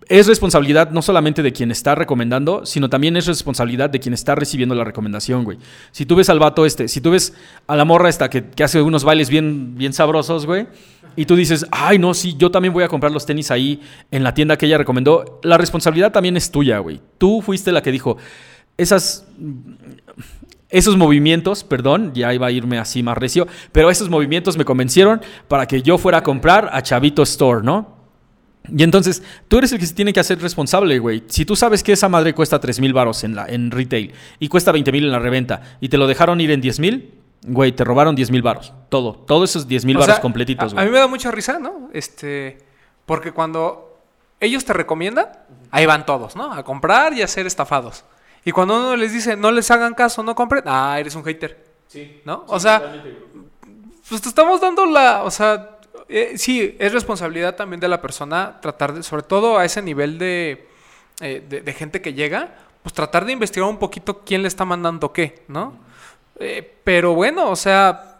Es 0.08 0.28
responsabilidad 0.28 0.90
no 0.90 1.02
solamente 1.02 1.42
de 1.42 1.52
quien 1.52 1.72
está 1.72 1.96
recomendando, 1.96 2.64
sino 2.64 2.88
también 2.88 3.16
es 3.16 3.26
responsabilidad 3.26 3.90
de 3.90 3.98
quien 3.98 4.14
está 4.14 4.36
recibiendo 4.36 4.74
la 4.76 4.84
recomendación, 4.84 5.42
güey. 5.42 5.58
Si 5.90 6.06
tú 6.06 6.14
ves 6.14 6.30
al 6.30 6.38
vato 6.38 6.64
este, 6.64 6.86
si 6.86 7.00
tú 7.00 7.10
ves 7.10 7.34
a 7.66 7.74
la 7.74 7.84
morra 7.84 8.08
esta 8.08 8.30
que, 8.30 8.44
que 8.50 8.62
hace 8.62 8.80
unos 8.82 9.02
bailes 9.02 9.30
bien, 9.30 9.76
bien 9.76 9.92
sabrosos, 9.92 10.46
güey, 10.46 10.68
y 11.16 11.26
tú 11.26 11.36
dices, 11.36 11.66
ay, 11.70 11.98
no, 11.98 12.14
sí, 12.14 12.34
yo 12.38 12.50
también 12.50 12.72
voy 12.72 12.84
a 12.84 12.88
comprar 12.88 13.12
los 13.12 13.26
tenis 13.26 13.50
ahí 13.50 13.80
en 14.10 14.22
la 14.22 14.34
tienda 14.34 14.56
que 14.56 14.66
ella 14.66 14.78
recomendó, 14.78 15.40
la 15.42 15.58
responsabilidad 15.58 16.12
también 16.12 16.36
es 16.36 16.50
tuya, 16.50 16.78
güey. 16.78 17.00
Tú 17.18 17.42
fuiste 17.42 17.72
la 17.72 17.82
que 17.82 17.92
dijo, 17.92 18.16
esas 18.76 19.26
esos 20.70 20.96
movimientos, 20.96 21.64
perdón, 21.64 22.12
ya 22.14 22.32
iba 22.32 22.46
a 22.46 22.50
irme 22.50 22.78
así 22.78 23.02
más 23.02 23.18
recio, 23.18 23.46
pero 23.72 23.90
esos 23.90 24.08
movimientos 24.08 24.56
me 24.56 24.64
convencieron 24.64 25.20
para 25.48 25.66
que 25.66 25.82
yo 25.82 25.98
fuera 25.98 26.18
a 26.18 26.22
comprar 26.22 26.70
a 26.72 26.82
Chavito 26.82 27.22
Store, 27.22 27.64
¿no? 27.64 27.98
Y 28.68 28.82
entonces, 28.84 29.22
tú 29.48 29.58
eres 29.58 29.72
el 29.72 29.78
que 29.78 29.86
se 29.86 29.94
tiene 29.94 30.12
que 30.12 30.20
hacer 30.20 30.40
responsable, 30.40 30.98
güey. 30.98 31.24
Si 31.26 31.44
tú 31.44 31.56
sabes 31.56 31.82
que 31.82 31.92
esa 31.92 32.08
madre 32.08 32.34
cuesta 32.34 32.60
3 32.60 32.80
mil 32.80 32.92
baros 32.92 33.24
en, 33.24 33.34
la, 33.34 33.46
en 33.46 33.70
retail 33.70 34.12
y 34.38 34.48
cuesta 34.48 34.70
20 34.70 34.92
mil 34.92 35.04
en 35.04 35.10
la 35.10 35.18
reventa 35.18 35.62
y 35.80 35.88
te 35.88 35.98
lo 35.98 36.06
dejaron 36.06 36.40
ir 36.40 36.50
en 36.50 36.60
10 36.60 36.78
mil, 36.78 37.14
güey, 37.42 37.72
te 37.72 37.84
robaron 37.84 38.14
10 38.14 38.30
mil 38.30 38.42
baros. 38.42 38.72
Todo, 38.88 39.14
todos 39.14 39.50
esos 39.50 39.66
10 39.66 39.84
mil 39.84 39.96
baros 39.96 40.14
sea, 40.14 40.20
completitos, 40.22 40.72
a, 40.72 40.76
a 40.76 40.80
güey. 40.80 40.86
mí 40.86 40.92
me 40.92 40.98
da 40.98 41.06
mucha 41.06 41.30
risa, 41.30 41.58
¿no? 41.58 41.88
Este, 41.92 42.58
porque 43.06 43.32
cuando 43.32 43.98
ellos 44.40 44.64
te 44.64 44.72
recomiendan, 44.72 45.28
ahí 45.70 45.86
van 45.86 46.06
todos, 46.06 46.36
¿no? 46.36 46.52
A 46.52 46.62
comprar 46.64 47.12
y 47.12 47.22
a 47.22 47.26
ser 47.28 47.46
estafados. 47.46 48.04
Y 48.44 48.52
cuando 48.52 48.76
uno 48.78 48.96
les 48.96 49.12
dice, 49.12 49.36
no 49.36 49.50
les 49.50 49.70
hagan 49.70 49.94
caso, 49.94 50.22
no 50.22 50.34
compren, 50.34 50.64
ah, 50.66 50.96
eres 50.98 51.14
un 51.14 51.24
hater. 51.24 51.70
Sí. 51.88 52.22
¿No? 52.24 52.44
o 52.46 52.60
sea, 52.60 53.02
pues 54.08 54.20
te 54.20 54.28
estamos 54.28 54.60
dando 54.60 54.86
la, 54.86 55.24
o 55.24 55.30
sea, 55.30 55.78
eh, 56.08 56.34
sí, 56.36 56.76
es 56.78 56.92
responsabilidad 56.92 57.56
también 57.56 57.80
de 57.80 57.88
la 57.88 58.00
persona 58.00 58.60
tratar 58.62 58.94
de, 58.94 59.02
sobre 59.02 59.24
todo 59.24 59.58
a 59.58 59.64
ese 59.64 59.82
nivel 59.82 60.16
de, 60.16 60.68
eh, 61.20 61.44
de, 61.48 61.62
de 61.62 61.72
gente 61.72 62.00
que 62.00 62.14
llega, 62.14 62.54
pues 62.84 62.92
tratar 62.94 63.24
de 63.24 63.32
investigar 63.32 63.68
un 63.68 63.78
poquito 63.78 64.20
quién 64.24 64.42
le 64.42 64.48
está 64.48 64.64
mandando 64.64 65.12
qué, 65.12 65.42
¿no? 65.48 65.74
Eh, 66.40 66.78
pero 66.84 67.14
bueno, 67.14 67.50
o 67.50 67.56
sea, 67.56 68.18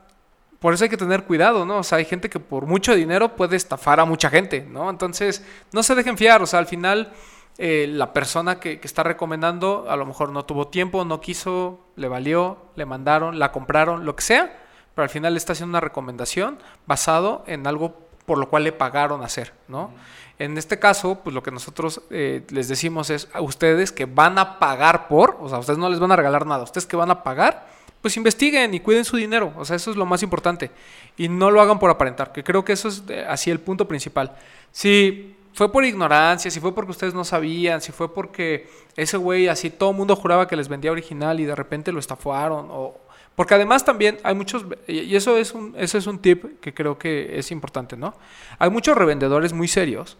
por 0.61 0.75
eso 0.75 0.85
hay 0.85 0.91
que 0.91 0.97
tener 0.97 1.25
cuidado, 1.25 1.65
¿no? 1.65 1.79
O 1.79 1.83
sea, 1.83 1.99
hay 1.99 2.05
gente 2.05 2.29
que 2.29 2.39
por 2.39 2.67
mucho 2.67 2.95
dinero 2.95 3.35
puede 3.35 3.57
estafar 3.57 3.99
a 3.99 4.05
mucha 4.05 4.31
gente, 4.31 4.61
¿no? 4.61 4.91
Entonces, 4.91 5.45
no 5.73 5.83
se 5.83 5.95
dejen 5.95 6.19
fiar, 6.19 6.43
o 6.43 6.47
sea, 6.47 6.59
al 6.59 6.67
final 6.67 7.13
eh, 7.59 7.87
la 7.89 8.13
persona 8.13 8.61
que, 8.61 8.79
está 8.83 9.03
recomendando 9.03 9.87
a 9.89 9.97
lo 9.97 10.07
mejor 10.07 10.31
no 10.31 10.45
tuvo 10.45 10.69
tiempo, 10.69 11.05
no 11.05 11.21
quiso, 11.21 11.81
le 11.97 12.09
valió, 12.09 12.59
le 12.77 12.87
mandaron, 12.87 13.39
la 13.39 13.53
compraron, 13.53 14.05
lo 14.05 14.15
que 14.15 14.23
sea, 14.23 14.45
pero 14.45 14.61
pero 14.95 15.05
al 15.05 15.11
final 15.11 15.37
está 15.37 15.53
haciendo 15.53 15.71
una 15.71 15.81
recomendación 15.81 16.59
basado 16.87 17.43
en 17.47 17.67
algo 17.67 18.11
por 18.27 18.39
lo 18.39 18.49
cual 18.49 18.65
le 18.65 18.73
pagaron 18.73 19.23
hacer, 19.23 19.55
¿no? 19.67 19.93
En 20.39 20.57
este 20.57 20.79
caso, 20.79 21.21
pues 21.23 21.35
lo 21.35 21.43
que 21.43 21.51
nosotros 21.51 22.03
eh, 22.11 22.47
les 22.51 22.69
decimos 22.69 23.11
es 23.11 23.29
a 23.33 23.41
ustedes 23.41 23.93
que 23.93 24.05
van 24.05 24.39
a 24.39 24.59
pagar 24.59 25.09
por, 25.09 25.37
o 25.41 25.49
sea, 25.49 25.59
ustedes 25.59 25.79
no 25.79 25.89
les 25.89 25.99
van 25.99 26.13
a 26.13 26.17
regalar 26.17 26.47
nada, 26.47 26.65
ustedes 26.65 26.87
que 26.87 26.97
van 26.97 27.11
a 27.11 27.23
pagar, 27.23 27.67
pues 28.01 28.17
investiguen 28.17 28.73
y 28.75 28.81
cuiden 28.81 29.05
su 29.05 29.17
dinero, 29.17 29.53
o 29.57 29.65
sea, 29.65 29.77
eso 29.77 29.91
es 29.91 29.97
lo 29.97 30.07
más 30.07 30.23
importante. 30.23 30.71
Y 31.17 31.29
no 31.29 31.51
lo 31.51 31.61
hagan 31.61 31.79
por 31.79 31.91
aparentar, 31.91 32.33
que 32.33 32.43
creo 32.43 32.65
que 32.65 32.73
eso 32.73 32.89
es 32.89 33.03
eh, 33.09 33.25
así 33.29 33.51
el 33.51 33.61
punto 33.61 33.87
principal. 33.87 34.37
Si 34.73 35.37
fue 35.53 35.71
por 35.71 35.85
ignorancia, 35.85 36.51
si 36.51 36.61
fue 36.61 36.75
porque 36.75 36.93
ustedes 36.93 37.15
no 37.15 37.25
sabían, 37.25 37.81
si 37.81 37.93
fue 37.93 38.13
porque 38.13 38.69
ese 38.97 39.17
güey 39.17 39.49
así 39.49 39.71
todo 39.71 39.91
el 39.91 39.97
mundo 39.97 40.17
juraba 40.17 40.49
que 40.49 40.57
les 40.57 40.69
vendía 40.69 40.93
original 40.93 41.41
y 41.41 41.45
de 41.45 41.55
repente 41.55 41.93
lo 41.93 41.99
estafaron 41.99 42.69
o 42.71 42.97
porque 43.35 43.55
además 43.55 43.85
también 43.85 44.19
hay 44.23 44.35
muchos 44.35 44.65
y 44.87 45.15
eso 45.15 45.37
es 45.37 45.53
un 45.53 45.75
eso 45.79 45.99
es 45.99 46.07
un 46.07 46.19
tip 46.19 46.61
que 46.61 46.75
creo 46.75 46.99
que 46.99 47.39
es 47.39 47.51
importante, 47.51 47.97
¿no? 47.97 48.15
Hay 48.59 48.71
muchos 48.71 48.97
revendedores 48.97 49.53
muy 49.53 49.69
serios 49.69 50.19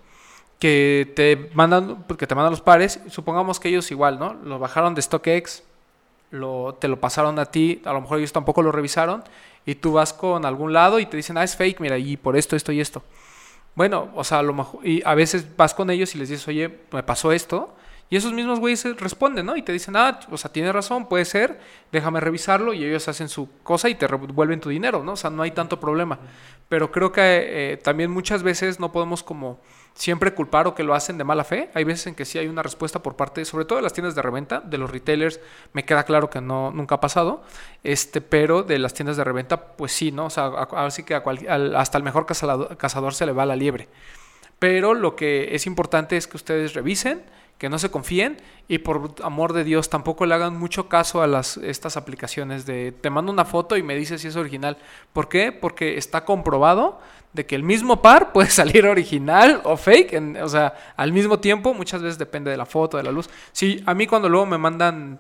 que 0.59 1.13
te 1.17 1.51
mandan 1.55 2.05
que 2.19 2.27
te 2.27 2.35
mandan 2.35 2.53
los 2.53 2.61
pares, 2.61 3.01
supongamos 3.09 3.61
que 3.61 3.69
ellos 3.69 3.91
igual, 3.91 4.19
¿no? 4.19 4.35
Lo 4.35 4.59
bajaron 4.59 4.95
de 4.95 5.03
StockX, 5.03 5.63
lo, 6.31 6.75
te 6.81 6.89
lo 6.89 7.01
pasaron 7.01 7.39
a 7.39 7.47
ti, 7.47 7.83
a 7.85 7.93
lo 7.93 8.01
mejor 8.01 8.19
ellos 8.19 8.33
tampoco 8.33 8.63
lo 8.63 8.73
revisaron 8.73 9.25
y 9.67 9.75
tú 9.75 9.93
vas 9.93 10.13
con 10.13 10.45
algún 10.45 10.73
lado 10.73 11.01
y 11.01 11.07
te 11.07 11.17
dicen, 11.17 11.37
"Ah, 11.39 11.45
es 11.45 11.57
fake, 11.57 11.81
mira, 11.81 11.99
y 11.99 12.17
por 12.17 12.37
esto, 12.37 12.57
esto 12.57 12.73
y 12.73 12.81
esto." 12.81 13.03
Bueno, 13.75 14.11
o 14.15 14.25
sea, 14.25 14.41
a 14.41 14.43
lo 14.43 14.53
mejor, 14.53 14.87
y 14.87 15.03
a 15.05 15.15
veces 15.15 15.57
vas 15.57 15.75
con 15.75 15.91
ellos 15.91 16.15
y 16.15 16.19
les 16.19 16.29
dices, 16.29 16.47
oye, 16.49 16.81
me 16.93 17.03
pasó 17.03 17.33
esto. 17.33 17.75
Y 18.11 18.17
esos 18.17 18.33
mismos 18.33 18.59
güeyes 18.59 18.85
responden, 18.99 19.47
¿no? 19.47 19.57
Y 19.57 19.63
te 19.63 19.73
dicen, 19.73 19.95
ah, 19.97 20.19
o 20.33 20.37
sea, 20.37 20.53
tiene 20.53 20.73
razón, 20.73 21.09
puede 21.09 21.25
ser, 21.25 21.61
déjame 21.93 22.19
revisarlo. 22.19 22.75
Y 22.75 22.85
ellos 22.85 23.07
hacen 23.07 23.29
su 23.29 23.49
cosa 23.63 23.89
y 23.89 23.95
te 23.95 24.09
devuelven 24.09 24.61
tu 24.61 24.69
dinero, 24.69 25.05
¿no? 25.05 25.13
O 25.13 25.17
sea, 25.17 25.31
no 25.31 25.43
hay 25.43 25.53
tanto 25.53 25.79
problema. 25.79 26.19
Pero 26.69 26.91
creo 26.91 27.13
que 27.13 27.73
eh, 27.73 27.77
también 27.77 28.11
muchas 28.11 28.43
veces 28.43 28.81
no 28.81 28.91
podemos 28.91 29.23
como 29.23 29.61
siempre 29.95 30.35
culpar 30.35 30.67
o 30.67 30.75
que 30.75 30.83
lo 30.83 30.95
hacen 30.95 31.19
de 31.19 31.25
mala 31.25 31.45
fe. 31.45 31.71
Hay 31.75 31.85
veces 31.85 32.07
en 32.07 32.15
que 32.15 32.25
sí 32.25 32.39
hay 32.39 32.49
una 32.49 32.63
respuesta 32.63 33.03
por 33.03 33.17
parte, 33.17 33.45
sobre 33.45 33.65
todo 33.65 33.77
de 33.77 33.83
las 33.83 33.93
tiendas 33.93 34.15
de 34.15 34.23
reventa, 34.23 34.61
de 34.61 34.79
los 34.79 34.91
retailers, 34.91 35.41
me 35.73 35.85
queda 35.85 36.05
claro 36.05 36.31
que 36.31 36.41
no, 36.41 36.71
nunca 36.71 36.97
ha 36.97 37.01
pasado. 37.01 37.43
Este, 37.85 38.21
pero 38.21 38.63
de 38.63 38.79
las 38.79 38.95
tiendas 38.95 39.17
de 39.17 39.25
reventa, 39.25 39.77
pues 39.77 39.93
sí, 39.93 40.13
¿no? 40.13 40.27
O 40.27 40.31
sea, 40.31 40.47
así 40.47 41.03
que 41.03 41.15
a 41.15 41.23
hasta 41.77 41.99
el 41.99 42.05
mejor 42.05 42.27
cazador, 42.27 42.77
cazador 42.77 43.15
se 43.15 43.27
le 43.27 43.33
va 43.33 43.47
la 43.47 43.57
liebre. 43.57 43.89
Pero 44.59 44.95
lo 44.95 45.17
que 45.17 45.55
es 45.55 45.67
importante 45.67 46.17
es 46.17 46.27
que 46.27 46.37
ustedes 46.37 46.75
revisen 46.75 47.23
que 47.61 47.69
no 47.69 47.79
se 47.79 47.91
confíen 47.91 48.39
y 48.69 48.79
por 48.79 49.15
amor 49.23 49.53
de 49.53 49.65
Dios 49.65 49.91
tampoco 49.91 50.25
le 50.25 50.35
hagan 50.35 50.59
mucho 50.59 50.89
caso 50.89 51.23
a 51.23 51.27
las, 51.27 51.59
estas 51.59 51.99
aplicaciones 51.99 52.65
de 52.65 52.91
te 52.91 53.11
mando 53.11 53.31
una 53.31 53.45
foto 53.45 53.77
y 53.77 53.83
me 53.83 53.95
dices 53.95 54.23
si 54.23 54.29
es 54.29 54.37
original. 54.37 54.79
¿Por 55.13 55.29
qué? 55.29 55.53
Porque 55.53 55.99
está 55.99 56.25
comprobado 56.25 57.01
de 57.33 57.47
que 57.47 57.55
el 57.55 57.63
mismo 57.63 58.03
par 58.03 58.33
puede 58.33 58.51
salir 58.51 58.87
original 58.87 59.61
o 59.65 59.77
fake, 59.77 60.41
o 60.43 60.49
sea, 60.49 60.75
al 60.97 61.13
mismo 61.13 61.39
tiempo, 61.39 61.75
muchas 61.75 62.03
veces 62.03 62.19
depende 62.19 62.51
de 62.51 62.57
la 62.57 62.67
foto, 62.67 62.97
de 62.97 63.03
la 63.03 63.13
luz. 63.13 63.29
Sí, 63.53 63.83
a 63.87 63.95
mí 63.95 64.07
cuando 64.07 64.29
luego 64.29 64.47
me 64.47 64.59
mandan 64.59 65.19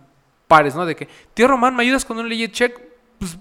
pares, 0.49 0.75
¿no? 0.75 0.85
De 0.85 0.97
que, 0.97 1.09
tío 1.35 1.47
Román, 1.47 1.77
¿me 1.77 1.83
ayudas 1.83 2.05
con 2.05 2.19
un 2.19 2.29
legit 2.29 2.53
check? 2.53 2.81
Pues, 3.19 3.39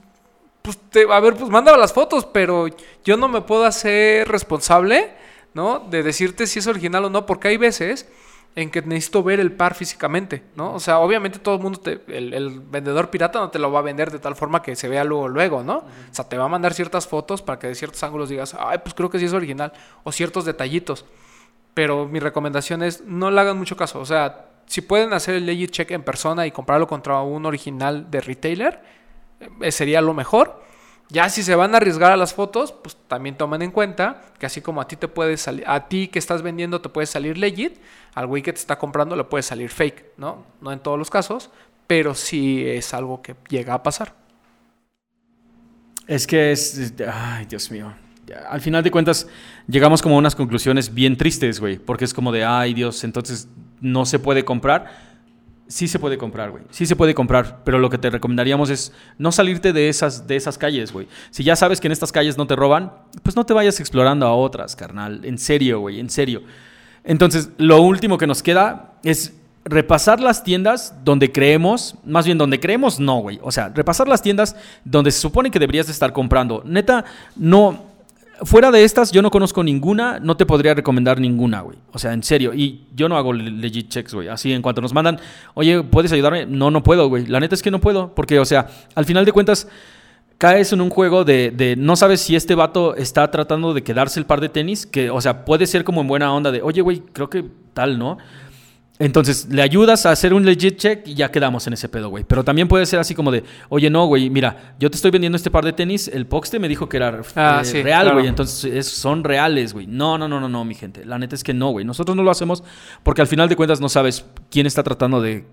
pues 0.61 0.77
te, 0.89 1.11
a 1.11 1.19
ver, 1.19 1.35
pues 1.35 1.49
mándame 1.49 1.77
las 1.77 1.93
fotos, 1.93 2.25
pero 2.25 2.67
yo 3.03 3.17
no 3.17 3.27
me 3.27 3.41
puedo 3.41 3.65
hacer 3.65 4.27
responsable, 4.27 5.11
¿no? 5.53 5.79
De 5.79 6.03
decirte 6.03 6.45
si 6.45 6.59
es 6.59 6.67
original 6.67 7.05
o 7.05 7.09
no, 7.09 7.25
porque 7.25 7.47
hay 7.47 7.57
veces 7.57 8.07
en 8.55 8.71
que 8.71 8.81
necesito 8.81 9.23
ver 9.23 9.39
el 9.39 9.51
par 9.51 9.75
físicamente, 9.75 10.43
¿no? 10.55 10.73
O 10.73 10.79
sea, 10.79 10.99
obviamente 10.99 11.39
todo 11.39 11.55
el 11.55 11.61
mundo, 11.61 11.79
te, 11.79 12.01
el, 12.07 12.59
vendedor 12.59 13.09
pirata 13.09 13.39
no 13.39 13.49
te 13.49 13.59
lo 13.59 13.71
va 13.71 13.79
a 13.79 13.81
vender 13.83 14.11
de 14.11 14.19
tal 14.19 14.35
forma 14.35 14.61
que 14.61 14.75
se 14.75 14.89
vea 14.89 15.03
luego, 15.03 15.27
luego, 15.27 15.63
¿no? 15.63 15.77
O 15.77 15.85
sea, 16.11 16.27
te 16.27 16.37
va 16.37 16.45
a 16.45 16.47
mandar 16.47 16.73
ciertas 16.73 17.07
fotos 17.07 17.41
para 17.41 17.59
que 17.59 17.67
de 17.67 17.75
ciertos 17.75 18.01
ángulos 18.03 18.29
digas, 18.29 18.55
ay, 18.59 18.79
pues 18.79 18.93
creo 18.93 19.09
que 19.09 19.19
sí 19.19 19.25
es 19.25 19.33
original, 19.33 19.71
o 20.03 20.11
ciertos 20.11 20.45
detallitos. 20.45 21.05
Pero 21.73 22.07
mi 22.07 22.19
recomendación 22.19 22.83
es, 22.83 23.01
no 23.05 23.31
le 23.31 23.39
hagan 23.39 23.57
mucho 23.57 23.77
caso. 23.77 23.99
O 23.99 24.05
sea, 24.05 24.47
si 24.65 24.81
pueden 24.81 25.13
hacer 25.13 25.35
el 25.35 25.45
legit 25.45 25.71
check 25.71 25.91
en 25.91 26.03
persona 26.03 26.45
y 26.45 26.51
comprarlo 26.51 26.87
contra 26.87 27.21
un 27.21 27.45
original 27.45 28.09
de 28.11 28.21
retailer, 28.21 28.81
eh, 29.61 29.71
sería 29.71 30.01
lo 30.01 30.13
mejor. 30.13 30.61
Ya 31.11 31.27
si 31.29 31.41
se 31.41 31.55
van 31.55 31.73
a 31.73 31.77
arriesgar 31.77 32.11
a 32.11 32.17
las 32.17 32.35
fotos, 32.35 32.71
pues 32.71 32.95
también 33.07 33.35
tomen 33.35 33.63
en 33.63 33.71
cuenta 33.71 34.21
que 34.37 34.45
así 34.45 34.61
como 34.61 34.79
a 34.79 34.87
ti 34.87 34.95
te 34.95 35.07
puede 35.07 35.37
salir, 35.37 35.63
a 35.67 35.87
ti 35.87 36.07
que 36.07 36.19
estás 36.19 36.43
vendiendo 36.43 36.81
te 36.81 36.89
puede 36.89 37.07
salir 37.07 37.35
legit, 37.35 37.79
al 38.13 38.27
güey 38.27 38.43
que 38.43 38.53
te 38.53 38.59
está 38.59 38.77
comprando 38.77 39.15
le 39.15 39.23
puede 39.23 39.41
salir 39.41 39.69
fake, 39.71 40.13
¿no? 40.17 40.45
No 40.61 40.71
en 40.71 40.79
todos 40.79 40.99
los 40.99 41.09
casos, 41.09 41.49
pero 41.87 42.13
sí 42.13 42.63
es 42.63 42.93
algo 42.93 43.23
que 43.23 43.35
llega 43.49 43.73
a 43.73 43.81
pasar. 43.81 44.13
Es 46.05 46.27
que 46.27 46.51
es, 46.51 46.93
ay, 47.11 47.45
Dios 47.45 47.71
mío. 47.71 47.91
Al 48.47 48.61
final 48.61 48.83
de 48.83 48.91
cuentas 48.91 49.27
llegamos 49.67 50.03
como 50.03 50.13
a 50.13 50.19
unas 50.19 50.35
conclusiones 50.35 50.93
bien 50.93 51.17
tristes, 51.17 51.59
güey, 51.59 51.79
porque 51.79 52.05
es 52.05 52.13
como 52.13 52.31
de, 52.31 52.45
ay, 52.45 52.75
Dios, 52.75 53.03
entonces 53.03 53.47
no 53.81 54.05
se 54.05 54.19
puede 54.19 54.45
comprar 54.45 55.08
sí 55.69 55.87
se 55.87 55.99
puede 55.99 56.17
comprar, 56.17 56.51
güey. 56.51 56.63
Sí 56.71 56.85
se 56.85 56.95
puede 56.95 57.13
comprar, 57.13 57.61
pero 57.63 57.79
lo 57.79 57.89
que 57.89 57.97
te 57.97 58.09
recomendaríamos 58.09 58.69
es 58.69 58.91
no 59.17 59.31
salirte 59.31 59.71
de 59.71 59.87
esas, 59.87 60.27
de 60.27 60.35
esas 60.35 60.57
calles, 60.57 60.91
güey. 60.91 61.07
Si 61.29 61.43
ya 61.43 61.55
sabes 61.55 61.79
que 61.79 61.87
en 61.87 61.93
estas 61.93 62.11
calles 62.11 62.37
no 62.37 62.47
te 62.47 62.55
roban, 62.55 62.91
pues 63.23 63.35
no 63.35 63.45
te 63.45 63.53
vayas 63.53 63.79
explorando 63.79 64.25
a 64.25 64.33
otras, 64.33 64.75
carnal. 64.75 65.21
En 65.23 65.37
serio, 65.37 65.79
güey, 65.79 65.99
en 65.99 66.09
serio. 66.09 66.41
Entonces, 67.03 67.49
lo 67.57 67.81
último 67.81 68.17
que 68.17 68.27
nos 68.27 68.43
queda 68.43 68.95
es 69.03 69.33
repasar 69.63 70.19
las 70.19 70.43
tiendas 70.43 70.95
donde 71.03 71.31
creemos, 71.31 71.95
más 72.03 72.25
bien 72.25 72.39
donde 72.39 72.59
creemos, 72.59 72.99
no, 72.99 73.19
güey. 73.19 73.39
O 73.43 73.51
sea, 73.51 73.69
repasar 73.69 74.07
las 74.07 74.23
tiendas 74.23 74.55
donde 74.83 75.11
se 75.11 75.19
supone 75.19 75.51
que 75.51 75.59
deberías 75.59 75.85
de 75.85 75.93
estar 75.93 76.11
comprando. 76.11 76.63
Neta, 76.65 77.05
no, 77.35 77.85
Fuera 78.43 78.71
de 78.71 78.83
estas, 78.83 79.11
yo 79.11 79.21
no 79.21 79.31
conozco 79.31 79.63
ninguna, 79.63 80.19
no 80.19 80.37
te 80.37 80.45
podría 80.45 80.73
recomendar 80.73 81.19
ninguna, 81.19 81.61
güey. 81.61 81.77
O 81.91 81.99
sea, 81.99 82.13
en 82.13 82.23
serio. 82.23 82.53
Y 82.53 82.85
yo 82.95 83.09
no 83.09 83.17
hago 83.17 83.33
legit 83.33 83.89
checks, 83.89 84.13
güey. 84.13 84.27
Así, 84.27 84.53
en 84.53 84.61
cuanto 84.61 84.81
nos 84.81 84.93
mandan, 84.93 85.19
oye, 85.53 85.83
¿puedes 85.83 86.11
ayudarme? 86.11 86.45
No, 86.45 86.71
no 86.71 86.81
puedo, 86.83 87.09
güey. 87.09 87.25
La 87.25 87.39
neta 87.39 87.55
es 87.55 87.61
que 87.61 87.71
no 87.71 87.79
puedo. 87.79 88.13
Porque, 88.15 88.39
o 88.39 88.45
sea, 88.45 88.67
al 88.95 89.05
final 89.05 89.25
de 89.25 89.31
cuentas, 89.31 89.67
caes 90.37 90.71
en 90.71 90.81
un 90.81 90.89
juego 90.89 91.25
de, 91.25 91.51
de, 91.51 91.75
no 91.75 91.95
sabes 91.95 92.21
si 92.21 92.35
este 92.35 92.55
vato 92.55 92.95
está 92.95 93.29
tratando 93.29 93.73
de 93.73 93.83
quedarse 93.83 94.19
el 94.19 94.25
par 94.25 94.39
de 94.39 94.49
tenis. 94.49 94.85
Que, 94.85 95.09
o 95.09 95.19
sea, 95.19 95.43
puede 95.45 95.67
ser 95.67 95.83
como 95.83 96.01
en 96.01 96.07
buena 96.07 96.33
onda 96.33 96.51
de, 96.51 96.61
oye, 96.61 96.81
güey, 96.81 97.03
creo 97.11 97.29
que 97.29 97.45
tal, 97.73 97.99
¿no? 97.99 98.17
Entonces, 99.01 99.47
le 99.49 99.61
ayudas 99.61 100.05
a 100.05 100.11
hacer 100.11 100.33
un 100.33 100.45
legit 100.45 100.75
check 100.75 101.07
y 101.07 101.13
ya 101.13 101.31
quedamos 101.31 101.65
en 101.67 101.71
ese 101.71 101.87
pedo, 101.87 102.09
güey. 102.09 102.25
Pero 102.25 102.43
también 102.43 102.67
puede 102.67 102.85
ser 102.85 102.99
así 102.99 103.15
como 103.15 103.31
de, 103.31 103.45
oye, 103.69 103.89
no, 103.89 104.05
güey, 104.07 104.29
mira, 104.29 104.75
yo 104.77 104.91
te 104.91 104.97
estoy 104.97 105.09
vendiendo 105.09 105.37
este 105.37 105.49
par 105.49 105.63
de 105.63 105.71
tenis, 105.71 106.09
el 106.09 106.25
Poxte 106.25 106.59
me 106.59 106.67
dijo 106.67 106.89
que 106.89 106.97
era 106.97 107.21
ah, 107.37 107.61
eh, 107.65 107.81
real, 107.81 108.11
güey. 108.11 108.27
Entonces, 108.27 108.85
son 108.87 109.23
reales, 109.23 109.71
güey. 109.71 109.87
No, 109.87 110.17
no, 110.17 110.27
no, 110.27 110.41
no, 110.41 110.49
no, 110.49 110.65
mi 110.65 110.75
gente. 110.75 111.05
La 111.05 111.17
neta 111.17 111.33
es 111.33 111.45
que 111.45 111.53
no, 111.53 111.69
güey. 111.69 111.85
Nosotros 111.85 112.17
no 112.17 112.23
lo 112.23 112.31
hacemos 112.31 112.61
porque 113.01 113.21
al 113.21 113.27
final 113.27 113.47
de 113.47 113.55
cuentas 113.55 113.79
no 113.79 113.87
sabes 113.87 114.25
quién 114.51 114.67
está 114.67 114.83
tratando 114.83 115.21
de 115.21 115.45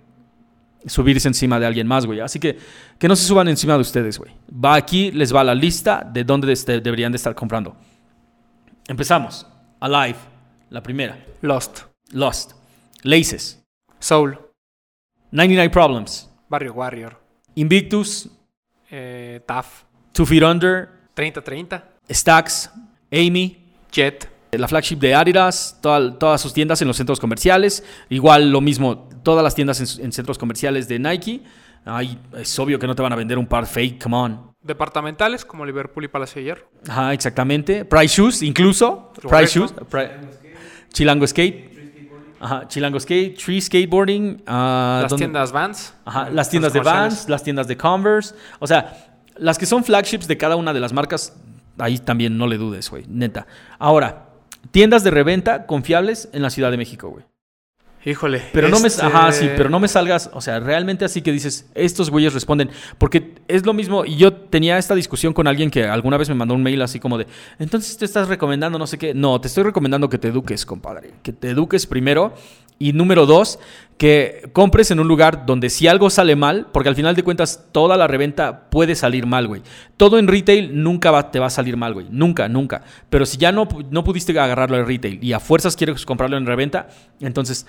subirse 0.85 1.29
encima 1.29 1.61
de 1.61 1.67
alguien 1.67 1.87
más, 1.87 2.05
güey. 2.05 2.19
Así 2.19 2.41
que 2.41 2.59
que 2.99 3.07
no 3.07 3.15
se 3.15 3.25
suban 3.25 3.47
encima 3.47 3.75
de 3.75 3.81
ustedes, 3.81 4.19
güey. 4.19 4.33
Va 4.53 4.75
aquí, 4.75 5.13
les 5.13 5.33
va 5.33 5.45
la 5.45 5.55
lista 5.55 6.05
de 6.05 6.25
dónde 6.25 6.53
este, 6.53 6.81
deberían 6.81 7.13
de 7.13 7.17
estar 7.17 7.37
comprando. 7.37 7.77
Empezamos. 8.89 9.47
Alive, 9.79 10.19
la 10.71 10.83
primera. 10.83 11.17
Lost. 11.43 11.83
Lost. 12.11 12.66
Laces. 13.03 13.63
Soul. 13.99 14.39
99 15.31 15.71
Problems. 15.71 16.31
Barrio 16.49 16.73
Warrior. 16.73 17.21
Invictus. 17.55 18.29
Eh, 18.91 19.41
Tough. 19.47 19.85
Two 20.13 20.27
Feet 20.27 20.43
Under. 20.43 20.89
30-30. 21.15 21.83
Stacks. 22.11 22.71
Amy. 23.11 23.65
Jet. 23.91 24.31
La 24.53 24.69
flagship 24.69 24.97
de 24.97 25.15
Adidas, 25.15 25.79
todas 25.83 26.41
sus 26.41 26.55
tiendas 26.55 26.81
en 26.81 26.89
los 26.89 26.97
centros 26.97 27.21
comerciales. 27.21 27.85
Igual 28.09 28.51
lo 28.51 28.61
mismo, 28.61 29.09
todas 29.23 29.43
las 29.43 29.55
tiendas 29.55 29.99
en, 29.99 30.13
centros 30.13 30.39
comerciales 30.39 30.89
de 30.89 30.99
Nike. 30.99 31.43
Ay, 31.85 32.19
es 32.37 32.59
obvio 32.59 32.79
que 32.79 32.87
no 32.87 32.95
te 32.95 33.03
van 33.03 33.13
a 33.13 33.17
vender 33.17 33.39
un 33.39 33.47
par 33.47 33.67
fake, 33.67 34.03
come 34.03 34.17
on. 34.17 34.53
Departamentales 34.63 35.45
como 35.45 35.67
Liverpool 35.67 36.05
y 36.05 36.09
Palacio 36.09 36.41
de 36.41 36.45
Hierro. 36.45 36.71
Ajá, 36.89 37.13
exactamente. 37.13 37.85
Price 37.85 38.17
Shoes, 38.17 38.43
incluso. 38.43 39.13
Price 39.29 39.59
Shoes. 39.59 39.75
Chilango 40.93 41.27
Skate. 41.27 41.76
Ajá, 42.47 42.69
Chilango 42.69 43.01
Skate, 43.01 43.37
Tree 43.37 43.61
Skateboarding. 43.61 44.45
Uh, 44.47 45.03
las 45.03 45.17
tiendas 45.17 45.51
Vans. 45.51 45.95
Ajá, 46.05 46.31
las 46.31 46.49
tiendas 46.49 46.73
de 46.73 46.79
Vans, 46.79 47.29
las 47.29 47.43
tiendas 47.43 47.67
de 47.67 47.77
Converse. 47.77 48.37
O 48.61 48.69
sea, 48.69 49.19
las 49.37 49.59
que 49.59 49.67
son 49.67 49.83
flagships 49.83 50.29
de 50.29 50.37
cada 50.37 50.55
una 50.55 50.73
de 50.73 50.79
las 50.79 50.93
marcas, 50.93 51.37
ahí 51.77 51.99
también 51.99 52.39
no 52.39 52.47
le 52.47 52.57
dudes, 52.57 52.89
güey, 52.89 53.05
neta. 53.09 53.49
Ahora, 53.81 54.29
tiendas 54.71 55.03
de 55.03 55.11
reventa 55.11 55.67
confiables 55.67 56.29
en 56.33 56.43
la 56.43 56.51
Ciudad 56.51 56.71
de 56.71 56.77
México, 56.77 57.09
güey. 57.09 57.25
Híjole. 58.07 58.41
Pero 58.53 58.69
no 58.69 58.79
me, 58.79 58.87
este 58.87 59.05
ajá, 59.05 59.33
sí, 59.33 59.51
pero 59.57 59.69
no 59.69 59.81
me 59.81 59.89
salgas, 59.89 60.31
o 60.33 60.41
sea, 60.41 60.61
realmente 60.61 61.05
así 61.05 61.23
que 61.23 61.33
dices, 61.33 61.69
estos 61.75 62.09
güeyes 62.09 62.33
responden, 62.33 62.71
porque 62.99 63.35
es 63.49 63.67
lo 63.67 63.75
mismo, 63.75 64.05
y 64.05 64.15
yo 64.17 64.33
tenía 64.33 64.79
esta 64.79 64.95
discusión 64.95 65.33
con 65.33 65.49
alguien 65.49 65.71
que 65.73 65.85
alguna 65.85 66.17
vez 66.17 66.29
me 66.29 66.37
mandó 66.37 66.55
un 66.55 66.63
mail 66.63 66.81
así 66.83 67.01
como 67.01 67.19
de, 67.19 67.27
entonces 67.59 67.99
te 67.99 68.05
estás 68.05 68.29
recomendando 68.29 68.79
no 68.79 68.87
sé 68.87 68.97
qué, 68.97 69.13
no, 69.13 69.41
te 69.41 69.49
estoy 69.49 69.65
recomendando 69.65 70.09
que 70.09 70.19
te 70.19 70.29
eduques, 70.29 70.65
compadre, 70.65 71.15
que 71.25 71.33
te 71.33 71.51
eduques 71.51 71.87
primero 71.87 72.33
Y 72.79 72.93
número 72.93 73.25
dos, 73.25 73.59
que 73.97 74.51
compres 74.53 74.91
en 74.91 75.01
un 75.01 75.09
lugar 75.09 75.47
donde 75.47 75.71
si 75.71 75.89
algo 75.89 76.11
sale 76.11 76.37
mal, 76.37 76.67
porque 76.73 76.91
al 76.91 76.95
final 76.95 77.15
de 77.17 77.23
cuentas 77.23 77.69
toda 77.73 77.97
la 77.97 78.07
reventa 78.07 78.69
puede 78.69 78.95
salir 78.95 79.25
mal, 79.25 79.47
güey. 79.49 79.63
Todo 79.97 80.19
en 80.19 80.29
retail 80.29 80.83
nunca 80.83 81.11
va- 81.11 81.31
te 81.31 81.39
va 81.39 81.47
a 81.47 81.51
salir 81.51 81.79
mal, 81.79 81.95
güey. 81.95 82.07
Nunca, 82.11 82.51
nunca. 82.51 82.83
Pero 83.09 83.25
si 83.25 83.39
ya 83.39 83.51
no, 83.51 83.67
no 83.91 84.05
pudiste 84.05 84.39
agarrarlo 84.39 84.77
en 84.77 84.87
retail 84.87 85.25
y 85.25 85.33
a 85.33 85.41
fuerzas 85.41 85.75
quieres 85.75 86.05
comprarlo 86.05 86.37
en 86.37 86.45
reventa, 86.45 86.89
entonces 87.21 87.67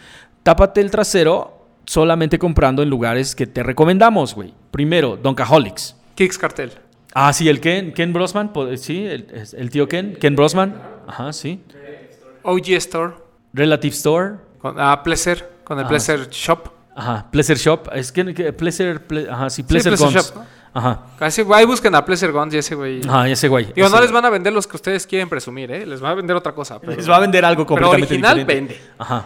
tápate 0.47 0.79
el 0.79 0.89
trasero 0.89 1.65
solamente 1.85 2.39
comprando 2.39 2.81
en 2.81 2.89
lugares 2.89 3.35
que 3.35 3.47
te 3.47 3.63
recomendamos, 3.63 4.33
güey. 4.33 4.53
Primero, 4.71 5.17
Doncaholics. 5.17 5.93
Kicks 6.15 6.37
Cartel. 6.37 6.71
Ah, 7.13 7.33
sí, 7.33 7.49
el 7.49 7.59
Ken, 7.59 7.91
Ken 7.91 8.13
Brosman, 8.13 8.53
sí, 8.77 9.05
el, 9.05 9.27
el 9.57 9.69
tío 9.69 9.89
Ken, 9.89 10.15
Ken 10.21 10.37
Brosman. 10.37 10.81
Ajá, 11.05 11.33
sí. 11.33 11.61
OG 12.43 12.69
Store. 12.77 13.13
Relative 13.51 13.93
Store. 13.93 14.35
Con, 14.59 14.75
ah, 14.79 15.03
Pleasure. 15.03 15.43
Con 15.65 15.79
el 15.79 15.85
Pleasure 15.85 16.27
Shop. 16.31 16.69
Ajá, 16.95 17.27
Pleasure 17.29 17.59
Shop. 17.59 17.89
Es 17.93 18.13
que, 18.13 18.33
que 18.33 18.53
Pleasure, 18.53 19.05
Ple- 19.05 19.29
ajá, 19.29 19.49
sí, 19.49 19.57
Sí, 19.57 19.63
Pleasure, 19.63 19.97
Pleasure 19.97 20.17
Guns. 20.19 20.27
Shop, 20.33 20.35
¿no? 20.37 20.45
Ajá. 20.73 21.01
Así, 21.19 21.43
ahí 21.53 21.65
busquen 21.65 21.93
a 21.93 22.05
Pleasure 22.05 22.31
Guns 22.31 22.53
y 22.53 22.57
ese 22.59 22.73
güey. 22.75 23.01
Ajá, 23.05 23.27
ese 23.27 23.49
güey. 23.49 23.65
Digo, 23.75 23.89
no 23.89 23.95
ese- 23.95 24.03
les 24.03 24.11
van 24.13 24.23
a 24.23 24.29
vender 24.29 24.53
los 24.53 24.65
que 24.65 24.77
ustedes 24.77 25.05
quieren 25.05 25.27
presumir, 25.27 25.71
¿eh? 25.71 25.85
Les 25.85 25.99
van 25.99 26.13
a 26.13 26.15
vender 26.15 26.37
otra 26.37 26.53
cosa. 26.53 26.79
Pero... 26.79 26.93
Les 26.95 27.09
va 27.09 27.17
a 27.17 27.19
vender 27.19 27.43
algo 27.43 27.65
Pero 27.65 27.67
completamente 27.89 28.13
original 28.13 28.37
diferente. 28.37 28.73
vende. 28.75 28.91
Ajá. 28.97 29.25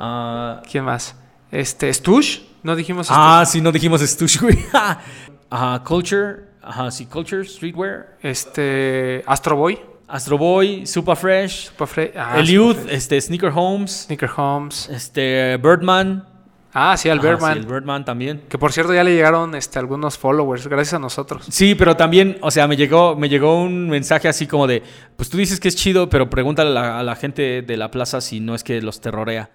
Ah, 0.00 0.62
¿Quién 0.70 0.84
más? 0.84 1.14
Este, 1.52 1.92
Stush. 1.92 2.40
No 2.62 2.74
dijimos 2.74 3.06
Stush. 3.06 3.16
ah, 3.18 3.44
sí, 3.46 3.60
no 3.60 3.70
dijimos 3.70 4.00
Stush, 4.00 4.40
güey. 4.40 4.58
Ajá, 5.50 5.84
Culture. 5.84 6.50
Ajá, 6.62 6.90
sí, 6.90 7.06
Culture, 7.06 7.44
Streetwear. 7.44 8.16
Este, 8.22 9.22
Astro 9.26 9.56
Boy. 9.56 9.78
Astro 10.08 10.36
Boy, 10.38 10.86
Super 10.86 11.16
Fresh. 11.16 11.70
Superfre- 11.72 12.12
ah, 12.16 12.38
el 12.38 12.46
Youth, 12.46 12.76
Superfre- 12.76 12.90
este, 12.92 13.20
Sneaker 13.20 13.52
Homes. 13.54 14.04
Sneaker 14.06 14.30
Homes. 14.36 14.88
Este, 14.88 15.56
Birdman. 15.58 16.26
Ah, 16.72 16.96
sí, 16.96 17.08
al 17.08 17.20
sí, 17.20 17.26
el 17.52 17.66
Birdman 17.66 18.04
también. 18.04 18.42
Que 18.48 18.56
por 18.56 18.72
cierto 18.72 18.94
ya 18.94 19.02
le 19.02 19.12
llegaron 19.12 19.54
este, 19.56 19.78
algunos 19.80 20.16
followers, 20.18 20.68
gracias 20.68 20.94
a 20.94 20.98
nosotros. 21.00 21.44
Sí, 21.50 21.74
pero 21.74 21.96
también, 21.96 22.38
o 22.42 22.50
sea, 22.52 22.68
me 22.68 22.76
llegó, 22.76 23.16
me 23.16 23.28
llegó 23.28 23.60
un 23.60 23.88
mensaje 23.88 24.28
así 24.28 24.46
como 24.46 24.68
de, 24.68 24.82
pues 25.16 25.28
tú 25.30 25.36
dices 25.36 25.58
que 25.58 25.66
es 25.66 25.74
chido, 25.74 26.08
pero 26.08 26.30
pregúntale 26.30 26.70
a 26.70 26.72
la, 26.72 26.98
a 27.00 27.02
la 27.02 27.16
gente 27.16 27.62
de 27.62 27.76
la 27.76 27.90
plaza 27.90 28.20
si 28.20 28.38
no 28.38 28.54
es 28.54 28.62
que 28.62 28.80
los 28.82 29.00
terrorea. 29.00 29.50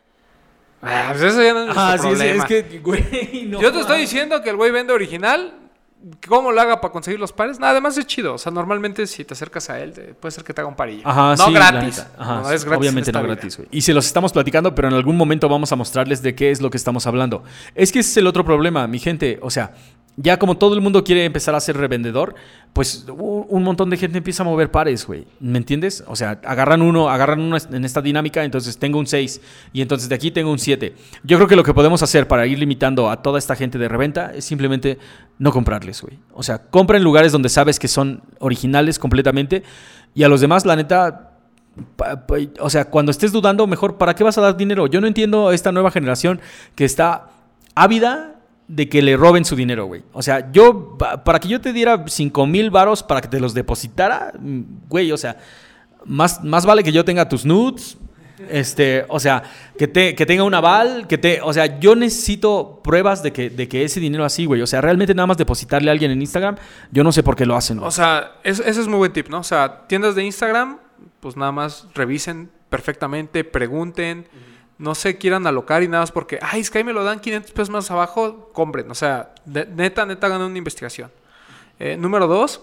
Ah, 0.85 1.07
pues 1.11 1.23
eso 1.23 1.41
ya 1.43 1.53
no 1.53 1.59
es 1.61 1.65
nuestro 1.65 1.83
Ah, 1.83 1.97
sí, 1.97 2.03
sí, 2.03 2.07
problema. 2.09 2.43
es 2.43 2.45
que, 2.65 2.79
güey, 2.79 3.45
no 3.49 3.61
Yo 3.61 3.71
te 3.71 3.79
estoy 3.81 3.99
diciendo 4.01 4.41
que 4.41 4.49
el 4.51 4.55
güey 4.55 4.71
vende 4.71 4.93
original. 4.93 5.53
¿Cómo 6.27 6.51
lo 6.51 6.61
haga 6.61 6.81
para 6.81 6.91
conseguir 6.91 7.19
los 7.19 7.33
pares? 7.33 7.57
Nada, 7.59 7.71
además 7.71 7.97
es 7.97 8.05
chido. 8.05 8.35
O 8.35 8.37
sea, 8.37 8.51
normalmente 8.51 9.07
si 9.07 9.25
te 9.25 9.33
acercas 9.33 9.71
a 9.71 9.79
él, 9.79 9.91
te- 9.91 10.13
puede 10.13 10.31
ser 10.31 10.43
que 10.43 10.53
te 10.53 10.61
haga 10.61 10.67
un 10.67 10.75
parillo. 10.75 11.01
Ajá, 11.03 11.35
no 11.35 11.47
sí, 11.47 11.53
gratis. 11.53 12.05
Ajá, 12.15 12.41
no 12.41 12.51
es 12.51 12.63
gratis. 12.63 12.79
Obviamente 12.79 13.09
en 13.09 13.13
no 13.15 13.23
vida. 13.23 13.33
gratis, 13.33 13.57
güey. 13.57 13.67
Y 13.71 13.81
se 13.81 13.91
los 13.91 14.05
estamos 14.05 14.31
platicando, 14.31 14.75
pero 14.75 14.87
en 14.89 14.93
algún 14.93 15.17
momento 15.17 15.49
vamos 15.49 15.71
a 15.71 15.75
mostrarles 15.75 16.21
de 16.21 16.35
qué 16.35 16.51
es 16.51 16.61
lo 16.61 16.69
que 16.69 16.77
estamos 16.77 17.07
hablando. 17.07 17.43
Es 17.73 17.91
que 17.91 17.99
ese 17.99 18.11
es 18.11 18.17
el 18.17 18.27
otro 18.27 18.45
problema, 18.45 18.85
mi 18.85 18.99
gente. 18.99 19.39
O 19.41 19.49
sea, 19.49 19.73
ya 20.17 20.37
como 20.39 20.57
todo 20.57 20.75
el 20.75 20.81
mundo 20.81 21.03
quiere 21.03 21.25
empezar 21.25 21.55
a 21.55 21.59
ser 21.59 21.77
revendedor, 21.77 22.35
pues 22.73 23.05
un 23.07 23.63
montón 23.63 23.89
de 23.89 23.97
gente 23.97 24.17
empieza 24.17 24.43
a 24.43 24.45
mover 24.45 24.71
pares, 24.71 25.05
güey. 25.05 25.27
¿Me 25.39 25.57
entiendes? 25.57 26.03
O 26.07 26.15
sea, 26.15 26.39
agarran 26.45 26.81
uno, 26.81 27.09
agarran 27.09 27.41
uno 27.41 27.57
en 27.71 27.85
esta 27.85 28.01
dinámica, 28.01 28.43
entonces 28.43 28.77
tengo 28.77 28.99
un 28.99 29.07
6 29.07 29.41
y 29.73 29.81
entonces 29.81 30.09
de 30.09 30.15
aquí 30.15 30.31
tengo 30.31 30.51
un 30.51 30.59
7. 30.59 30.95
Yo 31.23 31.37
creo 31.37 31.47
que 31.47 31.55
lo 31.55 31.63
que 31.63 31.73
podemos 31.73 32.01
hacer 32.03 32.27
para 32.27 32.47
ir 32.47 32.59
limitando 32.59 33.09
a 33.09 33.21
toda 33.21 33.39
esta 33.39 33.55
gente 33.55 33.77
de 33.77 33.87
reventa 33.87 34.31
es 34.33 34.45
simplemente 34.45 34.99
no 35.37 35.51
comprarles, 35.51 36.01
güey. 36.01 36.17
O 36.33 36.43
sea, 36.43 36.59
compra 36.59 36.97
en 36.97 37.03
lugares 37.03 37.31
donde 37.31 37.49
sabes 37.49 37.79
que 37.79 37.87
son 37.87 38.21
originales 38.39 38.99
completamente 38.99 39.63
y 40.13 40.23
a 40.23 40.29
los 40.29 40.41
demás, 40.41 40.65
la 40.65 40.75
neta, 40.75 41.31
O 42.59 42.69
sea, 42.69 42.85
cuando 42.85 43.11
estés 43.11 43.33
dudando, 43.33 43.67
mejor, 43.67 43.97
¿para 43.97 44.15
qué 44.15 44.23
vas 44.23 44.37
a 44.37 44.41
dar 44.41 44.55
dinero? 44.55 44.87
Yo 44.87 45.01
no 45.01 45.07
entiendo 45.07 45.51
esta 45.51 45.73
nueva 45.73 45.91
generación 45.91 46.39
que 46.73 46.85
está 46.85 47.27
ávida 47.75 48.34
de 48.67 48.89
que 48.89 49.01
le 49.01 49.15
roben 49.15 49.45
su 49.45 49.55
dinero, 49.55 49.85
güey. 49.85 50.03
O 50.13 50.21
sea, 50.21 50.51
yo, 50.51 50.97
pa- 50.97 51.23
para 51.23 51.39
que 51.39 51.47
yo 51.47 51.61
te 51.61 51.71
diera 51.73 52.05
5 52.07 52.47
mil 52.47 52.71
varos 52.71 53.03
para 53.03 53.21
que 53.21 53.27
te 53.27 53.39
los 53.39 53.53
depositara, 53.53 54.33
mm, 54.39 54.61
güey, 54.89 55.11
o 55.11 55.17
sea, 55.17 55.37
más, 56.05 56.43
más 56.43 56.65
vale 56.65 56.83
que 56.83 56.91
yo 56.91 57.05
tenga 57.05 57.27
tus 57.29 57.45
nudes. 57.45 57.97
Este, 58.49 59.05
o 59.07 59.17
sea, 59.19 59.43
que, 59.77 59.87
te, 59.87 60.13
que 60.13 60.25
tenga 60.25 60.43
un 60.43 60.53
aval, 60.53 61.07
que 61.07 61.17
te, 61.17 61.39
o 61.41 61.53
sea, 61.53 61.79
yo 61.79 61.95
necesito 61.95 62.81
pruebas 62.83 63.23
de 63.23 63.31
que, 63.31 63.49
de 63.49 63.69
que 63.69 63.83
ese 63.85 64.01
dinero 64.01 64.25
así, 64.25 64.45
güey. 64.45 64.61
O 64.61 64.67
sea, 64.67 64.81
realmente 64.81 65.13
nada 65.15 65.25
más 65.27 65.37
depositarle 65.37 65.89
a 65.89 65.93
alguien 65.93 66.11
en 66.11 66.21
Instagram, 66.21 66.57
yo 66.91 67.03
no 67.05 67.11
sé 67.13 67.23
por 67.23 67.35
qué 67.37 67.45
lo 67.45 67.55
hacen. 67.55 67.77
güey. 67.77 67.87
O 67.87 67.91
sea, 67.91 68.33
es- 68.43 68.59
ese 68.59 68.81
es 68.81 68.87
muy 68.89 68.97
buen 68.97 69.13
tip, 69.13 69.29
¿no? 69.29 69.39
O 69.39 69.43
sea, 69.43 69.87
tiendas 69.87 70.15
de 70.15 70.23
Instagram, 70.25 70.79
pues 71.21 71.37
nada 71.37 71.53
más 71.53 71.87
revisen 71.95 72.49
perfectamente, 72.69 73.43
pregunten. 73.45 74.25
No 74.77 74.93
se 74.95 75.17
quieran 75.17 75.47
alocar 75.47 75.83
y 75.83 75.87
nada 75.87 76.03
más 76.03 76.11
porque, 76.11 76.37
ay, 76.41 76.59
es 76.61 76.69
que 76.69 76.79
ahí 76.79 76.83
me 76.83 76.91
lo 76.93 77.03
dan 77.03 77.19
500 77.19 77.51
pesos 77.53 77.69
más 77.69 77.89
abajo, 77.91 78.49
compren. 78.53 78.91
O 78.91 78.95
sea, 78.95 79.33
de- 79.45 79.65
neta, 79.67 80.05
neta, 80.05 80.27
hagan 80.27 80.41
una 80.41 80.57
investigación. 80.57 81.11
Eh, 81.79 81.95
número 81.97 82.27
dos, 82.27 82.61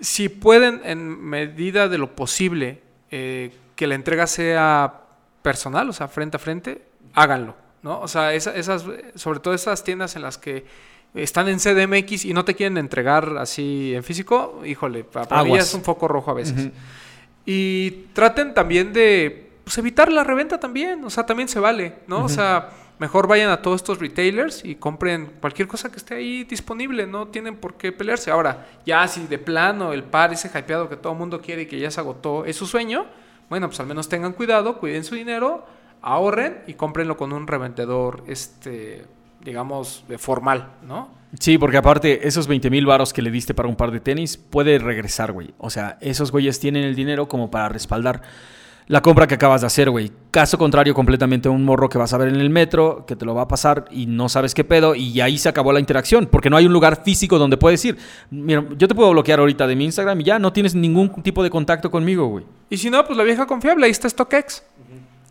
si 0.00 0.28
pueden, 0.28 0.80
en 0.84 1.20
medida 1.22 1.88
de 1.88 1.98
lo 1.98 2.14
posible, 2.14 2.80
eh, 3.10 3.54
que 3.76 3.86
la 3.86 3.94
entrega 3.94 4.26
sea 4.26 5.02
personal, 5.42 5.88
o 5.90 5.92
sea, 5.92 6.08
frente 6.08 6.36
a 6.36 6.40
frente, 6.40 6.82
háganlo, 7.14 7.54
¿no? 7.82 8.00
O 8.00 8.08
sea, 8.08 8.32
esa- 8.32 8.54
esas, 8.54 8.84
sobre 9.14 9.40
todo 9.40 9.52
esas 9.52 9.84
tiendas 9.84 10.16
en 10.16 10.22
las 10.22 10.38
que 10.38 10.64
están 11.14 11.48
en 11.48 11.60
CDMX 11.60 12.24
y 12.24 12.32
no 12.32 12.44
te 12.44 12.54
quieren 12.54 12.76
entregar 12.78 13.36
así 13.38 13.92
en 13.94 14.02
físico, 14.02 14.62
híjole, 14.64 15.04
pa- 15.04 15.24
para 15.28 15.42
mí 15.44 15.50
Aguas. 15.50 15.68
es 15.68 15.74
un 15.74 15.82
foco 15.82 16.08
rojo 16.08 16.30
a 16.30 16.34
veces. 16.34 16.70
Y 17.46 17.90
traten 18.14 18.54
también 18.54 18.92
de 18.92 19.43
pues, 19.64 19.78
evitar 19.78 20.12
la 20.12 20.24
reventa 20.24 20.60
también, 20.60 21.04
o 21.04 21.10
sea, 21.10 21.26
también 21.26 21.48
se 21.48 21.58
vale, 21.58 21.96
¿no? 22.06 22.24
O 22.24 22.28
sea, 22.28 22.70
mejor 22.98 23.26
vayan 23.26 23.50
a 23.50 23.62
todos 23.62 23.76
estos 23.76 23.98
retailers 23.98 24.64
y 24.64 24.76
compren 24.76 25.32
cualquier 25.40 25.66
cosa 25.66 25.90
que 25.90 25.96
esté 25.96 26.14
ahí 26.14 26.44
disponible, 26.44 27.06
no 27.06 27.28
tienen 27.28 27.56
por 27.56 27.74
qué 27.74 27.90
pelearse. 27.90 28.30
Ahora, 28.30 28.66
ya 28.84 29.06
si 29.08 29.26
de 29.26 29.38
plano 29.38 29.92
el 29.92 30.04
par 30.04 30.32
ese 30.32 30.48
hypeado 30.48 30.88
que 30.88 30.96
todo 30.96 31.14
el 31.14 31.18
mundo 31.18 31.40
quiere 31.40 31.62
y 31.62 31.66
que 31.66 31.78
ya 31.78 31.90
se 31.90 32.00
agotó 32.00 32.44
es 32.44 32.56
su 32.56 32.66
sueño, 32.66 33.06
bueno, 33.48 33.68
pues 33.68 33.80
al 33.80 33.86
menos 33.86 34.08
tengan 34.08 34.32
cuidado, 34.32 34.78
cuiden 34.78 35.04
su 35.04 35.14
dinero, 35.14 35.66
ahorren 36.02 36.62
y 36.66 36.74
cómprenlo 36.74 37.16
con 37.16 37.32
un 37.32 37.46
revendedor, 37.46 38.22
este, 38.26 39.06
digamos, 39.40 40.04
formal, 40.18 40.74
¿no? 40.86 41.10
Sí, 41.38 41.58
porque 41.58 41.78
aparte, 41.78 42.28
esos 42.28 42.46
20 42.46 42.70
mil 42.70 42.86
varos 42.86 43.12
que 43.12 43.22
le 43.22 43.30
diste 43.30 43.54
para 43.54 43.68
un 43.68 43.76
par 43.76 43.90
de 43.90 44.00
tenis 44.00 44.36
puede 44.36 44.78
regresar, 44.78 45.32
güey. 45.32 45.52
O 45.58 45.68
sea, 45.68 45.98
esos 46.00 46.30
güeyes 46.30 46.60
tienen 46.60 46.84
el 46.84 46.94
dinero 46.94 47.28
como 47.28 47.50
para 47.50 47.68
respaldar 47.68 48.22
la 48.86 49.00
compra 49.00 49.26
que 49.26 49.34
acabas 49.34 49.62
de 49.62 49.66
hacer, 49.66 49.90
güey. 49.90 50.12
Caso 50.30 50.58
contrario, 50.58 50.94
completamente 50.94 51.48
un 51.48 51.64
morro 51.64 51.88
que 51.88 51.96
vas 51.96 52.12
a 52.12 52.18
ver 52.18 52.28
en 52.28 52.36
el 52.36 52.50
metro, 52.50 53.04
que 53.06 53.16
te 53.16 53.24
lo 53.24 53.34
va 53.34 53.42
a 53.42 53.48
pasar 53.48 53.86
y 53.90 54.06
no 54.06 54.28
sabes 54.28 54.54
qué 54.54 54.64
pedo, 54.64 54.94
y 54.94 55.20
ahí 55.20 55.38
se 55.38 55.48
acabó 55.48 55.72
la 55.72 55.80
interacción, 55.80 56.26
porque 56.26 56.50
no 56.50 56.56
hay 56.56 56.66
un 56.66 56.72
lugar 56.72 57.02
físico 57.02 57.38
donde 57.38 57.56
puedes 57.56 57.84
ir. 57.84 57.96
Mira, 58.30 58.64
yo 58.76 58.86
te 58.88 58.94
puedo 58.94 59.10
bloquear 59.10 59.40
ahorita 59.40 59.66
de 59.66 59.76
mi 59.76 59.84
Instagram 59.86 60.20
y 60.20 60.24
ya 60.24 60.38
no 60.38 60.52
tienes 60.52 60.74
ningún 60.74 61.10
tipo 61.22 61.42
de 61.42 61.50
contacto 61.50 61.90
conmigo, 61.90 62.26
güey. 62.26 62.44
Y 62.68 62.76
si 62.76 62.90
no, 62.90 63.04
pues 63.04 63.16
la 63.16 63.24
vieja 63.24 63.46
confiable, 63.46 63.86
ahí 63.86 63.92
está 63.92 64.08
StockX. 64.08 64.62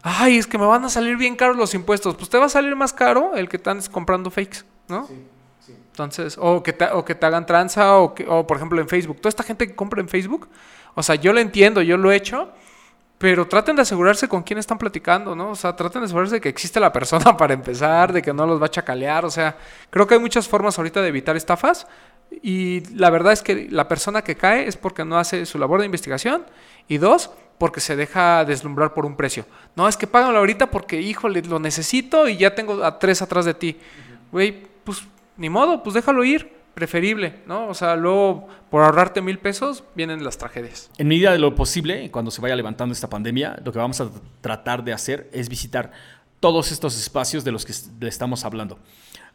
Ay, 0.01 0.38
es 0.38 0.47
que 0.47 0.57
me 0.57 0.65
van 0.65 0.84
a 0.84 0.89
salir 0.89 1.15
bien 1.15 1.35
caros 1.35 1.55
los 1.55 1.73
impuestos. 1.73 2.15
Pues 2.15 2.30
te 2.30 2.38
va 2.38 2.45
a 2.45 2.49
salir 2.49 2.75
más 2.75 2.91
caro 2.91 3.35
el 3.35 3.47
que 3.47 3.57
te 3.57 3.69
andes 3.69 3.88
comprando 3.88 4.30
fakes, 4.30 4.59
¿no? 4.89 5.07
Entonces, 5.67 6.38
o 6.41 6.61
que 6.61 6.73
te, 6.73 6.85
o 6.85 7.05
que 7.05 7.15
te 7.15 7.25
hagan 7.25 7.45
tranza, 7.45 7.97
o, 7.97 8.13
que, 8.13 8.25
o 8.27 8.45
por 8.45 8.57
ejemplo 8.57 8.81
en 8.81 8.89
Facebook. 8.89 9.17
Toda 9.21 9.30
esta 9.30 9.43
gente 9.43 9.67
que 9.67 9.75
compra 9.75 10.01
en 10.01 10.09
Facebook, 10.09 10.49
o 10.95 11.03
sea, 11.03 11.15
yo 11.15 11.31
lo 11.31 11.39
entiendo, 11.39 11.81
yo 11.81 11.97
lo 11.97 12.11
he 12.11 12.15
hecho, 12.15 12.49
pero 13.23 13.47
traten 13.47 13.77
de 13.77 13.83
asegurarse 13.83 14.27
con 14.27 14.43
quién 14.43 14.59
están 14.59 14.77
platicando, 14.77 15.33
¿no? 15.33 15.51
O 15.51 15.55
sea, 15.55 15.73
traten 15.77 16.01
de 16.01 16.07
asegurarse 16.07 16.35
de 16.35 16.41
que 16.41 16.49
existe 16.49 16.77
la 16.81 16.91
persona 16.91 17.37
para 17.37 17.53
empezar, 17.53 18.11
de 18.11 18.21
que 18.21 18.33
no 18.33 18.45
los 18.45 18.61
va 18.61 18.65
a 18.65 18.69
chacalear, 18.69 19.23
o 19.23 19.31
sea, 19.31 19.55
creo 19.89 20.05
que 20.05 20.15
hay 20.15 20.19
muchas 20.19 20.45
formas 20.45 20.77
ahorita 20.77 21.01
de 21.01 21.07
evitar 21.07 21.37
estafas 21.37 21.87
y 22.41 22.81
la 22.93 23.09
verdad 23.09 23.31
es 23.31 23.41
que 23.41 23.69
la 23.71 23.87
persona 23.87 24.23
que 24.23 24.35
cae 24.35 24.67
es 24.67 24.75
porque 24.75 25.05
no 25.05 25.17
hace 25.17 25.45
su 25.45 25.57
labor 25.57 25.79
de 25.79 25.85
investigación 25.85 26.45
y 26.89 26.97
dos, 26.97 27.31
porque 27.57 27.79
se 27.79 27.95
deja 27.95 28.43
deslumbrar 28.43 28.93
por 28.93 29.05
un 29.05 29.15
precio. 29.15 29.45
No, 29.77 29.87
es 29.87 29.95
que 29.95 30.05
págalo 30.05 30.39
ahorita 30.39 30.69
porque, 30.69 30.99
híjole, 30.99 31.43
lo 31.43 31.59
necesito 31.59 32.27
y 32.27 32.35
ya 32.35 32.53
tengo 32.55 32.83
a 32.83 32.99
tres 32.99 33.21
atrás 33.21 33.45
de 33.45 33.53
ti. 33.53 33.79
Güey, 34.33 34.67
pues 34.83 35.01
ni 35.37 35.49
modo, 35.49 35.81
pues 35.81 35.93
déjalo 35.93 36.25
ir, 36.25 36.51
preferible, 36.73 37.41
¿no? 37.45 37.67
O 37.67 37.73
sea, 37.73 37.95
luego 37.95 38.47
por 38.69 38.83
ahorrarte 38.83 39.21
mil 39.21 39.39
pesos 39.39 39.83
vienen 39.95 40.23
las 40.23 40.37
tragedias. 40.37 40.89
En 40.97 41.07
medida 41.07 41.31
de 41.31 41.39
lo 41.39 41.53
posible, 41.55 42.09
cuando 42.11 42.31
se 42.31 42.41
vaya 42.41 42.55
levantando 42.55 42.93
esta 42.93 43.09
pandemia, 43.09 43.59
lo 43.63 43.71
que 43.71 43.79
vamos 43.79 44.01
a 44.01 44.09
tratar 44.41 44.83
de 44.83 44.93
hacer 44.93 45.29
es 45.31 45.49
visitar 45.49 45.91
todos 46.39 46.71
estos 46.71 46.97
espacios 46.99 47.43
de 47.43 47.51
los 47.51 47.65
que 47.65 47.73
le 47.99 48.09
estamos 48.09 48.43
hablando. 48.43 48.77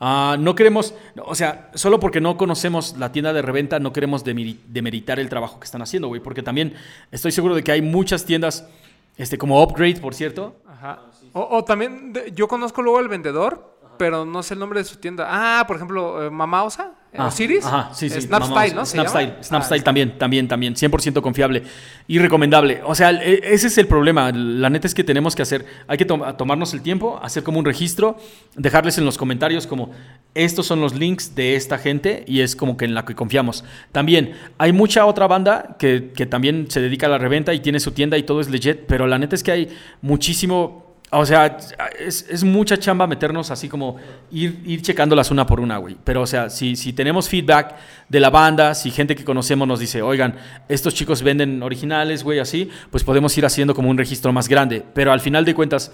Ah, 0.00 0.36
no 0.38 0.54
queremos, 0.54 0.94
o 1.24 1.34
sea, 1.34 1.70
solo 1.74 1.98
porque 1.98 2.20
no 2.20 2.36
conocemos 2.36 2.96
la 2.98 3.10
tienda 3.12 3.32
de 3.32 3.42
reventa, 3.42 3.80
no 3.80 3.92
queremos 3.92 4.24
demeri- 4.24 4.58
demeritar 4.68 5.18
el 5.18 5.28
trabajo 5.28 5.58
que 5.58 5.64
están 5.64 5.82
haciendo, 5.82 6.08
güey, 6.08 6.20
porque 6.20 6.42
también 6.42 6.74
estoy 7.10 7.32
seguro 7.32 7.54
de 7.54 7.64
que 7.64 7.72
hay 7.72 7.82
muchas 7.82 8.24
tiendas, 8.24 8.68
este, 9.16 9.38
como 9.38 9.60
Upgrade, 9.62 10.00
por 10.00 10.14
cierto. 10.14 10.54
Ajá. 10.68 11.00
O, 11.32 11.56
o 11.58 11.64
también, 11.64 12.12
de- 12.12 12.32
yo 12.32 12.46
conozco 12.46 12.82
luego 12.82 12.98
al 12.98 13.08
vendedor, 13.08 13.76
pero 13.96 14.24
no 14.24 14.42
sé 14.44 14.54
el 14.54 14.60
nombre 14.60 14.78
de 14.78 14.84
su 14.84 14.96
tienda. 14.98 15.26
Ah, 15.28 15.64
por 15.66 15.74
ejemplo, 15.76 16.24
eh, 16.26 16.30
Mamá 16.30 16.62
Osa, 16.62 16.92
Ah, 17.16 17.28
¿Osiris? 17.28 17.64
Ajá, 17.64 17.90
sí, 17.94 18.10
sí. 18.10 18.20
Snap 18.20 18.40
mamamos. 18.42 18.58
Style, 18.58 18.74
¿no? 18.76 18.84
¿Se 18.86 18.92
Snap 18.92 19.06
llama? 19.06 19.20
Style, 19.20 19.34
Snap 19.44 19.62
Ah, 19.62 19.64
Style 19.64 19.82
también, 19.82 20.18
también, 20.18 20.46
también. 20.46 20.74
100% 20.76 21.22
confiable 21.22 21.62
y 22.06 22.18
recomendable. 22.18 22.80
O 22.84 22.94
sea, 22.94 23.10
e- 23.12 23.40
ese 23.54 23.68
es 23.68 23.78
el 23.78 23.86
problema. 23.86 24.30
La 24.30 24.68
neta 24.68 24.86
es 24.86 24.94
que 24.94 25.02
tenemos 25.04 25.34
que 25.34 25.40
hacer, 25.42 25.64
hay 25.86 25.96
que 25.96 26.04
to- 26.04 26.18
tomarnos 26.36 26.74
el 26.74 26.82
tiempo, 26.82 27.18
hacer 27.22 27.42
como 27.42 27.58
un 27.58 27.64
registro, 27.64 28.18
dejarles 28.56 28.98
en 28.98 29.06
los 29.06 29.16
comentarios 29.16 29.66
como, 29.66 29.90
estos 30.34 30.66
son 30.66 30.80
los 30.82 30.94
links 30.94 31.34
de 31.34 31.56
esta 31.56 31.78
gente 31.78 32.24
y 32.26 32.40
es 32.42 32.54
como 32.54 32.76
que 32.76 32.84
en 32.84 32.94
la 32.94 33.04
que 33.06 33.14
confiamos. 33.14 33.64
También 33.90 34.34
hay 34.58 34.72
mucha 34.72 35.06
otra 35.06 35.26
banda 35.26 35.76
que, 35.78 36.12
que 36.14 36.26
también 36.26 36.66
se 36.70 36.80
dedica 36.82 37.06
a 37.06 37.10
la 37.10 37.18
reventa 37.18 37.54
y 37.54 37.60
tiene 37.60 37.80
su 37.80 37.92
tienda 37.92 38.18
y 38.18 38.22
todo 38.24 38.40
es 38.42 38.50
legit, 38.50 38.80
pero 38.86 39.06
la 39.06 39.18
neta 39.18 39.34
es 39.34 39.42
que 39.42 39.52
hay 39.52 39.68
muchísimo... 40.02 40.87
O 41.10 41.24
sea, 41.24 41.56
es, 41.98 42.44
mucha 42.44 42.76
chamba 42.76 43.06
meternos 43.06 43.50
así 43.50 43.66
como 43.66 43.96
ir, 44.30 44.60
ir 44.66 44.82
checándolas 44.82 45.30
una 45.30 45.46
por 45.46 45.58
una, 45.58 45.78
güey. 45.78 45.96
Pero, 46.04 46.20
o 46.22 46.26
sea, 46.26 46.50
si, 46.50 46.76
si 46.76 46.92
tenemos 46.92 47.30
feedback 47.30 47.76
de 48.08 48.20
la 48.20 48.28
banda, 48.28 48.74
si 48.74 48.90
gente 48.90 49.16
que 49.16 49.24
conocemos 49.24 49.66
nos 49.66 49.80
dice, 49.80 50.02
oigan, 50.02 50.36
estos 50.68 50.94
chicos 50.94 51.22
venden 51.22 51.62
originales, 51.62 52.22
güey, 52.22 52.40
así, 52.40 52.70
pues 52.90 53.04
podemos 53.04 53.36
ir 53.38 53.46
haciendo 53.46 53.74
como 53.74 53.88
un 53.88 53.96
registro 53.96 54.32
más 54.34 54.48
grande. 54.48 54.84
Pero 54.92 55.10
al 55.10 55.20
final 55.20 55.46
de 55.46 55.54
cuentas, 55.54 55.92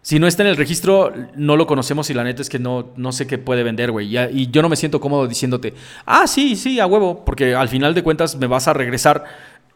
si 0.00 0.18
no 0.18 0.26
está 0.26 0.44
en 0.44 0.48
el 0.48 0.56
registro, 0.56 1.12
no 1.36 1.56
lo 1.56 1.66
conocemos 1.66 2.08
y 2.08 2.14
la 2.14 2.24
neta 2.24 2.40
es 2.40 2.48
que 2.48 2.58
no, 2.58 2.94
no 2.96 3.12
sé 3.12 3.26
qué 3.26 3.36
puede 3.36 3.62
vender, 3.62 3.90
güey. 3.90 4.16
Y, 4.16 4.18
y 4.18 4.50
yo 4.50 4.62
no 4.62 4.70
me 4.70 4.76
siento 4.76 4.98
cómodo 4.98 5.28
diciéndote, 5.28 5.74
ah, 6.06 6.26
sí, 6.26 6.56
sí, 6.56 6.80
a 6.80 6.86
huevo, 6.86 7.22
porque 7.22 7.54
al 7.54 7.68
final 7.68 7.92
de 7.92 8.02
cuentas 8.02 8.34
me 8.36 8.46
vas 8.46 8.66
a 8.66 8.72
regresar 8.72 9.24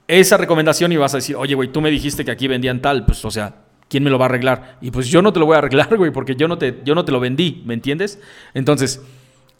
esa 0.09 0.39
recomendación 0.39 0.93
y 0.93 0.97
vas 0.97 1.12
a 1.12 1.19
decir, 1.19 1.37
oye, 1.37 1.55
güey, 1.55 1.70
tú 1.70 1.83
me 1.83 1.91
dijiste 1.91 2.24
que 2.24 2.31
aquí 2.31 2.49
vendían 2.49 2.81
tal, 2.81 3.05
pues, 3.05 3.23
o 3.23 3.31
sea, 3.31 3.65
¿quién 3.88 4.02
me 4.04 4.10
lo 4.10 4.18
va 4.18 4.26
a 4.26 4.28
arreglar? 4.28 4.78
Y 4.80 4.90
pues 4.90 5.08
yo 5.08 5.22
no 5.22 5.32
te 5.32 5.40
lo 5.40 5.46
voy 5.46 5.56
a 5.56 5.58
arreglar, 5.58 5.88
güey, 5.96 6.10
porque 6.10 6.36
yo 6.36 6.48
no 6.48 6.58
te, 6.58 6.80
yo 6.84 6.94
no 6.94 7.04
te 7.04 7.12
lo 7.12 7.20
vendí, 7.20 7.62
¿me 7.64 7.74
entiendes? 7.74 8.20
Entonces, 8.54 9.00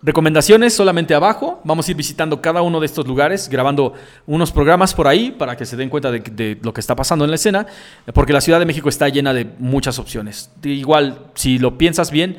recomendaciones 0.03 0.75
solamente 0.75 1.15
abajo. 1.15 1.61
Vamos 1.65 1.89
a 1.89 1.91
ir 1.91 1.97
visitando 1.97 2.41
cada 2.41 2.63
uno 2.63 2.81
de 2.81 2.87
estos 2.87 3.07
lugares, 3.07 3.49
grabando 3.49 3.95
unos 4.27 4.53
programas 4.53 4.95
por 4.95 5.09
ahí 5.09 5.31
para 5.31 5.57
que 5.57 5.67
se 5.67 5.77
den 5.77 5.89
cuenta 5.89 6.11
de, 6.11 6.21
de 6.21 6.59
lo 6.63 6.73
que 6.73 6.81
está 6.81 6.95
pasando 6.95 7.25
en 7.25 7.31
la 7.31 7.37
escena, 7.37 7.67
porque 8.15 8.33
la 8.33 8.41
Ciudad 8.41 8.59
de 8.59 8.67
México 8.67 8.89
está 8.89 9.09
llena 9.09 9.33
de 9.33 9.47
muchas 9.59 9.99
opciones. 9.99 10.51
Igual, 10.63 11.27
si 11.35 11.59
lo 11.59 11.79
piensas 11.79 12.11
bien, 12.11 12.39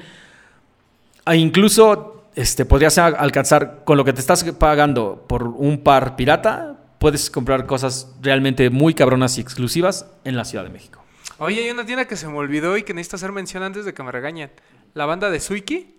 e 1.26 1.36
incluso 1.36 2.24
este, 2.36 2.66
podrías 2.66 2.98
alcanzar 2.98 3.82
con 3.84 3.98
lo 3.98 4.06
que 4.06 4.14
te 4.14 4.20
estás 4.20 4.44
pagando 4.44 5.26
por 5.28 5.44
un 5.44 5.80
par 5.80 6.16
pirata, 6.16 6.78
puedes 7.00 7.30
comprar 7.30 7.66
cosas 7.66 8.14
realmente 8.22 8.70
muy 8.70 8.94
cabronas 8.94 9.38
y 9.38 9.42
exclusivas 9.42 10.06
en 10.24 10.38
la 10.38 10.46
Ciudad 10.46 10.64
de 10.64 10.70
México. 10.70 11.02
Oye, 11.40 11.64
hay 11.64 11.70
una 11.70 11.86
tienda 11.86 12.06
que 12.06 12.16
se 12.16 12.28
me 12.28 12.36
olvidó 12.36 12.78
y 12.78 12.84
que 12.84 12.94
necesito 12.94 13.18
hacer 13.18 13.32
mención 13.32 13.62
antes 13.62 13.86
de 13.86 13.94
que 13.94 14.02
me 14.02 14.12
regañen. 14.12 14.50
La 14.96 15.06
banda 15.06 15.30
de 15.30 15.40
Suiki, 15.40 15.96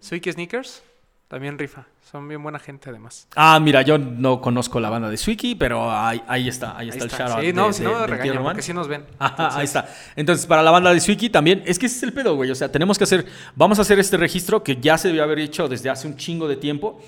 Suiki 0.00 0.30
Sneakers, 0.32 0.82
también 1.28 1.58
rifa. 1.58 1.86
Son 2.10 2.28
bien 2.28 2.42
buena 2.42 2.58
gente 2.58 2.90
además. 2.90 3.26
Ah, 3.34 3.58
mira, 3.58 3.80
yo 3.80 3.96
no 3.96 4.42
conozco 4.42 4.78
la 4.80 4.90
banda 4.90 5.08
de 5.08 5.16
Swiki, 5.16 5.54
pero 5.54 5.90
ahí, 5.90 6.22
ahí 6.28 6.46
está, 6.46 6.76
ahí 6.76 6.90
Ahí 6.90 6.98
está, 6.98 7.06
está. 7.06 7.24
el 7.24 7.30
shout 7.30 7.40
Sí, 7.44 7.52
no, 7.54 7.72
si 7.72 7.82
no 7.84 8.00
me 8.00 8.06
regañan, 8.06 8.42
porque 8.42 8.60
sí 8.60 8.74
nos 8.74 8.86
ven. 8.86 9.06
Ajá, 9.18 9.30
Entonces, 9.30 9.58
ahí 9.58 9.64
está. 9.64 9.88
Entonces, 10.14 10.46
para 10.46 10.62
la 10.62 10.70
banda 10.70 10.92
de 10.92 11.00
Swiki 11.00 11.30
también, 11.30 11.62
es 11.64 11.78
que 11.78 11.86
ese 11.86 11.96
es 11.96 12.02
el 12.02 12.12
pedo, 12.12 12.34
güey. 12.36 12.50
O 12.50 12.54
sea, 12.54 12.70
tenemos 12.70 12.98
que 12.98 13.04
hacer, 13.04 13.24
vamos 13.56 13.78
a 13.78 13.82
hacer 13.82 13.98
este 13.98 14.18
registro 14.18 14.62
que 14.62 14.76
ya 14.76 14.98
se 14.98 15.08
debió 15.08 15.22
haber 15.24 15.38
hecho 15.38 15.68
desde 15.68 15.88
hace 15.88 16.06
un 16.06 16.16
chingo 16.18 16.46
de 16.48 16.56
tiempo. 16.56 17.00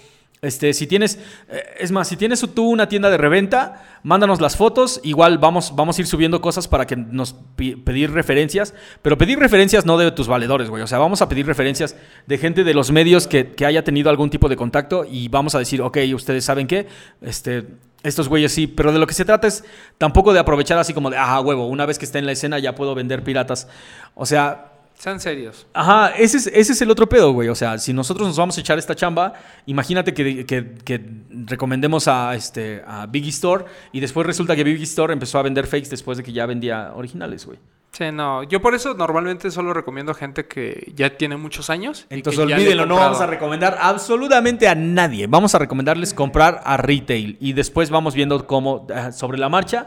Este, 0.45 0.75
si 0.75 0.87
tienes, 0.87 1.19
eh, 1.49 1.63
es 1.81 1.91
más, 1.91 2.07
si 2.07 2.17
tienes 2.17 2.41
tú 2.55 2.69
una 2.69 2.89
tienda 2.89 3.11
de 3.11 3.17
reventa, 3.17 3.83
mándanos 4.03 4.41
las 4.41 4.57
fotos. 4.57 5.01
Igual 5.03 5.39
vamos, 5.39 5.75
vamos 5.75 5.97
a 5.97 6.01
ir 6.03 6.07
subiendo 6.07 6.41
cosas 6.41 6.69
para 6.69 6.87
que 6.87 6.97
nos 6.97 7.35
pedir 7.57 8.13
referencias. 8.13 8.75
Pero 9.03 9.17
pedir 9.17 9.39
referencias 9.39 9.87
no 9.87 9.97
de 9.97 10.11
tus 10.13 10.29
valedores, 10.29 10.69
güey. 10.69 10.83
O 10.83 10.87
sea, 10.87 10.99
vamos 10.99 11.23
a 11.23 11.29
pedir 11.29 11.47
referencias 11.47 11.97
de 12.27 12.39
gente 12.39 12.63
de 12.63 12.75
los 12.75 12.91
medios 12.91 13.27
que, 13.27 13.55
que 13.55 13.65
haya 13.65 13.83
tenido 13.85 14.11
algún 14.11 14.31
tipo 14.31 14.49
de 14.49 14.57
contacto 14.57 15.05
y 15.05 15.29
vamos 15.29 15.55
a 15.55 15.59
decir, 15.59 15.81
ok, 15.81 15.99
ustedes 16.15 16.45
saben 16.45 16.67
qué, 16.67 16.87
este, 17.23 17.67
estos 18.03 18.29
güeyes 18.29 18.53
sí. 18.53 18.67
Pero 18.67 18.93
de 18.93 18.99
lo 18.99 19.07
que 19.07 19.15
se 19.15 19.25
trata 19.25 19.49
es 19.49 19.65
tampoco 19.97 20.33
de 20.35 20.41
aprovechar 20.41 20.79
así 20.79 20.93
como 20.93 21.11
de, 21.11 21.17
ah, 21.17 21.41
huevo, 21.41 21.67
una 21.67 21.87
vez 21.87 21.99
que 21.99 22.05
está 22.05 22.19
en 22.19 22.27
la 22.27 22.33
escena 22.33 22.59
ya 22.59 22.75
puedo 22.75 22.95
vender 22.95 23.25
piratas. 23.25 23.67
O 24.15 24.27
sea, 24.27 24.74
Sean 25.05 25.21
serios. 25.21 25.67
Ajá, 25.75 26.13
ese 26.17 26.39
es, 26.39 26.47
ese 26.47 26.73
es 26.73 26.81
el 26.81 26.91
otro 26.91 27.07
pedo, 27.07 27.31
güey. 27.33 27.51
O 27.51 27.55
sea, 27.55 27.77
si 27.77 27.93
nosotros 27.93 28.27
nos 28.27 28.39
vamos 28.39 28.57
a 28.57 28.61
echar 28.63 28.79
esta 28.79 28.95
chamba, 28.95 29.35
imagínate 29.67 30.15
que, 30.15 30.47
que- 30.47 30.77
que 30.83 31.05
recomendemos 31.47 32.09
a, 32.09 32.35
este, 32.35 32.83
a 32.87 33.05
Biggie 33.05 33.29
Store 33.29 33.67
y 33.93 34.01
después 34.01 34.27
resulta 34.27 34.57
que 34.57 34.65
Biggie 34.65 34.85
Store 34.85 35.13
empezó 35.13 35.39
a 35.39 35.43
vender 35.43 35.67
fakes 35.67 35.91
después 35.91 36.17
de 36.17 36.25
que 36.25 36.33
ya 36.33 36.47
vendía 36.47 36.93
originales, 36.95 37.45
güey. 37.45 37.59
Sí, 37.93 38.05
no. 38.13 38.45
Yo 38.45 38.63
por 38.63 38.75
eso 38.75 38.95
normalmente 38.95 39.51
solo 39.51 39.75
recomiendo 39.75 40.13
a 40.13 40.15
gente 40.15 40.47
que 40.47 40.91
ya 40.97 41.11
tiene 41.19 41.37
muchos 41.37 41.69
años. 41.69 42.07
Entonces 42.09 42.41
olvídenlo, 42.43 42.87
no 42.87 42.95
vamos 42.97 43.21
a 43.21 43.27
recomendar 43.27 43.77
absolutamente 43.79 44.69
a 44.69 44.75
nadie. 44.75 45.27
Vamos 45.27 45.55
a 45.55 45.59
recomendarles 45.59 46.15
comprar 46.15 46.63
a 46.65 46.79
retail 46.79 47.37
y 47.41 47.53
después 47.53 47.91
vamos 47.91 48.15
viendo 48.15 48.47
cómo, 48.47 48.87
eh, 48.89 49.13
sobre 49.13 49.37
la 49.37 49.51
marcha, 49.51 49.87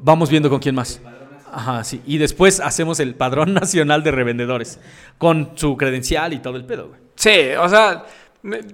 vamos 0.00 0.30
viendo 0.30 0.48
con 0.48 0.60
quién 0.60 0.76
más. 0.76 1.00
Ajá, 1.52 1.84
sí. 1.84 2.00
Y 2.06 2.16
después 2.18 2.60
hacemos 2.60 2.98
el 2.98 3.14
padrón 3.14 3.52
nacional 3.62 4.02
de 4.02 4.10
revendedores 4.10 4.80
con 5.18 5.50
su 5.54 5.76
credencial 5.76 6.32
y 6.32 6.38
todo 6.38 6.56
el 6.56 6.64
pedo, 6.64 6.88
güey. 6.88 7.00
Sí, 7.14 7.52
o 7.60 7.68
sea, 7.68 8.04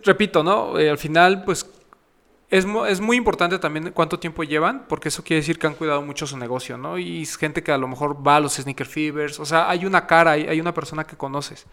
repito, 0.05 0.43
¿no? 0.43 0.79
Eh, 0.79 0.89
al 0.89 0.99
final, 0.99 1.43
pues, 1.45 1.69
es, 2.51 2.67
es 2.89 3.01
muy 3.01 3.17
importante 3.19 3.59
también 3.59 3.93
cuánto 3.93 4.19
tiempo 4.19 4.43
llevan, 4.43 4.87
porque 4.89 5.09
eso 5.09 5.23
quiere 5.23 5.41
decir 5.41 5.59
que 5.59 5.67
han 5.67 5.75
cuidado 5.75 6.01
mucho 6.01 6.27
su 6.27 6.39
negocio, 6.39 6.79
¿no? 6.79 6.97
Y 6.97 7.23
es 7.23 7.37
gente 7.37 7.63
que 7.63 7.73
a 7.73 7.79
lo 7.79 7.89
mejor 7.89 8.27
va 8.27 8.37
a 8.37 8.41
los 8.41 8.55
sneaker 8.55 8.87
fevers, 8.87 9.39
o 9.39 9.45
sea, 9.45 9.69
hay 9.69 9.85
una 9.85 10.07
cara, 10.07 10.33
hay, 10.33 10.47
hay 10.47 10.59
una 10.61 10.73
persona 10.73 11.05
que 11.05 11.17
conoces. 11.17 11.67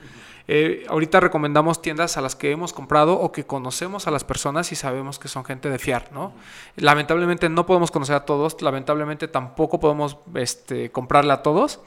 Eh, 0.47 0.85
ahorita 0.89 1.21
recomendamos 1.21 1.81
tiendas 1.81 2.17
a 2.17 2.21
las 2.21 2.35
que 2.35 2.51
hemos 2.51 2.73
comprado 2.73 3.19
o 3.19 3.31
que 3.31 3.45
conocemos 3.45 4.05
a 4.07 4.11
las 4.11 4.25
personas 4.25 4.71
y 4.73 4.75
sabemos 4.75 5.17
que 5.17 5.29
son 5.29 5.45
gente 5.45 5.69
de 5.69 5.79
fiar, 5.79 6.09
¿no? 6.11 6.33
Lamentablemente 6.75 7.47
no 7.47 7.65
podemos 7.65 7.89
conocer 7.89 8.15
a 8.15 8.25
todos, 8.25 8.61
lamentablemente 8.61 9.29
tampoco 9.29 9.79
podemos 9.79 10.17
este, 10.33 10.91
comprarle 10.91 11.31
a 11.31 11.41
todos, 11.41 11.79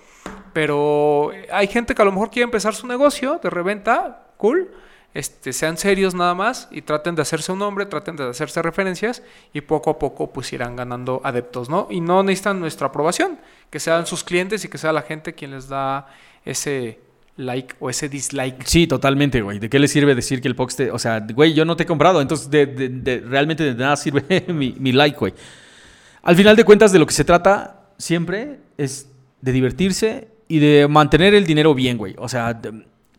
pero 0.55 1.31
hay 1.53 1.67
gente 1.67 1.95
que 1.95 2.01
a 2.01 2.07
lo 2.07 2.13
mejor 2.13 2.31
quiere 2.31 2.45
empezar 2.45 2.75
su 2.75 2.87
negocio 2.87 3.39
de 3.43 3.51
reventa, 3.51 4.33
cool. 4.39 4.73
Este, 5.15 5.53
sean 5.53 5.79
serios 5.79 6.15
nada 6.15 6.35
más 6.35 6.69
y 6.71 6.83
traten 6.83 7.15
de 7.15 7.23
hacerse 7.23 7.51
un 7.51 7.59
nombre, 7.59 7.87
traten 7.87 8.15
de 8.15 8.29
hacerse 8.29 8.61
referencias 8.63 9.23
y 9.53 9.63
poco 9.63 9.91
a 9.91 9.99
poco 9.99 10.31
pues 10.31 10.53
irán 10.53 10.77
ganando 10.77 11.21
adeptos, 11.25 11.69
¿no? 11.69 11.89
Y 11.91 12.01
no 12.01 12.23
necesitan 12.23 12.61
nuestra 12.61 12.89
aprobación, 12.89 13.39
que 13.71 13.81
sean 13.81 14.07
sus 14.07 14.23
clientes 14.23 14.65
y 14.65 14.69
que 14.69 14.79
sea 14.79 14.93
la 14.93 15.03
gente 15.03 15.33
quien 15.33 15.53
les 15.53 15.69
da 15.69 16.07
ese 16.45 17.01
like 17.39 17.75
o 17.81 17.89
ese 17.89 18.09
dislike. 18.09 18.65
Sí, 18.67 18.87
totalmente, 18.87 19.41
güey. 19.41 19.59
¿De 19.59 19.71
qué 19.71 19.79
le 19.79 19.89
sirve 19.89 20.15
decir 20.15 20.43
que 20.43 20.49
el 20.49 20.57
Pox 20.57 20.77
te... 20.77 20.91
O 20.91 20.99
sea, 20.99 21.21
güey, 21.21 21.55
yo 21.55 21.65
no 21.65 21.77
te 21.77 21.85
he 21.85 21.87
comprado, 21.87 22.21
entonces 22.21 22.51
realmente 23.25 23.65
de 23.65 23.75
nada 23.75 23.97
sirve 23.97 24.45
mi, 24.53 24.93
like, 24.93 25.19
güey. 25.19 25.33
Al 26.23 26.37
final 26.37 26.57
de 26.57 26.65
cuentas, 26.65 26.93
de 26.93 26.99
lo 26.99 27.07
que 27.07 27.15
se 27.15 27.25
trata 27.25 27.93
siempre 27.97 28.59
es 28.77 29.09
de 29.41 29.53
divertirse 29.53 30.29
y 30.49 30.59
de 30.59 30.89
mantener 30.89 31.35
el 31.35 31.47
dinero 31.47 31.75
bien, 31.75 31.97
güey. 31.97 32.15
O 32.19 32.29
sea, 32.29 32.61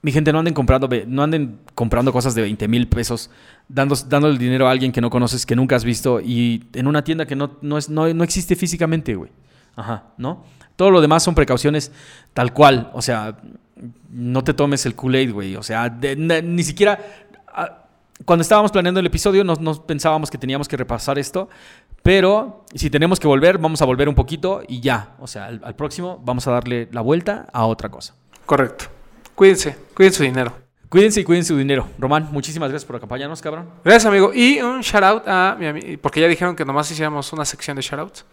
mi 0.01 0.11
gente, 0.11 0.31
no 0.31 0.39
anden 0.39 0.53
comprando, 0.53 0.89
no 1.07 1.23
anden 1.23 1.59
comprando 1.75 2.13
cosas 2.13 2.33
de 2.33 2.41
20 2.41 2.67
mil 2.67 2.87
pesos, 2.87 3.29
dando, 3.67 3.95
dando 4.07 4.29
el 4.29 4.37
dinero 4.37 4.67
a 4.67 4.71
alguien 4.71 4.91
que 4.91 5.01
no 5.01 5.09
conoces, 5.09 5.45
que 5.45 5.55
nunca 5.55 5.75
has 5.75 5.83
visto 5.83 6.21
y 6.21 6.63
en 6.73 6.87
una 6.87 7.03
tienda 7.03 7.25
que 7.25 7.35
no, 7.35 7.77
es, 7.77 7.89
no, 7.89 8.05
existe 8.23 8.55
físicamente, 8.55 9.15
güey. 9.15 9.31
Ajá, 9.75 10.05
¿no? 10.17 10.43
Todo 10.75 10.91
lo 10.91 11.01
demás 11.01 11.23
son 11.23 11.35
precauciones 11.35 11.91
tal 12.33 12.53
cual. 12.53 12.89
O 12.93 13.01
sea, 13.01 13.37
no 14.09 14.43
te 14.43 14.53
tomes 14.53 14.85
el 14.85 14.95
Kool-Aid, 14.95 15.33
güey. 15.33 15.55
O 15.57 15.63
sea, 15.63 15.89
ni 15.89 16.63
siquiera... 16.63 16.99
ah, 17.47 17.83
Cuando 18.23 18.41
estábamos 18.41 18.71
planeando 18.71 19.01
el 19.01 19.05
episodio, 19.05 19.43
no, 19.43 19.55
pensábamos 19.85 20.29
que 20.31 20.37
teníamos 20.37 20.67
que 20.69 20.77
repasar 20.77 21.19
esto. 21.19 21.49
Pero 22.01 22.63
si 22.73 22.89
tenemos 22.89 23.19
que 23.19 23.27
volver, 23.27 23.57
vamos 23.57 23.81
a 23.81 23.85
volver 23.85 24.07
un 24.07 24.15
poquito 24.15 24.63
y 24.65 24.79
ya. 24.79 25.15
O 25.19 25.27
sea, 25.27 25.47
al 25.47 25.75
próximo 25.75 26.21
vamos 26.23 26.47
a 26.47 26.51
darle 26.51 26.87
la 26.93 27.01
vuelta 27.01 27.47
a 27.51 27.65
otra 27.65 27.89
cosa. 27.89 28.15
Correcto. 28.45 28.98
Cuídense, 29.39 29.73
cuiden 29.95 30.11
su 30.11 30.21
dinero. 30.23 30.51
Cuídense 30.89 31.21
y 31.21 31.23
cuiden 31.23 31.45
su 31.45 31.55
dinero. 31.55 31.87
Román, 31.97 32.27
muchísimas 32.29 32.67
gracias 32.71 32.85
por 32.85 32.97
acompañarnos, 32.97 33.41
cabrón. 33.41 33.69
Gracias, 33.85 34.05
amigo. 34.05 34.33
Y 34.33 34.59
un 34.59 34.81
shout 34.81 35.01
out 35.01 35.23
a 35.27 35.55
mi 35.57 35.65
amigo, 35.65 35.87
porque 36.01 36.19
ya 36.19 36.27
dijeron 36.27 36.57
que 36.57 36.65
nomás 36.65 36.91
hiciéramos 36.91 37.31
una 37.31 37.45
sección 37.45 37.77
de 37.77 37.81
shout 37.81 37.99
outs. 38.01 38.25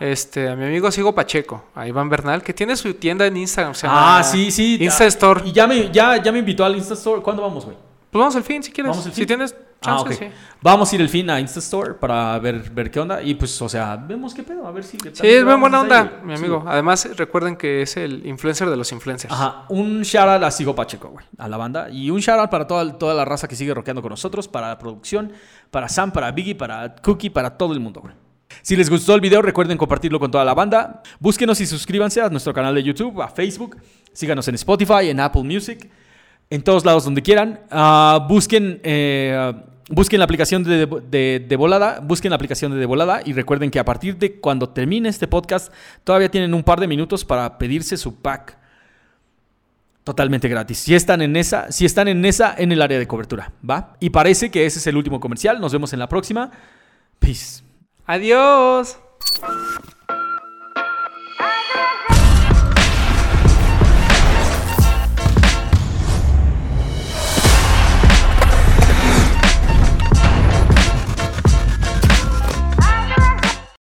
Este, 0.00 0.48
a 0.48 0.56
mi 0.56 0.64
amigo 0.64 0.90
Sigo 0.90 1.14
Pacheco, 1.14 1.64
a 1.74 1.86
Iván 1.86 2.08
Bernal, 2.08 2.42
que 2.42 2.54
tiene 2.54 2.76
su 2.76 2.94
tienda 2.94 3.26
en 3.26 3.36
Instagram. 3.36 3.74
se 3.74 3.86
llama 3.86 4.20
Ah, 4.20 4.22
sí, 4.24 4.50
sí. 4.50 4.78
Insta 4.80 5.04
Store. 5.04 5.42
Y 5.44 5.52
ya 5.52 5.66
me, 5.66 5.90
ya, 5.92 6.16
ya 6.22 6.32
me 6.32 6.38
invitó 6.38 6.64
al 6.64 6.74
Insta 6.74 6.94
Store. 6.94 7.20
¿Cuándo 7.20 7.42
vamos, 7.42 7.66
güey? 7.66 7.76
Pues 8.14 8.20
vamos 8.20 8.36
al 8.36 8.44
fin, 8.44 8.62
si 8.62 8.70
quieres. 8.70 8.90
Vamos 8.90 9.04
al 9.06 9.12
Si 9.12 9.22
fin. 9.22 9.26
tienes 9.26 9.56
Ah, 9.86 9.96
chance, 10.04 10.14
ok. 10.14 10.32
sí. 10.32 10.38
Vamos 10.62 10.92
a 10.92 10.94
ir 10.94 11.00
el 11.00 11.08
fin 11.08 11.28
a 11.30 11.40
Insta 11.40 11.58
Store 11.58 11.94
para 11.94 12.38
ver, 12.38 12.70
ver 12.70 12.88
qué 12.92 13.00
onda. 13.00 13.20
Y 13.20 13.34
pues, 13.34 13.60
o 13.60 13.68
sea, 13.68 13.96
vemos 13.96 14.32
qué 14.32 14.44
pedo. 14.44 14.68
A 14.68 14.70
ver 14.70 14.84
si. 14.84 14.96
Sí, 14.98 15.08
es 15.26 15.44
bien 15.44 15.60
buena 15.60 15.80
onda, 15.80 16.20
mi 16.24 16.32
amigo. 16.32 16.60
Sí. 16.60 16.66
Además, 16.70 17.08
recuerden 17.16 17.56
que 17.56 17.82
es 17.82 17.96
el 17.96 18.24
influencer 18.24 18.70
de 18.70 18.76
los 18.76 18.92
influencers. 18.92 19.34
Ajá, 19.34 19.64
un 19.68 20.02
shout 20.02 20.28
out 20.28 20.44
a 20.44 20.50
Sigo 20.52 20.76
Pacheco, 20.76 21.08
güey, 21.08 21.26
a 21.38 21.48
la 21.48 21.56
banda. 21.56 21.90
Y 21.90 22.08
un 22.10 22.20
shout 22.20 22.38
out 22.38 22.50
para 22.50 22.68
toda, 22.68 22.96
toda 22.96 23.14
la 23.14 23.24
raza 23.24 23.48
que 23.48 23.56
sigue 23.56 23.74
rockeando 23.74 24.00
con 24.00 24.10
nosotros, 24.10 24.46
para 24.46 24.68
la 24.68 24.78
producción, 24.78 25.32
para 25.72 25.88
Sam, 25.88 26.12
para 26.12 26.30
Biggie, 26.30 26.54
para 26.54 26.94
Cookie, 26.94 27.30
para 27.30 27.58
todo 27.58 27.72
el 27.72 27.80
mundo, 27.80 28.00
güey. 28.00 28.14
Si 28.62 28.76
les 28.76 28.88
gustó 28.88 29.16
el 29.16 29.20
video, 29.20 29.42
recuerden 29.42 29.76
compartirlo 29.76 30.20
con 30.20 30.30
toda 30.30 30.44
la 30.44 30.54
banda. 30.54 31.02
Búsquenos 31.18 31.60
y 31.60 31.66
suscríbanse 31.66 32.20
a 32.20 32.28
nuestro 32.28 32.54
canal 32.54 32.76
de 32.76 32.84
YouTube, 32.84 33.20
a 33.20 33.26
Facebook. 33.26 33.76
Síganos 34.12 34.46
en 34.46 34.54
Spotify, 34.54 35.08
en 35.10 35.18
Apple 35.18 35.42
Music, 35.42 35.90
en 36.50 36.62
todos 36.62 36.84
lados 36.84 37.04
donde 37.04 37.22
quieran. 37.22 37.60
Ah, 37.70 38.26
busquen 38.28 38.80
eh, 38.82 39.52
busquen 39.88 40.18
la 40.18 40.24
aplicación 40.24 40.64
de, 40.64 40.86
de, 40.86 41.44
de 41.46 41.56
volada, 41.56 42.00
busquen 42.00 42.30
la 42.30 42.36
aplicación 42.36 42.72
de 42.72 42.78
de 42.78 42.86
volada 42.86 43.20
y 43.24 43.32
recuerden 43.32 43.70
que 43.70 43.78
a 43.78 43.84
partir 43.84 44.16
de 44.16 44.40
cuando 44.40 44.68
termine 44.68 45.08
este 45.08 45.28
podcast 45.28 45.72
todavía 46.04 46.30
tienen 46.30 46.54
un 46.54 46.62
par 46.62 46.80
de 46.80 46.86
minutos 46.86 47.24
para 47.24 47.58
pedirse 47.58 47.96
su 47.96 48.16
pack 48.16 48.58
totalmente 50.04 50.48
gratis. 50.48 50.78
Si 50.78 50.94
están 50.94 51.22
en 51.22 51.34
esa, 51.36 51.72
si 51.72 51.86
están 51.86 52.08
en 52.08 52.24
esa 52.24 52.54
en 52.56 52.70
el 52.70 52.82
área 52.82 52.98
de 52.98 53.08
cobertura, 53.08 53.52
¿va? 53.68 53.96
Y 54.00 54.10
parece 54.10 54.50
que 54.50 54.66
ese 54.66 54.78
es 54.78 54.86
el 54.86 54.96
último 54.96 55.18
comercial. 55.18 55.60
Nos 55.60 55.72
vemos 55.72 55.92
en 55.92 55.98
la 55.98 56.08
próxima. 56.08 56.50
Peace. 57.18 57.62
Adiós. 58.06 58.98